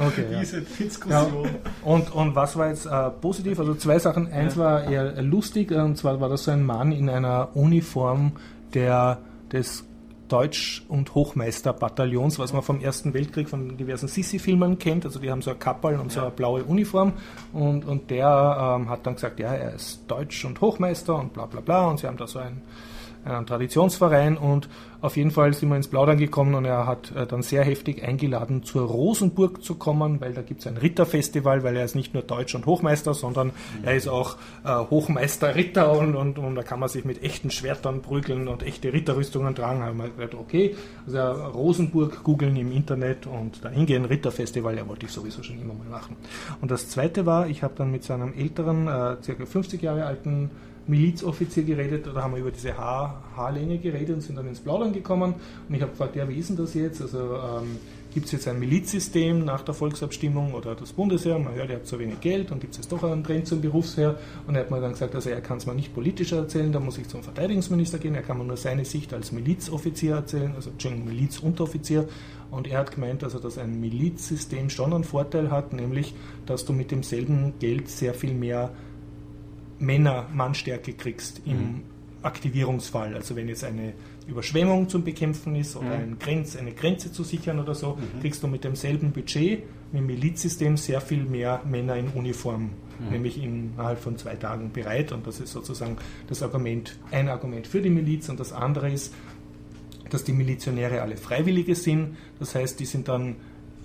okay, 0.08 0.26
Diese 0.40 0.62
Diskussion. 0.62 1.50
Und, 1.84 2.14
und 2.14 2.36
was 2.36 2.56
war 2.56 2.70
jetzt 2.70 2.86
äh, 2.86 3.10
positiv? 3.10 3.60
Also 3.60 3.76
zwei 3.76 4.00
Sachen. 4.00 4.32
Eins 4.32 4.56
war 4.56 4.84
eher 4.86 5.22
lustig, 5.22 5.72
und 5.72 5.98
zwar 5.98 6.20
war 6.22 6.30
das 6.30 6.46
so 6.46 6.52
ein 6.52 6.64
Mann 6.64 6.92
in 6.92 7.10
einer 7.10 7.56
Uniform 7.56 8.34
der 8.74 9.20
des 9.52 9.86
Deutsch- 10.34 10.82
und 10.88 11.14
Hochmeisterbataillons, 11.14 12.40
was 12.40 12.54
man 12.54 12.64
vom 12.64 12.82
Ersten 12.82 13.14
Weltkrieg 13.14 13.48
von 13.48 13.78
diversen 13.78 14.08
Sissi-Filmen 14.08 14.80
kennt. 14.80 15.06
Also 15.06 15.20
die 15.20 15.30
haben 15.30 15.44
so 15.44 15.52
ein 15.52 15.60
Kappel 15.60 16.00
und 16.00 16.12
so 16.12 16.22
eine 16.22 16.32
blaue 16.32 16.64
Uniform. 16.64 17.14
Und, 17.54 17.86
und 17.86 18.10
der 18.10 18.78
ähm, 18.80 18.90
hat 18.90 19.06
dann 19.06 19.14
gesagt, 19.14 19.40
ja, 19.40 19.54
er 19.54 19.76
ist 19.76 20.06
Deutsch- 20.08 20.44
und 20.44 20.60
Hochmeister 20.60 21.16
und 21.20 21.34
bla 21.34 21.46
bla 21.46 21.62
bla. 21.62 21.86
Und 21.88 22.00
sie 22.00 22.08
haben 22.08 22.18
da 22.18 22.26
so 22.26 22.40
ein 22.40 22.64
einem 23.26 23.46
Traditionsverein 23.46 24.38
und 24.38 24.70
auf 25.04 25.18
jeden 25.18 25.32
Fall 25.32 25.54
sind 25.54 25.68
wir 25.68 25.76
ins 25.76 25.90
Plaudern 25.90 26.18
gekommen 26.18 26.56
und 26.56 26.64
er 26.64 26.88
hat 26.88 27.12
äh, 27.14 27.28
dann 27.28 27.42
sehr 27.42 27.66
heftig 27.66 28.04
eingeladen, 28.04 28.64
zur 28.64 28.84
Rosenburg 28.88 29.62
zu 29.62 29.76
kommen, 29.76 30.22
weil 30.22 30.34
da 30.34 30.42
gibt 30.42 30.62
es 30.62 30.68
ein 30.68 30.78
Ritterfestival, 30.78 31.62
weil 31.62 31.76
er 31.76 31.84
ist 31.84 31.96
nicht 31.96 32.14
nur 32.14 32.24
Deutsch 32.24 32.56
und 32.56 32.66
Hochmeister, 32.66 33.14
sondern 33.14 33.48
mhm. 33.48 33.84
er 33.84 33.96
ist 33.96 34.08
auch 34.08 34.38
äh, 34.64 34.70
Hochmeister 34.70 35.56
Ritter 35.56 35.92
und, 35.92 36.16
und, 36.16 36.40
und, 36.40 36.56
da 36.56 36.64
kann 36.64 36.80
man 36.80 36.88
sich 36.88 37.04
mit 37.04 37.22
echten 37.22 37.52
Schwertern 37.52 38.02
prügeln 38.02 38.48
und 38.48 38.64
echte 38.64 38.94
Ritterrüstungen 38.94 39.56
tragen. 39.56 39.82
Da 39.82 39.88
haben 39.88 39.98
wir 39.98 40.08
gesagt, 40.08 40.36
okay, 40.36 40.76
also 41.06 41.20
Rosenburg 41.50 42.24
googeln 42.24 42.56
im 42.56 42.72
Internet 42.72 43.28
und 43.28 43.64
da 43.66 43.70
hingehen, 43.70 44.06
Ritterfestival, 44.06 44.78
ja 44.78 44.88
wollte 44.88 45.06
ich 45.06 45.12
sowieso 45.12 45.44
schon 45.44 45.60
immer 45.60 45.74
mal 45.74 45.90
machen. 45.90 46.16
Und 46.62 46.72
das 46.72 46.88
zweite 46.90 47.26
war, 47.26 47.48
ich 47.48 47.62
habe 47.62 47.74
dann 47.76 47.92
mit 47.92 48.06
seinem 48.06 48.34
älteren, 48.34 48.88
äh, 48.88 49.18
circa 49.22 49.46
50 49.46 49.82
Jahre 49.82 50.06
alten 50.06 50.50
Milizoffizier 50.88 51.64
geredet 51.64 52.08
oder 52.08 52.24
haben 52.24 52.34
wir 52.34 52.42
über 52.42 52.52
diese 52.52 52.78
Haar, 52.78 53.24
Haarlänge 53.36 53.78
geredet 53.78 54.16
und 54.16 54.22
sind 54.22 54.36
dann 54.36 54.48
ins 54.48 54.60
Plaudern 54.60 54.94
gekommen. 54.94 55.36
Und 55.68 55.76
ich 55.76 55.82
habe 55.82 55.92
gefragt, 55.92 56.16
ja, 56.16 56.28
wie 56.28 56.36
ist 56.36 56.50
denn 56.50 56.58
das 56.58 56.74
jetzt? 56.74 57.02
Also 57.02 57.20
ähm, 57.20 57.78
gibt 58.14 58.26
es 58.28 58.34
jetzt 58.34 58.48
ein 58.48 58.60
Milizsystem 58.60 59.46
nach 59.46 59.62
der 59.62 59.74
Volksabstimmung 59.74 60.54
oder 60.54 60.76
das 60.76 60.92
Bundesheer? 60.92 61.40
Man 61.40 61.56
hört, 61.56 61.70
ihr 61.70 61.76
habt 61.76 61.88
so 61.88 62.00
wenig 62.00 62.20
Geld 62.20 62.52
und 62.52 62.60
gibt 62.60 62.74
es 62.74 62.78
jetzt 62.80 62.92
doch 62.92 63.04
einen 63.04 63.24
Trend 63.24 63.48
zum 63.48 63.62
Berufsheer? 63.62 64.18
Und 64.46 64.56
er 64.56 64.62
hat 64.62 64.72
mir 64.72 64.82
dann 64.82 64.92
gesagt, 64.92 65.16
also 65.16 65.30
er 65.30 65.42
kann 65.42 65.58
es 65.58 65.66
mir 65.66 65.74
nicht 65.74 65.94
politischer 65.94 66.38
erzählen, 66.38 66.72
da 66.72 66.80
muss 66.80 66.98
ich 66.98 67.08
zum 67.08 67.24
Verteidigungsminister 67.24 67.98
gehen, 67.98 68.16
er 68.16 68.22
kann 68.22 68.38
mir 68.38 68.44
nur 68.44 68.58
seine 68.58 68.86
Sicht 68.86 69.14
als 69.14 69.32
Milizoffizier 69.32 70.16
erzählen, 70.16 70.54
also 70.56 70.70
Milizunteroffizier. 71.06 72.08
Und 72.52 72.68
er 72.68 72.80
hat 72.80 72.92
gemeint, 72.92 73.24
also 73.24 73.40
dass 73.40 73.58
ein 73.58 73.80
Milizsystem 73.80 74.70
schon 74.70 74.94
einen 74.94 75.04
Vorteil 75.04 75.50
hat, 75.50 75.74
nämlich, 75.74 76.14
dass 76.46 76.66
du 76.66 76.74
mit 76.74 76.92
demselben 76.92 77.54
Geld 77.58 77.90
sehr 77.90 78.14
viel 78.14 78.34
mehr 78.34 78.70
Männer 79.84 80.28
Mannstärke 80.34 80.94
kriegst 80.94 81.42
im 81.46 81.58
mhm. 81.58 81.82
Aktivierungsfall. 82.24 83.16
Also 83.16 83.36
wenn 83.36 83.48
jetzt 83.50 83.64
eine 83.64 83.94
Überschwemmung 84.28 84.88
zum 84.88 85.04
Bekämpfen 85.04 85.56
ist 85.56 85.76
oder 85.76 85.88
mhm. 85.88 86.04
ein 86.04 86.20
Grenz, 86.20 86.56
eine 86.56 86.72
Grenze 86.72 87.12
zu 87.12 87.24
sichern 87.24 87.60
oder 87.60 87.76
so, 87.76 87.96
mhm. 87.96 88.22
kriegst 88.22 88.42
du 88.42 88.48
mit 88.48 88.64
demselben 88.64 89.12
Budget, 89.12 89.64
mit 89.92 90.02
dem 90.02 90.08
Milizsystem, 90.08 90.78
sehr 90.78 91.02
viel 91.02 91.24
mehr 91.24 91.62
Männer 91.66 91.98
in 91.98 92.08
Uniform, 92.10 92.72
mhm. 93.00 93.10
nämlich 93.12 93.42
innerhalb 93.42 94.00
von 94.00 94.18
zwei 94.18 94.36
Tagen 94.36 94.72
bereit. 94.72 95.12
Und 95.12 95.28
das 95.28 95.40
ist 95.40 95.52
sozusagen 95.52 95.98
das 96.28 96.42
Argument, 96.42 96.98
ein 97.12 97.28
Argument 97.28 97.68
für 97.68 97.82
die 97.82 97.90
Miliz. 97.90 98.30
Und 98.30 98.40
das 98.40 98.54
andere 98.54 98.92
ist, 98.92 99.14
dass 100.10 100.24
die 100.24 100.34
Milizionäre 100.34 101.02
alle 101.02 101.18
Freiwillige 101.18 101.76
sind. 101.76 102.18
Das 102.40 102.56
heißt, 102.56 102.80
die 102.80 102.86
sind 102.86 103.08
dann 103.08 103.36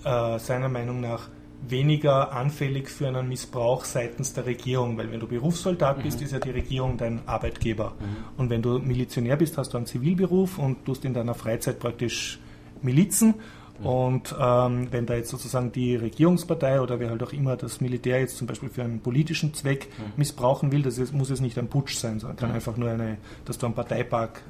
äh, 0.03 0.39
seiner 0.39 0.69
Meinung 0.69 1.01
nach 1.01 1.29
weniger 1.67 2.31
anfällig 2.31 2.89
für 2.89 3.07
einen 3.07 3.27
Missbrauch 3.27 3.85
seitens 3.85 4.33
der 4.33 4.45
Regierung, 4.45 4.97
weil 4.97 5.11
wenn 5.11 5.19
du 5.19 5.27
Berufssoldat 5.27 5.97
mhm. 5.99 6.03
bist, 6.03 6.21
ist 6.21 6.31
ja 6.31 6.39
die 6.39 6.51
Regierung 6.51 6.97
dein 6.97 7.21
Arbeitgeber. 7.27 7.93
Mhm. 7.99 8.15
Und 8.37 8.49
wenn 8.49 8.61
du 8.61 8.79
Milizionär 8.79 9.35
bist, 9.35 9.57
hast 9.57 9.73
du 9.73 9.77
einen 9.77 9.85
Zivilberuf 9.85 10.57
und 10.57 10.85
tust 10.85 11.05
in 11.05 11.13
deiner 11.13 11.33
Freizeit 11.33 11.79
praktisch 11.79 12.39
Milizen. 12.81 13.35
Mhm. 13.79 13.85
Und 13.85 14.35
ähm, 14.39 14.87
wenn 14.91 15.05
da 15.05 15.15
jetzt 15.15 15.29
sozusagen 15.29 15.71
die 15.71 15.95
Regierungspartei 15.95 16.81
oder 16.81 16.99
wer 16.99 17.09
halt 17.09 17.23
auch 17.23 17.33
immer 17.33 17.57
das 17.57 17.81
Militär 17.81 18.19
jetzt 18.19 18.37
zum 18.37 18.47
Beispiel 18.47 18.69
für 18.69 18.83
einen 18.83 19.01
politischen 19.01 19.53
Zweck 19.53 19.89
mhm. 19.97 20.13
missbrauchen 20.17 20.71
will, 20.71 20.81
das 20.81 20.97
ist, 20.97 21.13
muss 21.13 21.29
es 21.29 21.41
nicht 21.41 21.57
ein 21.57 21.67
Putsch 21.67 21.95
sein, 21.95 22.19
sondern 22.19 22.37
kann 22.37 22.51
einfach 22.51 22.77
nur 22.77 22.89
eine, 22.89 23.17
dass 23.45 23.57
du 23.57 23.65
einen 23.65 23.75
Parteipark 23.75 24.41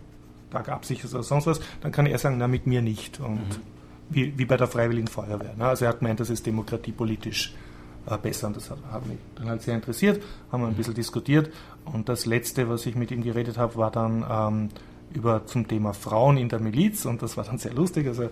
Tag 0.51 0.70
absicherst 0.70 1.14
oder 1.14 1.24
sonst 1.24 1.45
was, 1.45 1.60
dann 1.82 1.91
kann 1.91 2.05
er 2.05 2.18
sagen, 2.18 2.38
na 2.38 2.47
mit 2.47 2.66
mir 2.68 2.82
nicht. 2.82 3.20
Und 3.20 3.62
wie, 4.10 4.38
wie 4.38 4.45
bei 4.45 4.57
der 4.57 4.68
Freiwilligen 4.68 5.07
Feuerwehr. 5.07 5.55
Ne? 5.55 5.66
Also 5.66 5.86
er 5.86 5.89
hat 5.89 5.99
gemeint, 5.99 6.20
das 6.20 6.30
ist 6.30 6.45
demokratiepolitisch 6.45 7.53
äh, 8.07 8.18
besser 8.18 8.47
und 8.47 8.55
das 8.55 8.70
hat, 8.70 8.80
hat, 8.91 9.05
mich 9.07 9.18
dann 9.36 9.49
halt 9.49 9.62
sehr 9.62 9.76
interessiert, 9.76 10.22
haben 10.51 10.64
wir 10.64 10.68
ein 10.68 10.76
bisschen 10.76 10.95
diskutiert 10.95 11.51
und 11.86 12.10
das 12.10 12.26
letzte, 12.26 12.70
was 12.70 12.86
ich 12.86 12.95
mit 12.95 13.12
ihm 13.12 13.24
geredet 13.24 13.57
habe, 13.57 13.76
war 13.76 13.91
dann 13.91 14.26
ähm, 14.30 14.70
über 15.14 15.45
zum 15.45 15.68
Thema 15.68 15.93
Frauen 15.93 16.38
in 16.38 16.49
der 16.49 16.60
Miliz 16.60 17.05
und 17.05 17.22
das 17.22 17.38
war 17.38 17.43
dann 17.43 17.57
sehr 17.57 17.74
lustig. 17.74 18.07
Also 18.07 18.24
äh, 18.24 18.30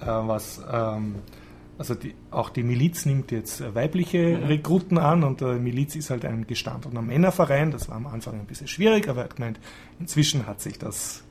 was 0.00 0.60
ähm, 0.70 1.16
also 1.78 1.94
die, 1.94 2.14
auch 2.30 2.48
die 2.50 2.62
Miliz 2.62 3.04
nimmt 3.04 3.30
jetzt 3.30 3.74
weibliche 3.74 4.48
Rekruten 4.48 4.96
an 4.96 5.24
und 5.24 5.40
die 5.40 5.44
Miliz 5.44 5.94
ist 5.94 6.08
halt 6.08 6.24
ein 6.24 6.46
gestandener 6.46 7.02
Männerverein. 7.02 7.70
Das 7.70 7.88
war 7.88 7.96
am 7.96 8.06
Anfang 8.06 8.40
ein 8.40 8.46
bisschen 8.46 8.66
schwierig, 8.66 9.08
aber 9.08 9.20
er 9.20 9.24
hat 9.24 9.36
gemeint, 9.36 9.60
inzwischen 10.00 10.46
hat 10.46 10.60
sich 10.62 10.78
das 10.78 11.22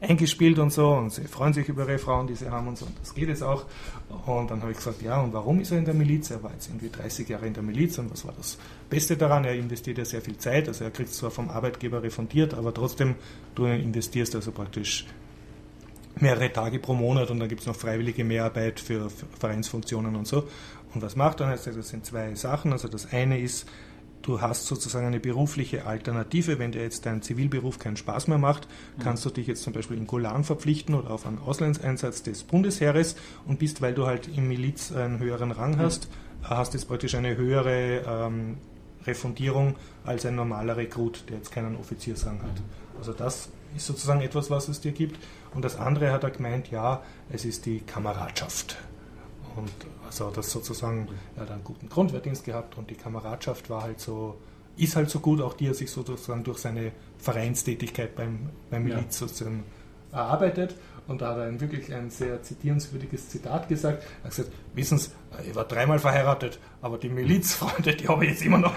eingespielt 0.00 0.58
und 0.58 0.72
so 0.72 0.90
und 0.92 1.12
sie 1.12 1.24
freuen 1.24 1.52
sich 1.52 1.68
über 1.68 1.82
ihre 1.88 1.98
Frauen, 1.98 2.26
die 2.28 2.34
sie 2.34 2.48
haben 2.48 2.68
und 2.68 2.78
so 2.78 2.86
und 2.86 2.94
das 3.00 3.14
geht 3.14 3.28
jetzt 3.28 3.42
auch. 3.42 3.64
Und 4.26 4.50
dann 4.50 4.60
habe 4.60 4.70
ich 4.70 4.76
gesagt, 4.76 5.02
ja, 5.02 5.20
und 5.20 5.32
warum 5.32 5.60
ist 5.60 5.72
er 5.72 5.78
in 5.78 5.84
der 5.84 5.94
Miliz? 5.94 6.30
Er 6.30 6.42
war 6.42 6.52
jetzt 6.52 6.68
irgendwie 6.68 6.90
30 6.90 7.28
Jahre 7.28 7.46
in 7.46 7.54
der 7.54 7.62
Miliz 7.62 7.98
und 7.98 8.10
was 8.10 8.24
war 8.24 8.32
das 8.36 8.58
Beste 8.88 9.16
daran? 9.16 9.44
Er 9.44 9.54
investiert 9.54 9.98
ja 9.98 10.04
sehr 10.04 10.22
viel 10.22 10.38
Zeit, 10.38 10.68
also 10.68 10.84
er 10.84 10.90
kriegt 10.90 11.12
zwar 11.12 11.30
vom 11.30 11.50
Arbeitgeber 11.50 12.02
refundiert, 12.02 12.54
aber 12.54 12.72
trotzdem, 12.72 13.16
du 13.54 13.66
investierst 13.66 14.34
also 14.36 14.52
praktisch 14.52 15.06
mehrere 16.20 16.52
Tage 16.52 16.78
pro 16.78 16.94
Monat 16.94 17.30
und 17.30 17.40
dann 17.40 17.48
gibt 17.48 17.62
es 17.62 17.66
noch 17.66 17.76
freiwillige 17.76 18.24
Mehrarbeit 18.24 18.80
für, 18.80 19.10
für 19.10 19.26
Vereinsfunktionen 19.38 20.16
und 20.16 20.26
so. 20.26 20.44
Und 20.94 21.02
was 21.02 21.16
macht 21.16 21.40
er? 21.40 21.48
Also 21.48 21.70
das 21.70 21.88
sind 21.88 22.06
zwei 22.06 22.34
Sachen. 22.34 22.72
Also 22.72 22.88
das 22.88 23.12
eine 23.12 23.38
ist, 23.38 23.66
du 24.22 24.40
hast 24.40 24.66
sozusagen 24.66 25.06
eine 25.06 25.20
berufliche 25.20 25.86
Alternative. 25.86 26.58
Wenn 26.58 26.72
dir 26.72 26.82
jetzt 26.82 27.06
dein 27.06 27.22
Zivilberuf 27.22 27.78
keinen 27.78 27.96
Spaß 27.96 28.28
mehr 28.28 28.38
macht, 28.38 28.68
mhm. 28.96 29.02
kannst 29.02 29.24
du 29.24 29.30
dich 29.30 29.46
jetzt 29.46 29.62
zum 29.62 29.72
Beispiel 29.72 29.96
in 29.96 30.06
Golan 30.06 30.44
verpflichten 30.44 30.94
oder 30.94 31.10
auf 31.10 31.26
einen 31.26 31.38
Auslandseinsatz 31.38 32.22
des 32.22 32.44
Bundesheeres 32.44 33.16
und 33.46 33.58
bist, 33.58 33.80
weil 33.82 33.94
du 33.94 34.06
halt 34.06 34.28
im 34.28 34.48
Miliz 34.48 34.92
einen 34.92 35.18
höheren 35.18 35.50
Rang 35.50 35.76
mhm. 35.76 35.80
hast, 35.80 36.08
hast 36.42 36.74
jetzt 36.74 36.88
praktisch 36.88 37.14
eine 37.14 37.36
höhere 37.36 38.02
ähm, 38.06 38.58
Refundierung 39.06 39.76
als 40.04 40.26
ein 40.26 40.34
normaler 40.34 40.76
Rekrut, 40.76 41.24
der 41.28 41.36
jetzt 41.38 41.52
keinen 41.52 41.76
Offiziersrang 41.76 42.42
hat. 42.42 42.62
Also 42.98 43.12
das 43.12 43.48
ist 43.76 43.86
sozusagen 43.86 44.20
etwas, 44.20 44.50
was 44.50 44.68
es 44.68 44.80
dir 44.80 44.92
gibt. 44.92 45.18
Und 45.54 45.64
das 45.64 45.76
andere 45.76 46.12
hat 46.12 46.24
er 46.24 46.30
gemeint, 46.30 46.70
ja, 46.70 47.02
es 47.30 47.44
ist 47.44 47.66
die 47.66 47.80
Kameradschaft. 47.80 48.76
Und 49.56 49.70
also 50.08 50.30
das 50.30 50.50
sozusagen, 50.50 51.08
er 51.36 51.42
hat 51.42 51.50
einen 51.50 51.64
guten 51.64 51.88
Grundwehrdienst 51.88 52.44
gehabt 52.44 52.76
und 52.76 52.90
die 52.90 52.94
Kameradschaft 52.94 53.70
war 53.70 53.82
halt 53.82 54.00
so, 54.00 54.36
ist 54.76 54.96
halt 54.96 55.10
so 55.10 55.20
gut, 55.20 55.40
auch 55.40 55.54
die 55.54 55.66
er 55.66 55.74
sich 55.74 55.90
sozusagen 55.90 56.44
durch 56.44 56.58
seine 56.58 56.92
Vereinstätigkeit 57.18 58.14
beim, 58.14 58.50
beim 58.70 58.84
Miliz 58.84 59.20
ja. 59.20 59.26
sozusagen 59.26 59.64
erarbeitet. 60.12 60.74
Und 61.06 61.22
da 61.22 61.30
hat 61.30 61.38
er 61.38 61.44
ein, 61.44 61.60
wirklich 61.60 61.92
ein 61.94 62.10
sehr 62.10 62.42
zitierenswürdiges 62.42 63.30
Zitat 63.30 63.68
gesagt. 63.68 64.02
Er 64.02 64.24
hat 64.24 64.30
gesagt, 64.30 64.52
wissen 64.74 64.98
Sie, 64.98 65.10
ich 65.48 65.54
war 65.54 65.64
dreimal 65.64 65.98
verheiratet, 65.98 66.58
aber 66.82 66.98
die 66.98 67.08
Milizfreunde, 67.08 67.94
die 67.94 68.08
habe 68.08 68.24
ich 68.24 68.32
jetzt 68.32 68.42
immer 68.42 68.58
noch. 68.58 68.74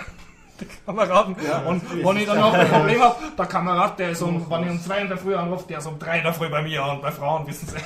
Kameraden. 0.86 1.36
Ja, 1.45 1.60
und 1.60 1.82
wenn 1.91 2.18
ich 2.18 2.26
dann 2.26 2.40
noch 2.40 2.53
ein 2.53 2.68
Problem 2.68 3.02
habe, 3.02 3.16
der 3.38 3.45
Kamerad, 3.48 3.99
der 3.99 4.12
ist 4.12 4.22
um, 4.22 4.49
wenn 4.49 4.64
ich 4.64 4.70
um 4.70 4.82
zwei 4.82 5.02
in 5.02 5.08
der 5.08 5.18
Früh 5.18 5.36
anrufe, 5.36 5.66
der 5.68 5.80
ist 5.80 5.88
um 5.88 5.98
drei 5.99 6.20
in 6.20 6.24
der 6.24 6.34
Früh 6.34 6.49
bei 6.49 6.62
mir 6.62 6.84
und 6.84 7.02
bei 7.02 7.12
Frauen, 7.12 7.48
wissen 7.48 7.68
Sie. 7.68 7.78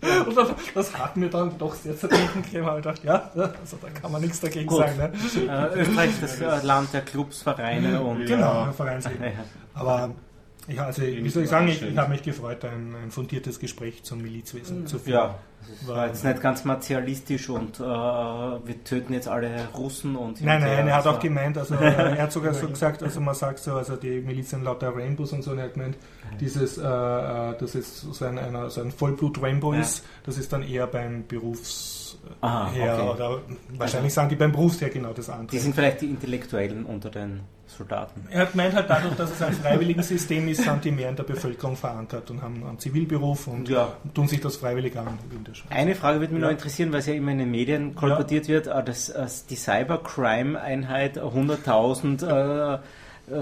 Und 0.26 0.36
das, 0.36 0.48
das, 0.74 0.98
hat 0.98 1.16
mir 1.16 1.28
dann 1.28 1.58
doch 1.58 1.74
sehr 1.74 1.96
zertreten 1.96 2.42
gegeben. 2.42 2.68
Ich 2.68 2.76
gedacht, 2.76 3.04
ja, 3.04 3.30
also 3.34 3.78
da 3.80 3.88
kann 3.88 4.12
man 4.12 4.20
nichts 4.20 4.40
dagegen 4.40 4.66
Gut. 4.66 4.78
sagen. 4.78 4.96
Ne? 4.96 5.12
Äh, 5.74 5.80
Österreich 5.80 6.22
ist 6.22 6.40
das 6.40 6.62
Land 6.62 6.92
der 6.92 7.02
Clubs, 7.02 7.42
Vereine 7.42 8.00
und. 8.00 8.26
Genau, 8.26 8.66
ja. 8.66 8.72
Vereinsleben. 8.72 9.32
Aber 9.74 10.10
ja, 10.68 10.84
also, 10.84 11.02
wie 11.02 11.28
soll 11.28 11.44
ich 11.44 11.48
sagen, 11.48 11.68
ich, 11.68 11.82
ich 11.82 11.96
habe 11.96 12.10
mich 12.10 12.22
gefreut, 12.22 12.64
ein, 12.64 12.94
ein, 13.02 13.10
fundiertes 13.10 13.58
Gespräch 13.58 14.02
zum 14.02 14.20
Milizwesen 14.20 14.86
zu 14.86 14.98
führen. 14.98 15.14
Ja, 15.14 15.38
das 15.66 15.88
war 15.88 16.06
jetzt 16.06 16.24
nicht 16.24 16.40
ganz 16.42 16.64
martialistisch 16.64 17.48
und 17.48 17.80
äh, 17.80 17.82
wir 17.82 18.84
töten 18.84 19.14
jetzt 19.14 19.28
alle 19.28 19.68
Russen 19.74 20.14
und. 20.14 20.42
Nein, 20.42 20.60
nein, 20.60 20.86
er 20.86 20.96
hat 20.96 21.06
auch 21.06 21.18
gemeint, 21.18 21.56
also 21.56 21.74
er 21.80 22.22
hat 22.22 22.32
sogar 22.32 22.52
so 22.52 22.68
gesagt, 22.68 23.02
also 23.02 23.20
man 23.20 23.34
sagt 23.34 23.60
so, 23.60 23.74
also 23.74 23.96
die 23.96 24.20
Miliz 24.20 24.50
sind 24.50 24.62
lauter 24.62 24.94
Rainbows 24.94 25.32
und 25.32 25.42
so, 25.42 25.52
und 25.52 25.58
er 25.58 25.64
hat 25.64 25.74
gemeint, 25.74 25.96
dieses, 26.38 26.76
äh, 26.78 26.82
äh 26.82 27.56
dass 27.58 27.74
es 27.74 28.02
so 28.02 28.24
ein, 28.24 28.38
einer, 28.38 28.68
so 28.68 28.82
ein 28.82 28.92
Vollblut-Rainbow 28.92 29.72
ja. 29.72 29.80
ist, 29.80 30.04
das 30.24 30.36
ist 30.36 30.52
dann 30.52 30.62
eher 30.62 30.86
beim 30.86 31.26
Berufs 31.26 31.97
Aha, 32.40 32.70
her, 32.72 32.98
okay. 32.98 33.08
oder 33.10 33.40
wahrscheinlich 33.76 34.14
sagen 34.14 34.28
die 34.28 34.36
beim 34.36 34.52
Berufsher 34.52 34.88
genau 34.88 35.12
das 35.12 35.28
andere. 35.30 35.48
Die 35.48 35.58
sind 35.58 35.74
vielleicht 35.74 36.00
die 36.00 36.06
Intellektuellen 36.06 36.84
unter 36.84 37.10
den 37.10 37.40
Soldaten. 37.68 38.26
Er 38.30 38.42
hat 38.42 38.52
gemeint, 38.52 38.74
halt 38.74 38.88
dadurch, 38.88 39.14
dass 39.14 39.30
es 39.30 39.42
ein 39.42 39.52
freiwilliges 39.52 40.08
System 40.08 40.48
ist, 40.48 40.62
sind 40.62 40.84
die 40.84 40.90
mehr 40.90 41.10
in 41.10 41.16
der 41.16 41.24
Bevölkerung 41.24 41.76
verankert 41.76 42.30
und 42.30 42.42
haben 42.42 42.64
einen 42.66 42.78
Zivilberuf 42.78 43.46
und 43.46 43.68
ja. 43.68 43.92
tun 44.14 44.26
sich 44.26 44.40
das 44.40 44.56
freiwillig 44.56 44.98
an. 44.98 45.18
Eine 45.68 45.94
Frage 45.94 46.20
würde 46.20 46.32
mich 46.32 46.40
ja. 46.42 46.48
noch 46.48 46.52
interessieren, 46.52 46.92
weil 46.92 47.00
es 47.00 47.06
ja 47.06 47.14
immer 47.14 47.32
in 47.32 47.38
den 47.38 47.50
Medien 47.50 47.94
kolportiert 47.94 48.48
ja. 48.48 48.54
wird, 48.54 48.66
äh, 48.68 48.82
dass, 48.82 49.06
dass 49.08 49.46
die 49.46 49.56
Cybercrime-Einheit 49.56 51.18
100.000 51.18 52.26
äh, 52.26 52.74
äh, 52.74 52.78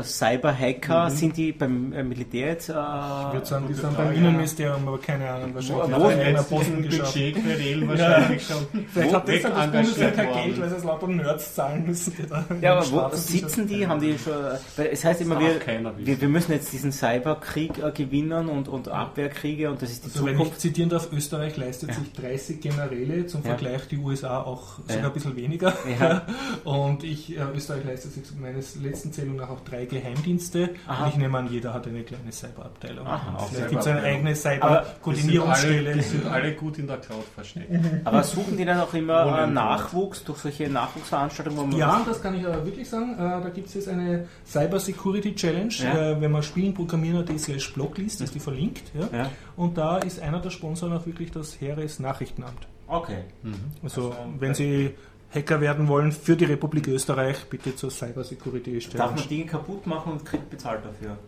Cyberhacker, 0.02 1.04
mhm. 1.04 1.10
sind 1.10 1.36
die 1.36 1.52
beim 1.52 1.92
äh, 1.92 2.02
Militär 2.02 2.48
jetzt? 2.48 2.68
Äh, 2.68 2.72
ich 2.72 3.32
würde 3.32 3.46
sagen, 3.46 3.66
die 3.68 3.74
sind 3.74 3.96
beim 3.96 4.12
Innenministerium, 4.12 4.86
aber 4.88 4.98
keine 4.98 5.28
Ahnung, 5.30 5.54
wahrscheinlich. 5.54 5.96
Wo, 5.96 6.04
wo 6.04 6.10
jetzt 6.10 6.52
ein 6.52 6.82
Budget 6.82 7.38
für 7.38 7.88
wahrscheinlich 7.88 8.46
schon. 8.46 8.66
Vielleicht 8.92 9.14
hat 9.14 9.28
deshalb 9.28 9.54
das 9.54 9.70
Bundeswehr 9.70 10.10
kein 10.12 10.32
Geld, 10.32 10.60
weil 10.60 10.68
sie 10.68 10.76
es 10.76 10.84
lauter 10.84 11.08
Nerds 11.08 11.54
zahlen 11.54 11.86
müssen. 11.86 12.12
ja, 12.60 12.76
aber 12.76 12.90
wo 12.90 13.16
sitzen 13.16 13.66
die? 13.66 13.86
Haben 13.86 14.00
die 14.00 14.18
schon, 14.18 14.34
weil 14.76 14.86
es 14.86 15.04
heißt 15.04 15.20
immer, 15.20 15.38
wir, 15.38 15.60
wir, 15.98 16.20
wir, 16.20 16.28
müssen 16.28 16.52
jetzt 16.52 16.72
diesen 16.72 16.92
Cyberkrieg 16.92 17.78
äh, 17.78 17.90
gewinnen 17.92 18.48
und, 18.48 18.68
und 18.68 18.88
Abwehrkriege 18.88 19.70
und 19.70 19.80
das 19.82 19.90
ist 19.90 20.04
die 20.04 20.06
also 20.06 20.20
Zukunft. 20.20 20.40
Wenn 20.40 20.46
ich 20.48 20.58
zitieren 20.58 20.90
darf, 20.90 21.12
Österreich 21.12 21.56
leistet 21.56 21.90
ja. 21.90 21.94
sich 21.96 22.12
30 22.12 22.60
Generäle, 22.60 23.26
zum 23.26 23.42
Vergleich 23.42 23.86
die 23.88 23.98
USA 23.98 24.42
auch 24.42 24.78
sogar 24.80 24.96
ja. 24.96 25.06
ein 25.06 25.12
bisschen 25.12 25.36
weniger. 25.36 25.72
Ja. 26.00 26.26
Und 26.64 27.04
ich, 27.04 27.36
Österreich 27.54 27.84
leistet 27.84 28.12
sich 28.12 28.24
meines 28.38 28.76
letzten 28.76 29.12
Zählung 29.12 29.36
nach 29.36 29.50
auch 29.50 29.60
30 29.60 29.75
drei 29.76 29.84
Geheimdienste 29.86 30.70
Aha. 30.86 31.04
und 31.04 31.10
ich 31.10 31.16
nehme 31.16 31.38
an, 31.38 31.48
jeder 31.50 31.74
hat 31.74 31.86
eine 31.86 32.02
kleine 32.02 32.32
Cyberabteilung. 32.32 33.06
Vielleicht 33.50 33.70
gibt 33.70 33.80
es 33.82 33.86
eine 33.86 34.02
eigene 34.02 34.34
Cyber-Koordinierungsstelle. 34.34 35.94
Die, 35.94 36.02
sind 36.02 36.26
alle 36.26 36.52
gut 36.54 36.78
in 36.78 36.86
der 36.86 36.98
Cloud 36.98 37.24
versteckt. 37.34 37.70
Aber 38.04 38.22
suchen 38.22 38.56
die 38.56 38.64
dann 38.64 38.80
auch 38.80 38.94
immer 38.94 39.46
Nachwuchs 39.46 40.24
durch 40.24 40.38
solche 40.38 40.68
Nachwuchsveranstaltungen? 40.68 41.72
Ja, 41.72 42.02
das 42.06 42.22
kann 42.22 42.34
ich 42.34 42.46
aber 42.46 42.64
wirklich 42.64 42.88
sagen. 42.88 43.14
Äh, 43.14 43.18
da 43.18 43.50
gibt 43.52 43.68
es 43.68 43.74
jetzt 43.74 43.88
eine 43.88 44.26
Cyber 44.46 44.80
Security 44.80 45.34
Challenge. 45.34 45.74
Ja. 45.78 46.12
Äh, 46.12 46.20
wenn 46.20 46.32
man 46.32 46.42
Spielen 46.42 46.74
programmieren.at 46.74 47.38
slash 47.38 47.72
Blog 47.74 47.98
liest, 47.98 48.20
ist 48.20 48.34
die 48.34 48.40
verlinkt. 48.40 48.92
Ja? 48.94 49.08
ja? 49.16 49.30
Und 49.56 49.76
da 49.76 49.98
ist 49.98 50.20
einer 50.20 50.40
der 50.40 50.50
Sponsoren 50.50 50.92
auch 50.92 51.06
wirklich 51.06 51.30
das 51.30 51.60
Heeres 51.60 51.98
Nachrichtenamt. 51.98 52.68
Okay. 52.88 53.24
Mhm. 53.42 53.54
Also, 53.82 54.10
also 54.10 54.16
wenn 54.38 54.54
Sie 54.54 54.94
Hacker 55.30 55.60
werden 55.60 55.88
wollen 55.88 56.12
für 56.12 56.36
die 56.36 56.44
Republik 56.44 56.88
Österreich, 56.88 57.44
bitte 57.50 57.74
zur 57.74 57.90
Cyber 57.90 58.24
Security 58.24 58.80
stellen. 58.80 58.98
Darf 58.98 59.14
man 59.14 59.28
Dinge 59.28 59.46
kaputt 59.46 59.86
machen 59.86 60.12
und 60.12 60.24
kriegt 60.24 60.48
bezahlt 60.48 60.84
dafür? 60.84 61.18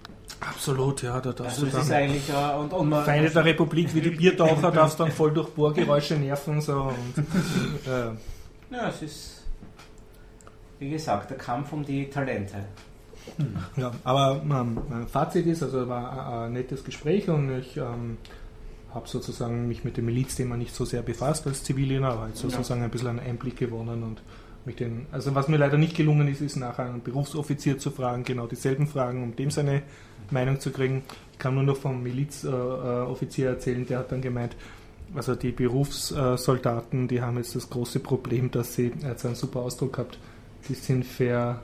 Absolut, 0.40 1.02
ja. 1.02 1.20
Da 1.20 1.32
darfst 1.32 1.58
also 1.58 1.66
du 1.66 1.72
dann 1.72 1.80
ist 1.82 1.92
eigentlich, 1.92 2.30
uh, 2.30 2.60
und, 2.60 2.72
und 2.72 2.94
Feinde 3.04 3.30
der 3.30 3.44
Republik 3.44 3.94
wie 3.94 4.00
die 4.00 4.10
Biertaucher 4.10 4.70
darfst 4.72 5.00
dann 5.00 5.10
voll 5.10 5.32
durch 5.32 5.50
Bohrgeräusche 5.50 6.14
nerven. 6.14 6.60
So, 6.60 6.92
und, 6.92 7.18
äh. 7.86 8.74
Ja, 8.74 8.88
es 8.88 9.02
ist, 9.02 9.42
wie 10.78 10.90
gesagt, 10.90 11.30
der 11.30 11.38
Kampf 11.38 11.72
um 11.72 11.84
die 11.84 12.08
Talente. 12.08 12.64
Ja, 13.76 13.92
aber 14.04 14.40
ähm, 14.42 14.80
mein 14.88 15.06
Fazit 15.06 15.46
ist, 15.46 15.62
also 15.62 15.88
war 15.88 16.44
ein, 16.44 16.52
nettes 16.52 16.84
Gespräch 16.84 17.28
und 17.28 17.58
ich 17.58 17.76
ähm, 17.76 18.16
habe 18.94 19.08
sozusagen 19.08 19.68
mich 19.68 19.84
mit 19.84 19.96
dem 19.96 20.06
Milizthema 20.06 20.56
nicht 20.56 20.74
so 20.74 20.84
sehr 20.84 21.02
befasst 21.02 21.46
als 21.46 21.62
Ziviliener, 21.62 22.08
aber 22.08 22.22
halt 22.22 22.36
sozusagen 22.36 22.80
ja. 22.80 22.86
ein 22.86 22.90
bisschen 22.90 23.08
einen 23.08 23.20
Einblick 23.20 23.56
gewonnen 23.56 24.02
und 24.02 24.22
mich 24.64 24.76
den, 24.76 25.06
also 25.12 25.34
was 25.34 25.48
mir 25.48 25.56
leider 25.56 25.78
nicht 25.78 25.96
gelungen 25.96 26.28
ist, 26.28 26.40
ist 26.40 26.56
nachher 26.56 26.84
einen 26.86 27.02
Berufsoffizier 27.02 27.78
zu 27.78 27.90
fragen, 27.90 28.24
genau 28.24 28.46
dieselben 28.46 28.86
Fragen, 28.86 29.22
um 29.22 29.36
dem 29.36 29.50
seine 29.50 29.82
Meinung 30.30 30.60
zu 30.60 30.70
kriegen. 30.70 31.02
Ich 31.32 31.38
kann 31.38 31.54
nur 31.54 31.62
noch 31.64 31.76
vom 31.76 32.02
Milizoffizier 32.02 33.46
äh, 33.46 33.52
erzählen, 33.52 33.86
der 33.86 33.98
hat 33.98 34.12
dann 34.12 34.20
gemeint, 34.22 34.56
also 35.14 35.34
die 35.34 35.52
Berufssoldaten, 35.52 37.08
die 37.08 37.22
haben 37.22 37.38
jetzt 37.38 37.56
das 37.56 37.70
große 37.70 38.00
Problem, 38.00 38.50
dass 38.50 38.74
sie, 38.74 38.92
er 39.02 39.10
hat 39.10 39.24
einen 39.24 39.34
super 39.34 39.60
Ausdruck 39.60 39.94
gehabt, 39.94 40.18
die 40.68 40.74
sind 40.74 41.06
ver 41.06 41.62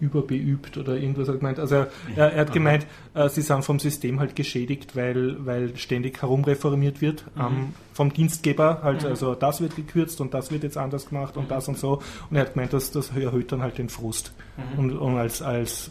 überbeübt 0.00 0.76
oder 0.76 0.96
irgendwas 0.96 1.28
hat 1.28 1.38
gemeint. 1.38 1.58
Also 1.58 1.74
er, 1.76 1.88
er, 2.16 2.32
er 2.32 2.40
hat 2.42 2.52
gemeint, 2.52 2.86
äh, 3.14 3.28
sie 3.28 3.42
sind 3.42 3.64
vom 3.64 3.78
System 3.78 4.20
halt 4.20 4.36
geschädigt, 4.36 4.96
weil, 4.96 5.44
weil 5.44 5.76
ständig 5.76 6.22
herumreformiert 6.22 7.00
wird 7.00 7.24
mhm. 7.34 7.42
ähm, 7.42 7.74
vom 7.92 8.12
Dienstgeber. 8.12 8.80
Halt, 8.82 9.02
mhm. 9.02 9.08
Also 9.08 9.34
das 9.34 9.60
wird 9.60 9.76
gekürzt 9.76 10.20
und 10.20 10.34
das 10.34 10.50
wird 10.50 10.62
jetzt 10.62 10.76
anders 10.76 11.08
gemacht 11.08 11.36
und 11.36 11.44
mhm. 11.44 11.48
das 11.48 11.68
und 11.68 11.78
so. 11.78 12.02
Und 12.30 12.36
er 12.36 12.42
hat 12.42 12.54
gemeint, 12.54 12.72
dass 12.72 12.90
das 12.90 13.10
erhöht 13.10 13.52
dann 13.52 13.62
halt 13.62 13.78
den 13.78 13.88
Frust. 13.88 14.32
Mhm. 14.56 14.78
Und, 14.78 14.96
und 14.98 15.16
als, 15.16 15.42
als 15.42 15.90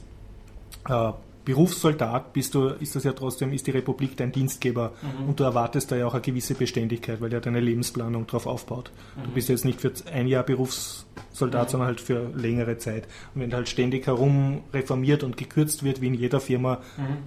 äh, 0.89 1.11
Berufssoldat 1.47 2.33
bist 2.33 2.55
du, 2.55 2.67
ist 2.67 2.97
das 2.97 3.05
ja 3.05 3.13
trotzdem, 3.13 3.53
ist 3.53 3.65
die 3.67 3.71
Republik 3.71 4.17
dein 4.17 4.33
Dienstgeber 4.33 4.91
mhm. 5.01 5.29
und 5.29 5.39
du 5.39 5.45
erwartest 5.45 5.89
da 5.89 5.95
ja 5.95 6.05
auch 6.05 6.13
eine 6.13 6.21
gewisse 6.21 6.55
Beständigkeit, 6.55 7.21
weil 7.21 7.31
ja 7.31 7.39
deine 7.39 7.61
Lebensplanung 7.61 8.27
darauf 8.27 8.47
aufbaut. 8.47 8.91
Mhm. 9.15 9.23
Du 9.23 9.29
bist 9.29 9.47
jetzt 9.47 9.63
nicht 9.63 9.79
für 9.79 9.93
ein 10.11 10.27
Jahr 10.27 10.43
Berufssoldat, 10.43 11.67
mhm. 11.67 11.71
sondern 11.71 11.87
halt 11.87 12.01
für 12.01 12.29
längere 12.35 12.77
Zeit. 12.79 13.07
Und 13.33 13.39
wenn 13.39 13.53
halt 13.53 13.69
ständig 13.69 14.07
herum 14.07 14.59
reformiert 14.73 15.23
und 15.23 15.37
gekürzt 15.37 15.83
wird, 15.83 16.01
wie 16.01 16.07
in 16.07 16.15
jeder 16.15 16.41
Firma, 16.41 16.81
mhm. 16.97 17.19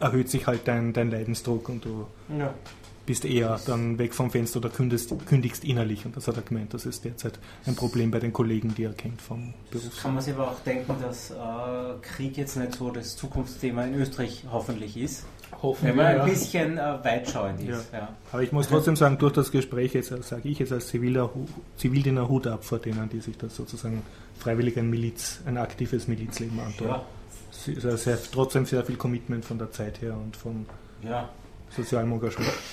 erhöht 0.00 0.30
sich 0.30 0.48
halt 0.48 0.66
dein, 0.66 0.92
dein 0.92 1.12
Leidensdruck 1.12 1.68
und 1.68 1.84
du. 1.84 2.08
Ja. 2.36 2.52
Bist 3.06 3.24
eher 3.24 3.60
dann 3.66 3.98
weg 3.98 4.14
vom 4.14 4.30
Fenster 4.30 4.58
oder 4.58 4.70
kündigst, 4.70 5.12
kündigst 5.26 5.64
innerlich. 5.64 6.04
Und 6.06 6.16
das 6.16 6.28
hat 6.28 6.36
er 6.36 6.42
gemeint, 6.42 6.74
das 6.74 6.86
ist 6.86 7.04
derzeit 7.04 7.38
ein 7.66 7.74
Problem 7.74 8.10
bei 8.10 8.18
den 8.18 8.32
Kollegen, 8.32 8.74
die 8.74 8.84
er 8.84 8.92
kennt 8.92 9.20
vom 9.20 9.54
Beruf. 9.70 10.02
Kann 10.02 10.14
man 10.14 10.22
sich 10.22 10.34
aber 10.34 10.50
auch 10.50 10.60
denken, 10.60 10.94
dass 11.00 11.30
äh, 11.30 11.34
Krieg 12.02 12.36
jetzt 12.36 12.56
nicht 12.56 12.74
so 12.74 12.90
das 12.90 13.16
Zukunftsthema 13.16 13.84
in 13.84 13.94
Österreich 13.94 14.44
hoffentlich 14.50 14.96
ist. 14.96 15.24
Hoffen 15.62 15.88
Wenn 15.88 15.96
man 15.96 16.06
ein 16.06 16.28
bisschen 16.28 16.78
äh, 16.78 17.04
weitschauend 17.04 17.60
ist. 17.60 17.92
Ja. 17.92 17.98
Ja. 17.98 18.08
Aber 18.32 18.42
ich 18.42 18.52
muss 18.52 18.68
trotzdem 18.68 18.96
sagen, 18.96 19.18
durch 19.18 19.32
das 19.32 19.50
Gespräch 19.50 19.94
jetzt 19.94 20.10
äh, 20.10 20.22
sage 20.22 20.48
ich 20.48 20.58
jetzt 20.58 20.72
als 20.72 20.88
Ziviler, 20.88 21.30
Zivildiener 21.76 22.28
Hut 22.28 22.46
ab 22.46 22.64
vor 22.64 22.78
denen, 22.78 23.08
die 23.08 23.20
sich 23.20 23.36
das 23.36 23.54
sozusagen 23.54 24.02
freiwillig 24.38 24.78
ein 24.78 24.90
Miliz, 24.90 25.40
ein 25.46 25.56
aktives 25.56 26.08
Milizleben 26.08 26.58
antun. 26.60 26.88
Ja. 26.88 27.04
Sehr, 27.96 28.18
trotzdem 28.30 28.66
sehr 28.66 28.84
viel 28.84 28.96
Commitment 28.96 29.44
von 29.44 29.58
der 29.58 29.70
Zeit 29.70 30.02
her 30.02 30.16
und 30.16 30.36
von 30.36 30.66
ja 31.02 31.30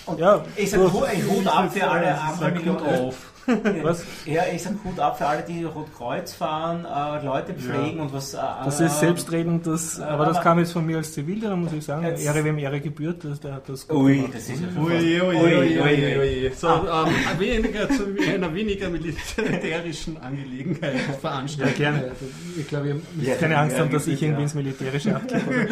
Und 0.05 0.19
ja, 0.19 0.43
ich 0.55 0.69
sage 0.69 0.91
Hut 0.91 1.47
ab 1.47 1.71
für 1.73 1.87
alle 1.89 2.19
anderen 2.19 2.77
auf. 2.77 3.30
Was? 3.83 4.03
Ja, 4.25 4.43
ich 4.53 4.61
sage 4.61 4.77
Hut 4.83 4.99
ab 4.99 5.17
für 5.17 5.25
alle, 5.25 5.43
die 5.43 5.63
Rotkreuz 5.63 6.33
fahren, 6.33 6.85
äh, 6.85 7.25
Leute 7.25 7.53
pflegen 7.53 7.97
ja. 7.97 8.03
und 8.03 8.13
was. 8.13 8.33
Äh, 8.33 8.39
das 8.65 8.79
ist 8.79 8.99
selbstredend, 8.99 9.65
das, 9.65 9.99
äh, 9.99 10.03
aber 10.03 10.25
das 10.25 10.41
kam 10.41 10.59
jetzt 10.59 10.73
von 10.73 10.85
mir 10.85 10.97
als 10.97 11.13
Zivildiener, 11.13 11.55
muss 11.55 11.73
ich 11.73 11.83
sagen. 11.83 12.03
Ehre 12.03 12.43
wem 12.43 12.57
Ehre 12.57 12.79
gebührt, 12.79 13.23
das, 13.23 13.39
der 13.39 13.55
hat 13.55 13.69
das 13.69 13.87
gut 13.87 13.97
Ui, 13.97 14.15
gemacht. 14.17 14.35
das 14.35 14.49
ist 14.49 14.61
ja 14.61 14.81
ui, 14.81 15.21
ui, 15.21 15.41
ui, 15.41 15.79
ui, 15.79 15.81
ui, 15.81 16.19
ui. 16.19 16.51
So, 16.55 16.67
ah. 16.67 17.07
ähm, 17.07 17.39
weniger 17.39 17.89
zu 17.89 18.05
einer 18.33 18.53
weniger 18.53 18.89
militärischen 18.89 20.17
Angelegenheit 20.17 20.97
veranstalten. 21.19 21.81
Ja, 21.81 21.91
gerne. 21.91 22.11
Ich 22.57 22.67
glaube, 22.67 22.87
ihr 22.89 22.95
müsst 22.95 23.27
ja, 23.27 23.35
keine 23.35 23.57
Angst 23.57 23.79
haben, 23.79 23.91
dass 23.91 24.07
ich 24.07 24.21
irgendwie 24.21 24.43
ins 24.43 24.53
Militärische 24.53 25.15
abgebe. 25.15 25.67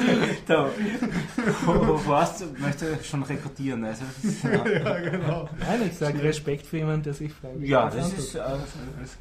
da, 0.48 0.70
wo, 1.66 2.02
warst 2.08 2.42
du? 2.42 2.46
Möchte 2.60 2.98
schon 3.04 3.24
rekrutieren. 3.24 3.84
Also, 3.84 4.04
ja. 4.44 5.00
genau. 5.00 5.50
Nein, 5.60 5.90
ich 5.90 5.98
sage 5.98 6.22
Respekt 6.24 6.66
für 6.66 6.78
jemanden, 6.78 7.04
der 7.04 7.14
sich 7.14 7.32
frei 7.32 7.59
ja, 7.62 7.90
das 7.90 8.14
ist, 8.14 8.36
äh, 8.36 8.40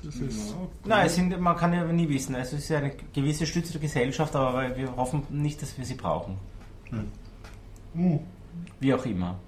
das 0.03 0.15
ist 0.17 0.55
nein, 0.85 1.09
sind, 1.09 1.41
man 1.41 1.57
kann 1.57 1.73
ja 1.73 1.85
nie 1.85 2.09
wissen. 2.09 2.35
Also 2.35 2.57
es 2.57 2.65
ist 2.65 2.73
eine 2.73 2.93
gewisse 3.13 3.47
Stütze 3.47 3.73
der 3.73 3.81
Gesellschaft, 3.81 4.35
aber 4.37 4.77
wir 4.77 4.97
hoffen 4.97 5.23
nicht, 5.31 5.63
dass 5.63 5.77
wir 5.79 5.85
sie 5.85 5.95
brauchen. 5.95 6.39
Hm. 7.95 8.21
Wie 8.81 8.95
auch 8.95 9.05
immer. 9.05 9.39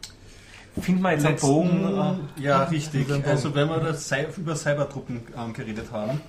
Finden 0.81 1.03
wir 1.03 1.13
jetzt 1.13 1.27
einen 1.27 1.37
Bogen? 1.37 2.19
Äh, 2.39 2.43
ja, 2.43 2.65
richtig. 2.65 3.07
Also 3.27 3.55
wenn 3.55 3.69
wir 3.69 3.81
das 3.81 4.11
über 4.37 4.55
Cybertruppen 4.55 5.23
ähm, 5.37 5.53
geredet 5.53 5.91
haben, 5.93 6.21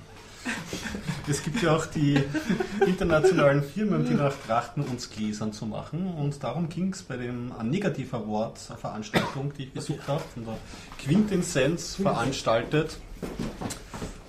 es 1.28 1.44
gibt 1.44 1.62
ja 1.62 1.76
auch 1.76 1.86
die 1.86 2.22
internationalen 2.86 3.64
Firmen, 3.64 4.06
die 4.06 4.14
nach 4.14 4.34
trachten, 4.48 4.84
uns 4.84 5.10
Gläsern 5.10 5.54
zu 5.54 5.66
machen. 5.66 6.14
Und 6.14 6.44
darum 6.44 6.70
ging 6.70 6.94
es 6.94 7.04
bei 7.04 7.18
dem 7.18 7.52
Negativ 7.64 8.14
Award 8.14 8.58
Veranstaltung, 8.60 9.54
die 9.58 9.64
ich 9.64 9.74
besucht 9.74 10.08
habe, 10.08 10.24
von 10.34 10.46
der 10.46 10.58
Quintessenz 10.98 11.96
veranstaltet. 11.96 12.98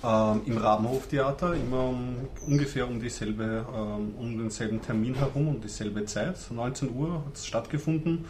Ähm, 0.03 0.41
im 0.45 0.57
Rabenhoftheater, 0.57 1.53
immer 1.55 1.85
um, 1.85 2.27
ungefähr 2.45 2.87
um, 2.87 2.99
dieselbe, 2.99 3.65
ähm, 3.73 4.13
um 4.17 4.37
denselben 4.37 4.81
Termin 4.81 5.15
herum, 5.15 5.47
um 5.47 5.61
dieselbe 5.61 6.03
Zeit. 6.05 6.35
19 6.51 6.93
Uhr 6.93 7.23
hat 7.25 7.35
es 7.35 7.45
stattgefunden 7.45 8.25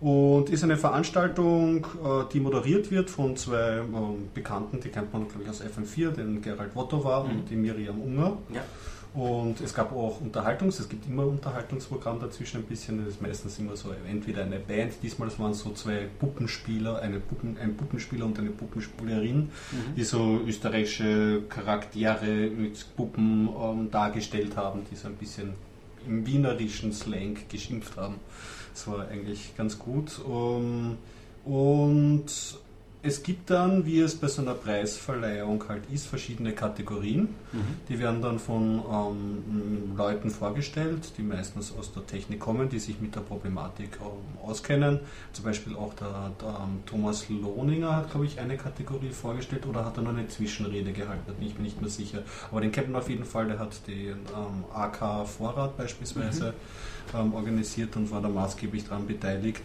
und 0.00 0.48
ist 0.50 0.62
eine 0.62 0.76
Veranstaltung, 0.76 1.84
äh, 1.84 2.24
die 2.32 2.40
moderiert 2.40 2.90
wird 2.90 3.10
von 3.10 3.36
zwei 3.36 3.78
ähm, 3.78 4.28
Bekannten, 4.32 4.80
die 4.80 4.90
kennt 4.90 5.12
man 5.12 5.26
glaube 5.28 5.44
ich 5.44 5.50
aus 5.50 5.62
FM4, 5.62 6.10
den 6.10 6.40
Gerald 6.40 6.74
Wotowa 6.76 7.24
mhm. 7.24 7.30
und 7.30 7.50
die 7.50 7.56
Miriam 7.56 8.00
Unger. 8.00 8.38
Ja. 8.54 8.62
Und 9.14 9.60
es 9.60 9.74
gab 9.74 9.92
auch 9.92 10.20
Unterhaltungs, 10.20 10.78
es 10.78 10.88
gibt 10.88 11.06
immer 11.08 11.26
Unterhaltungsprogramm 11.26 12.20
dazwischen 12.20 12.58
ein 12.58 12.64
bisschen, 12.64 12.98
das 12.98 13.14
ist 13.14 13.22
meistens 13.22 13.58
immer 13.58 13.74
so 13.74 13.88
entweder 14.08 14.44
eine 14.44 14.58
Band, 14.58 14.92
diesmal 15.02 15.28
waren 15.38 15.52
es 15.52 15.60
so 15.60 15.72
zwei 15.72 16.06
Puppenspieler, 16.20 17.00
eine 17.00 17.18
Puppen, 17.18 17.56
ein 17.58 17.76
Puppenspieler 17.76 18.26
und 18.26 18.38
eine 18.38 18.50
Puppenspielerin, 18.50 19.38
mhm. 19.38 19.94
die 19.96 20.04
so 20.04 20.40
österreichische 20.46 21.42
Charaktere 21.48 22.50
mit 22.50 22.84
Puppen 22.96 23.48
ähm, 23.60 23.90
dargestellt 23.90 24.56
haben, 24.56 24.82
die 24.90 24.94
so 24.94 25.08
ein 25.08 25.14
bisschen 25.14 25.54
im 26.06 26.24
wienerischen 26.26 26.92
Slang 26.92 27.38
geschimpft 27.48 27.96
haben. 27.96 28.16
Das 28.78 28.86
war 28.86 29.08
eigentlich 29.08 29.56
ganz 29.56 29.76
gut. 29.76 30.20
Ähm, 30.24 30.98
und 31.44 32.26
es 33.02 33.22
gibt 33.22 33.50
dann, 33.50 33.86
wie 33.86 34.00
es 34.00 34.16
bei 34.16 34.26
so 34.26 34.42
einer 34.42 34.54
Preisverleihung 34.54 35.62
halt 35.68 35.82
ist, 35.92 36.06
verschiedene 36.06 36.52
Kategorien. 36.52 37.28
Mhm. 37.52 37.58
Die 37.88 37.98
werden 37.98 38.20
dann 38.20 38.38
von 38.38 38.82
ähm, 38.92 39.96
Leuten 39.96 40.30
vorgestellt, 40.30 41.12
die 41.16 41.22
meistens 41.22 41.72
aus 41.78 41.92
der 41.92 42.06
Technik 42.06 42.40
kommen, 42.40 42.68
die 42.68 42.80
sich 42.80 43.00
mit 43.00 43.14
der 43.14 43.20
Problematik 43.20 43.98
ähm, 44.00 44.38
auskennen. 44.42 45.00
Zum 45.32 45.44
Beispiel 45.44 45.76
auch 45.76 45.94
der, 45.94 46.32
der 46.40 46.48
ähm, 46.48 46.80
Thomas 46.86 47.28
Lohninger 47.28 47.94
hat, 47.94 48.10
glaube 48.10 48.26
ich, 48.26 48.40
eine 48.40 48.56
Kategorie 48.56 49.10
vorgestellt 49.10 49.66
oder 49.66 49.84
hat 49.84 49.96
er 49.96 50.02
nur 50.02 50.12
eine 50.12 50.26
Zwischenrede 50.26 50.92
gehalten, 50.92 51.34
ich 51.40 51.54
bin 51.54 51.62
nicht 51.62 51.80
mehr 51.80 51.90
sicher. 51.90 52.22
Aber 52.50 52.60
den 52.60 52.72
kennt 52.72 52.90
man 52.90 53.00
auf 53.00 53.08
jeden 53.08 53.24
Fall, 53.24 53.46
der 53.46 53.60
hat 53.60 53.86
den 53.86 54.18
ähm, 54.34 54.64
AK 54.74 55.28
Vorrat 55.28 55.76
beispielsweise 55.76 56.48
mhm. 56.48 56.54
Ähm, 57.14 57.32
organisiert 57.32 57.96
und 57.96 58.10
war 58.10 58.20
da 58.20 58.28
maßgeblich 58.28 58.84
daran 58.84 59.06
beteiligt. 59.06 59.62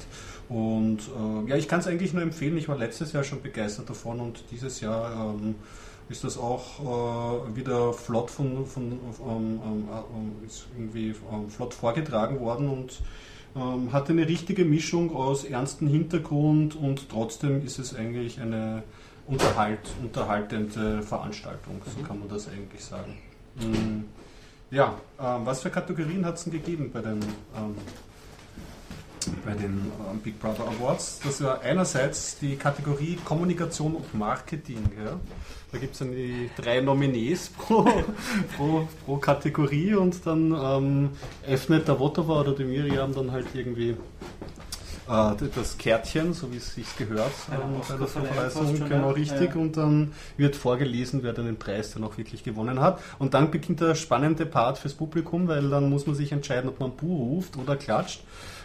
Und 0.50 1.00
äh, 1.00 1.50
ja, 1.50 1.56
ich 1.56 1.68
kann 1.68 1.80
es 1.80 1.88
eigentlich 1.88 2.14
nur 2.14 2.22
empfehlen. 2.22 2.58
Ich 2.58 2.68
war 2.68 2.78
letztes 2.78 3.14
Jahr 3.14 3.24
schon 3.24 3.42
begeistert 3.42 3.90
davon 3.90 4.20
und 4.20 4.44
dieses 4.52 4.82
Jahr 4.82 5.36
ähm, 5.36 5.56
ist 6.10 6.24
das 6.24 6.38
auch 6.38 6.80
äh, 6.80 7.56
wieder 7.56 7.94
flott 7.94 8.30
von, 8.30 8.66
von 8.66 8.92
ähm, 8.92 9.00
ähm, 9.66 9.88
äh, 10.44 10.46
ist 10.46 10.68
irgendwie 10.78 11.16
ähm, 11.32 11.50
flott 11.50 11.74
vorgetragen 11.74 12.40
worden 12.40 12.70
und 12.70 13.02
ähm, 13.56 13.94
hatte 13.94 14.12
eine 14.14 14.28
richtige 14.28 14.66
Mischung 14.66 15.16
aus 15.16 15.46
ernstem 15.46 15.88
Hintergrund 15.88 16.76
und 16.76 17.10
trotzdem 17.10 17.66
ist 17.66 17.80
es 17.80 17.96
eigentlich 17.96 18.42
eine 18.42 18.84
unterhalt, 19.28 19.80
unterhaltende 20.02 21.02
Veranstaltung, 21.02 21.82
so 21.86 22.02
mhm. 22.02 22.06
kann 22.06 22.20
man 22.20 22.30
das 22.30 22.50
eigentlich 22.50 22.84
sagen. 22.84 23.18
Mhm. 23.56 24.06
Ja, 24.72 24.96
ähm, 25.20 25.46
was 25.46 25.62
für 25.62 25.70
Kategorien 25.70 26.26
hat 26.26 26.36
es 26.36 26.44
denn 26.44 26.54
gegeben 26.54 26.90
bei 26.92 27.02
den 27.02 27.20
bei 29.46 29.54
den 29.54 29.92
äh, 30.00 30.18
Big 30.24 30.40
Brother 30.40 30.66
Awards. 30.68 31.20
Das 31.24 31.44
war 31.44 31.62
einerseits 31.62 32.38
die 32.40 32.56
Kategorie 32.56 33.18
Kommunikation 33.24 33.96
und 33.96 34.14
Marketing. 34.14 34.84
Ja. 35.04 35.20
Da 35.72 35.78
gibt 35.80 35.94
es 35.94 36.00
dann 36.00 36.12
die 36.12 36.50
drei 36.56 36.82
Nominees 36.82 37.50
pro, 37.58 37.84
pro, 38.56 38.88
pro 39.06 39.18
Kategorie 39.18 39.96
und 39.96 40.26
dann 40.26 40.52
ähm, 40.52 41.10
öffnet 41.48 41.88
der 41.88 42.00
Wotova 42.00 42.42
oder 42.42 42.54
die 42.54 42.66
Miriam 42.66 43.14
dann 43.14 43.32
halt 43.32 43.48
irgendwie 43.54 43.96
äh, 45.08 45.34
das 45.56 45.78
Kärtchen, 45.78 46.34
so 46.34 46.52
wie 46.52 46.58
es 46.58 46.76
sich 46.76 46.96
gehört 46.98 47.32
ähm, 47.52 47.82
bei 47.88 47.98
der 47.98 48.08
Verweisung, 48.08 48.88
genau 48.88 49.12
richtig. 49.12 49.56
Ja. 49.56 49.62
Und 49.62 49.78
dann 49.78 50.14
wird 50.38 50.56
vorgelesen, 50.56 51.24
wer 51.24 51.34
dann 51.34 51.46
den 51.46 51.58
Preis 51.58 51.94
dann 51.94 52.04
auch 52.04 52.18
wirklich 52.18 52.44
gewonnen 52.44 52.80
hat. 52.80 53.02
Und 53.20 53.34
dann 53.34 53.52
beginnt 53.52 53.82
der 53.82 53.96
spannende 53.96 54.46
Part 54.46 54.78
fürs 54.78 54.94
Publikum, 54.94 55.48
weil 55.48 55.70
dann 55.70 55.90
muss 55.90 56.06
man 56.08 56.16
sich 56.16 56.32
entscheiden, 56.32 56.70
ob 56.70 56.80
man 56.80 56.96
Buh 56.96 57.36
ruft 57.36 57.58
oder 57.58 57.76
klatscht 57.76 58.24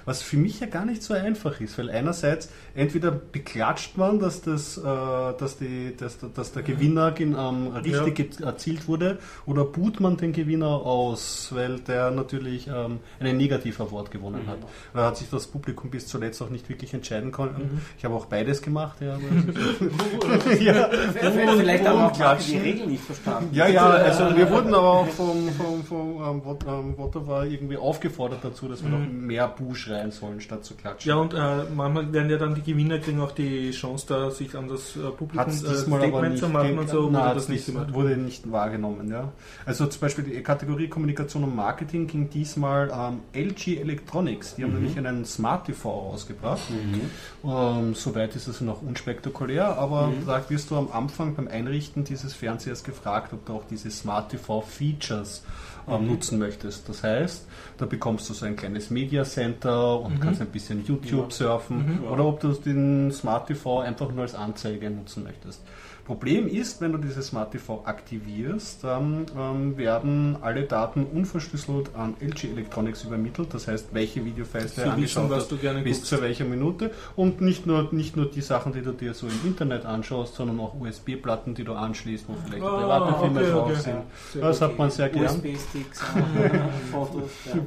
was 0.08 0.22
für 0.22 0.38
mich 0.38 0.60
ja 0.60 0.66
gar 0.66 0.86
nicht 0.86 1.02
so 1.02 1.12
einfach 1.12 1.60
ist, 1.60 1.76
weil 1.76 1.90
einerseits 1.90 2.48
entweder 2.74 3.10
beklatscht 3.10 3.98
man, 3.98 4.18
dass, 4.18 4.40
das, 4.40 4.78
äh, 4.78 4.82
dass, 4.82 5.58
die, 5.58 5.94
dass, 5.94 6.18
dass 6.34 6.52
der 6.52 6.62
Gewinner 6.62 7.14
ähm, 7.20 7.68
richtig 7.84 8.40
ja. 8.40 8.46
erzielt 8.46 8.88
wurde, 8.88 9.18
oder 9.44 9.66
buht 9.66 10.00
man 10.00 10.16
den 10.16 10.32
Gewinner 10.32 10.68
aus, 10.68 11.50
weil 11.54 11.80
der 11.80 12.10
natürlich 12.10 12.68
ähm, 12.68 13.00
einen 13.20 13.36
negativen 13.36 13.86
Award 13.86 14.10
gewonnen 14.10 14.44
mhm. 14.44 14.48
hat. 14.48 14.58
Da 14.94 15.06
hat 15.08 15.18
sich 15.18 15.28
das 15.28 15.46
Publikum 15.46 15.90
bis 15.90 16.06
zuletzt 16.06 16.40
auch 16.40 16.48
nicht 16.48 16.70
wirklich 16.70 16.94
entscheiden 16.94 17.30
können. 17.30 17.70
Mhm. 17.72 17.80
Ich 17.98 18.04
habe 18.06 18.14
auch 18.14 18.24
beides 18.24 18.62
gemacht. 18.62 19.02
Ja, 19.02 19.18
ja. 20.58 20.88
Vielleicht 20.88 21.86
haben 21.86 22.00
auch 22.00 22.38
die 22.38 22.56
Regeln 22.56 22.90
nicht 22.92 23.04
verstanden. 23.04 23.54
Ja, 23.54 23.68
ja, 23.68 23.86
also 23.86 24.34
wir 24.34 24.50
wurden 24.50 24.72
aber 24.72 24.88
auch 24.88 25.08
vom, 25.08 25.50
vom, 25.50 25.84
vom 25.84 26.22
ähm, 26.22 26.96
Wotto 26.96 27.42
ähm, 27.42 27.52
irgendwie 27.52 27.76
aufgefordert 27.76 28.42
dazu, 28.42 28.68
dass 28.68 28.82
wir 28.82 28.88
mhm. 28.88 29.04
noch 29.04 29.12
mehr 29.12 29.48
Bu 29.48 29.74
schreiben 29.74 29.97
schreien 29.98 30.10
sollen, 30.10 30.40
statt 30.40 30.64
zu 30.64 30.74
klatschen. 30.74 31.08
Ja, 31.08 31.16
und 31.16 31.34
äh, 31.34 31.64
manchmal 31.74 32.12
werden 32.12 32.30
ja 32.30 32.36
dann 32.36 32.54
die 32.54 32.62
Gewinner 32.62 32.98
kriegen 32.98 33.20
auch 33.20 33.32
die 33.32 33.70
Chance, 33.70 34.06
da 34.08 34.30
sich 34.30 34.56
an 34.56 34.68
das 34.68 34.96
äh, 34.96 35.10
Publikum 35.10 35.48
äh, 35.48 35.52
Statement 35.52 36.38
zu 36.38 36.48
machen 36.48 36.78
und 36.78 36.88
so, 36.88 37.12
wurde 37.12 37.34
das 37.34 37.48
nicht 37.48 37.66
gemacht. 37.66 37.92
Wurde 37.92 38.16
nicht 38.16 38.50
wahrgenommen, 38.50 39.10
ja. 39.10 39.32
Also 39.66 39.86
zum 39.86 40.00
Beispiel 40.00 40.24
die 40.24 40.42
Kategorie 40.42 40.88
Kommunikation 40.88 41.44
und 41.44 41.54
Marketing 41.54 42.06
ging 42.06 42.30
diesmal 42.30 42.90
ähm, 42.92 43.20
LG 43.32 43.80
Electronics. 43.80 44.54
Die 44.56 44.64
haben 44.64 44.70
mhm. 44.70 44.82
nämlich 44.82 44.98
einen 44.98 45.24
Smart 45.24 45.66
TV 45.66 45.90
rausgebracht. 46.10 46.70
Mhm. 46.70 47.48
Ähm, 47.48 47.94
soweit 47.94 48.34
ist 48.36 48.48
es 48.48 48.60
noch 48.60 48.82
unspektakulär, 48.82 49.76
aber 49.78 50.08
mhm. 50.08 50.26
da 50.26 50.48
wirst 50.48 50.70
du 50.70 50.76
am 50.76 50.90
Anfang 50.92 51.34
beim 51.34 51.48
Einrichten 51.48 52.04
dieses 52.04 52.34
Fernsehers 52.34 52.84
gefragt, 52.84 53.32
ob 53.32 53.46
du 53.46 53.54
auch 53.54 53.64
diese 53.68 53.90
Smart 53.90 54.30
TV 54.30 54.60
Features 54.60 55.42
ähm, 55.90 56.06
nutzen 56.06 56.38
möchtest. 56.38 56.88
Das 56.88 57.02
heißt, 57.02 57.46
da 57.76 57.86
bekommst 57.86 58.28
du 58.28 58.34
so 58.34 58.46
ein 58.46 58.56
kleines 58.56 58.90
Media 58.90 59.24
Center 59.24 60.00
und 60.00 60.14
mhm. 60.14 60.20
kannst 60.20 60.40
ein 60.40 60.48
bisschen 60.48 60.84
YouTube 60.84 61.30
ja. 61.30 61.30
surfen 61.30 62.00
mhm. 62.00 62.08
oder 62.08 62.24
ob 62.24 62.40
du 62.40 62.52
den 62.52 63.10
Smart 63.12 63.46
TV 63.46 63.80
einfach 63.80 64.10
nur 64.12 64.22
als 64.22 64.34
Anzeige 64.34 64.90
nutzen 64.90 65.24
möchtest. 65.24 65.62
Problem 66.08 66.48
ist, 66.48 66.80
wenn 66.80 66.92
du 66.92 66.96
dieses 66.96 67.26
Smart 67.26 67.52
TV 67.52 67.82
aktivierst, 67.84 68.82
dann 68.82 69.26
ähm, 69.38 69.76
werden 69.76 70.38
alle 70.40 70.62
Daten 70.62 71.04
unverschlüsselt 71.04 71.94
an 71.94 72.14
LG 72.18 72.44
Electronics 72.44 73.04
übermittelt. 73.04 73.52
Das 73.52 73.68
heißt, 73.68 73.88
welche 73.92 74.24
Videofiles 74.24 74.76
du 74.76 74.90
angeschaut 74.90 75.30
hast, 75.30 75.52
bis 75.84 76.04
zu 76.04 76.22
welcher 76.22 76.46
Minute 76.46 76.92
und 77.14 77.42
nicht 77.42 77.66
nur, 77.66 77.92
nicht 77.92 78.16
nur 78.16 78.24
die 78.24 78.40
Sachen, 78.40 78.72
die 78.72 78.80
du 78.80 78.92
dir 78.92 79.12
so 79.12 79.26
im 79.26 79.38
Internet 79.44 79.84
anschaust, 79.84 80.34
sondern 80.34 80.58
auch 80.60 80.80
USB-Platten, 80.80 81.54
die 81.54 81.64
du 81.64 81.74
anschließt, 81.74 82.26
wo 82.26 82.34
vielleicht 82.42 82.64
oh, 82.64 82.78
private 82.78 83.18
Filme 83.20 83.40
okay, 83.40 83.50
drauf 83.50 83.70
okay. 83.70 83.80
sind. 83.80 83.98
Sehr 84.32 84.42
das 84.42 84.56
okay. 84.56 84.64
hat 84.64 84.78
man 84.78 84.90
sehr 84.90 85.08
gern. 85.10 85.24
USB-Sticks, 85.26 86.00
Fotos. 86.90 87.30
Ja. 87.44 87.60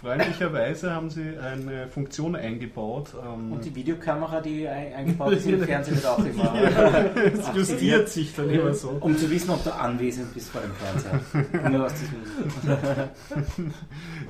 Freundlicherweise 0.00 0.90
haben 0.90 1.10
sie 1.10 1.38
eine 1.38 1.86
Funktion 1.86 2.34
eingebaut. 2.34 3.10
Ähm 3.24 3.52
und 3.52 3.64
die 3.64 3.72
Videokamera, 3.72 4.40
die 4.40 4.66
eingebaut 4.66 5.34
ist 5.34 5.46
im 5.46 5.62
Fernsehen, 5.64 5.94
wird 5.94 6.06
auch 6.06 6.18
immer. 6.18 6.52
justiert 7.84 8.08
sich 8.08 8.34
dann 8.34 8.50
immer 8.50 8.74
so. 8.74 8.96
Um 9.00 9.16
zu 9.16 9.30
wissen, 9.30 9.50
ob 9.50 9.62
du 9.64 9.74
anwesend 9.74 10.32
bist 10.34 10.50
vor 10.50 10.60
dem 10.60 10.72
Fernseher. 10.72 11.70
Nur 11.70 11.88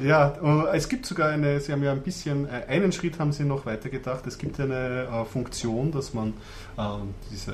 ja, 0.00 0.34
äh, 0.42 0.76
es 0.76 0.88
gibt 0.88 1.06
sogar 1.06 1.30
eine, 1.30 1.60
Sie 1.60 1.72
haben 1.72 1.82
ja 1.82 1.92
ein 1.92 2.02
bisschen, 2.02 2.46
äh, 2.46 2.64
einen 2.68 2.92
Schritt 2.92 3.18
haben 3.18 3.32
Sie 3.32 3.44
noch 3.44 3.66
weiter 3.66 3.88
gedacht. 3.88 4.26
Es 4.26 4.38
gibt 4.38 4.58
eine 4.60 5.04
äh, 5.04 5.24
Funktion, 5.24 5.92
dass 5.92 6.14
man 6.14 6.34
ähm, 6.76 7.14
diese, 7.30 7.52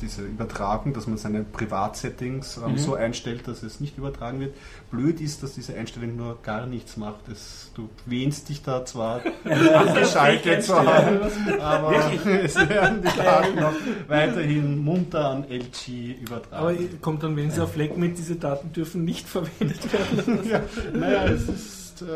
diese 0.00 0.22
Übertragung, 0.22 0.92
dass 0.92 1.06
man 1.06 1.16
seine 1.16 1.42
Privatsettings 1.42 2.58
ähm, 2.58 2.72
mhm. 2.72 2.78
so 2.78 2.94
einstellt, 2.94 3.48
dass 3.48 3.62
es 3.62 3.80
nicht 3.80 3.96
übertragen 3.96 4.40
wird. 4.40 4.54
Blöd 4.90 5.20
ist, 5.20 5.42
dass 5.42 5.54
diese 5.54 5.74
Einstellung 5.74 6.16
nur 6.16 6.38
gar 6.42 6.66
nichts 6.66 6.96
macht. 6.96 7.28
Es, 7.28 7.70
du 7.74 7.88
wähnst 8.06 8.48
dich 8.48 8.62
da 8.62 8.84
zwar 8.84 9.22
angeschaltet 9.44 10.64
zu 10.64 10.76
haben, 10.76 11.20
aber 11.60 12.12
es 12.42 12.56
werden 12.56 13.02
die 13.02 13.16
Daten 13.16 13.56
noch 13.56 13.74
weiterhin 14.08 14.84
munter 14.90 15.30
an 15.30 15.44
LG 15.48 16.20
übertragen. 16.20 16.54
Aber 16.54 16.74
kommt 17.00 17.22
dann, 17.22 17.36
wenn 17.36 17.50
Sie 17.50 17.62
auf 17.62 17.72
Fleck 17.72 17.96
mit, 17.96 18.18
diese 18.18 18.36
Daten 18.36 18.72
dürfen 18.72 19.04
nicht 19.04 19.28
verwendet 19.36 19.92
werden. 19.92 20.48
ja, 20.48 20.62
naja, 20.92 21.24
es 21.26 21.48
ist, 21.48 22.02
äh, 22.02 22.06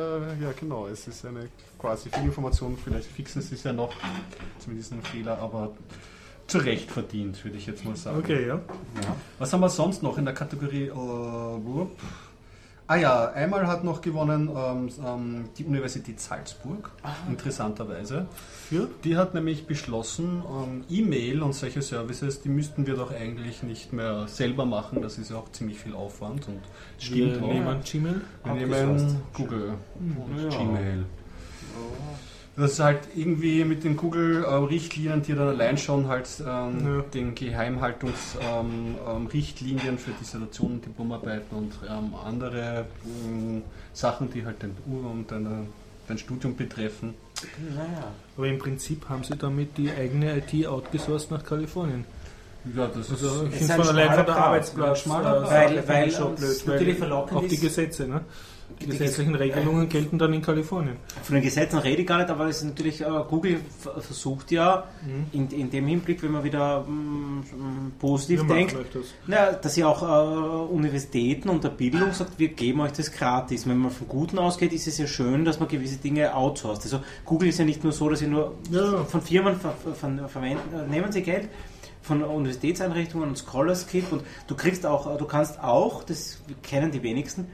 ja 0.42 0.52
genau, 0.58 0.86
es 0.86 1.06
ist 1.06 1.24
eine 1.24 1.48
quasi 1.78 2.08
Fehlinformation, 2.08 2.76
vielleicht 2.82 3.06
fixen 3.06 3.42
sie 3.42 3.54
es 3.54 3.62
ja 3.62 3.72
noch 3.72 3.92
mit 4.66 4.78
diesem 4.78 5.02
Fehler, 5.02 5.38
aber 5.38 5.72
zu 6.46 6.58
Recht 6.58 6.90
verdient, 6.90 7.42
würde 7.44 7.58
ich 7.58 7.66
jetzt 7.66 7.84
mal 7.84 7.96
sagen. 7.96 8.18
Okay, 8.18 8.46
ja. 8.46 8.54
ja. 8.54 9.16
Was 9.38 9.52
haben 9.52 9.60
wir 9.60 9.68
sonst 9.68 10.02
noch 10.02 10.18
in 10.18 10.24
der 10.24 10.34
Kategorie? 10.34 10.90
Uh, 10.90 11.88
ah 12.86 12.96
ja, 12.96 13.30
einmal 13.32 13.66
hat 13.66 13.84
noch 13.84 14.00
gewonnen 14.00 14.50
ähm, 14.54 14.88
ähm, 15.04 15.48
die 15.56 15.64
Universität 15.64 16.20
Salzburg, 16.20 16.90
Aha. 17.02 17.14
interessanterweise. 17.28 18.26
Für? 18.68 18.88
Die 19.04 19.16
hat 19.16 19.34
nämlich 19.34 19.66
beschlossen, 19.66 20.42
ähm, 20.48 20.84
E-Mail 20.88 21.42
und 21.42 21.52
solche 21.54 21.82
Services, 21.82 22.40
die 22.42 22.48
müssten 22.48 22.86
wir 22.86 22.94
doch 22.94 23.12
eigentlich 23.12 23.62
nicht 23.62 23.92
mehr 23.92 24.26
selber 24.28 24.64
machen. 24.64 25.02
Das 25.02 25.18
ist 25.18 25.30
ja 25.30 25.36
auch 25.36 25.50
ziemlich 25.52 25.78
viel 25.78 25.94
Aufwand 25.94 26.48
und 26.48 26.60
stimmt 26.98 27.40
wir 27.40 27.42
auch. 27.42 27.52
nehmen 27.52 27.80
Gmail? 27.84 28.20
Wir 28.44 28.52
nehmen 28.54 29.20
Google 29.32 29.74
und 29.98 30.42
ja. 30.42 30.48
Gmail. 30.48 31.04
Das 31.04 32.33
ist 32.56 32.78
halt 32.78 33.00
irgendwie 33.16 33.64
mit 33.64 33.82
den 33.82 33.96
Google-Richtlinien, 33.96 35.22
die 35.22 35.34
dann 35.34 35.48
allein 35.48 35.76
schon 35.76 36.06
halt 36.08 36.28
ähm, 36.40 36.86
ja. 36.86 37.02
den 37.12 37.34
Geheimhaltungsrichtlinien 37.34 39.80
ähm, 39.80 39.88
ähm, 39.88 39.98
für 39.98 40.12
Dissertationen, 40.12 40.80
Diplomarbeiten 40.80 41.58
und 41.58 41.72
ähm, 41.88 42.14
andere 42.24 42.86
ähm, 43.04 43.62
Sachen, 43.92 44.30
die 44.30 44.44
halt 44.44 44.62
den 44.62 44.76
Ur 44.86 45.10
und 45.10 45.32
deine, 45.32 45.66
dein 46.06 46.18
Studium 46.18 46.54
betreffen. 46.54 47.14
Naja. 47.74 48.12
Aber 48.36 48.46
im 48.46 48.58
Prinzip 48.58 49.08
haben 49.08 49.24
sie 49.24 49.36
damit 49.36 49.76
die 49.76 49.90
eigene 49.90 50.36
IT 50.36 50.64
outgesourced 50.66 51.32
nach 51.32 51.44
Kalifornien. 51.44 52.04
Ja, 52.74 52.86
das 52.86 53.10
also, 53.10 53.44
ist, 53.44 53.52
ich 53.52 53.58
finde 53.58 53.84
von 53.84 53.96
allein 53.96 54.14
von 54.14 54.26
der 54.26 54.36
Arbeitsplatz, 54.36 55.08
weil, 55.08 55.24
weil, 55.24 55.88
weil, 55.88 56.10
schon 56.10 56.34
blöd, 56.34 57.00
weil 57.00 57.12
auch 57.12 57.46
die 57.46 57.58
Gesetze, 57.58 58.06
ne? 58.06 58.22
Die 58.80 58.86
gesetzlichen 58.86 59.34
Regelungen 59.34 59.88
gelten 59.88 60.18
dann 60.18 60.32
in 60.32 60.42
Kalifornien. 60.42 60.96
Von 61.22 61.34
den 61.34 61.44
Gesetzen 61.44 61.78
rede 61.78 62.02
ich 62.02 62.08
gar 62.08 62.18
nicht, 62.18 62.30
aber 62.30 62.48
es 62.48 62.58
ist 62.58 62.64
natürlich, 62.64 63.00
äh, 63.00 63.06
Google 63.28 63.60
versucht 64.00 64.50
ja 64.50 64.84
mhm. 65.04 65.26
in, 65.32 65.50
in 65.50 65.70
dem 65.70 65.86
Hinblick, 65.86 66.22
wenn 66.22 66.32
man 66.32 66.44
wieder 66.44 66.80
mm, 66.80 67.92
positiv 67.98 68.42
ja, 68.42 68.54
denkt, 68.54 68.76
das. 68.92 69.14
Na, 69.26 69.52
dass 69.52 69.76
ja 69.76 69.86
auch 69.86 70.02
äh, 70.02 70.72
Universitäten 70.72 71.48
und 71.48 71.64
der 71.64 71.70
Bildung 71.70 72.12
sagt, 72.12 72.38
wir 72.38 72.48
geben 72.48 72.80
euch 72.80 72.92
das 72.92 73.12
gratis. 73.12 73.68
Wenn 73.68 73.78
man 73.78 73.90
von 73.90 74.08
Guten 74.08 74.38
ausgeht, 74.38 74.72
ist 74.72 74.86
es 74.86 74.98
ja 74.98 75.06
schön, 75.06 75.44
dass 75.44 75.60
man 75.60 75.68
gewisse 75.68 75.96
Dinge 75.96 76.34
outsourced. 76.34 76.84
Also 76.84 77.00
Google 77.24 77.48
ist 77.48 77.58
ja 77.58 77.64
nicht 77.64 77.84
nur 77.84 77.92
so, 77.92 78.08
dass 78.08 78.18
sie 78.18 78.26
nur 78.26 78.54
ja. 78.70 79.04
von 79.04 79.22
Firmen 79.22 79.56
ver, 79.56 79.74
ver, 79.94 80.28
verwenden, 80.28 80.74
äh, 80.74 80.86
nehmen 80.88 81.12
sie 81.12 81.22
Geld, 81.22 81.48
von 82.04 82.22
Universitätseinrichtungen 82.22 83.30
und 83.30 83.38
Scholarship 83.38 84.12
und 84.12 84.22
du 84.46 84.54
kriegst 84.54 84.84
auch, 84.84 85.16
du 85.16 85.24
kannst 85.24 85.58
auch, 85.62 86.04
das 86.04 86.42
kennen 86.62 86.90
die 86.90 87.02
wenigsten, 87.02 87.46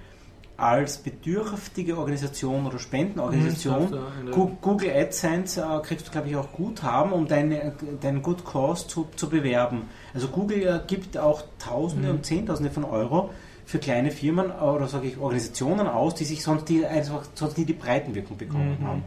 als 0.60 0.98
bedürftige 0.98 1.96
Organisation 1.96 2.66
oder 2.66 2.78
Spendenorganisation 2.78 3.90
mhm, 4.24 4.58
Google 4.60 4.90
AdSense 4.90 5.60
äh, 5.60 5.80
kriegst 5.82 6.06
du, 6.06 6.10
glaube 6.10 6.28
ich, 6.28 6.36
auch 6.36 6.52
Guthaben, 6.52 7.12
um 7.12 7.26
deinen 7.26 7.72
dein 8.00 8.22
Good 8.22 8.44
Cause 8.44 8.86
zu, 8.86 9.08
zu 9.16 9.30
bewerben. 9.30 9.82
Also 10.12 10.28
Google 10.28 10.62
äh, 10.62 10.80
gibt 10.86 11.16
auch 11.16 11.42
Tausende 11.58 12.08
mhm. 12.08 12.16
und 12.16 12.26
Zehntausende 12.26 12.70
von 12.70 12.84
Euro 12.84 13.30
für 13.64 13.78
kleine 13.78 14.10
Firmen 14.10 14.50
äh, 14.50 14.62
oder 14.62 14.86
sage 14.86 15.08
ich 15.08 15.18
Organisationen 15.18 15.86
aus, 15.86 16.14
die 16.14 16.24
sich 16.24 16.42
sonst 16.42 16.68
die 16.68 16.84
einfach 16.84 17.24
sonst 17.34 17.56
nie 17.56 17.64
die 17.64 17.72
Breitenwirkung 17.72 18.36
bekommen 18.36 18.76
mhm. 18.80 18.86
haben 18.86 19.02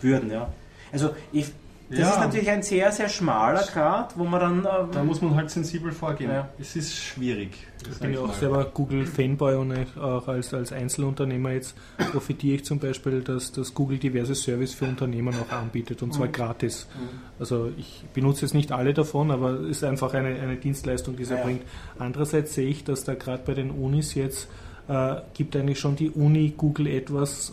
würden. 0.00 0.30
Ja. 0.30 0.52
Also 0.92 1.10
ich, 1.32 1.52
das 1.88 1.98
ja. 2.00 2.10
ist 2.10 2.18
natürlich 2.18 2.50
ein 2.50 2.62
sehr, 2.62 2.90
sehr 2.90 3.08
schmaler 3.08 3.62
Grad, 3.62 4.18
wo 4.18 4.24
man 4.24 4.40
dann. 4.40 4.58
Ähm, 4.58 4.90
da 4.90 5.04
muss 5.04 5.22
man 5.22 5.36
halt 5.36 5.50
sensibel 5.50 5.92
vorgehen. 5.92 6.30
Ja. 6.30 6.48
Es 6.58 6.74
ist 6.74 6.96
schwierig. 6.96 7.56
Ich 7.88 7.98
bin 7.98 8.12
ja 8.12 8.20
auch 8.20 8.32
selber 8.32 8.64
Google-Fanboy 8.64 9.54
und 9.54 9.96
auch 9.96 10.26
als, 10.26 10.52
als 10.52 10.72
Einzelunternehmer 10.72 11.52
jetzt 11.52 11.76
profitiere 12.10 12.56
ich 12.56 12.64
zum 12.64 12.80
Beispiel, 12.80 13.22
dass, 13.22 13.52
dass 13.52 13.74
Google 13.74 13.98
diverse 13.98 14.34
Services 14.34 14.74
für 14.74 14.86
Unternehmen 14.86 15.34
auch 15.34 15.52
anbietet 15.54 16.02
und 16.02 16.12
zwar 16.12 16.26
mhm. 16.26 16.32
gratis. 16.32 16.88
Mhm. 16.94 17.20
Also 17.38 17.70
ich 17.76 18.04
benutze 18.12 18.42
jetzt 18.42 18.54
nicht 18.54 18.72
alle 18.72 18.92
davon, 18.92 19.30
aber 19.30 19.60
es 19.60 19.78
ist 19.78 19.84
einfach 19.84 20.14
eine, 20.14 20.40
eine 20.40 20.56
Dienstleistung, 20.56 21.16
die 21.16 21.24
sie 21.24 21.34
ja. 21.34 21.42
bringt. 21.42 21.62
Andererseits 21.98 22.54
sehe 22.54 22.68
ich, 22.68 22.82
dass 22.82 23.04
da 23.04 23.14
gerade 23.14 23.42
bei 23.46 23.54
den 23.54 23.70
Unis 23.70 24.14
jetzt 24.14 24.48
äh, 24.88 25.16
gibt 25.34 25.54
eigentlich 25.54 25.78
schon 25.78 25.94
die 25.94 26.10
Uni 26.10 26.54
Google 26.56 26.88
etwas 26.88 27.52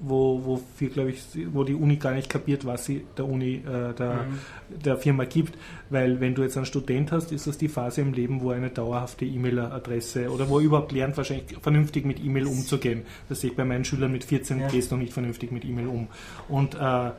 wo, 0.00 0.44
wo, 0.44 0.62
wir, 0.78 0.88
glaube 0.90 1.10
ich, 1.10 1.22
wo 1.52 1.64
die 1.64 1.74
Uni 1.74 1.96
gar 1.96 2.12
nicht 2.12 2.28
kapiert, 2.28 2.64
was 2.64 2.84
sie 2.84 3.04
der 3.16 3.26
Uni, 3.26 3.56
äh, 3.56 3.94
der, 3.94 4.24
mhm. 4.24 4.82
der 4.82 4.96
Firma 4.96 5.24
gibt. 5.24 5.58
Weil 5.90 6.20
wenn 6.20 6.34
du 6.34 6.42
jetzt 6.42 6.56
einen 6.56 6.66
Student 6.66 7.12
hast, 7.12 7.32
ist 7.32 7.46
das 7.46 7.58
die 7.58 7.68
Phase 7.68 8.02
im 8.02 8.12
Leben, 8.12 8.40
wo 8.40 8.50
eine 8.50 8.70
dauerhafte 8.70 9.24
E-Mail-Adresse 9.24 10.30
oder 10.30 10.48
wo 10.48 10.58
er 10.58 10.64
überhaupt 10.64 10.92
lernt, 10.92 11.16
wahrscheinlich 11.16 11.56
vernünftig 11.60 12.04
mit 12.04 12.22
E-Mail 12.22 12.46
umzugehen. 12.46 13.02
Das 13.28 13.40
sehe 13.40 13.50
ich 13.50 13.56
bei 13.56 13.64
meinen 13.64 13.84
Schülern 13.84 14.12
mit 14.12 14.24
14, 14.24 14.60
ja. 14.60 14.68
gehst 14.68 14.90
noch 14.90 14.98
nicht 14.98 15.12
vernünftig 15.12 15.50
mit 15.50 15.64
E-Mail 15.64 15.88
um. 15.88 16.08
Und 16.48 16.74
äh, 16.74 17.10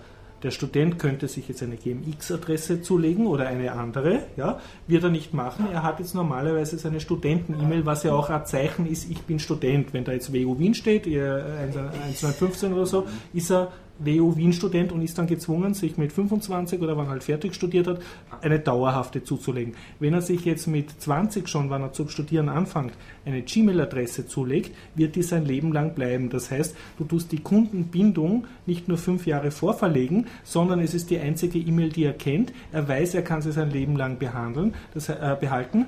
der 0.44 0.52
Student 0.52 1.00
könnte 1.00 1.28
sich 1.28 1.48
jetzt 1.48 1.64
eine 1.64 1.76
GMX-Adresse 1.76 2.82
zulegen 2.82 3.28
oder 3.28 3.48
eine 3.48 3.72
andere, 3.74 4.24
ja, 4.38 4.60
wird 4.88 5.04
er 5.04 5.10
nicht 5.10 5.34
machen. 5.34 5.68
Er 5.72 5.84
hat 5.84 6.00
jetzt 6.00 6.16
normalerweise 6.16 6.78
seine 6.78 7.00
Studenten-E-Mail, 7.00 7.86
was 7.86 8.04
ja 8.04 8.14
auch 8.14 8.30
ein 8.30 8.46
Zeichen 8.46 8.86
ist, 8.86 9.10
ich 9.10 9.22
bin 9.24 9.40
Student. 9.40 9.94
Wenn 9.94 10.04
da 10.04 10.12
jetzt 10.12 10.34
WU 10.34 10.58
Wien 10.60 10.74
steht, 10.74 11.06
1915 11.06 12.74
oder 12.74 12.86
so, 12.86 13.06
ist 13.34 13.52
er 13.52 13.72
WU 14.00 14.36
Wien 14.36 14.54
Student 14.54 14.92
und 14.92 15.02
ist 15.02 15.18
dann 15.18 15.28
gezwungen, 15.28 15.74
sich 15.74 15.98
mit 15.98 16.12
25 16.12 16.82
oder 16.82 16.98
wann 16.98 17.08
er 17.08 17.12
halt 17.12 17.24
fertig 17.24 17.54
studiert 17.54 17.88
hat, 17.88 18.00
eine 18.42 18.60
dauerhafte 18.60 19.24
zuzulegen. 19.24 19.76
Wenn 20.00 20.14
er 20.14 20.22
sich 20.22 20.46
jetzt 20.46 20.68
mit 20.68 20.90
20 21.02 21.48
schon, 21.48 21.70
wann 21.70 21.82
er 21.82 21.94
zum 21.94 22.10
Studieren 22.10 22.50
anfängt, 22.50 22.94
eine 23.26 23.42
Gmail-Adresse 23.42 24.28
zulegt, 24.28 24.72
wird 24.96 25.16
die 25.16 25.24
sein 25.24 25.46
Leben 25.46 25.72
lang 25.74 25.94
bleiben. 25.94 26.30
Das 26.30 26.50
heißt, 26.52 26.76
du 26.98 27.04
tust 27.04 27.32
die 27.32 27.40
Kundenbindung 27.40 28.48
nicht 28.66 28.88
nur 28.88 28.98
fünf 28.98 29.28
Jahre 29.28 29.52
vorverlegen, 29.52 30.28
sondern 30.44 30.80
es 30.80 30.94
ist 30.94 31.10
die 31.10 31.20
einzige 31.20 31.60
E-Mail, 31.60 31.90
die 31.90 32.06
er 32.06 32.14
kennt. 32.14 32.54
Er 32.72 32.88
weiß, 32.88 33.16
er 33.16 33.22
kann 33.22 33.42
sie 33.42 33.52
sein 33.52 33.70
Leben 33.70 33.96
lang 33.96 34.18
behandeln, 34.18 34.74
das, 34.94 35.10
äh, 35.10 35.38
behalten. 35.40 35.88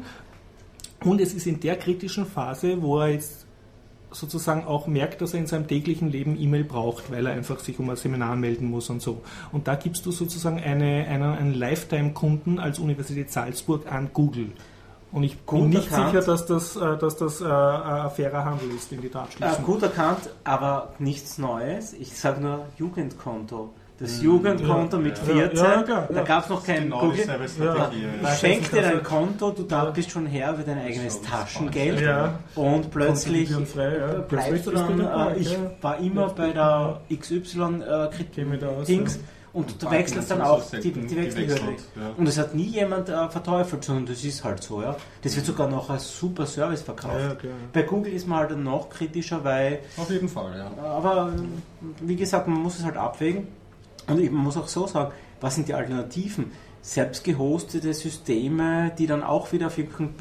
Und 1.03 1.19
es 1.19 1.33
ist 1.33 1.47
in 1.47 1.59
der 1.59 1.77
kritischen 1.77 2.25
Phase, 2.25 2.81
wo 2.81 2.99
er 2.99 3.09
jetzt 3.09 3.47
sozusagen 4.11 4.65
auch 4.65 4.87
merkt, 4.87 5.21
dass 5.21 5.33
er 5.33 5.39
in 5.39 5.47
seinem 5.47 5.67
täglichen 5.67 6.09
Leben 6.11 6.39
E-Mail 6.39 6.63
braucht, 6.63 7.11
weil 7.11 7.25
er 7.25 7.33
einfach 7.33 7.59
sich 7.59 7.79
um 7.79 7.89
ein 7.89 7.95
Seminar 7.95 8.35
melden 8.35 8.69
muss 8.69 8.89
und 8.89 9.01
so. 9.01 9.21
Und 9.51 9.67
da 9.67 9.75
gibst 9.75 10.05
du 10.05 10.11
sozusagen 10.11 10.59
eine, 10.59 11.07
eine, 11.07 11.31
einen 11.31 11.53
Lifetime-Kunden 11.53 12.59
als 12.59 12.79
Universität 12.79 13.31
Salzburg 13.31 13.91
an 13.91 14.09
Google. 14.13 14.51
Und 15.11 15.23
ich 15.23 15.45
gut 15.45 15.61
bin 15.61 15.69
nicht 15.71 15.91
erkannt. 15.91 16.11
sicher, 16.11 16.25
dass 16.25 16.45
das, 16.45 16.75
äh, 16.75 16.97
dass 16.97 17.17
das 17.17 17.41
äh, 17.41 17.45
ein 17.45 18.09
fairer 18.11 18.45
Handel 18.45 18.71
ist, 18.71 18.91
in 18.91 19.01
die 19.01 19.09
Datenschließung. 19.09 19.63
Äh, 19.63 19.65
gut 19.65 19.83
erkannt, 19.83 20.29
aber 20.43 20.93
nichts 20.99 21.37
Neues. 21.37 21.93
Ich 21.93 22.17
sage 22.17 22.41
nur 22.41 22.65
Jugendkonto 22.77 23.73
das. 24.01 24.21
Jugendkonto 24.21 24.97
ja, 24.97 25.03
mit 25.03 25.17
14, 25.17 25.57
ja, 25.57 25.85
ja, 25.87 26.09
da 26.11 26.21
gab 26.23 26.43
es 26.43 26.49
noch 26.49 26.65
kein 26.65 26.89
Google. 26.89 27.25
Ich 28.23 28.39
schenke 28.39 28.75
dir 28.75 28.87
ein 28.87 29.03
Konto, 29.03 29.51
du 29.51 29.63
da 29.63 29.85
bist 29.85 30.11
schon 30.11 30.25
Herr 30.25 30.55
für 30.55 30.63
dein 30.63 30.79
eigenes 30.79 31.21
Taschengeld 31.21 32.03
und 32.55 32.91
plötzlich 32.91 33.49
bleibst 34.27 34.67
du 34.67 34.71
dann, 34.71 34.99
äh, 34.99 35.37
ich 35.37 35.57
war 35.81 35.99
immer 35.99 36.27
bei 36.29 36.51
der 36.51 37.01
XY-Dings. 37.09 39.15
Äh, 39.15 39.19
und 39.53 39.83
du 39.83 39.91
wechselst 39.91 40.31
dann 40.31 40.41
auch 40.41 40.63
die, 40.71 40.91
die 40.91 41.17
Wechselhöhe. 41.17 41.75
Ja. 41.95 42.11
Und 42.15 42.27
es 42.27 42.37
hat 42.37 42.55
nie 42.55 42.67
jemand 42.67 43.09
äh, 43.09 43.29
verteufelt, 43.29 43.83
sondern 43.83 44.05
das 44.05 44.23
ist 44.23 44.43
halt 44.43 44.63
so. 44.63 44.81
Ja. 44.81 44.95
Das 45.23 45.35
wird 45.35 45.45
sogar 45.45 45.67
noch 45.67 45.89
als 45.89 46.17
super 46.17 46.45
Service 46.45 46.81
verkauft. 46.81 47.19
Ja, 47.19 47.31
okay, 47.31 47.49
Bei 47.73 47.81
Google 47.81 48.13
ist 48.13 48.27
man 48.27 48.39
halt 48.39 48.51
dann 48.51 48.63
noch 48.63 48.89
kritischer, 48.89 49.43
weil. 49.43 49.79
Auf 49.97 50.09
jeden 50.09 50.29
Fall, 50.29 50.57
ja. 50.57 50.71
Aber 50.81 51.33
wie 51.99 52.15
gesagt, 52.15 52.47
man 52.47 52.61
muss 52.61 52.79
es 52.79 52.85
halt 52.85 52.95
abwägen. 52.95 53.47
Und 54.07 54.19
ich 54.19 54.31
muss 54.31 54.57
auch 54.57 54.67
so 54.67 54.87
sagen, 54.87 55.11
was 55.39 55.55
sind 55.55 55.67
die 55.67 55.73
Alternativen? 55.73 56.51
Selbst 56.83 57.23
gehostete 57.23 57.93
Systeme, 57.93 58.91
die 58.97 59.05
dann 59.05 59.21
auch 59.21 59.51
wieder 59.51 59.67
auf 59.67 59.77
irgendeinen, 59.77 60.15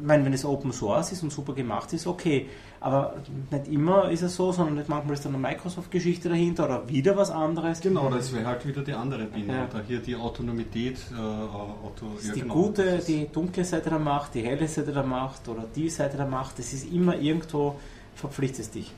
ich 0.00 0.06
meine, 0.06 0.24
wenn 0.24 0.32
es 0.32 0.44
Open 0.44 0.72
Source 0.72 1.12
ist 1.12 1.22
und 1.22 1.30
super 1.30 1.52
gemacht 1.52 1.92
ist, 1.92 2.06
okay. 2.06 2.48
Aber 2.80 3.14
nicht 3.50 3.68
immer 3.68 4.10
ist 4.10 4.22
es 4.22 4.34
so, 4.34 4.50
sondern 4.50 4.76
nicht 4.76 4.88
manchmal 4.88 5.14
ist 5.14 5.24
dann 5.24 5.34
eine 5.34 5.42
Microsoft-Geschichte 5.42 6.30
dahinter 6.30 6.64
oder 6.64 6.88
wieder 6.88 7.16
was 7.16 7.30
anderes. 7.30 7.80
Genau, 7.80 8.10
das 8.10 8.32
wäre 8.32 8.46
halt 8.46 8.66
wieder 8.66 8.82
die 8.82 8.94
andere 8.94 9.26
Biene. 9.26 9.54
Ja. 9.54 9.68
Oder 9.70 9.84
hier 9.86 10.00
die 10.00 10.16
Autonomität. 10.16 10.98
Äh, 11.12 11.20
Auto, 11.20 12.06
ja, 12.26 12.32
die 12.32 12.40
genau, 12.40 12.54
gute, 12.54 12.98
die 13.06 13.28
dunkle 13.30 13.64
Seite 13.64 13.90
der 13.90 14.00
Macht, 14.00 14.34
die 14.34 14.42
helle 14.42 14.66
Seite 14.66 14.92
der 14.92 15.04
Macht 15.04 15.46
oder 15.46 15.64
die 15.76 15.90
Seite 15.90 16.16
der 16.16 16.26
Macht, 16.26 16.58
das 16.58 16.72
ist 16.72 16.90
immer 16.90 17.16
irgendwo, 17.16 17.76
verpflichtet 18.16 18.74
dich. 18.74 18.92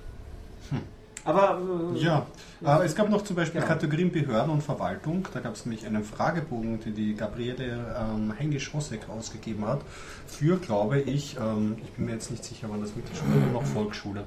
Hm. 0.70 0.80
Aber 1.24 1.60
äh, 1.94 1.98
ja, 1.98 2.26
äh, 2.64 2.84
es 2.84 2.94
gab 2.94 3.08
noch 3.08 3.22
zum 3.22 3.36
Beispiel 3.36 3.60
genau. 3.60 3.72
Kategorien 3.72 4.12
Behörden 4.12 4.50
und 4.50 4.62
Verwaltung. 4.62 5.26
Da 5.32 5.40
gab 5.40 5.54
es 5.54 5.66
nämlich 5.66 5.86
einen 5.86 6.04
Fragebogen, 6.04 6.80
den 6.80 6.94
die 6.94 7.14
Gabriele 7.14 7.96
ähm, 7.98 8.32
Hengisch-Rossek 8.36 9.08
ausgegeben 9.08 9.66
hat, 9.66 9.80
für, 10.26 10.56
glaube 10.56 11.00
ich, 11.00 11.36
ähm, 11.36 11.76
ich 11.82 11.90
bin 11.92 12.06
mir 12.06 12.12
jetzt 12.12 12.30
nicht 12.30 12.44
sicher, 12.44 12.66
wann 12.70 12.80
das 12.80 12.96
Mittelschule 12.96 13.36
oder 13.36 13.52
noch 13.52 13.64
Volksschule, 13.64 14.24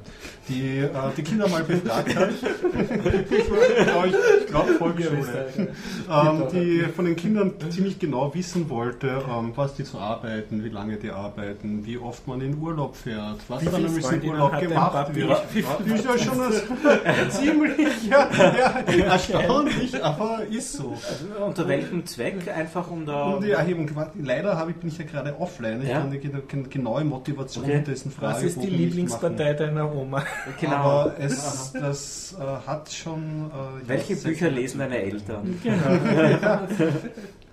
die 0.47 0.79
äh, 0.79 0.89
die 1.15 1.23
Kinder 1.23 1.47
mal 1.47 1.63
befragt 1.63 2.15
hat. 2.15 2.29
ich 3.29 4.47
glaube 4.47 4.73
Volksschule. 4.73 5.73
ähm, 6.09 6.43
die 6.51 6.81
von 6.95 7.05
den 7.05 7.15
Kindern 7.15 7.53
ziemlich 7.69 7.99
genau 7.99 8.33
wissen 8.33 8.69
wollte, 8.69 9.23
ähm, 9.29 9.51
was 9.55 9.75
die 9.75 9.83
zu 9.83 9.97
arbeiten, 9.99 10.63
wie 10.63 10.69
lange 10.69 10.97
die 10.97 11.11
arbeiten, 11.11 11.85
wie 11.85 11.97
oft 11.97 12.27
man 12.27 12.41
in 12.41 12.57
Urlaub 12.57 12.95
fährt, 12.95 13.39
was 13.47 13.63
dann 13.65 13.83
nämlich 13.83 14.09
im 14.09 14.29
Urlaub 14.29 14.59
gemacht 14.59 15.15
wird. 15.15 15.41
Ist 15.53 16.05
ja 16.05 16.17
schon 16.17 16.39
ziemlich 17.29 18.09
ja, 18.09 18.26
ja, 18.37 19.05
erstaunlich, 19.11 20.03
aber 20.03 20.41
ist 20.49 20.73
so. 20.73 20.91
Also 21.07 21.45
unter 21.45 21.67
welchem 21.67 22.05
Zweck? 22.05 22.47
Einfach 22.53 22.89
um 22.89 23.05
da. 23.05 23.33
Um 23.33 23.43
die 23.43 23.51
Erhebung. 23.51 23.89
Leider 24.21 24.57
habe 24.57 24.71
ich, 24.71 24.77
bin 24.77 24.89
ich 24.89 24.97
ja 24.97 25.05
gerade 25.05 25.39
offline. 25.39 25.81
Ich 25.81 25.89
ja? 25.89 26.01
kann 26.01 26.11
die 26.11 26.69
genaue 26.69 27.03
Motivation 27.03 27.65
okay. 27.65 27.83
dessen 27.85 28.11
Frage 28.11 28.35
Was 28.35 28.43
ist 28.43 28.61
die 28.61 28.69
Lieblingspartei 28.69 29.53
deiner 29.53 29.93
Oma? 29.93 30.23
Genau. 30.59 30.75
Aber 30.75 31.15
es, 31.19 31.71
das 31.73 32.35
äh, 32.39 32.67
hat 32.67 32.91
schon. 32.91 33.51
Äh, 33.83 33.87
Welche 33.87 34.15
Bücher 34.15 34.49
lesen 34.49 34.79
deine 34.79 34.97
Eltern? 34.97 35.59
Genau. 35.63 36.59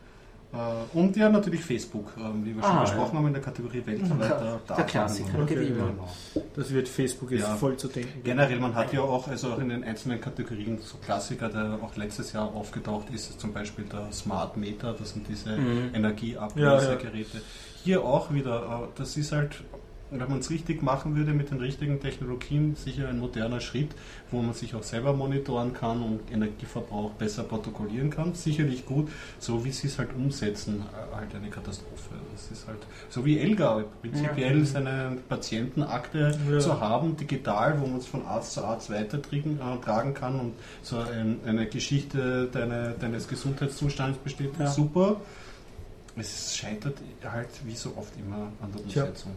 Äh, 0.54 0.96
und 0.96 1.16
ja, 1.16 1.28
natürlich 1.28 1.62
Facebook, 1.62 2.12
ähm, 2.16 2.44
wie 2.44 2.54
wir 2.54 2.62
schon 2.62 2.72
ah, 2.72 2.82
besprochen 2.82 3.12
ja. 3.12 3.18
haben 3.18 3.26
in 3.26 3.32
der 3.32 3.42
Kategorie 3.42 3.82
Weltverwalter. 3.84 4.60
Der, 4.68 4.76
der 4.76 4.84
Klassiker, 4.84 5.42
okay, 5.42 5.54
immer. 5.54 5.86
Genau. 5.86 6.08
Das 6.54 6.72
wird 6.72 6.88
Facebook 6.88 7.32
jetzt 7.32 7.42
ja. 7.42 7.56
voll 7.56 7.76
zu 7.76 7.88
denken. 7.88 8.22
Generell, 8.22 8.60
man 8.60 8.74
hat 8.74 8.92
ja 8.92 9.00
auch, 9.00 9.26
also 9.26 9.52
auch 9.52 9.58
in 9.58 9.70
den 9.70 9.82
einzelnen 9.82 10.20
Kategorien 10.20 10.78
so 10.80 10.98
Klassiker, 10.98 11.48
der 11.48 11.78
auch 11.82 11.96
letztes 11.96 12.32
Jahr 12.32 12.54
aufgetaucht 12.54 13.10
ist, 13.12 13.40
zum 13.40 13.52
Beispiel 13.52 13.84
der 13.84 14.12
Smart 14.12 14.56
Meter, 14.56 14.94
das 14.96 15.10
sind 15.10 15.26
diese 15.28 15.56
mhm. 15.56 15.90
Energieablösegeräte. 15.92 17.38
Ja, 17.38 17.42
Hier 17.82 18.04
auch 18.04 18.32
wieder, 18.32 18.84
äh, 18.84 18.98
das 18.98 19.16
ist 19.16 19.32
halt 19.32 19.64
wenn 20.10 20.28
man 20.28 20.38
es 20.38 20.50
richtig 20.50 20.82
machen 20.82 21.16
würde 21.16 21.32
mit 21.32 21.50
den 21.50 21.58
richtigen 21.58 22.00
Technologien, 22.00 22.76
sicher 22.76 23.08
ein 23.08 23.18
moderner 23.18 23.60
Schritt, 23.60 23.90
wo 24.34 24.42
man 24.42 24.54
sich 24.54 24.74
auch 24.74 24.82
selber 24.82 25.12
monitoren 25.12 25.72
kann 25.72 26.02
und 26.02 26.20
Energieverbrauch 26.32 27.12
besser 27.12 27.44
protokollieren 27.44 28.10
kann. 28.10 28.34
Sicherlich 28.34 28.84
gut, 28.86 29.08
so 29.38 29.64
wie 29.64 29.70
sie 29.70 29.86
es 29.86 29.98
halt 29.98 30.14
umsetzen, 30.14 30.82
äh, 30.92 31.16
halt 31.16 31.34
eine 31.34 31.48
Katastrophe. 31.48 32.14
Das 32.32 32.50
ist 32.50 32.66
halt 32.66 32.80
so 33.08 33.24
wie 33.24 33.38
Elga, 33.38 33.84
prinzipiell 34.00 34.58
ja. 34.58 34.64
seine 34.64 35.18
Patientenakte 35.28 36.38
ja. 36.50 36.58
zu 36.58 36.80
haben, 36.80 37.16
digital, 37.16 37.80
wo 37.80 37.86
man 37.86 37.98
es 37.98 38.06
von 38.06 38.24
Arzt 38.26 38.52
zu 38.52 38.64
Arzt 38.64 38.90
weitertragen 38.90 40.10
äh, 40.10 40.12
kann 40.12 40.40
und 40.40 40.52
so 40.82 40.98
ein, 40.98 41.40
eine 41.46 41.66
Geschichte 41.66 42.48
deine, 42.52 42.94
deines 42.98 43.28
Gesundheitszustands 43.28 44.18
besteht. 44.18 44.52
Ja. 44.58 44.66
Super. 44.66 45.20
Es 46.16 46.56
scheitert 46.56 46.98
halt 47.24 47.48
wie 47.64 47.74
so 47.74 47.94
oft 47.96 48.12
immer 48.18 48.52
an 48.62 48.72
der 48.72 48.82
Umsetzung. 48.84 49.32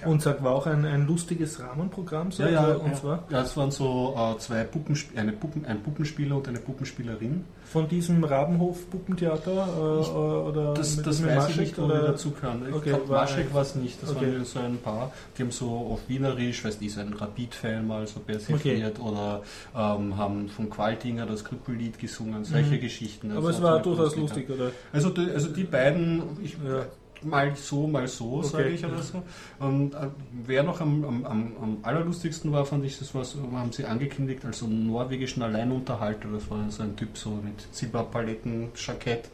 Ja. 0.00 0.08
Und 0.08 0.22
sag, 0.22 0.42
war 0.42 0.52
auch 0.52 0.66
ein, 0.66 0.84
ein 0.84 1.06
lustiges 1.06 1.60
Rahmenprogramm. 1.60 2.30
So, 2.30 2.42
ja, 2.42 2.50
ja, 2.50 2.64
also, 2.64 2.80
und 2.80 2.90
ja. 2.90 2.96
Zwar? 2.96 3.24
ja, 3.30 3.42
es 3.42 3.56
waren 3.56 3.70
so 3.70 4.14
äh, 4.16 4.38
zwei 4.38 4.64
Puppensp 4.64 5.16
eine 5.16 5.32
Puppen, 5.32 5.64
ein 5.66 5.82
Puppenspieler 5.82 6.36
und 6.36 6.48
eine 6.48 6.58
Puppenspielerin. 6.58 7.44
Von 7.64 7.88
diesem 7.88 8.22
Rabenhof-Puppentheater? 8.22 9.68
Äh, 9.76 10.10
oder 10.10 10.74
das 10.74 10.96
das 11.02 11.24
weiß 11.24 11.34
Maschek, 11.34 11.50
ich 11.50 11.56
nicht, 11.56 11.78
wo 11.78 11.86
die 11.86 11.94
dazu 11.94 12.30
kann. 12.30 12.62
Ich 12.68 12.74
okay, 12.74 12.90
glaube, 12.90 13.12
Maschek 13.12 13.52
war 13.52 13.62
es 13.62 13.74
nicht. 13.74 14.02
Das 14.02 14.10
okay. 14.10 14.32
waren 14.32 14.44
so 14.44 14.58
ein 14.60 14.78
paar, 14.78 15.12
die 15.36 15.42
haben 15.42 15.50
so 15.50 15.70
auf 15.70 16.00
Wienerisch, 16.08 16.64
weiß 16.64 16.80
nicht, 16.80 16.94
so 16.94 17.00
ein 17.00 17.12
Rapid-Fan 17.12 17.86
mal 17.86 18.06
so 18.06 18.20
persifliert 18.20 18.98
okay. 19.00 19.08
oder 19.08 19.42
ähm, 19.74 20.16
haben 20.16 20.48
von 20.48 20.70
Qualtinger 20.70 21.26
das 21.26 21.44
Krüppellied 21.44 21.98
gesungen, 21.98 22.44
solche 22.44 22.76
mhm. 22.76 22.80
Geschichten. 22.80 23.32
Aber 23.32 23.50
es 23.50 23.60
war 23.60 23.80
durchaus 23.80 24.16
lustig, 24.16 24.48
oder? 24.50 24.70
Also 24.92 25.10
die, 25.10 25.30
also 25.30 25.48
die 25.48 25.64
beiden, 25.64 26.22
ich, 26.42 26.52
ja 26.52 26.86
mal 27.26 27.54
so, 27.56 27.86
mal 27.86 28.06
so, 28.06 28.38
okay. 28.38 28.48
sage 28.48 28.68
ich 28.70 28.84
oder 28.84 29.02
so. 29.02 29.22
Und 29.58 29.94
äh, 29.94 30.08
wer 30.44 30.62
noch 30.62 30.80
am, 30.80 31.04
am, 31.04 31.26
am, 31.26 31.78
allerlustigsten 31.82 32.52
war, 32.52 32.64
fand 32.64 32.84
ich, 32.84 32.98
das 32.98 33.14
war 33.14 33.24
so, 33.24 33.40
haben 33.52 33.72
sie 33.72 33.84
angekündigt, 33.84 34.44
also 34.44 34.66
norwegischen 34.66 35.42
Alleinunterhalter, 35.42 36.28
das 36.32 36.50
war 36.50 36.70
so 36.70 36.82
ein 36.82 36.96
Typ 36.96 37.16
so 37.16 37.30
mit 37.30 37.66
Zimmerpaletten, 37.72 38.70
Jackett, 38.74 39.28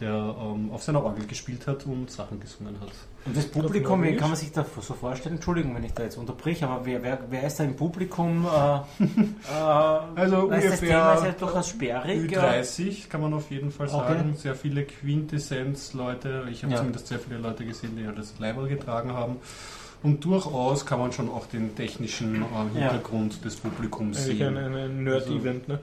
der 0.00 0.12
ähm, 0.40 0.70
auf 0.70 0.82
seiner 0.82 1.02
Orgel 1.02 1.26
gespielt 1.26 1.66
hat 1.66 1.86
und 1.86 2.10
Sachen 2.10 2.40
gesungen 2.40 2.80
hat. 2.80 2.92
Und 3.28 3.36
das 3.36 3.46
Publikum, 3.46 4.02
wie 4.02 4.16
kann 4.16 4.30
man 4.30 4.38
sich 4.38 4.50
das 4.52 4.66
so 4.80 4.94
vorstellen? 4.94 5.34
Entschuldigung, 5.34 5.74
wenn 5.74 5.84
ich 5.84 5.92
da 5.92 6.02
jetzt 6.02 6.16
unterbreche, 6.16 6.66
aber 6.66 6.86
wer, 6.86 7.02
wer, 7.02 7.18
wer 7.28 7.42
ist 7.46 7.60
da 7.60 7.64
im 7.64 7.76
Publikum? 7.76 8.46
Äh, 8.46 9.04
äh, 9.04 9.60
also 10.14 10.38
ungefähr 10.38 10.70
das 10.70 10.80
Thema 10.80 11.14
ist 11.14 11.24
ja 11.24 11.32
durchaus 11.32 11.68
sperrig. 11.68 12.32
30 12.32 13.10
kann 13.10 13.20
man 13.20 13.34
auf 13.34 13.50
jeden 13.50 13.70
Fall 13.70 13.88
sagen. 13.88 14.30
Okay. 14.30 14.38
Sehr 14.38 14.54
viele 14.54 14.84
Quintessenz-Leute. 14.84 16.46
Ich 16.50 16.62
habe 16.62 16.72
ja. 16.72 16.78
zumindest 16.78 17.08
sehr 17.08 17.18
viele 17.18 17.36
Leute 17.36 17.66
gesehen, 17.66 17.96
die 17.96 18.04
ja 18.04 18.12
das 18.12 18.38
Leiberl 18.38 18.66
getragen 18.66 19.12
haben. 19.12 19.36
Und 20.00 20.24
durchaus 20.24 20.86
kann 20.86 21.00
man 21.00 21.10
schon 21.10 21.28
auch 21.28 21.46
den 21.46 21.74
technischen 21.74 22.42
äh, 22.42 22.78
Hintergrund 22.78 23.34
ja. 23.34 23.42
des 23.42 23.56
Publikums 23.56 24.18
Eigentlich 24.18 24.38
sehen. 24.38 24.56
Ein, 24.56 24.74
ein 24.74 25.04
Nerd-Event, 25.04 25.66
ne? 25.66 25.80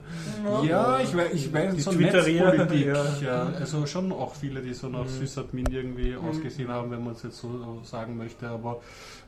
Ja, 0.64 1.00
ich 1.02 1.16
weiß, 1.16 1.34
ich 1.34 1.52
weiß 1.52 1.84
so 1.84 1.92
Netzpolitik. 1.92 2.86
Ja. 2.86 3.04
ja. 3.22 3.54
Also 3.60 3.86
schon 3.86 4.14
auch 4.14 4.34
viele, 4.34 4.62
die 4.62 4.74
so 4.74 4.88
nach 4.88 5.04
mhm. 5.04 5.10
Sysadmin 5.10 5.66
irgendwie 5.70 6.12
mhm. 6.12 6.30
ausgesehen 6.30 6.70
haben, 6.70 6.92
wenn 6.92 7.04
man 7.04 7.14
es 7.14 7.24
jetzt 7.24 7.40
so 7.40 7.82
sagen 7.84 8.16
möchte, 8.16 8.48
aber 8.48 8.80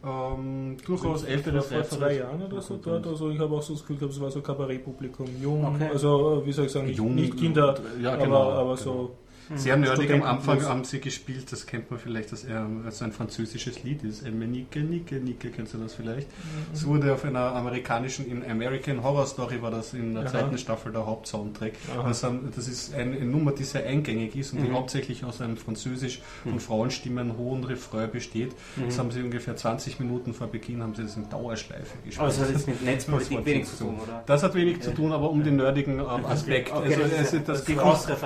ähm, 0.06 0.78
durchaus 0.86 1.24
ältere 1.24 1.62
Vor 1.62 1.84
zwei 1.84 2.14
Jahren 2.18 2.42
oder 2.42 2.62
so 2.62 2.78
dort, 2.78 3.08
also 3.08 3.30
ich 3.30 3.40
habe 3.40 3.56
auch 3.56 3.64
so 3.64 3.74
das 3.74 3.82
Gefühl 3.82 3.98
gehabt, 3.98 4.14
es 4.14 4.22
war 4.22 4.32
so 4.32 4.42
Kabarettpublikum, 4.42 5.28
jung, 5.42 5.66
okay. 5.66 5.90
also 5.92 6.44
wie 6.46 6.52
soll 6.52 6.66
ich 6.66 6.72
sagen, 6.72 6.90
jung, 6.90 7.16
nicht 7.16 7.36
Kinder, 7.36 7.76
ja, 8.02 8.16
genau, 8.16 8.36
aber, 8.36 8.54
aber 8.54 8.76
genau. 8.76 8.76
so 8.76 9.16
sehr 9.56 9.78
nerdig 9.78 10.12
am 10.12 10.24
Anfang 10.24 10.64
haben 10.64 10.84
sie 10.84 11.00
gespielt, 11.00 11.52
das 11.52 11.66
kennt 11.66 11.90
man 11.90 12.00
vielleicht, 12.00 12.32
dass 12.32 12.44
er 12.44 12.68
also 12.86 13.06
ein 13.06 13.12
französisches 13.12 13.84
Lied 13.84 14.04
ist. 14.04 14.24
Nicke, 14.24 14.80
Nicke, 14.80 15.16
Nicke, 15.16 15.50
kennst 15.50 15.74
du 15.74 15.78
das 15.78 15.94
vielleicht? 15.96 16.28
Es 16.74 16.84
mhm. 16.84 16.90
wurde 16.90 17.14
auf 17.14 17.24
einer 17.26 17.56
amerikanischen, 17.56 18.26
in 18.30 18.50
American 18.50 19.04
Horror 19.04 19.26
Story 19.26 19.62
war 19.62 19.72
das 19.72 19.94
in 19.94 20.14
der 20.14 20.24
Aha. 20.24 20.32
zweiten 20.32 20.58
Staffel 20.58 20.92
der 20.92 21.06
Hauptsoundtrack. 21.06 21.74
Das, 22.04 22.26
das, 22.56 22.68
ist 22.68 22.94
eine 22.94 23.18
Nummer, 23.26 23.52
die 23.52 23.64
sehr 23.64 23.86
eingängig 23.86 24.36
ist 24.36 24.54
und 24.54 24.62
mhm. 24.62 24.66
die 24.66 24.72
hauptsächlich 24.72 25.24
aus 25.24 25.42
einem 25.42 25.58
Französisch 25.58 26.22
mhm. 26.44 26.54
und 26.54 26.60
Frauenstimmen 26.62 27.38
hohen 27.38 27.64
Refrain 27.64 28.12
besteht. 28.12 28.54
Mhm. 28.76 28.86
Das 28.86 29.00
haben 29.00 29.12
sie 29.12 29.22
ungefähr 29.22 29.56
20 29.56 30.00
Minuten 30.00 30.34
vor 30.34 30.48
Beginn 30.48 30.82
haben 30.82 30.96
sie 30.96 31.04
das 31.04 31.16
in 31.16 31.30
Dauerschleife 31.30 31.98
gespielt. 32.04 32.20
Aber 32.20 32.28
das 32.28 32.40
hat 32.40 32.50
jetzt 32.50 32.68
mit 32.68 32.82
Netzpolitik 32.86 33.46
wenig 33.46 33.66
zu 33.66 33.84
tun, 33.84 34.00
oder? 34.02 34.24
Das 34.26 34.44
hat 34.44 34.56
wenig 34.56 34.82
zu 34.82 34.94
tun, 34.94 35.12
aber 35.12 35.30
um 35.30 35.44
den 35.44 35.58
nerdigen 35.58 36.00
ähm, 36.00 36.26
Aspekt. 36.26 36.72
Also, 36.72 37.04
also, 37.04 37.40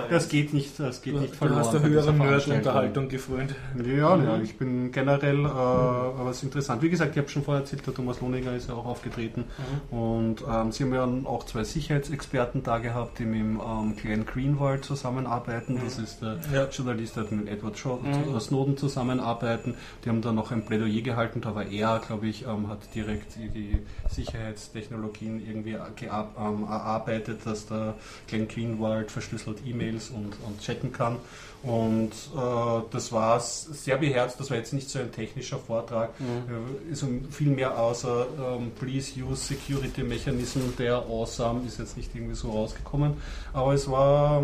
das, 0.09 0.29
geht 0.29 0.53
nicht, 0.53 0.79
das 0.79 1.01
geht 1.01 1.10
geht 1.11 1.21
nicht 1.21 1.35
verloren. 1.35 1.59
Du 1.59 1.65
hast 1.65 1.75
eine 1.75 1.85
höhere 1.89 2.13
Nerd-Unterhaltung 2.13 3.09
gefreut. 3.09 3.55
Ja, 3.83 4.15
ja, 4.17 4.41
ich 4.41 4.57
bin 4.57 4.91
generell, 4.91 5.45
äh, 5.45 5.47
aber 5.47 6.29
es 6.29 6.37
ist 6.37 6.43
interessant. 6.43 6.81
Wie 6.81 6.89
gesagt, 6.89 7.11
ich 7.11 7.17
habe 7.17 7.29
schon 7.29 7.43
vorher 7.43 7.61
erzählt, 7.61 7.85
der 7.85 7.93
Thomas 7.93 8.21
Lohninger 8.21 8.55
ist 8.55 8.69
ja 8.69 8.75
auch 8.75 8.85
aufgetreten 8.85 9.45
mhm. 9.91 9.97
und 9.97 10.43
ähm, 10.49 10.71
sie 10.71 10.83
haben 10.83 10.93
ja 10.93 11.29
auch 11.29 11.45
zwei 11.45 11.63
Sicherheitsexperten 11.63 12.63
da 12.63 12.77
gehabt, 12.77 13.19
die 13.19 13.25
mit 13.25 13.39
dem 13.39 13.59
ähm, 13.59 13.95
Glenn 13.95 14.25
Greenwald 14.25 14.85
zusammenarbeiten. 14.85 15.75
Mhm. 15.75 15.81
Das 15.83 15.97
ist 15.97 16.21
der 16.21 16.39
ja. 16.53 16.67
Journalist, 16.69 17.15
der 17.15 17.25
mit 17.31 17.49
Edward 17.49 17.75
mhm. 18.03 18.39
Snowden 18.39 18.77
zusammenarbeiten. 18.77 19.75
Die 20.03 20.09
haben 20.09 20.21
dann 20.21 20.35
noch 20.35 20.51
ein 20.51 20.65
Plädoyer 20.65 21.01
gehalten, 21.01 21.41
da 21.41 21.55
war 21.55 21.65
er, 21.65 21.99
glaube 21.99 22.27
ich, 22.27 22.45
ähm, 22.45 22.67
hat 22.69 22.79
direkt 22.95 23.35
die, 23.35 23.79
Sicherheitstechnologien 24.09 25.45
irgendwie 25.45 25.73
ähm, 25.73 26.63
erarbeitet, 26.63 27.45
dass 27.45 27.65
der 27.67 27.95
Glenn 28.27 28.47
Greenwald 28.47 29.11
verschlüsselt 29.11 29.59
E-Mails 29.65 30.09
und, 30.09 30.35
und 30.45 30.61
chatten 30.61 30.91
kann 30.91 31.00
kann. 31.01 31.17
Und 31.63 32.09
äh, 32.09 32.81
das 32.89 33.11
war 33.11 33.39
sehr 33.39 33.97
beherzt, 33.97 34.39
das 34.39 34.49
war 34.49 34.57
jetzt 34.57 34.73
nicht 34.73 34.89
so 34.89 34.97
ein 34.97 35.11
technischer 35.11 35.59
Vortrag, 35.59 36.19
mhm. 36.19 36.89
also 36.89 37.07
viel 37.29 37.49
mehr 37.49 37.77
außer 37.77 38.25
ähm, 38.39 38.71
Please 38.79 39.11
use 39.21 39.45
Security 39.53 40.01
Mechanism, 40.01 40.61
der 40.79 40.95
awesome 40.95 41.61
ist 41.67 41.77
jetzt 41.77 41.97
nicht 41.97 42.15
irgendwie 42.15 42.33
so 42.33 42.51
rausgekommen. 42.51 43.13
Aber 43.53 43.73
es 43.73 43.89
war 43.91 44.43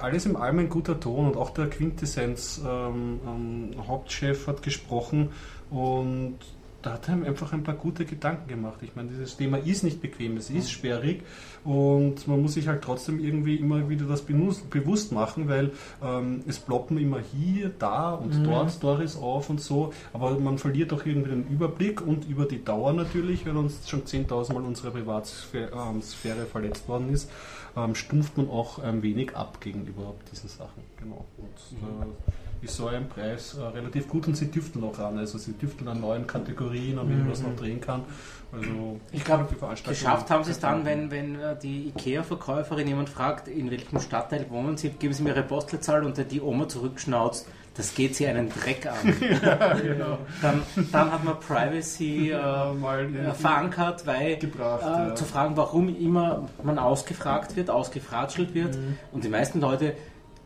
alles 0.00 0.24
im 0.24 0.36
allem 0.36 0.60
ein 0.60 0.68
guter 0.70 0.98
Ton 0.98 1.26
und 1.26 1.36
auch 1.36 1.50
der 1.50 1.68
Quintessenz 1.68 2.62
ähm, 2.66 3.20
ähm, 3.26 3.86
Hauptchef 3.86 4.46
hat 4.46 4.62
gesprochen 4.62 5.30
und 5.70 6.38
da 6.82 6.94
hat 6.94 7.08
er 7.08 7.14
einfach 7.14 7.52
ein 7.52 7.62
paar 7.62 7.74
gute 7.74 8.04
Gedanken 8.04 8.48
gemacht. 8.48 8.78
Ich 8.82 8.94
meine, 8.94 9.08
dieses 9.08 9.36
Thema 9.36 9.58
ist 9.58 9.82
nicht 9.84 10.00
bequem, 10.00 10.36
es 10.36 10.50
ist 10.50 10.70
sperrig 10.70 11.22
und 11.64 12.26
man 12.26 12.42
muss 12.42 12.54
sich 12.54 12.68
halt 12.68 12.82
trotzdem 12.82 13.20
irgendwie 13.20 13.56
immer 13.56 13.88
wieder 13.88 14.06
das 14.06 14.22
bewusst 14.22 15.12
machen, 15.12 15.48
weil 15.48 15.70
ähm, 16.02 16.42
es 16.46 16.58
ploppen 16.58 16.98
immer 16.98 17.20
hier, 17.20 17.70
da 17.78 18.14
und 18.14 18.40
mhm. 18.40 18.44
dort 18.44 18.70
Stories 18.70 19.16
auf 19.16 19.48
und 19.48 19.60
so, 19.60 19.92
aber 20.12 20.38
man 20.38 20.58
verliert 20.58 20.92
auch 20.92 21.06
irgendwie 21.06 21.30
den 21.30 21.48
Überblick 21.48 22.00
und 22.00 22.28
über 22.28 22.44
die 22.44 22.64
Dauer 22.64 22.92
natürlich, 22.92 23.46
wenn 23.46 23.56
uns 23.56 23.88
schon 23.88 24.02
10.000 24.02 24.54
Mal 24.54 24.62
unsere 24.64 24.90
Privatsphäre 24.90 25.70
ähm, 25.72 26.46
verletzt 26.50 26.88
worden 26.88 27.10
ist, 27.12 27.30
ähm, 27.76 27.94
stumpft 27.94 28.36
man 28.36 28.50
auch 28.50 28.78
ein 28.78 29.02
wenig 29.02 29.34
ab 29.36 29.60
gegenüber 29.60 30.14
diesen 30.30 30.48
Sachen. 30.48 30.82
Genau. 30.98 31.24
Und, 31.38 31.80
mhm. 31.80 32.02
äh, 32.02 32.32
ist 32.62 32.76
so 32.76 32.86
ein 32.86 33.08
Preis 33.08 33.54
äh, 33.54 33.62
relativ 33.62 34.08
gut 34.08 34.26
und 34.28 34.36
sie 34.36 34.50
tüfteln 34.50 34.84
auch 34.84 34.98
an. 34.98 35.18
Also 35.18 35.38
sie 35.38 35.52
tüfteln 35.52 35.88
an 35.88 36.00
neuen 36.00 36.26
Kategorien, 36.26 36.98
an 36.98 37.08
wie 37.08 37.14
man 37.14 37.28
das 37.28 37.42
noch 37.42 37.56
drehen 37.56 37.80
kann. 37.80 38.04
Also 38.52 39.00
ich 39.12 39.24
glaube, 39.24 39.46
geschafft 39.88 40.30
haben 40.30 40.44
sie 40.44 40.50
es 40.50 40.60
dann, 40.60 40.84
wenn, 40.84 41.10
wenn 41.10 41.40
äh, 41.40 41.56
die 41.58 41.88
IKEA-Verkäuferin 41.88 42.86
jemand 42.86 43.08
fragt, 43.08 43.48
in 43.48 43.70
welchem 43.70 43.98
Stadtteil 43.98 44.48
wohnen 44.50 44.76
sie, 44.76 44.90
geben 44.90 45.14
sie 45.14 45.22
mir 45.22 45.30
ihre 45.30 45.42
Postleitzahl 45.42 46.04
und 46.04 46.30
die 46.30 46.40
Oma 46.40 46.68
zurückschnauzt, 46.68 47.48
das 47.74 47.94
geht 47.94 48.14
sie 48.14 48.26
einen 48.26 48.50
Dreck 48.50 48.86
an. 48.86 49.14
ja, 49.42 49.72
genau. 49.74 50.18
dann, 50.42 50.62
dann 50.92 51.12
hat 51.12 51.24
man 51.24 51.40
Privacy 51.40 52.30
äh, 52.32 52.72
mal 52.74 53.14
äh, 53.14 53.32
verankert, 53.32 54.06
weil 54.06 54.36
gebracht, 54.36 54.82
äh, 54.82 55.08
ja. 55.08 55.14
zu 55.14 55.24
fragen, 55.24 55.56
warum 55.56 55.88
immer 55.88 56.48
man 56.62 56.78
ausgefragt 56.78 57.56
wird, 57.56 57.70
ausgefratschelt 57.70 58.54
wird 58.54 58.76
mhm. 58.76 58.98
und 59.12 59.24
die 59.24 59.30
meisten 59.30 59.60
Leute 59.60 59.94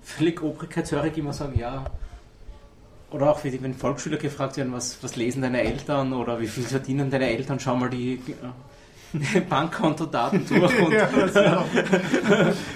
völlig 0.02 0.40
obrigkeitshörig 0.40 1.18
immer 1.18 1.32
sagen, 1.32 1.58
ja, 1.58 1.84
oder 3.10 3.30
auch 3.30 3.44
wenn 3.44 3.74
Volksschüler 3.74 4.16
gefragt 4.16 4.56
werden, 4.56 4.72
was, 4.72 5.02
was 5.02 5.16
lesen 5.16 5.42
deine 5.42 5.62
Eltern 5.62 6.12
oder 6.12 6.40
wie 6.40 6.48
viel 6.48 6.64
verdienen 6.64 7.10
deine 7.10 7.28
Eltern, 7.28 7.60
schau 7.60 7.76
mal 7.76 7.90
die 7.90 8.20
äh, 9.34 9.40
Bankkontodaten 9.48 10.46
durch 10.46 10.80
und 10.80 10.92
ja, 10.92 11.08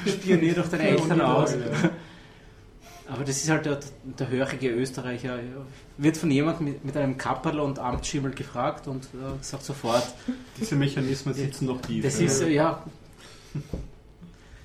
spionier 0.07 0.55
doch 0.55 0.69
deine 0.69 0.89
Eltern 0.89 1.21
aus. 1.21 1.57
Aber 3.09 3.25
das 3.25 3.43
ist 3.43 3.51
halt 3.51 3.67
der, 3.67 3.81
der 4.05 4.29
hörige 4.29 4.71
Österreicher. 4.71 5.41
Wird 5.97 6.17
von 6.17 6.31
jemandem 6.31 6.67
mit, 6.67 6.85
mit 6.85 6.97
einem 6.97 7.19
Kapperl 7.19 7.59
und 7.59 7.81
Amtsschimmel 7.81 8.31
gefragt 8.31 8.87
und 8.87 9.05
äh, 9.07 9.43
sagt 9.43 9.65
sofort. 9.65 10.15
Diese 10.61 10.77
Mechanismen 10.77 11.35
sitzen 11.35 11.67
noch 11.67 11.83
tief. 11.83 12.05
Das 12.05 12.21
ist, 12.21 12.41
ja. 12.43 12.85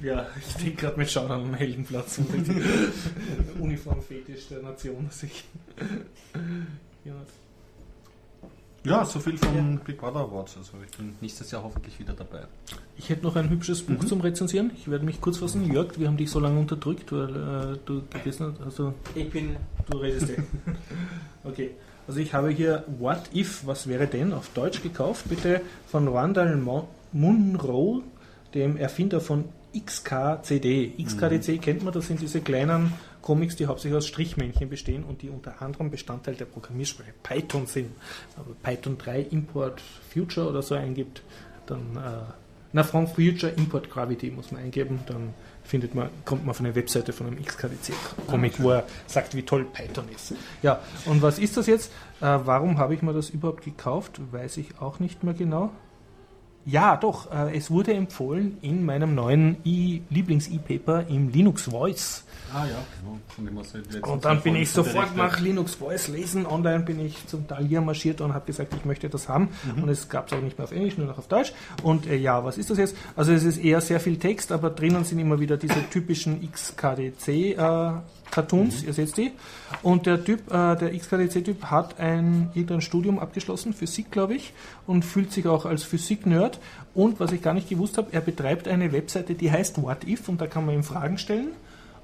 Ja, 0.06 0.27
ich 0.40 0.53
denke 0.64 0.82
gerade 0.82 0.99
mit 0.99 1.10
Schauen 1.10 1.32
am 1.32 1.53
Heldenplatz 1.56 2.19
und 2.19 2.32
die 2.32 3.60
Uniformfetisch 3.60 4.49
der 4.49 4.61
Nation 4.61 5.10
sich. 5.10 5.45
ja. 7.03 7.15
ja, 8.84 9.03
so 9.03 9.19
viel 9.19 9.36
vom 9.36 9.56
ja. 9.56 9.80
Big 9.84 9.98
Brother 9.98 10.19
Awards. 10.19 10.57
Also 10.57 10.73
ich 10.88 10.95
bin 10.95 11.15
nächstes 11.22 11.49
Jahr 11.49 11.64
hoffentlich 11.64 11.98
wieder 11.99 12.14
dabei. 12.14 12.44
Ich 12.98 13.10
hätte 13.10 13.23
noch 13.23 13.36
ein 13.36 13.49
hübsches 13.49 13.82
Buch 13.82 13.99
mhm. 13.99 14.06
zum 14.06 14.22
Rezensieren. 14.22 14.69
Ich 14.77 14.91
werde 14.91 15.06
mich 15.06 15.22
kurz 15.22 15.38
fassen. 15.38 15.73
Jörg, 15.73 15.98
wir 15.98 16.07
haben 16.07 16.18
dich 16.18 16.30
so 16.30 16.40
lange 16.40 16.60
unterdrückt, 16.60 17.11
weil 17.11 17.73
äh, 17.73 17.77
du 17.84 18.03
gegessen 18.07 18.53
hast. 18.53 18.61
Also, 18.61 18.94
ich 19.15 19.32
bin. 19.32 19.56
Du 19.90 19.98
redest 19.98 20.30
eh. 20.30 20.38
okay. 21.44 21.72
Also 22.07 22.19
ich 22.19 22.36
habe 22.36 22.52
hier 22.52 22.84
What 22.99 23.34
If, 23.34 23.65
was 23.65 23.88
wäre 23.88 24.06
denn 24.06 24.34
auf 24.34 24.49
Deutsch 24.49 24.84
gekauft, 24.84 25.27
bitte 25.30 25.61
von 25.88 26.07
Randall 26.07 26.56
Munro, 27.11 28.03
dem 28.53 28.77
Erfinder 28.77 29.19
von 29.19 29.45
XKCD. 29.80 30.93
XKDC 31.03 31.47
mhm. 31.47 31.61
kennt 31.61 31.84
man, 31.84 31.93
das 31.93 32.07
sind 32.07 32.22
diese 32.22 32.41
kleinen 32.41 32.93
Comics, 33.22 33.56
die 33.56 33.65
hauptsächlich 33.65 33.97
aus 33.97 34.07
Strichmännchen 34.07 34.69
bestehen 34.69 35.03
und 35.03 35.22
die 35.22 35.30
unter 35.30 35.61
anderem 35.61 35.89
Bestandteil 35.89 36.35
der 36.35 36.45
Programmiersprache 36.45 37.14
Python 37.23 37.65
sind. 37.65 37.91
Aber 38.38 38.53
Python 38.61 38.97
3 38.97 39.22
Import 39.31 39.81
Future 40.14 40.47
oder 40.47 40.61
so 40.61 40.76
eingibt, 40.76 41.23
dann 41.65 41.97
äh, 41.97 42.31
na, 42.76 42.84
from 42.84 43.07
Future 43.07 43.53
Import 43.53 43.89
Gravity 43.89 44.30
muss 44.30 44.52
man 44.52 44.61
eingeben, 44.61 44.99
dann 45.07 45.34
findet 45.64 45.95
man, 45.95 46.10
kommt 46.26 46.43
man 46.43 46.52
auf 46.52 46.60
eine 46.60 46.76
Webseite 46.76 47.14
von 47.14 47.27
einem 47.27 47.41
XKDC-Comic, 47.41 48.61
wo 48.61 48.72
er 48.72 48.84
sagt, 49.07 49.34
wie 49.34 49.43
toll 49.43 49.65
Python 49.65 50.06
ist. 50.14 50.34
Ja, 50.61 50.81
und 51.06 51.22
was 51.22 51.39
ist 51.39 51.56
das 51.56 51.68
jetzt? 51.68 51.91
Äh, 52.19 52.38
warum 52.43 52.77
habe 52.77 52.93
ich 52.93 53.02
mir 53.02 53.14
das 53.14 53.30
überhaupt 53.30 53.64
gekauft? 53.64 54.19
Weiß 54.31 54.57
ich 54.57 54.80
auch 54.80 54.99
nicht 54.99 55.23
mehr 55.23 55.34
genau. 55.34 55.72
Ja, 56.66 56.98
doch. 56.98 57.32
Äh, 57.32 57.56
es 57.56 57.70
wurde 57.70 57.94
empfohlen 57.94 58.58
in 58.62 58.86
meinem 58.86 59.14
neuen 59.14 59.58
Lieblings-E-Paper 59.64 61.08
im 61.08 61.30
Linux 61.30 61.64
Voice. 61.64 62.24
Ah 62.54 62.66
ja, 62.66 62.78
genau. 63.36 64.14
Und 64.14 64.26
dann 64.26 64.42
bin 64.42 64.56
ich 64.56 64.72
sofort 64.72 65.16
nach 65.16 65.40
Linux 65.40 65.76
Voice 65.76 66.08
lesen. 66.08 66.46
Online 66.46 66.84
bin 66.84 67.06
ich 67.06 67.28
zum 67.28 67.48
Talier 67.48 67.82
marschiert 67.82 68.22
und 68.22 68.34
habe 68.34 68.46
gesagt, 68.46 68.74
ich 68.74 68.86
möchte 68.86 69.10
das 69.10 69.28
haben. 69.28 69.50
Mhm. 69.76 69.84
Und 69.84 69.90
es 69.90 70.10
gab 70.10 70.28
es 70.28 70.34
auch 70.34 70.42
nicht 70.42 70.58
mehr 70.58 70.66
auf 70.66 70.72
Englisch, 70.72 70.98
nur 70.98 71.08
noch 71.08 71.18
auf 71.18 71.28
Deutsch. 71.28 71.54
Und 71.84 72.08
äh, 72.08 72.16
ja, 72.16 72.44
was 72.44 72.58
ist 72.58 72.70
das 72.70 72.78
jetzt? 72.78 72.96
Also 73.16 73.34
es 73.34 73.44
ist 73.44 73.58
eher 73.58 73.82
sehr 73.82 74.00
viel 74.00 74.18
Text, 74.18 74.52
aber 74.52 74.70
drinnen 74.70 75.04
sind 75.04 75.20
immer 75.20 75.40
wieder 75.40 75.58
diese 75.58 75.88
typischen 75.90 76.50
XKDC 76.50 77.28
äh, 77.28 77.92
Cartoons, 78.31 78.81
mhm. 78.81 78.88
ihr 78.88 78.93
seht 78.93 79.18
die. 79.18 79.31
Und 79.81 80.06
der 80.06 80.23
Typ, 80.23 80.52
äh, 80.52 80.76
der 80.76 80.97
XKDC-Typ 80.97 81.65
hat 81.65 81.99
ein 81.99 82.49
irgendein 82.53 82.81
Studium 82.81 83.19
abgeschlossen, 83.19 83.73
Physik, 83.73 84.11
glaube 84.11 84.35
ich, 84.35 84.53
und 84.88 85.06
fühlt 85.06 85.31
sich 85.31 85.47
auch 85.47 85.65
als 85.65 85.84
Physik-Nerd. 85.84 86.60
Und 86.93 87.19
was 87.19 87.31
ich 87.31 87.41
gar 87.41 87.53
nicht 87.53 87.69
gewusst 87.69 87.97
habe, 87.97 88.11
er 88.11 88.22
betreibt 88.22 88.68
eine 88.68 88.91
Webseite, 88.91 89.35
die 89.35 89.52
heißt 89.52 89.81
What 89.81 90.06
If 90.07 90.30
und 90.30 90.41
da 90.41 90.47
kann 90.47 90.65
man 90.65 90.76
ihm 90.76 90.84
Fragen 90.84 91.18
stellen. 91.18 91.49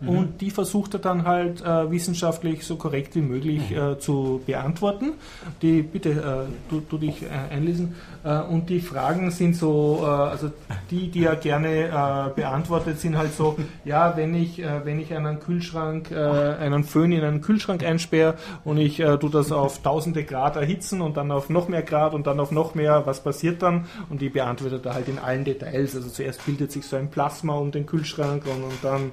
Mhm. 0.02 0.10
Und 0.10 0.42
die 0.42 0.50
versucht 0.50 0.96
er 0.96 1.00
dann 1.00 1.26
halt 1.26 1.62
äh, 1.62 1.92
wissenschaftlich 1.92 2.66
so 2.66 2.76
korrekt 2.76 3.16
wie 3.16 3.22
möglich 3.22 3.70
mhm. 3.70 3.78
äh, 3.78 4.00
zu 4.00 4.42
beantworten. 4.46 5.14
Die, 5.62 5.84
bitte, 5.84 6.10
äh, 6.10 6.70
du, 6.70 6.82
du 6.82 6.98
dich 6.98 7.24
äh, 7.24 7.54
einlesen. 7.54 7.96
Äh, 8.24 8.42
und 8.42 8.70
die 8.70 8.82
Fragen 8.82 9.30
sind 9.32 9.56
so, 9.56 10.04
also 10.04 10.52
die, 10.90 11.10
die 11.10 11.26
er 11.26 11.36
gerne 11.36 12.32
beantwortet, 12.36 13.00
sind 13.00 13.18
halt 13.18 13.34
so, 13.34 13.58
ja, 13.86 14.16
wenn 14.18 14.34
ich, 14.34 14.62
wenn 14.84 15.00
ich 15.00 15.14
einen 15.14 15.40
Kühlschrank, 15.40 16.12
einen 16.12 16.84
Föhn 16.84 17.12
in 17.12 17.24
einen 17.24 17.42
Kühlschrank 17.42 17.84
einsperre 17.84 18.36
und 18.64 18.78
ich 18.78 18.98
tue 18.98 19.30
das 19.32 19.52
auf 19.52 19.82
tausende 19.82 20.24
Grad 20.24 20.56
erhitzen 20.56 21.02
und 21.02 21.18
dann 21.18 21.32
auf 21.32 21.50
noch 21.50 21.68
mehr 21.68 21.82
Grad 21.82 22.14
und 22.14 22.28
dann 22.28 22.40
auf 22.40 22.52
noch 22.52 22.76
mehr, 22.76 23.06
was 23.06 23.24
passiert 23.24 23.62
dann? 23.62 23.86
Und 24.10 24.22
die 24.22 24.30
beantwortet 24.30 24.86
er 24.86 24.94
halt 24.94 25.08
in 25.08 25.20
allen 25.20 25.44
Details. 25.44 25.96
Also 25.96 26.10
zuerst 26.10 26.46
bildet 26.46 26.72
sich 26.72 26.86
so 26.86 26.96
ein 26.96 27.10
Plasma 27.10 27.54
um 27.56 27.72
den 27.72 27.86
Kühlschrank 27.86 28.44
und, 28.46 28.64
und 28.64 28.84
dann 28.84 29.12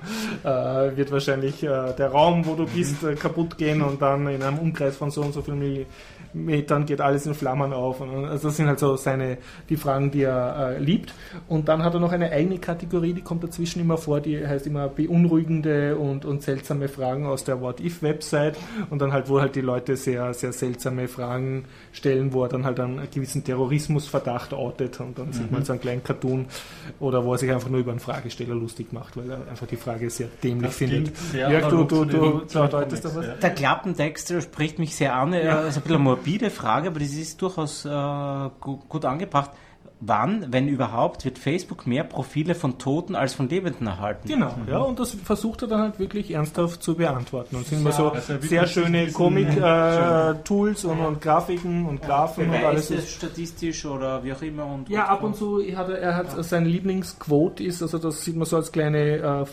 äh, 0.87 0.97
wird 0.97 1.11
wahrscheinlich 1.11 1.63
äh, 1.63 1.93
der 1.93 2.11
Raum, 2.11 2.45
wo 2.47 2.55
du 2.55 2.67
bist, 2.67 3.03
äh, 3.03 3.15
kaputt 3.15 3.59
gehen 3.59 3.83
und 3.83 4.01
dann 4.01 4.27
in 4.29 4.43
einem 4.43 4.59
Umkreis 4.59 4.97
von 4.97 5.11
so 5.11 5.23
und 5.23 5.33
so 5.33 5.43
vielen 5.43 5.87
Metern 6.33 6.87
geht 6.87 7.01
alles 7.01 7.27
in 7.27 7.35
Flammen 7.35 7.73
auf. 7.73 8.01
Und, 8.01 8.27
also 8.27 8.49
das 8.49 8.57
sind 8.57 8.67
halt 8.67 8.79
so 8.79 8.97
seine, 8.97 9.39
die 9.69 9.77
Fragen, 9.77 10.11
die 10.11 10.23
er 10.23 10.77
äh, 10.77 10.79
liebt. 10.79 11.15
Und 11.49 11.69
dann 11.69 11.83
hat 11.83 11.95
er 11.95 12.01
noch 12.01 12.13
eine 12.13 12.31
eigene 12.31 12.59
Kategorie, 12.59 13.13
die 13.13 13.23
kommt 13.23 13.45
dazwischen 13.45 13.81
immer 13.81 13.97
vor, 13.97 14.21
die 14.21 14.47
heißt 14.47 14.67
immer 14.67 14.89
beunruhigende 14.89 15.97
und, 15.97 16.25
und 16.25 16.43
seltsame 16.43 16.89
Fragen 16.89 17.27
aus 17.27 17.45
der 17.45 17.61
What-If-Website. 17.61 18.57
Und 18.91 19.01
dann 19.01 19.13
halt, 19.13 19.29
wo 19.29 19.41
halt 19.41 19.57
die 19.57 19.61
Leute 19.61 19.97
sehr, 19.97 20.35
sehr 20.35 20.53
seltsame 20.53 21.09
Fragen 21.09 21.65
stellen, 21.93 22.33
wo 22.33 22.45
er 22.45 22.49
dann 22.49 22.65
halt 22.65 22.81
einen 22.81 23.09
gewissen 23.11 23.45
Terrorismusverdacht 23.45 24.55
outet 24.55 25.01
und 25.01 25.19
dann 25.19 25.29
mhm. 25.29 25.33
sieht 25.33 25.53
man 25.53 25.65
so 25.65 25.73
einen 25.73 25.81
kleinen 25.81 26.03
Cartoon 26.03 26.47
oder 27.01 27.25
wo 27.25 27.33
er 27.33 27.39
sich 27.39 27.51
einfach 27.51 27.69
nur 27.69 27.81
über 27.81 27.91
einen 27.91 28.01
Fragesteller 28.01 28.55
lustig 28.55 28.93
macht, 28.93 29.17
weil 29.17 29.31
er 29.31 29.49
einfach 29.49 29.67
die 29.67 29.77
Frage 29.77 30.11
sehr 30.11 30.29
dämlich 30.43 30.69
das 30.69 30.77
findet. 30.77 31.13
Jörg, 31.33 31.69
du, 31.69 31.85
du, 31.85 32.05
du, 32.05 32.41
du 32.41 32.67
deutest 32.67 33.05
da 33.05 33.15
was? 33.15 33.27
Der 33.41 33.51
Klappentext 33.51 34.43
spricht 34.43 34.79
mich 34.79 34.97
sehr 34.97 35.15
an, 35.15 35.33
er 35.33 35.67
ist 35.67 35.77
ein 35.77 35.83
bisschen 35.83 36.03
morbide 36.19 36.51
Frage, 36.51 36.89
aber 36.89 37.01
das 37.01 37.13
ist 37.13 37.41
durchaus 37.41 37.85
äh, 37.85 38.51
gut, 38.61 38.89
gut 38.89 39.05
angebracht. 39.05 39.51
Wann, 40.01 40.53
wenn 40.53 40.69
überhaupt, 40.69 41.25
wird 41.25 41.41
Facebook 41.41 41.85
mehr 41.85 42.05
Profile 42.05 42.55
von 42.55 42.79
Toten 42.79 43.17
als 43.17 43.35
von 43.35 43.49
Lebenden 43.49 43.89
erhalten? 43.89 44.29
Genau, 44.29 44.55
mhm. 44.55 44.71
ja, 44.71 44.79
und 44.79 45.01
das 45.01 45.11
versucht 45.11 45.63
er 45.63 45.69
dann 45.69 45.81
halt 45.81 45.99
wirklich 45.99 46.31
ernsthaft 46.31 46.85
zu 46.85 46.95
beantworten. 46.95 47.57
Und 47.57 47.67
sind 47.67 47.81
immer 47.81 47.91
so 47.91 48.11
also 48.11 48.35
sehr 48.41 48.69
schöne 48.69 49.11
Comic-Tools 49.11 50.85
äh, 50.85 50.87
und, 50.87 51.01
und, 51.01 51.21
Grafiken 51.21 51.87
und 51.87 52.01
Graphen 52.01 52.49
und 52.49 52.65
alles. 52.65 52.93
Ist 52.93 53.11
statistisch 53.11 53.85
oder 53.87 54.23
wie 54.23 54.33
auch 54.33 54.43
immer? 54.43 54.67
Und 54.67 54.89
ja, 54.89 55.07
ab 55.07 55.25
und 55.25 55.35
zu 55.35 55.61
hat 55.75 55.89
er, 55.89 55.99
er 55.99 56.15
hat 56.15 56.37
ja. 56.37 56.45
sein 56.45 56.65
Lieblingsquote 56.65 57.65
ist, 57.65 57.83
also 57.83 57.99
das 57.99 58.23
sieht 58.23 58.37
man 58.37 58.47
so 58.47 58.55
als 58.55 58.71
kleine 58.71 59.17
äh, 59.17 59.47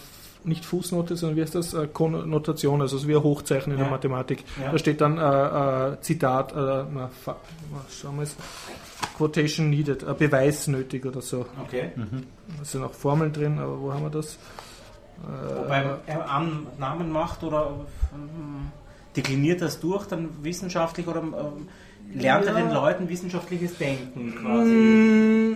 nicht 0.45 0.65
Fußnote, 0.65 1.15
sondern 1.15 1.37
wie 1.37 1.41
heißt 1.41 1.55
das? 1.55 1.73
Äh, 1.73 1.87
Konnotation, 1.87 2.81
also 2.81 2.97
so 2.97 3.07
wie 3.07 3.15
ein 3.15 3.23
Hochzeichen 3.23 3.71
in 3.73 3.79
ja. 3.79 3.85
der 3.85 3.91
Mathematik. 3.91 4.43
Ja. 4.61 4.71
Da 4.71 4.77
steht 4.77 5.01
dann 5.01 5.17
äh, 5.17 5.93
äh, 5.93 6.01
Zitat, 6.01 6.51
äh, 6.53 6.55
na, 6.55 7.09
schauen 7.89 8.17
wir 8.17 8.23
es. 8.23 8.35
Quotation 9.17 9.69
needed, 9.69 10.03
ein 10.03 10.17
Beweis 10.17 10.67
nötig 10.67 11.05
oder 11.05 11.21
so. 11.21 11.45
Okay. 11.63 11.91
Mhm. 11.95 12.23
Da 12.57 12.65
sind 12.65 12.83
auch 12.83 12.93
Formeln 12.93 13.31
drin, 13.31 13.59
aber 13.59 13.79
wo 13.79 13.93
haben 13.93 14.03
wir 14.03 14.09
das? 14.09 14.37
Wobei 15.55 15.85
er 16.07 16.29
Annahmen 16.29 17.09
macht 17.09 17.43
oder 17.43 17.71
ähm, 18.13 18.71
dekliniert 19.15 19.61
das 19.61 19.79
durch 19.79 20.07
dann 20.07 20.29
wissenschaftlich 20.43 21.07
oder 21.07 21.23
lernt 22.13 22.45
ja. 22.45 22.51
er 22.51 22.61
den 22.61 22.71
Leuten 22.71 23.07
wissenschaftliches 23.07 23.77
Denken 23.77 24.35
quasi? 24.35 24.71
Mm, 24.71 25.55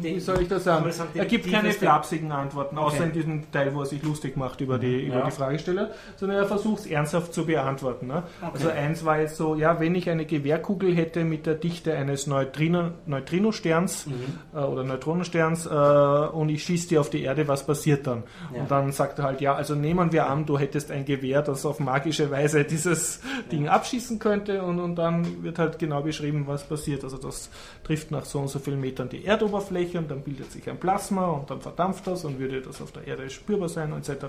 wie 0.00 0.20
soll 0.20 0.42
ich 0.42 0.48
das 0.48 0.64
sagen? 0.64 0.90
er 1.14 1.24
gibt 1.24 1.50
keine 1.50 1.72
flapsigen 1.72 2.32
Antworten, 2.32 2.78
außer 2.78 2.98
okay. 2.98 3.06
in 3.06 3.12
diesem 3.12 3.50
Teil, 3.52 3.74
wo 3.74 3.80
er 3.80 3.86
sich 3.86 4.02
lustig 4.02 4.36
macht 4.36 4.60
über 4.60 4.78
die, 4.78 5.06
über 5.06 5.18
ja. 5.18 5.24
die 5.26 5.30
Fragesteller, 5.30 5.90
sondern 6.16 6.38
er 6.38 6.46
versucht 6.46 6.80
es 6.80 6.86
ernsthaft 6.86 7.34
zu 7.34 7.46
beantworten. 7.46 8.06
Ne? 8.06 8.22
Okay. 8.40 8.50
Also 8.52 8.68
eins 8.70 9.04
war 9.04 9.20
jetzt 9.20 9.36
so, 9.36 9.54
ja, 9.54 9.80
wenn 9.80 9.94
ich 9.94 10.08
eine 10.10 10.24
Gewehrkugel 10.24 10.94
hätte 10.94 11.24
mit 11.24 11.46
der 11.46 11.54
Dichte 11.54 11.94
eines 11.94 12.26
Neutrino, 12.26 12.90
Neutrinosterns 13.06 14.06
mhm. 14.06 14.12
äh, 14.54 14.58
oder 14.58 14.84
Neutronensterns 14.84 15.66
äh, 15.66 15.68
und 15.68 16.48
ich 16.48 16.64
schieße 16.64 16.88
die 16.88 16.98
auf 16.98 17.10
die 17.10 17.22
Erde, 17.22 17.48
was 17.48 17.66
passiert 17.66 18.06
dann? 18.06 18.24
Ja. 18.54 18.60
Und 18.60 18.70
dann 18.70 18.92
sagt 18.92 19.18
er 19.18 19.24
halt, 19.24 19.40
ja, 19.40 19.54
also 19.54 19.74
nehmen 19.74 20.12
wir 20.12 20.28
an, 20.28 20.46
du 20.46 20.58
hättest 20.58 20.90
ein 20.90 21.04
Gewehr, 21.04 21.42
das 21.42 21.66
auf 21.66 21.80
magische 21.80 22.30
Weise 22.30 22.64
dieses 22.70 23.20
ja. 23.22 23.50
Ding 23.52 23.68
abschießen 23.68 24.18
könnte 24.18 24.62
und, 24.62 24.78
und 24.78 24.96
dann 24.96 25.42
wird 25.42 25.58
halt 25.58 25.78
genau 25.78 26.02
beschrieben, 26.02 26.44
was 26.46 26.64
passiert. 26.64 27.04
Also 27.04 27.18
das 27.18 27.50
trifft 27.84 28.10
nach 28.10 28.24
so 28.24 28.40
und 28.40 28.48
so 28.48 28.58
vielen 28.58 28.80
Metern 28.80 29.08
die 29.08 29.24
Erdoberfläche 29.50 29.98
und 29.98 30.10
dann 30.10 30.22
bildet 30.22 30.50
sich 30.52 30.68
ein 30.68 30.78
Plasma 30.78 31.26
und 31.26 31.50
dann 31.50 31.60
verdampft 31.60 32.06
das 32.06 32.24
und 32.24 32.38
würde 32.38 32.60
das 32.60 32.80
auf 32.80 32.92
der 32.92 33.06
Erde 33.06 33.28
spürbar 33.30 33.68
sein 33.68 33.92
etc. 33.92 34.26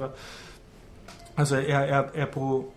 Also 1.35 1.55
er, 1.55 1.87
er, 1.87 2.11
er, 2.13 2.25
pro, 2.25 2.71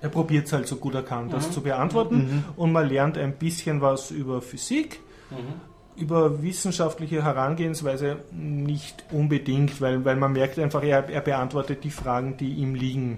er 0.00 0.08
probiert 0.08 0.46
es 0.46 0.52
halt 0.52 0.66
so 0.66 0.76
gut 0.76 0.94
er 0.94 1.02
kann, 1.02 1.30
das 1.30 1.48
mhm. 1.48 1.52
zu 1.52 1.60
beantworten 1.62 2.16
mhm. 2.16 2.44
und 2.56 2.72
man 2.72 2.88
lernt 2.88 3.18
ein 3.18 3.34
bisschen 3.34 3.80
was 3.80 4.10
über 4.10 4.42
Physik. 4.42 5.00
Mhm 5.30 5.76
über 5.98 6.42
wissenschaftliche 6.42 7.24
Herangehensweise 7.24 8.18
nicht 8.30 9.02
unbedingt, 9.12 9.80
weil, 9.80 10.04
weil 10.04 10.16
man 10.16 10.32
merkt 10.32 10.58
einfach, 10.58 10.82
er, 10.82 11.08
er 11.08 11.22
beantwortet 11.22 11.84
die 11.84 11.90
Fragen, 11.90 12.36
die 12.36 12.52
ihm 12.52 12.74
liegen. 12.74 13.16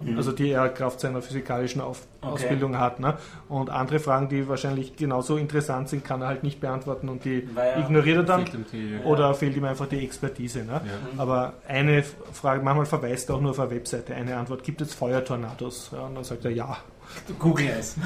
Mhm. 0.00 0.16
Also 0.16 0.32
die 0.32 0.50
er 0.50 0.68
Kraft 0.68 1.00
seiner 1.00 1.22
physikalischen 1.22 1.80
Auf 1.80 2.06
okay. 2.20 2.32
Ausbildung 2.32 2.78
hat. 2.78 3.00
Ne? 3.00 3.16
Und 3.48 3.70
andere 3.70 3.98
Fragen, 3.98 4.28
die 4.28 4.48
wahrscheinlich 4.48 4.96
genauso 4.96 5.36
interessant 5.36 5.88
sind, 5.88 6.04
kann 6.04 6.22
er 6.22 6.28
halt 6.28 6.42
nicht 6.42 6.60
beantworten 6.60 7.08
und 7.08 7.24
die 7.24 7.48
Weil 7.54 7.80
ignoriert 7.80 8.18
er 8.18 8.22
dann. 8.24 8.44
Die, 8.44 8.98
oder 9.04 9.26
ja. 9.28 9.34
fehlt 9.34 9.56
ihm 9.56 9.64
einfach 9.64 9.86
die 9.86 10.04
Expertise. 10.04 10.64
Ne? 10.64 10.72
Ja. 10.72 10.80
Aber 11.16 11.54
eine 11.66 12.02
Frage, 12.02 12.62
manchmal 12.62 12.86
verweist 12.86 13.28
er 13.28 13.36
auch 13.36 13.40
nur 13.40 13.52
auf 13.52 13.60
eine 13.60 13.70
Webseite. 13.70 14.14
Eine 14.14 14.36
Antwort, 14.36 14.64
gibt 14.64 14.80
es 14.80 14.94
Feuertornados? 14.94 15.90
Ja, 15.92 16.00
und 16.00 16.14
dann 16.16 16.24
sagt 16.24 16.44
er 16.44 16.50
ja. 16.50 16.76
Google 17.38 17.68
es. 17.78 17.96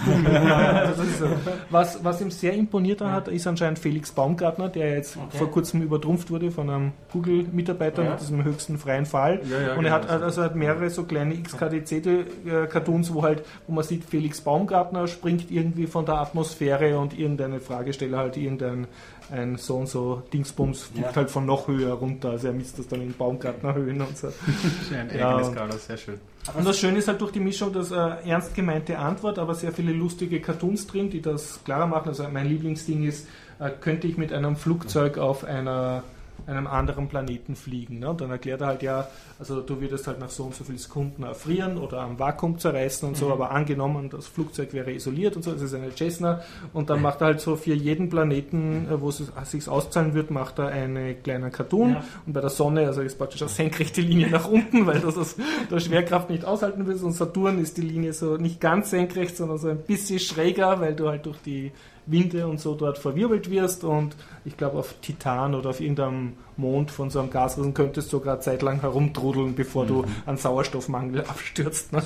was, 1.71 2.03
was 2.05 2.21
ihm 2.21 2.31
sehr 2.31 2.55
imponiert 2.55 3.01
hat, 3.01 3.29
ist 3.29 3.47
anscheinend 3.47 3.79
Felix 3.79 4.13
Baumgartner, 4.13 4.69
der 4.69 4.95
jetzt 4.95 5.17
okay. 5.17 5.39
vor 5.39 5.51
kurzem 5.51 5.83
übertrumpft 5.83 6.31
wurde 6.31 6.51
von 6.51 6.71
einem 6.71 6.93
Google-Mitarbeiter 7.13 8.05
ja. 8.05 8.11
mit 8.11 8.21
diesem 8.21 8.45
höchsten 8.45 8.79
freien 8.79 9.07
Fall. 9.07 9.41
Ja, 9.51 9.61
ja, 9.61 9.75
und 9.75 9.85
er 9.85 9.93
hat, 9.93 10.09
genau. 10.09 10.25
also 10.25 10.43
hat 10.43 10.57
mehrere 10.57 10.91
so 10.91 11.05
kleine 11.05 11.35
XKDC-Cartoons, 11.37 13.13
wo 13.15 13.23
halt, 13.23 13.45
wo 13.67 13.73
man 13.73 13.85
sieht, 13.85 14.05
Felix 14.05 14.41
Baumgartner 14.41 15.09
springt 15.09 15.51
irgendwie 15.51 15.87
von 15.87 16.05
der 16.05 16.17
Atmosphäre 16.17 16.99
und 16.99 17.19
irgendeine 17.19 17.61
Fragesteller 17.61 18.19
halt 18.19 18.37
irgendein 18.37 18.87
ein 19.31 19.57
so 19.57 19.77
und 19.77 19.89
so 19.89 20.23
Dingsbums 20.33 20.85
fliegt 20.85 21.17
halt 21.17 21.31
von 21.31 21.45
noch 21.45 21.69
höher 21.69 21.95
runter. 21.95 22.31
Also 22.31 22.49
er 22.49 22.53
misst 22.53 22.79
das 22.79 22.89
dann 22.89 23.03
in 23.03 23.13
Baumgartnerhöhen 23.13 24.01
und 24.01 24.17
so. 24.17 24.29
ein 24.95 25.11
eigenes 25.11 25.49
Skala, 25.49 25.73
sehr 25.77 25.97
schön. 25.97 26.21
Und 26.55 26.67
das 26.67 26.79
Schöne 26.79 26.99
ist 26.99 27.09
halt 27.09 27.21
durch 27.21 27.33
die 27.33 27.41
Mischung, 27.41 27.73
dass 27.73 27.91
äh, 27.91 27.97
ernst 28.25 28.55
gemeinte 28.55 28.99
Antwort, 28.99 29.39
aber 29.39 29.55
sehr 29.55 29.73
viele 29.73 29.93
lustige 29.93 30.41
Cartoons 30.41 30.87
drin, 30.87 31.11
die 31.11 31.21
das 31.21 31.61
klarer 31.65 31.87
machen. 31.87 32.09
Also 32.09 32.25
mein 32.33 32.49
Lieblingsding 32.49 33.05
ist, 33.05 33.27
äh, 33.59 33.71
könnte 33.71 34.07
ich 34.07 34.17
mit 34.17 34.33
einem 34.33 34.57
Flugzeug 34.57 35.19
auf 35.19 35.45
einer 35.45 36.03
einem 36.47 36.67
anderen 36.67 37.09
Planeten 37.09 37.57
fliegen. 37.57 37.99
Ne? 37.99 38.11
Und 38.11 38.21
dann 38.21 38.31
erklärt 38.31 38.61
er 38.61 38.67
halt 38.69 38.83
ja, 38.83 39.09
also 39.39 39.61
du 39.61 39.81
würdest 39.81 40.07
halt 40.07 40.19
nach 40.19 40.31
so 40.31 40.45
und 40.45 40.55
so 40.55 40.65
vielen 40.65 40.79
Sekunden 40.79 41.23
erfrieren 41.23 41.79
oder 41.79 42.01
am 42.01 42.19
Vakuum 42.19 42.59
zerreißen 42.59 43.09
und 43.09 43.17
so, 43.17 43.27
mhm. 43.27 43.33
aber 43.33 43.51
angenommen, 43.51 44.11
das 44.11 44.27
Flugzeug 44.27 44.73
wäre 44.73 44.93
isoliert 44.93 45.37
und 45.37 45.43
so, 45.43 45.53
es 45.53 45.63
ist 45.63 45.75
eine 45.75 45.95
Cessna 45.95 46.41
und 46.73 46.91
dann 46.91 47.03
macht 47.03 47.21
er 47.21 47.29
halt 47.29 47.41
so 47.41 47.57
für 47.57 47.75
jeden 47.75 48.09
Planeten, 48.09 48.89
äh, 48.91 49.01
wo 49.01 49.11
es 49.11 49.23
sich 49.45 49.69
auszahlen 49.69 50.15
wird, 50.15 50.31
macht 50.31 50.59
er 50.59 50.69
einen 50.69 51.23
kleinen 51.23 51.53
Cartoon 51.53 51.91
ja. 51.91 52.05
und 52.27 52.33
bei 52.33 52.41
der 52.41 52.51
Sonne, 52.51 52.87
also 52.87 53.03
ist 53.03 53.19
praktisch 53.19 53.43
eine 53.43 53.51
senkrechte 53.51 54.01
Linie 54.01 54.31
nach 54.31 54.49
unten, 54.49 54.87
weil 54.87 55.01
das 55.01 55.17
aus 55.19 55.37
der 55.71 55.81
Schwerkraft 55.81 56.31
nicht 56.31 56.45
aushalten 56.45 56.87
will 56.87 56.97
und 56.97 57.13
Saturn 57.13 57.61
ist 57.61 57.77
die 57.77 57.83
Linie 57.83 58.13
so 58.13 58.37
nicht 58.37 58.61
ganz 58.61 58.91
senkrecht, 58.91 59.37
sondern 59.37 59.59
so 59.59 59.69
ein 59.69 59.79
bisschen 59.79 60.19
schräger, 60.19 60.81
weil 60.81 60.95
du 60.95 61.09
halt 61.09 61.27
durch 61.27 61.39
die 61.45 61.73
Winde 62.11 62.47
und 62.47 62.61
so 62.61 62.75
dort 62.75 62.99
verwirbelt 62.99 63.51
wirst. 63.51 63.85
Und 63.85 64.17
ich 64.45 64.57
glaube 64.57 64.79
auf 64.79 64.95
Titan 65.01 65.55
oder 65.55 65.71
auf 65.71 65.81
irgendeinem 65.81 66.35
Mond 66.59 66.91
von 66.91 67.09
so 67.09 67.21
einem 67.21 67.31
Gasriesen 67.31 67.73
könntest 67.73 68.13
du 68.13 68.19
sogar 68.19 68.41
zeitlang 68.41 68.81
herumtrudeln, 68.81 69.55
bevor 69.55 69.85
mhm. 69.85 69.89
du 69.89 70.05
an 70.27 70.37
Sauerstoffmangel 70.37 71.21
abstürzt. 71.29 71.93
Ne? 71.93 72.03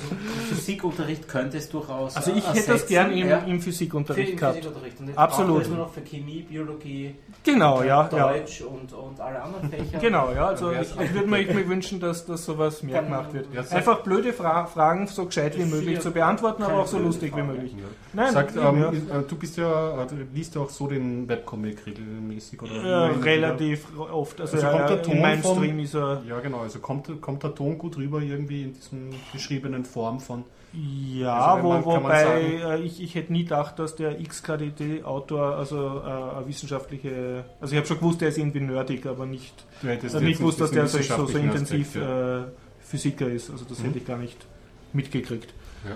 Physikunterricht 0.49 1.27
könnte 1.27 1.57
es 1.57 1.69
durchaus 1.69 2.15
Also 2.15 2.31
ich 2.35 2.47
hätte 2.53 2.73
das 2.73 2.87
gern 2.87 3.11
im, 3.11 3.27
ja. 3.27 3.39
im 3.39 3.59
Physikunterricht 3.59 4.37
gehabt. 4.37 4.57
Physikunterricht. 4.57 4.99
Und 4.99 5.17
Absolut. 5.17 5.67
nur 5.67 5.77
noch 5.79 5.93
für 5.93 6.01
Chemie, 6.01 6.43
Biologie, 6.43 7.15
genau, 7.43 7.81
ja, 7.83 8.03
Deutsch 8.03 8.61
ja. 8.61 8.67
Und, 8.67 8.93
und 8.93 9.19
alle 9.19 9.41
anderen 9.41 9.69
Fächer. 9.71 9.99
Genau, 9.99 10.31
ja. 10.31 10.47
Also 10.47 10.71
ich, 10.71 10.99
ich 10.99 11.13
würde 11.13 11.27
mir, 11.27 11.45
mir, 11.51 11.67
wünschen, 11.67 11.99
dass, 11.99 12.25
dass 12.25 12.45
sowas 12.45 12.83
mehr 12.83 13.01
gemacht 13.01 13.33
wird. 13.33 13.47
Ja, 13.53 13.63
Einfach 13.75 14.01
blöde 14.01 14.33
Fra 14.33 14.65
Fragen 14.65 15.07
so 15.07 15.25
gescheit 15.25 15.57
wie 15.57 15.65
möglich 15.65 15.99
zu 15.99 16.11
beantworten, 16.11 16.63
aber 16.63 16.81
auch 16.81 16.87
so 16.87 16.99
lustig 16.99 17.31
Frage. 17.31 17.43
wie 17.43 17.51
möglich. 17.51 17.75
Nein, 18.13 18.33
Sagt, 18.33 18.55
ähm, 18.55 18.83
äh, 18.83 19.23
du 19.27 19.35
bist 19.35 19.57
ja, 19.57 20.05
liest 20.33 20.55
ja 20.55 20.61
auch 20.61 20.69
so 20.69 20.87
den 20.87 21.27
Webcomic 21.27 21.85
regelmäßig 21.85 22.61
oder? 22.61 23.23
relativ 23.23 23.87
oft. 23.97 24.42
Also, 24.43 24.57
also 24.57 24.77
kommt 24.77 24.89
der 24.89 25.01
Ton 25.01 25.21
Mainstream 25.21 25.55
von, 25.55 25.79
ist 25.79 25.95
er. 25.95 26.21
Ja, 26.27 26.39
genau. 26.41 26.59
Also 26.59 26.79
kommt, 26.79 27.21
kommt 27.21 27.43
der 27.43 27.55
Ton 27.55 27.77
gut 27.77 27.95
rüber 27.97 28.21
irgendwie 28.21 28.63
in 28.63 28.73
diesem 28.73 29.09
beschriebenen 29.31 29.85
Form 29.85 30.19
von. 30.19 30.43
Ja, 30.73 31.53
also 31.53 31.69
man, 31.69 31.85
wo, 31.85 31.95
wobei 31.95 32.23
äh, 32.25 32.81
ich, 32.81 33.01
ich 33.01 33.15
hätte 33.15 33.31
nie 33.31 33.43
gedacht, 33.43 33.79
dass 33.79 33.95
der 33.95 34.21
XKDT-Autor 34.21 35.55
also 35.55 36.01
äh, 36.03 36.35
eine 36.37 36.47
wissenschaftliche. 36.47 37.45
Also 37.61 37.73
ich 37.73 37.77
habe 37.77 37.87
schon 37.87 37.99
gewusst, 37.99 38.21
der 38.21 38.29
ist 38.29 38.37
irgendwie 38.37 38.59
nerdig, 38.59 39.05
aber 39.05 39.25
nicht, 39.25 39.65
äh, 39.83 39.95
nicht 40.19 40.39
gewusst, 40.39 40.59
dass 40.59 40.71
der 40.71 40.87
so, 40.87 40.99
so 40.99 41.37
intensiv 41.37 41.87
Aspekt, 41.89 42.05
ja. 42.05 42.39
äh, 42.39 42.43
Physiker 42.81 43.27
ist. 43.29 43.49
Also 43.49 43.65
das 43.65 43.79
mhm. 43.79 43.85
hätte 43.85 43.99
ich 43.99 44.07
gar 44.07 44.17
nicht 44.17 44.45
mitgekriegt. 44.91 45.53
Ja. 45.87 45.95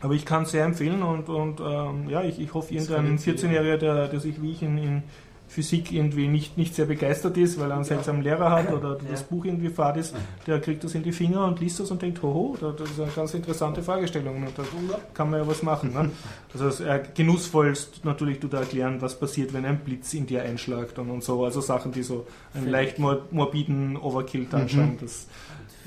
Aber 0.00 0.14
ich 0.14 0.26
kann 0.26 0.42
es 0.42 0.50
sehr 0.50 0.64
empfehlen 0.64 1.02
und, 1.02 1.28
und 1.28 1.60
ähm, 1.60 2.08
ja, 2.10 2.22
ich, 2.22 2.40
ich 2.40 2.52
hoffe, 2.54 2.74
irgendein 2.74 3.18
14-Jähriger, 3.18 3.76
der, 3.78 4.08
der 4.08 4.20
sich 4.20 4.42
wie 4.42 4.52
ich 4.52 4.62
in, 4.62 4.76
in 4.76 5.02
Physik 5.52 5.92
irgendwie 5.92 6.28
nicht, 6.28 6.56
nicht 6.56 6.74
sehr 6.74 6.86
begeistert 6.86 7.36
ist, 7.36 7.60
weil 7.60 7.70
er 7.70 7.76
einen 7.76 7.84
seltsamen 7.84 8.22
Lehrer 8.22 8.50
hat 8.50 8.72
oder 8.72 8.96
das. 8.96 9.22
Buch 9.22 9.44
irgendwie 9.44 9.68
fad 9.68 9.98
ist, 9.98 10.14
der 10.46 10.60
kriegt 10.60 10.82
das 10.82 10.94
in 10.94 11.02
die 11.02 11.12
Finger 11.12 11.44
und 11.44 11.60
liest 11.60 11.78
das 11.78 11.90
und 11.90 12.00
denkt, 12.00 12.22
hoho, 12.22 12.56
das 12.58 12.90
ist 12.90 12.98
eine 12.98 13.10
ganz 13.10 13.34
interessante 13.34 13.82
Fragestellung 13.82 14.36
und 14.46 14.56
da 14.56 14.62
kann 15.12 15.30
man 15.30 15.40
ja 15.40 15.46
was 15.46 15.62
machen. 15.62 15.92
Ne? 15.92 16.10
Also 16.58 16.82
äh, 16.84 17.02
genussvollst 17.14 18.02
natürlich 18.02 18.40
du 18.40 18.48
da 18.48 18.60
erklären, 18.60 19.02
was 19.02 19.20
passiert, 19.20 19.52
wenn 19.52 19.66
ein 19.66 19.80
Blitz 19.80 20.14
in 20.14 20.26
dir 20.26 20.42
einschlägt 20.42 20.98
und, 20.98 21.10
und 21.10 21.22
so, 21.22 21.44
also 21.44 21.60
Sachen, 21.60 21.92
die 21.92 22.02
so 22.02 22.26
einen 22.54 22.68
leicht 22.68 22.98
morbiden 22.98 23.98
Overkill 23.98 24.46
darstellen. 24.46 24.98
Mhm. 24.98 25.08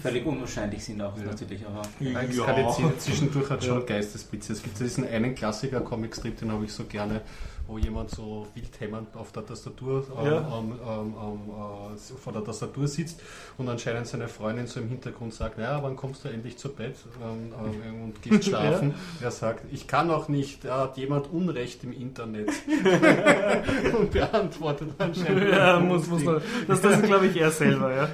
Völlig 0.02 0.26
unwahrscheinlich 0.26 0.84
sind 0.84 1.02
auch 1.02 1.18
ja. 1.18 1.24
natürlich, 1.24 1.66
aber. 1.66 1.82
Ja, 2.00 2.22
ja. 2.22 2.98
zwischendurch 3.00 3.50
hat 3.50 3.64
schon 3.64 3.84
Geistesblitze. 3.86 4.54
Es 4.54 4.62
gibt 4.62 4.80
diesen 4.80 5.08
einen 5.08 5.34
Klassiker, 5.34 5.80
Comicstrip, 5.80 6.38
den 6.38 6.52
habe 6.52 6.66
ich 6.66 6.74
so 6.74 6.84
gerne 6.84 7.22
wo 7.68 7.78
jemand 7.78 8.12
so 8.12 8.48
wildhämmernd 8.54 9.16
auf 9.16 9.32
der 9.32 9.46
Tastatur 9.46 10.06
ähm, 10.20 10.26
ja. 10.26 10.38
ähm, 10.38 10.74
ähm, 10.88 11.16
ähm 11.22 11.96
äh, 11.96 12.18
vor 12.18 12.34
der 12.34 12.44
Tastatur 12.44 12.88
sitzt 12.88 13.22
und 13.58 13.68
anscheinend 13.68 14.08
seine 14.08 14.28
Freundin 14.28 14.68
so 14.68 14.80
im 14.80 14.90
Hintergrund 14.90 15.34
sagt, 15.34 15.58
naja, 15.58 15.82
wann 15.82 15.96
kommst 15.96 16.24
du 16.24 16.30
endlich 16.30 16.58
zu 16.58 16.70
Bett 16.70 16.96
ähm, 17.24 17.54
ähm, 17.84 18.04
und 18.04 18.22
gehst 18.22 18.46
schlafen? 18.46 18.94
ja. 19.20 19.26
Er 19.26 19.32
sagt, 19.32 19.66
ich 19.74 19.88
kann 19.88 20.12
auch 20.12 20.28
nicht, 20.28 20.66
da 20.66 20.82
hat 20.82 20.98
jemand 20.98 21.32
Unrecht 21.32 21.84
im 21.84 21.94
Internet 21.94 22.50
und 23.98 24.12
beantwortet 24.12 24.90
anscheinend. 25.00 25.50
Ja, 25.50 25.80
muss, 25.80 26.08
muss 26.08 26.24
man, 26.24 26.42
das, 26.68 26.82
das 26.82 26.98
ist 26.98 27.06
glaube 27.06 27.28
ich 27.28 27.38
er 27.38 27.52
selber, 27.52 27.94
ja. 27.94 28.10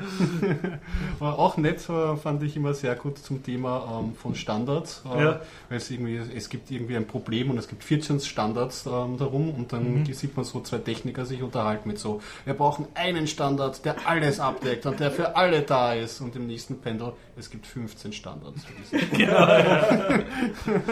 War 1.19 1.37
auch 1.37 1.57
nett, 1.57 1.87
äh, 1.89 2.15
fand 2.15 2.41
ich 2.43 2.55
immer 2.55 2.73
sehr 2.73 2.95
gut 2.95 3.17
zum 3.17 3.43
Thema 3.43 4.11
von 4.15 4.35
Standards, 4.35 5.03
äh, 5.13 5.23
ja. 5.23 5.41
weil 5.67 5.77
es 5.77 5.91
irgendwie, 5.91 6.15
es 6.15 6.49
gibt 6.49 6.71
irgendwie 6.71 6.95
ein 6.95 7.07
Problem 7.07 7.49
und 7.49 7.57
es 7.57 7.67
gibt 7.67 7.83
14 7.83 8.21
Standards 8.21 8.83
darum 8.83 9.40
rum 9.41 9.55
und 9.55 9.73
dann 9.73 10.01
mhm. 10.01 10.13
sieht 10.13 10.35
man 10.35 10.45
so 10.45 10.61
zwei 10.61 10.77
Techniker 10.77 11.25
sich 11.25 11.41
unterhalten 11.41 11.87
mit 11.87 11.99
so, 11.99 12.21
wir 12.45 12.53
brauchen 12.53 12.87
einen 12.93 13.27
Standard, 13.27 13.83
der 13.85 13.95
alles 14.07 14.39
abdeckt 14.39 14.85
und 14.85 14.99
der 14.99 15.11
für 15.11 15.35
alle 15.35 15.61
da 15.61 15.93
ist 15.93 16.21
und 16.21 16.35
im 16.35 16.47
nächsten 16.47 16.79
Pendel, 16.79 17.13
es 17.37 17.49
gibt 17.49 17.65
15 17.65 18.13
Standards 18.13 18.63
für 18.63 18.73
diesen 18.97 19.19
ja. 19.19 20.21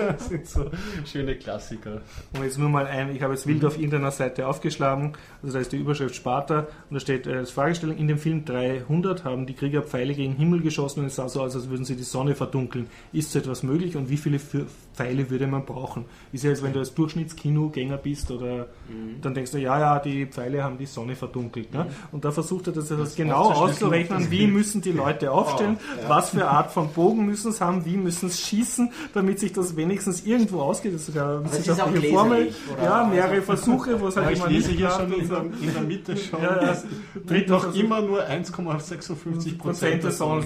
Das 0.07 0.29
sind 0.29 0.47
so 0.47 0.69
schöne 1.05 1.35
Klassiker. 1.35 2.01
Und 2.33 2.43
jetzt 2.43 2.57
nur 2.57 2.69
mal 2.69 2.87
ein, 2.87 3.15
ich 3.15 3.21
habe 3.21 3.33
jetzt 3.33 3.47
wild 3.47 3.63
auf 3.65 3.77
irgendeiner 3.77 4.11
Seite 4.11 4.47
aufgeschlagen, 4.47 5.13
also 5.41 5.53
da 5.53 5.59
ist 5.59 5.71
die 5.71 5.77
Überschrift 5.77 6.15
Sparta 6.15 6.67
und 6.89 6.95
da 6.95 6.99
steht 6.99 7.27
äh, 7.27 7.35
als 7.35 7.51
Fragestellung, 7.51 7.97
in 7.97 8.07
dem 8.07 8.17
Film 8.17 8.45
300 8.45 9.23
haben 9.23 9.45
die 9.45 9.53
Krieger 9.53 9.83
Pfeile 9.83 10.13
gegen 10.13 10.35
Himmel 10.35 10.61
geschossen 10.61 11.01
und 11.01 11.07
es 11.07 11.15
sah 11.15 11.29
so 11.29 11.41
aus, 11.41 11.55
als 11.55 11.69
würden 11.69 11.85
sie 11.85 11.95
die 11.95 12.03
Sonne 12.03 12.35
verdunkeln. 12.35 12.87
Ist 13.13 13.31
so 13.31 13.39
etwas 13.39 13.63
möglich 13.63 13.95
und 13.95 14.09
wie 14.09 14.17
viele 14.17 14.39
Pfeile 14.99 15.29
würde 15.29 15.47
man 15.47 15.63
brauchen? 15.63 16.03
Ist 16.33 16.43
ja 16.43 16.49
jetzt, 16.49 16.61
wenn 16.61 16.73
du 16.73 16.79
als 16.79 16.93
Durchschnittskinogänger 16.93 17.95
bist 17.95 18.29
oder 18.31 18.67
mhm. 18.89 19.21
dann 19.21 19.33
denkst 19.33 19.51
du, 19.51 19.57
ja, 19.57 19.79
ja, 19.79 19.99
die 19.99 20.25
Pfeile 20.25 20.61
haben 20.61 20.77
die 20.77 20.87
Sonne 20.87 21.15
verdunkelt. 21.15 21.73
Ne? 21.73 21.85
Mhm. 21.85 21.89
Und 22.11 22.25
da 22.25 22.31
versucht 22.31 22.67
er 22.67 22.73
das, 22.73 22.89
das 22.89 23.15
genau 23.15 23.49
auszurechnen, 23.49 24.29
wie 24.29 24.45
müssen 24.59 24.81
die 24.81 24.91
Leute 24.91 25.31
aufstellen, 25.31 25.77
oh, 25.79 26.01
ja. 26.01 26.09
was 26.09 26.31
für 26.31 26.45
Art 26.45 26.71
von 26.71 26.89
Bogen 26.89 27.25
müssen 27.25 27.53
sie 27.53 27.63
haben, 27.63 27.85
wie 27.85 27.95
müssen 27.95 28.27
sie 28.29 28.41
schießen, 28.41 28.91
damit 29.13 29.39
sich 29.39 29.53
das 29.53 29.77
wenigstens 29.77 30.25
irgendwo 30.25 30.59
ausgeht. 30.61 30.93
Das 30.93 31.01
ist 31.01 31.07
sogar 31.07 31.39
eine 31.39 31.45
wissenschaftliche 31.45 32.09
Formel. 32.09 32.51
Ja, 32.83 33.05
mehrere 33.05 33.41
Versuche, 33.41 34.01
wo 34.01 34.07
es 34.07 34.15
halt 34.17 34.35
immer 34.35 34.49
nicht 34.49 34.67
hier 34.67 34.89
schon 34.89 35.13
in 35.13 35.29
der, 35.29 35.41
in 35.43 35.73
der 35.73 35.83
Mitte 35.83 36.17
schon. 36.29 36.41
Ja, 36.41 36.61
ja. 36.61 36.77
Tritt 37.25 37.47
noch 37.47 37.73
immer 37.73 38.01
nur 38.01 38.21
1,56 38.21 39.57
Prozent 39.57 40.03
der 40.03 40.11
Sonne. 40.11 40.43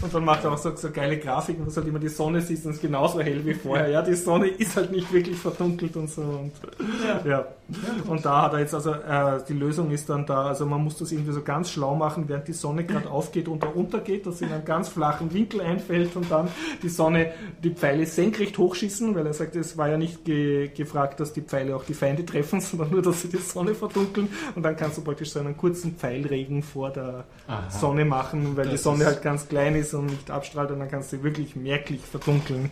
Und 0.00 0.14
dann 0.14 0.24
macht 0.24 0.44
er 0.44 0.52
auch 0.52 0.58
so, 0.58 0.76
so 0.76 0.88
geile 0.92 1.18
Grafiken, 1.18 1.66
wo 1.66 1.70
du 1.70 1.76
halt 1.76 1.88
immer 1.88 1.98
die 1.98 2.08
Sonne 2.08 2.40
siehst 2.40 2.64
und 2.64 2.72
es 2.72 2.80
genauso 2.80 3.20
hell 3.20 3.44
wie 3.44 3.54
vorher. 3.54 3.87
Ja, 3.88 4.02
die 4.02 4.14
Sonne 4.14 4.48
ist 4.48 4.76
halt 4.76 4.92
nicht 4.92 5.12
wirklich 5.12 5.36
verdunkelt 5.36 5.96
und 5.96 6.10
so. 6.10 6.22
Und, 6.22 6.52
ja. 7.06 7.30
ja. 7.30 7.46
Und 8.06 8.24
da 8.24 8.42
hat 8.42 8.54
er 8.54 8.60
jetzt 8.60 8.74
also, 8.74 8.92
äh, 8.92 9.40
die 9.46 9.52
Lösung 9.52 9.90
ist 9.90 10.08
dann 10.08 10.24
da, 10.24 10.46
also 10.46 10.64
man 10.64 10.82
muss 10.82 10.96
das 10.96 11.12
irgendwie 11.12 11.32
so 11.32 11.42
ganz 11.42 11.70
schlau 11.70 11.94
machen, 11.94 12.24
während 12.26 12.48
die 12.48 12.54
Sonne 12.54 12.84
gerade 12.84 13.10
aufgeht 13.10 13.46
und 13.46 13.62
da 13.62 13.66
untergeht, 13.66 14.26
dass 14.26 14.38
sie 14.38 14.46
in 14.46 14.52
einen 14.52 14.64
ganz 14.64 14.88
flachen 14.88 15.34
Winkel 15.34 15.60
einfällt 15.60 16.16
und 16.16 16.30
dann 16.30 16.48
die 16.82 16.88
Sonne, 16.88 17.32
die 17.62 17.70
Pfeile 17.70 18.06
senkrecht 18.06 18.56
hochschießen, 18.56 19.14
weil 19.14 19.26
er 19.26 19.34
sagt, 19.34 19.54
es 19.54 19.76
war 19.76 19.90
ja 19.90 19.98
nicht 19.98 20.24
ge 20.24 20.68
gefragt, 20.68 21.20
dass 21.20 21.34
die 21.34 21.42
Pfeile 21.42 21.76
auch 21.76 21.84
die 21.84 21.92
Feinde 21.92 22.24
treffen, 22.24 22.60
sondern 22.62 22.90
nur, 22.90 23.02
dass 23.02 23.20
sie 23.20 23.28
die 23.28 23.36
Sonne 23.36 23.74
verdunkeln 23.74 24.28
und 24.54 24.62
dann 24.62 24.74
kannst 24.76 24.96
du 24.96 25.02
praktisch 25.02 25.30
so 25.30 25.40
einen 25.40 25.56
kurzen 25.56 25.96
Pfeilregen 25.96 26.62
vor 26.62 26.90
der 26.90 27.24
Aha. 27.46 27.70
Sonne 27.70 28.06
machen, 28.06 28.56
weil 28.56 28.64
das 28.64 28.72
die 28.72 28.78
Sonne 28.78 29.04
halt 29.04 29.20
ganz 29.20 29.46
klein 29.46 29.74
ist 29.74 29.92
und 29.92 30.06
nicht 30.06 30.30
abstrahlt 30.30 30.70
und 30.70 30.78
dann 30.78 30.90
kannst 30.90 31.12
du 31.12 31.22
wirklich 31.22 31.54
merklich 31.54 32.00
verdunkeln. 32.00 32.70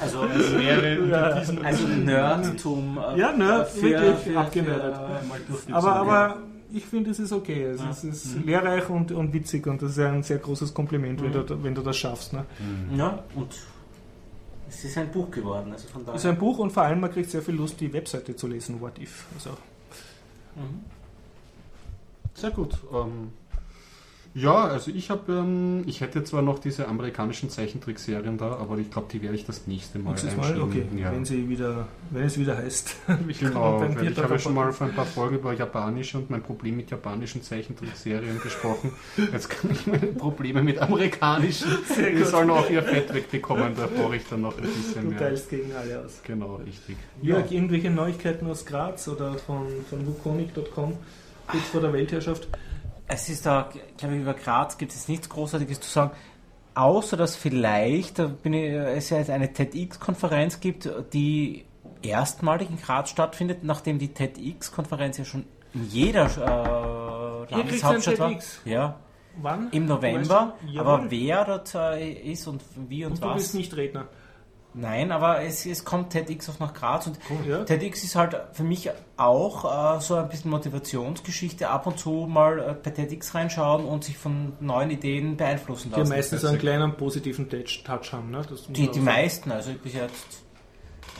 Also 0.00 0.22
es 0.36 0.58
wäre 0.58 1.08
ja. 1.08 1.22
also 1.62 1.86
Nerdtum. 1.86 2.98
Äh, 2.98 3.18
ja, 3.18 3.32
Nerd, 3.32 3.68
für, 3.70 3.82
wirklich 3.82 4.16
für, 4.18 4.38
abgenerdet. 4.38 4.94
aber, 5.70 5.96
aber 5.96 6.36
ich 6.72 6.84
finde, 6.84 7.10
es 7.10 7.18
ist 7.18 7.32
okay. 7.32 7.64
Es, 7.64 7.80
ja. 7.80 7.90
ist, 7.90 8.04
es 8.04 8.24
ist 8.24 8.36
mhm. 8.36 8.46
lehrreich 8.46 8.88
und, 8.88 9.12
und 9.12 9.32
witzig 9.32 9.66
und 9.66 9.80
das 9.80 9.92
ist 9.92 9.98
ein 9.98 10.22
sehr 10.22 10.38
großes 10.38 10.74
Kompliment, 10.74 11.20
mhm. 11.20 11.24
wenn, 11.24 11.46
du, 11.46 11.62
wenn 11.62 11.74
du 11.74 11.82
das 11.82 11.96
schaffst. 11.96 12.32
Ne? 12.32 12.44
Mhm. 12.58 12.98
Ja, 12.98 13.22
und 13.34 13.54
es 14.68 14.84
ist 14.84 14.98
ein 14.98 15.10
Buch 15.10 15.30
geworden. 15.30 15.72
Also 15.72 15.88
von 15.88 16.04
daher. 16.04 16.16
Es 16.16 16.24
ist 16.24 16.30
ein 16.30 16.38
Buch 16.38 16.58
und 16.58 16.70
vor 16.72 16.82
allem 16.82 17.00
man 17.00 17.10
kriegt 17.10 17.30
sehr 17.30 17.42
viel 17.42 17.54
Lust, 17.54 17.80
die 17.80 17.92
Webseite 17.92 18.34
zu 18.34 18.46
lesen, 18.48 18.80
What 18.80 18.98
If. 18.98 19.26
Also. 19.34 19.50
Mhm. 20.56 20.84
Sehr 22.34 22.50
gut. 22.50 22.76
Ähm, 22.92 23.30
ja, 24.34 24.64
also 24.64 24.90
ich 24.90 25.10
habe, 25.10 25.32
ähm, 25.32 25.84
ich 25.86 26.00
hätte 26.00 26.24
zwar 26.24 26.42
noch 26.42 26.58
diese 26.58 26.88
amerikanischen 26.88 27.50
Zeichentrickserien 27.50 28.36
da, 28.36 28.56
aber 28.56 28.78
ich 28.78 28.90
glaube, 28.90 29.06
die 29.12 29.22
werde 29.22 29.36
ich 29.36 29.46
das 29.46 29.66
nächste 29.66 30.00
Mal 30.00 30.10
Nächstes 30.10 30.36
Mal, 30.36 30.60
okay. 30.60 30.84
Ja. 30.96 31.12
Wenn 31.12 31.24
sie 31.24 31.48
wieder, 31.48 31.86
wenn 32.10 32.24
es 32.24 32.36
wieder 32.36 32.56
heißt. 32.56 32.96
ich 33.28 33.38
genau, 33.38 33.84
ich 33.84 34.18
habe 34.18 34.38
schon 34.38 34.54
mal 34.54 34.72
vor 34.72 34.88
ein 34.88 34.94
paar 34.94 35.06
Folgen 35.06 35.36
über 35.36 35.52
japanische 35.52 36.18
und 36.18 36.30
mein 36.30 36.42
Problem 36.42 36.76
mit 36.76 36.90
japanischen 36.90 37.42
Zeichentrickserien 37.42 38.40
gesprochen. 38.40 38.92
Jetzt 39.32 39.50
kann 39.50 39.70
ich 39.70 39.86
meine 39.86 40.08
Probleme 40.08 40.62
mit 40.62 40.80
amerikanischen. 40.80 41.68
Die 41.96 42.24
sollen 42.24 42.50
auch 42.50 42.68
ihr 42.68 42.82
Fett 42.82 43.14
wegbekommen, 43.14 43.74
da 43.76 43.86
brauche 43.86 44.16
ich 44.16 44.28
dann 44.28 44.40
noch 44.40 44.58
ein 44.58 44.64
bisschen 44.64 45.10
mehr. 45.10 45.18
Du 45.18 45.24
teilst 45.24 45.48
gegen 45.48 45.72
alle 45.72 46.04
aus. 46.04 46.20
Genau, 46.24 46.56
richtig. 46.56 46.96
Jörg, 47.22 47.50
ja. 47.50 47.56
irgendwelche 47.56 47.90
Neuigkeiten 47.90 48.46
aus 48.48 48.66
Graz 48.66 49.06
oder 49.06 49.34
von, 49.34 49.68
von 49.88 50.06
wukonic.com 50.06 50.94
kurz 51.46 51.64
vor 51.64 51.80
der 51.80 51.92
Weltherrschaft? 51.92 52.48
Es 53.06 53.28
ist 53.28 53.46
da, 53.46 53.68
glaube 53.96 54.14
ich, 54.14 54.22
über 54.22 54.34
Graz 54.34 54.78
gibt 54.78 54.92
es 54.92 55.08
nichts 55.08 55.28
Großartiges 55.28 55.80
zu 55.80 55.90
sagen, 55.90 56.12
außer 56.74 57.16
dass 57.16 57.36
vielleicht 57.36 58.18
ich, 58.18 58.54
es 58.54 59.10
ja 59.10 59.18
jetzt 59.18 59.30
eine 59.30 59.52
TEDx-Konferenz 59.52 60.60
gibt, 60.60 60.90
die 61.12 61.66
erstmalig 62.02 62.70
in 62.70 62.80
Graz 62.80 63.10
stattfindet, 63.10 63.62
nachdem 63.62 63.98
die 63.98 64.12
TEDx-Konferenz 64.12 65.18
ja 65.18 65.24
schon 65.24 65.44
in 65.74 65.88
jeder 65.88 66.26
äh, 66.26 67.54
Landeshauptstadt 67.54 68.18
war. 68.18 68.34
Ja. 68.64 69.00
Wann? 69.36 69.70
Im 69.72 69.86
November. 69.86 70.54
Aber 70.76 71.10
wer 71.10 71.44
dort 71.44 71.74
äh, 71.74 72.12
ist 72.12 72.46
und 72.46 72.62
wie 72.88 73.04
und, 73.04 73.12
und 73.12 73.20
was. 73.20 73.28
Du 73.28 73.34
bist 73.34 73.54
nicht 73.54 73.76
Redner. 73.76 74.06
Nein, 74.74 75.12
aber 75.12 75.42
es, 75.42 75.64
es 75.66 75.84
kommt 75.84 76.10
TEDx 76.10 76.50
auch 76.50 76.58
nach 76.58 76.74
Graz 76.74 77.06
und 77.06 77.18
cool, 77.30 77.38
ja. 77.48 77.64
TEDx 77.64 78.02
ist 78.02 78.16
halt 78.16 78.36
für 78.52 78.64
mich 78.64 78.90
auch 79.16 79.96
äh, 79.96 80.00
so 80.00 80.16
ein 80.16 80.28
bisschen 80.28 80.50
Motivationsgeschichte, 80.50 81.70
ab 81.70 81.86
und 81.86 81.98
zu 81.98 82.26
mal 82.28 82.58
äh, 82.58 82.74
bei 82.82 82.90
TEDx 82.90 83.34
reinschauen 83.34 83.84
und 83.84 84.02
sich 84.02 84.18
von 84.18 84.52
neuen 84.60 84.90
Ideen 84.90 85.36
beeinflussen 85.36 85.92
lassen. 85.92 86.04
Die 86.04 86.10
meistens 86.10 86.44
einen 86.44 86.58
kleinen 86.58 86.96
positiven 86.96 87.48
Touch 87.48 88.12
haben, 88.12 88.30
ne? 88.30 88.42
die 88.68 88.90
die 88.90 89.00
meisten, 89.00 89.52
also 89.52 89.72
bis 89.74 89.94
jetzt. 89.94 90.42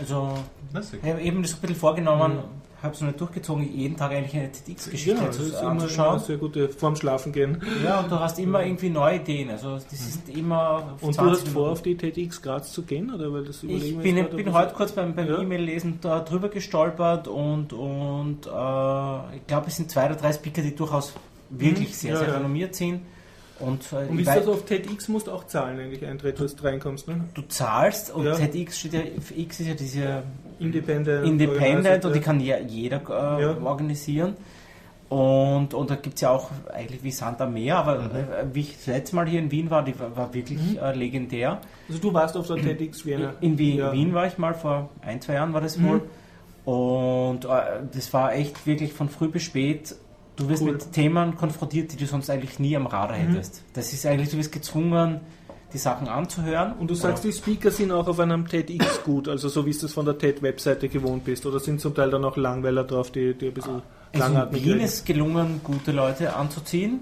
Also, 0.01 0.35
ich 0.73 1.09
habe 1.09 1.21
eben 1.21 1.43
das 1.43 1.55
ein 1.55 1.61
bisschen 1.61 1.77
vorgenommen, 1.77 2.37
mhm 2.37 2.64
habe 2.85 2.95
es 2.95 3.01
noch 3.01 3.09
nicht 3.09 3.21
durchgezogen, 3.21 3.75
jeden 3.75 3.97
Tag 3.97 4.13
eigentlich 4.13 4.35
eine 4.37 4.53
TEDx-Geschichte 4.53 5.25
ja, 5.25 5.31
zu, 5.31 5.67
anzuschauen. 5.67 6.17
Immer 6.17 6.25
sehr 6.25 6.37
gute 6.37 6.69
vorm 6.69 6.97
Schlafen 6.97 7.33
gehen. 7.33 7.63
Ja, 7.83 8.01
und 8.01 8.11
du 8.11 8.21
hast 8.21 8.39
immer 8.39 8.63
irgendwie 8.65 8.91
neue 8.91 9.17
Ideen. 9.17 9.51
Also 9.51 9.75
das 9.75 9.93
ist 9.93 10.29
immer. 10.29 10.97
Und 11.01 11.19
du 11.19 11.31
hast 11.31 11.49
vor, 11.49 11.71
auf 11.71 11.83
die 11.83 11.97
TEDx 11.97 12.43
Graz 12.43 12.73
zu 12.73 12.83
gehen? 12.83 13.13
Oder 13.13 13.33
weil 13.33 13.45
das 13.45 13.63
ich 13.63 13.97
bin, 13.99 14.25
bin 14.29 14.53
heute 14.53 14.75
kurz 14.75 14.93
beim, 14.93 15.15
beim 15.15 15.29
ja. 15.29 15.41
E-Mail-Lesen 15.41 15.99
da 16.01 16.21
drüber 16.21 16.49
gestolpert 16.49 17.27
und, 17.27 17.73
und 17.73 18.47
äh, 18.47 19.37
ich 19.37 19.47
glaube, 19.47 19.69
es 19.69 19.77
sind 19.77 19.91
zwei 19.91 20.07
oder 20.07 20.17
drei 20.17 20.33
Speaker, 20.33 20.63
die 20.63 20.75
durchaus 20.75 21.15
wirklich 21.51 21.89
mhm. 21.89 21.93
sehr, 21.93 22.13
ja, 22.13 22.19
sehr 22.19 22.37
renommiert 22.37 22.75
sind. 22.75 23.01
Und, 23.61 23.93
äh, 23.93 24.11
und 24.11 24.19
ist 24.19 24.29
das 24.29 24.49
auf 24.49 24.65
TEDx 24.65 25.09
musst 25.09 25.29
du 25.29 25.33
auch 25.33 25.47
zahlen, 25.47 25.79
eigentlich 25.79 26.05
Eintritt, 26.05 26.41
dass 26.41 26.57
du 26.57 26.65
reinkommst, 26.65 27.07
ne? 27.07 27.21
Du 27.35 27.43
zahlst 27.43 28.13
und 28.13 28.25
ja. 28.25 28.35
TEDx 28.35 28.79
steht 28.81 28.95
ja, 28.95 29.01
X 29.37 29.61
ist 29.61 29.69
ja 29.69 29.75
diese 29.75 30.23
Independent, 30.59 31.25
Independent 31.25 32.05
und 32.05 32.17
die 32.17 32.21
kann 32.21 32.41
ja 32.41 32.59
jeder 32.59 33.01
äh, 33.09 33.43
ja. 33.43 33.57
organisieren. 33.63 34.35
Und, 35.09 35.75
und 35.75 35.91
da 35.91 35.95
gibt 35.95 36.17
es 36.17 36.23
ja 36.23 36.31
auch 36.31 36.51
eigentlich 36.73 37.05
wie 37.05 37.13
Santa 37.13 37.47
Meer, 37.47 37.77
aber 37.77 37.99
mhm. 38.01 38.11
Äh, 38.11 38.55
wie 38.55 38.61
ich 38.61 38.77
das 38.77 38.87
letzte 38.87 39.17
Mal 39.17 39.29
hier 39.29 39.39
in 39.39 39.51
Wien 39.51 39.71
war, 39.71 39.85
die 39.85 39.99
war, 40.01 40.17
war 40.17 40.35
wirklich 40.35 40.59
mhm. 40.59 40.79
äh, 40.79 40.93
legendär. 40.93 41.61
Also 41.89 42.01
du 42.01 42.13
warst 42.13 42.37
auf 42.37 42.49
der 42.49 42.57
TEDx 42.57 43.07
Wien? 43.07 43.29
In 43.41 43.57
Wien, 43.57 43.79
ja. 43.79 43.93
Wien 43.93 44.13
war 44.15 44.27
ich 44.27 44.39
mal, 44.39 44.55
vor 44.55 44.91
ein, 45.03 45.21
zwei 45.21 45.35
Jahren 45.35 45.53
war 45.53 45.61
das 45.61 45.79
mhm. 45.79 45.89
wohl. 45.89 46.03
Und 46.65 47.45
äh, 47.45 47.49
das 47.93 48.13
war 48.13 48.35
echt 48.35 48.67
wirklich 48.67 48.93
von 48.93 49.09
früh 49.09 49.29
bis 49.29 49.43
spät. 49.43 49.95
Du 50.37 50.49
wirst 50.49 50.63
cool. 50.63 50.73
mit 50.73 50.93
Themen 50.93 51.37
konfrontiert, 51.37 51.93
die 51.93 51.97
du 51.97 52.07
sonst 52.07 52.29
eigentlich 52.29 52.59
nie 52.59 52.77
am 52.77 52.87
Radar 52.87 53.17
mhm. 53.17 53.33
hättest. 53.33 53.63
Das 53.73 53.93
ist 53.93 54.05
eigentlich, 54.05 54.31
du 54.31 54.37
wirst 54.37 54.53
gezwungen, 54.53 55.21
die 55.75 55.79
Sachen 55.79 56.09
anzuhören. 56.09 56.73
Und 56.75 56.91
du 56.91 56.95
sagst, 56.95 57.25
die 57.25 57.33
Speaker 57.33 57.71
sind 57.71 57.91
auch 57.91 58.07
auf 58.07 58.21
einem 58.21 58.47
TEDx 58.47 59.03
gut, 59.03 59.29
also 59.29 59.49
so 59.49 59.67
wie 59.67 59.73
du 59.73 59.87
es 59.87 59.93
von 59.93 60.05
der 60.07 60.17
TED-Webseite 60.17 60.89
gewohnt 60.89 61.25
bist, 61.25 61.45
oder 61.47 61.59
sind 61.61 61.81
zum 61.81 61.95
Teil 61.95 62.11
dann 62.11 62.25
auch 62.25 62.37
Langweiler 62.37 62.85
drauf, 62.85 63.11
die, 63.11 63.35
die 63.35 63.49
ein 63.49 63.55
bisschen 63.55 63.83
also 64.13 64.25
langatmig 64.25 64.65
In 64.65 64.75
Wien 64.75 64.81
ist 64.81 65.05
gelungen, 65.05 65.61
gute 65.63 65.93
Leute 65.93 66.35
anzuziehen. 66.35 67.01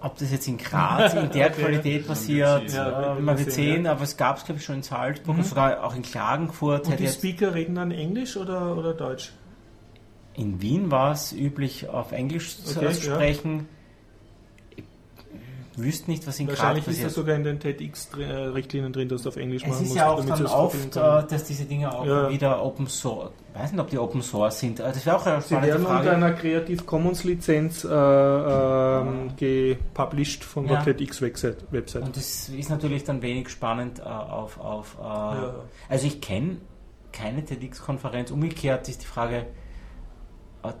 Ob 0.00 0.18
das 0.18 0.32
jetzt 0.32 0.48
in 0.48 0.58
Graz 0.58 1.14
in 1.14 1.30
der 1.30 1.46
okay. 1.50 1.62
Qualität 1.62 2.06
passiert, 2.08 2.72
ja, 2.72 3.16
äh, 3.16 3.20
man 3.20 3.38
wird 3.38 3.52
sehen, 3.52 3.84
ja. 3.84 3.92
aber 3.92 4.02
es 4.02 4.16
gab 4.16 4.36
es 4.36 4.44
glaube 4.44 4.58
ich 4.58 4.66
schon 4.66 4.76
in 4.76 4.82
Salzburg 4.82 5.36
mhm. 5.36 5.42
und 5.42 5.46
sogar 5.46 5.84
auch 5.84 5.94
in 5.94 6.02
Klagenfurt. 6.02 6.88
Und 6.88 6.98
die 6.98 7.08
Speaker 7.08 7.54
reden 7.54 7.76
dann 7.76 7.92
Englisch 7.92 8.36
oder, 8.36 8.76
oder 8.76 8.94
Deutsch? 8.94 9.32
In 10.34 10.62
Wien 10.62 10.90
war 10.90 11.12
es 11.12 11.32
üblich, 11.32 11.88
auf 11.88 12.12
Englisch 12.12 12.56
okay, 12.64 12.92
zu 12.92 13.02
sprechen. 13.02 13.56
Ja 13.58 13.64
wüsste 15.76 16.10
nicht, 16.10 16.26
was 16.26 16.38
in 16.38 16.48
Wahrscheinlich 16.48 16.84
Grad 16.84 16.94
ist 16.94 17.04
das 17.04 17.14
sogar 17.14 17.36
in 17.36 17.44
den 17.44 17.58
TEDx-Richtlinien 17.58 18.92
drin, 18.92 19.08
dass 19.08 19.22
du 19.22 19.30
auf 19.30 19.36
Englisch 19.36 19.62
es 19.62 19.68
machen 19.68 19.80
musst. 19.80 19.90
Es 19.90 19.90
ist 19.90 19.96
ja 19.96 20.10
auch 20.10 20.24
dann 20.24 20.46
oft, 20.46 20.96
äh, 20.96 21.30
dass 21.30 21.44
diese 21.44 21.64
Dinge 21.64 21.94
auch 21.94 22.06
ja. 22.06 22.30
wieder 22.30 22.62
Open 22.62 22.86
Source, 22.86 23.32
ich 23.54 23.60
weiß 23.60 23.72
nicht, 23.72 23.80
ob 23.80 23.90
die 23.90 23.98
Open 23.98 24.22
Source 24.22 24.60
sind. 24.60 24.78
Das 24.78 25.04
wäre 25.04 25.16
auch 25.16 25.26
eine 25.26 25.40
Sie 25.40 25.54
werden 25.54 25.84
Frage. 25.84 25.98
unter 25.98 26.12
einer 26.12 26.32
Creative 26.32 26.82
Commons 26.84 27.24
Lizenz 27.24 27.84
äh, 27.84 27.88
ähm, 27.88 29.30
gepublished 29.36 30.44
von 30.44 30.66
ja. 30.66 30.82
der 30.82 30.96
TEDx-Website. 30.96 32.02
Und 32.02 32.16
das 32.16 32.48
ist 32.48 32.70
natürlich 32.70 33.04
dann 33.04 33.22
wenig 33.22 33.48
spannend 33.48 34.00
äh, 34.00 34.02
auf, 34.02 34.58
auf 34.60 34.96
äh, 35.00 35.04
ja. 35.04 35.54
also 35.88 36.06
ich 36.06 36.20
kenne 36.20 36.58
keine 37.12 37.44
TEDx-Konferenz. 37.44 38.30
Umgekehrt 38.30 38.88
ist 38.88 39.02
die 39.02 39.06
Frage, 39.06 39.46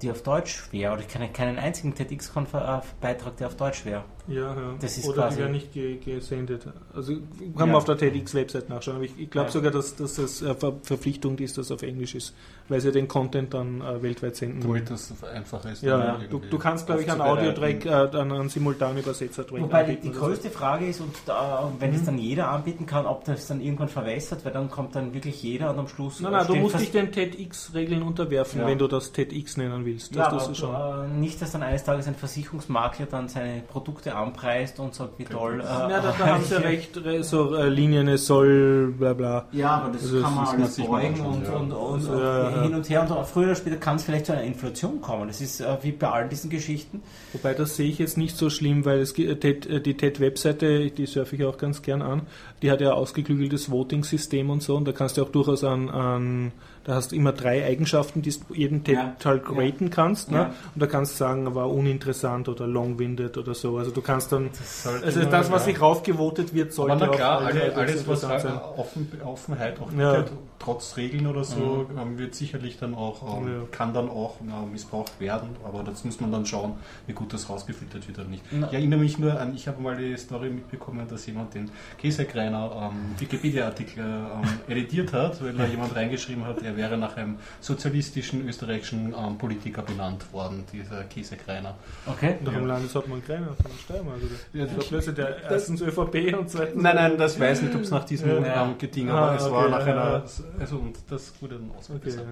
die 0.02 0.10
auf 0.10 0.22
Deutsch 0.22 0.72
wäre. 0.72 0.92
Oder 0.92 1.02
ich 1.02 1.08
kenne 1.08 1.28
keinen 1.28 1.58
einzigen 1.58 1.94
TEDx-Beitrag, 1.94 3.36
der 3.38 3.46
auf 3.46 3.56
Deutsch 3.56 3.84
wäre. 3.84 4.04
Ja, 4.28 4.54
ja. 4.54 4.74
Das 4.80 4.96
ist 4.98 5.08
Oder 5.08 5.30
die 5.30 5.38
werden 5.38 5.52
nicht 5.52 5.72
gesendet. 5.72 6.66
Also 6.94 7.14
kann 7.56 7.68
man 7.68 7.74
auf 7.74 7.84
der 7.84 7.98
TEDx-Website 7.98 8.68
nachschauen. 8.68 8.96
Aber 8.96 9.04
ich, 9.04 9.18
ich 9.18 9.30
glaube 9.30 9.48
ja. 9.48 9.52
sogar, 9.52 9.72
dass, 9.72 9.96
dass 9.96 10.14
das 10.14 10.42
äh, 10.42 10.54
Ver 10.54 10.74
Verpflichtung 10.82 11.38
ist, 11.38 11.58
dass 11.58 11.72
auf 11.72 11.82
Englisch 11.82 12.14
ist, 12.14 12.32
weil 12.68 12.80
sie 12.80 12.92
den 12.92 13.08
Content 13.08 13.52
dann 13.52 13.80
äh, 13.80 14.00
weltweit 14.00 14.36
senden. 14.36 14.62
Wo 14.64 14.76
das 14.76 15.12
einfach 15.24 15.64
ist. 15.64 15.82
Ja, 15.82 16.20
du, 16.30 16.38
du, 16.38 16.58
kannst, 16.58 16.86
glaube 16.86 17.02
ich, 17.02 17.10
einen 17.10 17.20
Audio-Track, 17.20 17.84
äh, 17.84 18.16
einen 18.16 18.48
Simultanübersetzer-Track 18.48 19.60
Wobei 19.60 19.84
die, 19.84 19.96
die 19.96 20.12
größte 20.12 20.50
Frage 20.50 20.86
ist, 20.86 21.00
und 21.00 21.14
da, 21.26 21.72
wenn 21.80 21.90
mhm. 21.90 21.96
es 21.96 22.04
dann 22.04 22.18
jeder 22.18 22.48
anbieten 22.48 22.86
kann, 22.86 23.06
ob 23.06 23.24
das 23.24 23.48
dann 23.48 23.60
irgendwann 23.60 23.88
verwässert, 23.88 24.44
weil 24.44 24.52
dann 24.52 24.70
kommt 24.70 24.94
dann 24.94 25.14
wirklich 25.14 25.42
jeder 25.42 25.70
und 25.70 25.80
am 25.80 25.88
Schluss. 25.88 26.20
Nein, 26.20 26.32
nein, 26.32 26.46
du 26.46 26.54
musst 26.54 26.78
dich 26.78 26.92
den 26.92 27.10
TEDx-Regeln 27.10 28.02
unterwerfen, 28.02 28.60
ja. 28.60 28.66
wenn 28.68 28.78
du 28.78 28.86
das 28.86 29.10
TEDx 29.10 29.56
nennen 29.56 29.84
willst. 29.84 30.14
Das 30.14 30.16
ja, 30.16 30.28
aber, 30.28 30.54
schon. 30.54 31.10
Äh, 31.10 31.18
nicht, 31.18 31.42
dass 31.42 31.50
dann 31.50 31.64
eines 31.64 31.82
Tages 31.82 32.06
ein 32.06 32.14
Versicherungsmakler 32.14 33.06
dann 33.06 33.28
seine 33.28 33.62
Produkte 33.62 34.11
Anpreist 34.12 34.78
und 34.78 34.94
sagt, 34.94 35.18
wie 35.18 35.24
toll. 35.24 35.60
Äh, 35.60 35.64
ja, 35.64 36.00
da, 36.00 36.14
da 36.16 36.26
haben 36.26 36.44
sie 36.44 36.54
recht, 36.62 36.98
so 37.22 37.54
äh, 37.54 37.68
Linien, 37.68 38.08
es 38.08 38.26
soll, 38.26 38.94
bla 38.98 39.12
bla. 39.12 39.46
Ja, 39.52 39.70
aber 39.76 39.92
das 39.92 40.02
also, 40.02 40.22
kann 40.22 40.34
man 40.34 40.46
alles 40.46 40.76
beugen 40.76 41.20
und, 41.20 41.44
ja. 41.44 41.52
und, 41.52 41.72
und, 41.72 42.08
und 42.08 42.18
ja, 42.18 42.62
hin 42.62 42.74
und 42.74 42.88
her 42.88 43.02
und 43.02 43.26
früher 43.26 43.44
oder 43.44 43.54
später 43.54 43.76
kann 43.76 43.96
es 43.96 44.04
vielleicht 44.04 44.26
zu 44.26 44.32
einer 44.32 44.42
Inflation 44.42 45.00
kommen. 45.00 45.28
Das 45.28 45.40
ist 45.40 45.60
äh, 45.60 45.76
wie 45.82 45.92
bei 45.92 46.08
all 46.08 46.28
diesen 46.28 46.50
Geschichten. 46.50 47.02
Wobei 47.32 47.54
das 47.54 47.76
sehe 47.76 47.88
ich 47.88 47.98
jetzt 47.98 48.18
nicht 48.18 48.36
so 48.36 48.50
schlimm, 48.50 48.84
weil 48.84 49.00
es, 49.00 49.16
äh, 49.18 49.34
die 49.34 49.96
TED-Webseite, 49.96 50.90
die 50.90 51.06
surfe 51.06 51.36
ich 51.36 51.44
auch 51.44 51.58
ganz 51.58 51.82
gern 51.82 52.02
an, 52.02 52.22
die 52.62 52.70
hat 52.70 52.80
ja 52.80 52.92
ausgeklügeltes 52.92 53.70
Voting-System 53.70 54.50
und 54.50 54.62
so 54.62 54.76
und 54.76 54.86
da 54.86 54.92
kannst 54.92 55.16
du 55.16 55.22
auch 55.22 55.30
durchaus 55.30 55.64
an, 55.64 55.90
an 55.90 56.52
da 56.84 56.94
hast 56.94 57.12
du 57.12 57.16
immer 57.16 57.32
drei 57.32 57.64
Eigenschaften, 57.64 58.22
die 58.22 58.30
du 58.30 58.54
jeden 58.54 58.82
ja. 58.86 59.14
halt 59.24 59.42
raten 59.48 59.90
kannst. 59.90 60.30
Ne? 60.30 60.38
Ja. 60.38 60.54
Und 60.74 60.82
da 60.82 60.86
kannst 60.86 61.12
du 61.12 61.16
sagen, 61.18 61.54
war 61.54 61.70
uninteressant 61.70 62.48
oder 62.48 62.66
long-winded 62.66 63.38
oder 63.38 63.54
so. 63.54 63.78
Also 63.78 63.90
du 63.92 64.02
kannst 64.02 64.32
dann, 64.32 64.50
das 64.50 64.86
also 64.86 65.24
das, 65.24 65.50
was 65.50 65.64
sich 65.64 65.80
raufgevotet 65.80 66.54
wird, 66.54 66.72
sollte 66.72 66.94
Aber 66.94 67.06
na 67.06 67.12
klar, 67.12 67.38
auch 67.38 67.46
alle, 67.46 67.76
alles, 67.76 68.06
was 68.08 68.20
sein. 68.22 68.60
Offen, 68.76 69.10
Offenheit 69.24 69.80
auch 69.80 69.92
ja. 69.92 70.24
Trotz 70.62 70.96
Regeln 70.96 71.26
oder 71.26 71.44
so, 71.44 71.88
mhm. 71.88 72.18
Wird 72.18 72.34
sicherlich 72.34 72.78
dann 72.78 72.94
auch, 72.94 73.38
ähm, 73.38 73.68
kann 73.70 73.94
dann 73.94 74.08
auch 74.08 74.36
na, 74.44 74.64
missbraucht 74.70 75.20
werden. 75.20 75.50
Aber 75.64 75.82
das 75.82 76.04
muss 76.04 76.20
man 76.20 76.30
dann 76.30 76.46
schauen, 76.46 76.74
wie 77.06 77.12
gut 77.12 77.32
das 77.32 77.48
rausgefiltert 77.48 78.06
wird 78.06 78.18
oder 78.18 78.28
nicht. 78.28 78.42
Na. 78.50 78.66
Ich 78.68 78.74
erinnere 78.74 79.00
mich 79.00 79.18
nur 79.18 79.38
an, 79.38 79.54
ich 79.54 79.66
habe 79.68 79.80
mal 79.82 79.96
die 79.96 80.16
Story 80.16 80.50
mitbekommen, 80.50 81.06
dass 81.08 81.26
jemand 81.26 81.54
den 81.54 81.70
Käsekreiner 81.98 82.90
ähm, 82.92 83.18
Wikipedia-Artikel 83.18 84.04
ähm, 84.04 84.48
editiert 84.68 85.12
hat, 85.12 85.42
weil 85.42 85.52
da 85.54 85.66
jemand 85.66 85.94
reingeschrieben 85.96 86.44
hat, 86.44 86.62
er 86.62 86.76
wäre 86.76 86.96
nach 86.96 87.16
einem 87.16 87.36
sozialistischen 87.60 88.46
österreichischen 88.46 89.14
ähm, 89.18 89.38
Politiker 89.38 89.82
benannt 89.82 90.32
worden, 90.32 90.64
dieser 90.72 91.04
Käsekreiner. 91.04 91.74
Okay. 92.06 92.36
Und 92.40 92.46
warum 92.46 92.62
ja. 92.62 92.74
Landeshauptmann 92.74 93.24
Kreiner 93.24 93.54
von 93.60 93.70
Steiermark? 93.84 94.18
Oder? 94.18 94.60
Ja, 94.60 94.66
ich 94.78 94.88
plötzlich 94.88 95.14
der 95.14 95.50
erstens 95.50 95.80
ÖVP 95.80 96.38
und 96.38 96.50
zweitens. 96.50 96.82
Nein, 96.82 96.96
nein, 96.96 97.18
das 97.18 97.38
weiß 97.38 97.62
nicht, 97.62 97.74
ob 97.74 97.82
es 97.82 97.90
nach 97.90 98.04
diesem 98.04 98.44
ja. 98.44 98.64
ähm, 98.64 98.78
Geding, 98.78 99.10
aber 99.10 99.32
ah, 99.32 99.34
es 99.34 99.42
okay, 99.44 99.54
war 99.54 99.68
nach 99.68 99.86
einer. 99.86 100.22
Also, 100.58 100.76
und 100.76 100.98
das 101.08 101.32
wurde 101.40 101.56
dann 101.56 101.70
ausgebessert. 101.76 102.26
Okay, 102.26 102.30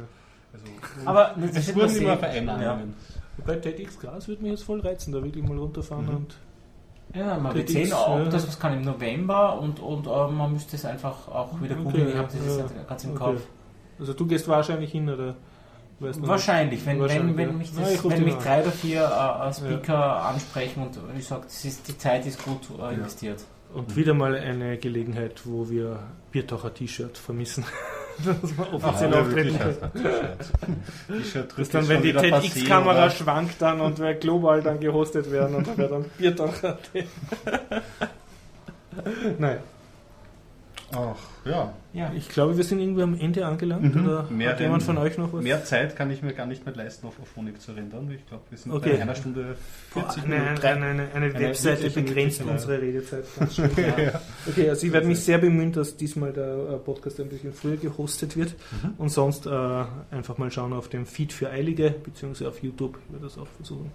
also, 0.53 0.67
aber 1.09 1.37
es 1.53 1.75
wurden 1.75 1.97
immer 1.97 2.17
Veränderungen. 2.17 2.63
Ja. 2.63 2.79
Wobei 3.37 3.57
TEDx 3.57 3.99
Gras 3.99 4.29
würde 4.29 4.43
mich 4.43 4.53
jetzt 4.53 4.65
voll 4.65 4.81
reizen, 4.81 5.13
da 5.13 5.23
wirklich 5.23 5.47
mal 5.47 5.59
runterfahren 5.59 6.07
mhm. 6.07 6.17
und. 6.17 6.37
Ja, 7.13 7.39
man 7.39 7.53
wird 7.55 7.69
sehen, 7.69 7.93
ob 7.93 8.31
das 8.31 8.47
was 8.47 8.59
kann 8.61 8.75
im 8.75 8.83
November 8.83 9.59
und, 9.59 9.81
und 9.81 10.07
uh, 10.07 10.29
man 10.29 10.53
müsste 10.53 10.77
es 10.77 10.85
einfach 10.85 11.27
auch 11.27 11.61
wieder 11.61 11.75
googeln. 11.75 12.07
Okay, 12.07 12.13
ich 12.13 12.17
habe 12.17 12.29
das 12.33 12.57
ja, 12.57 12.83
ganz 12.89 13.03
im 13.03 13.11
okay. 13.11 13.19
Kopf. 13.19 13.41
Also 13.99 14.13
du 14.13 14.27
gehst 14.27 14.47
wahrscheinlich 14.47 14.93
hin, 14.93 15.09
oder? 15.09 15.35
Wahrscheinlich, 15.99 16.87
wenn, 16.87 16.99
wahrscheinlich, 16.99 17.37
wenn, 17.37 17.49
wenn, 17.49 17.59
mich, 17.59 17.75
das, 17.75 18.05
wenn 18.09 18.25
mich 18.25 18.37
drei 18.37 18.63
oder 18.63 18.71
vier 18.71 19.03
äh, 19.03 19.53
Speaker 19.53 19.93
ja. 19.93 20.19
ansprechen 20.31 20.85
und 20.85 20.99
ich 21.19 21.27
sage, 21.27 21.47
die 21.89 21.99
Zeit 21.99 22.25
ist 22.25 22.43
gut 22.43 22.61
äh, 22.81 22.95
investiert. 22.95 23.45
Und 23.75 23.95
wieder 23.97 24.15
mal 24.15 24.35
eine 24.35 24.79
Gelegenheit, 24.79 25.43
wo 25.45 25.69
wir 25.69 25.99
Biertaucher 26.33 26.73
T-Shirt 26.73 27.19
vermissen. 27.19 27.65
das 28.25 28.59
war 28.59 28.73
offiziell 28.73 29.15
ah, 29.15 29.21
auftreten. 29.21 29.59
Das 31.57 31.69
dann, 31.69 31.89
wenn 31.89 32.03
die 32.03 32.13
TEDx-Kamera 32.13 33.11
schwankt 33.11 33.61
dann 33.61 33.81
und 33.81 33.99
wer 33.99 34.15
global 34.15 34.63
dann 34.63 34.81
gehostet 34.81 35.31
werden 35.31 35.57
und 35.57 35.69
wer 35.77 35.89
dann 35.89 36.05
Biertaucher. 36.19 36.79
Nein. 39.39 39.59
Ach, 40.93 41.17
ja. 41.45 41.73
Ja. 41.93 42.13
Ich 42.15 42.29
glaube, 42.29 42.57
wir 42.57 42.65
sind 42.65 42.81
irgendwie 42.81 43.03
am 43.03 43.19
Ende 43.19 43.45
angelangt. 43.45 43.95
Mhm. 43.95 44.05
Oder 44.05 44.27
mehr, 44.31 44.51
hat 44.51 44.61
jemand 44.61 44.83
von 44.83 44.97
euch 44.99 45.19
noch 45.19 45.33
was? 45.33 45.43
Mehr 45.43 45.65
Zeit 45.65 45.97
kann 45.97 46.11
ich 46.11 46.23
mir 46.23 46.33
gar 46.33 46.47
nicht 46.47 46.65
mehr 46.65 46.75
leisten, 46.75 47.07
auf 47.07 47.15
Phonik 47.35 47.61
zu 47.61 47.73
rendern. 47.73 48.11
Ich 48.11 48.27
glaube, 48.27 48.45
wir 48.51 48.59
sind 48.59 48.73
okay. 48.73 48.95
bei 48.95 49.03
einer 49.03 49.15
Stunde 49.15 49.57
40 49.93 50.25
Minuten. 50.25 50.43
Eine, 50.43 50.61
eine, 50.61 50.87
eine, 50.87 51.15
eine 51.15 51.35
Webseite 51.35 51.91
begrenzt 51.91 52.43
unsere 52.43 52.81
Redezeit. 52.81 53.25
ja. 53.77 54.21
Okay, 54.49 54.69
also 54.69 54.87
ich 54.87 54.93
werde 54.93 55.07
mich 55.07 55.21
sehr 55.21 55.39
bemühen, 55.39 55.73
dass 55.73 55.97
diesmal 55.97 56.33
der 56.33 56.45
äh, 56.45 56.77
Podcast 56.79 57.21
ein 57.21 57.29
bisschen 57.29 57.53
früher 57.53 57.77
gehostet 57.77 58.37
wird. 58.37 58.55
Mhm. 58.83 58.95
Und 58.99 59.09
sonst 59.09 59.47
äh, 59.47 59.51
einfach 60.11 60.39
mal 60.39 60.51
schauen 60.51 60.73
auf 60.73 60.89
dem 60.89 61.07
Feed 61.07 61.33
für 61.33 61.51
Eilige, 61.51 61.91
beziehungsweise 61.91 62.49
auf 62.49 62.63
YouTube. 62.63 62.99
Ich 63.07 63.13
werde 63.13 63.25
das 63.25 63.39
auch 63.39 63.49
versuchen, 63.57 63.91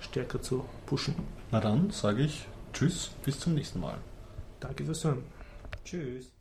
stärker 0.00 0.40
zu 0.40 0.64
pushen. 0.86 1.14
Na 1.50 1.60
dann 1.60 1.90
sage 1.90 2.22
ich 2.22 2.46
Tschüss, 2.72 3.10
bis 3.24 3.38
zum 3.38 3.54
nächsten 3.54 3.80
Mal. 3.80 3.98
Danke 4.60 4.84
fürs 4.84 5.04
Hören. 5.04 5.22
Tschüss. 5.84 6.39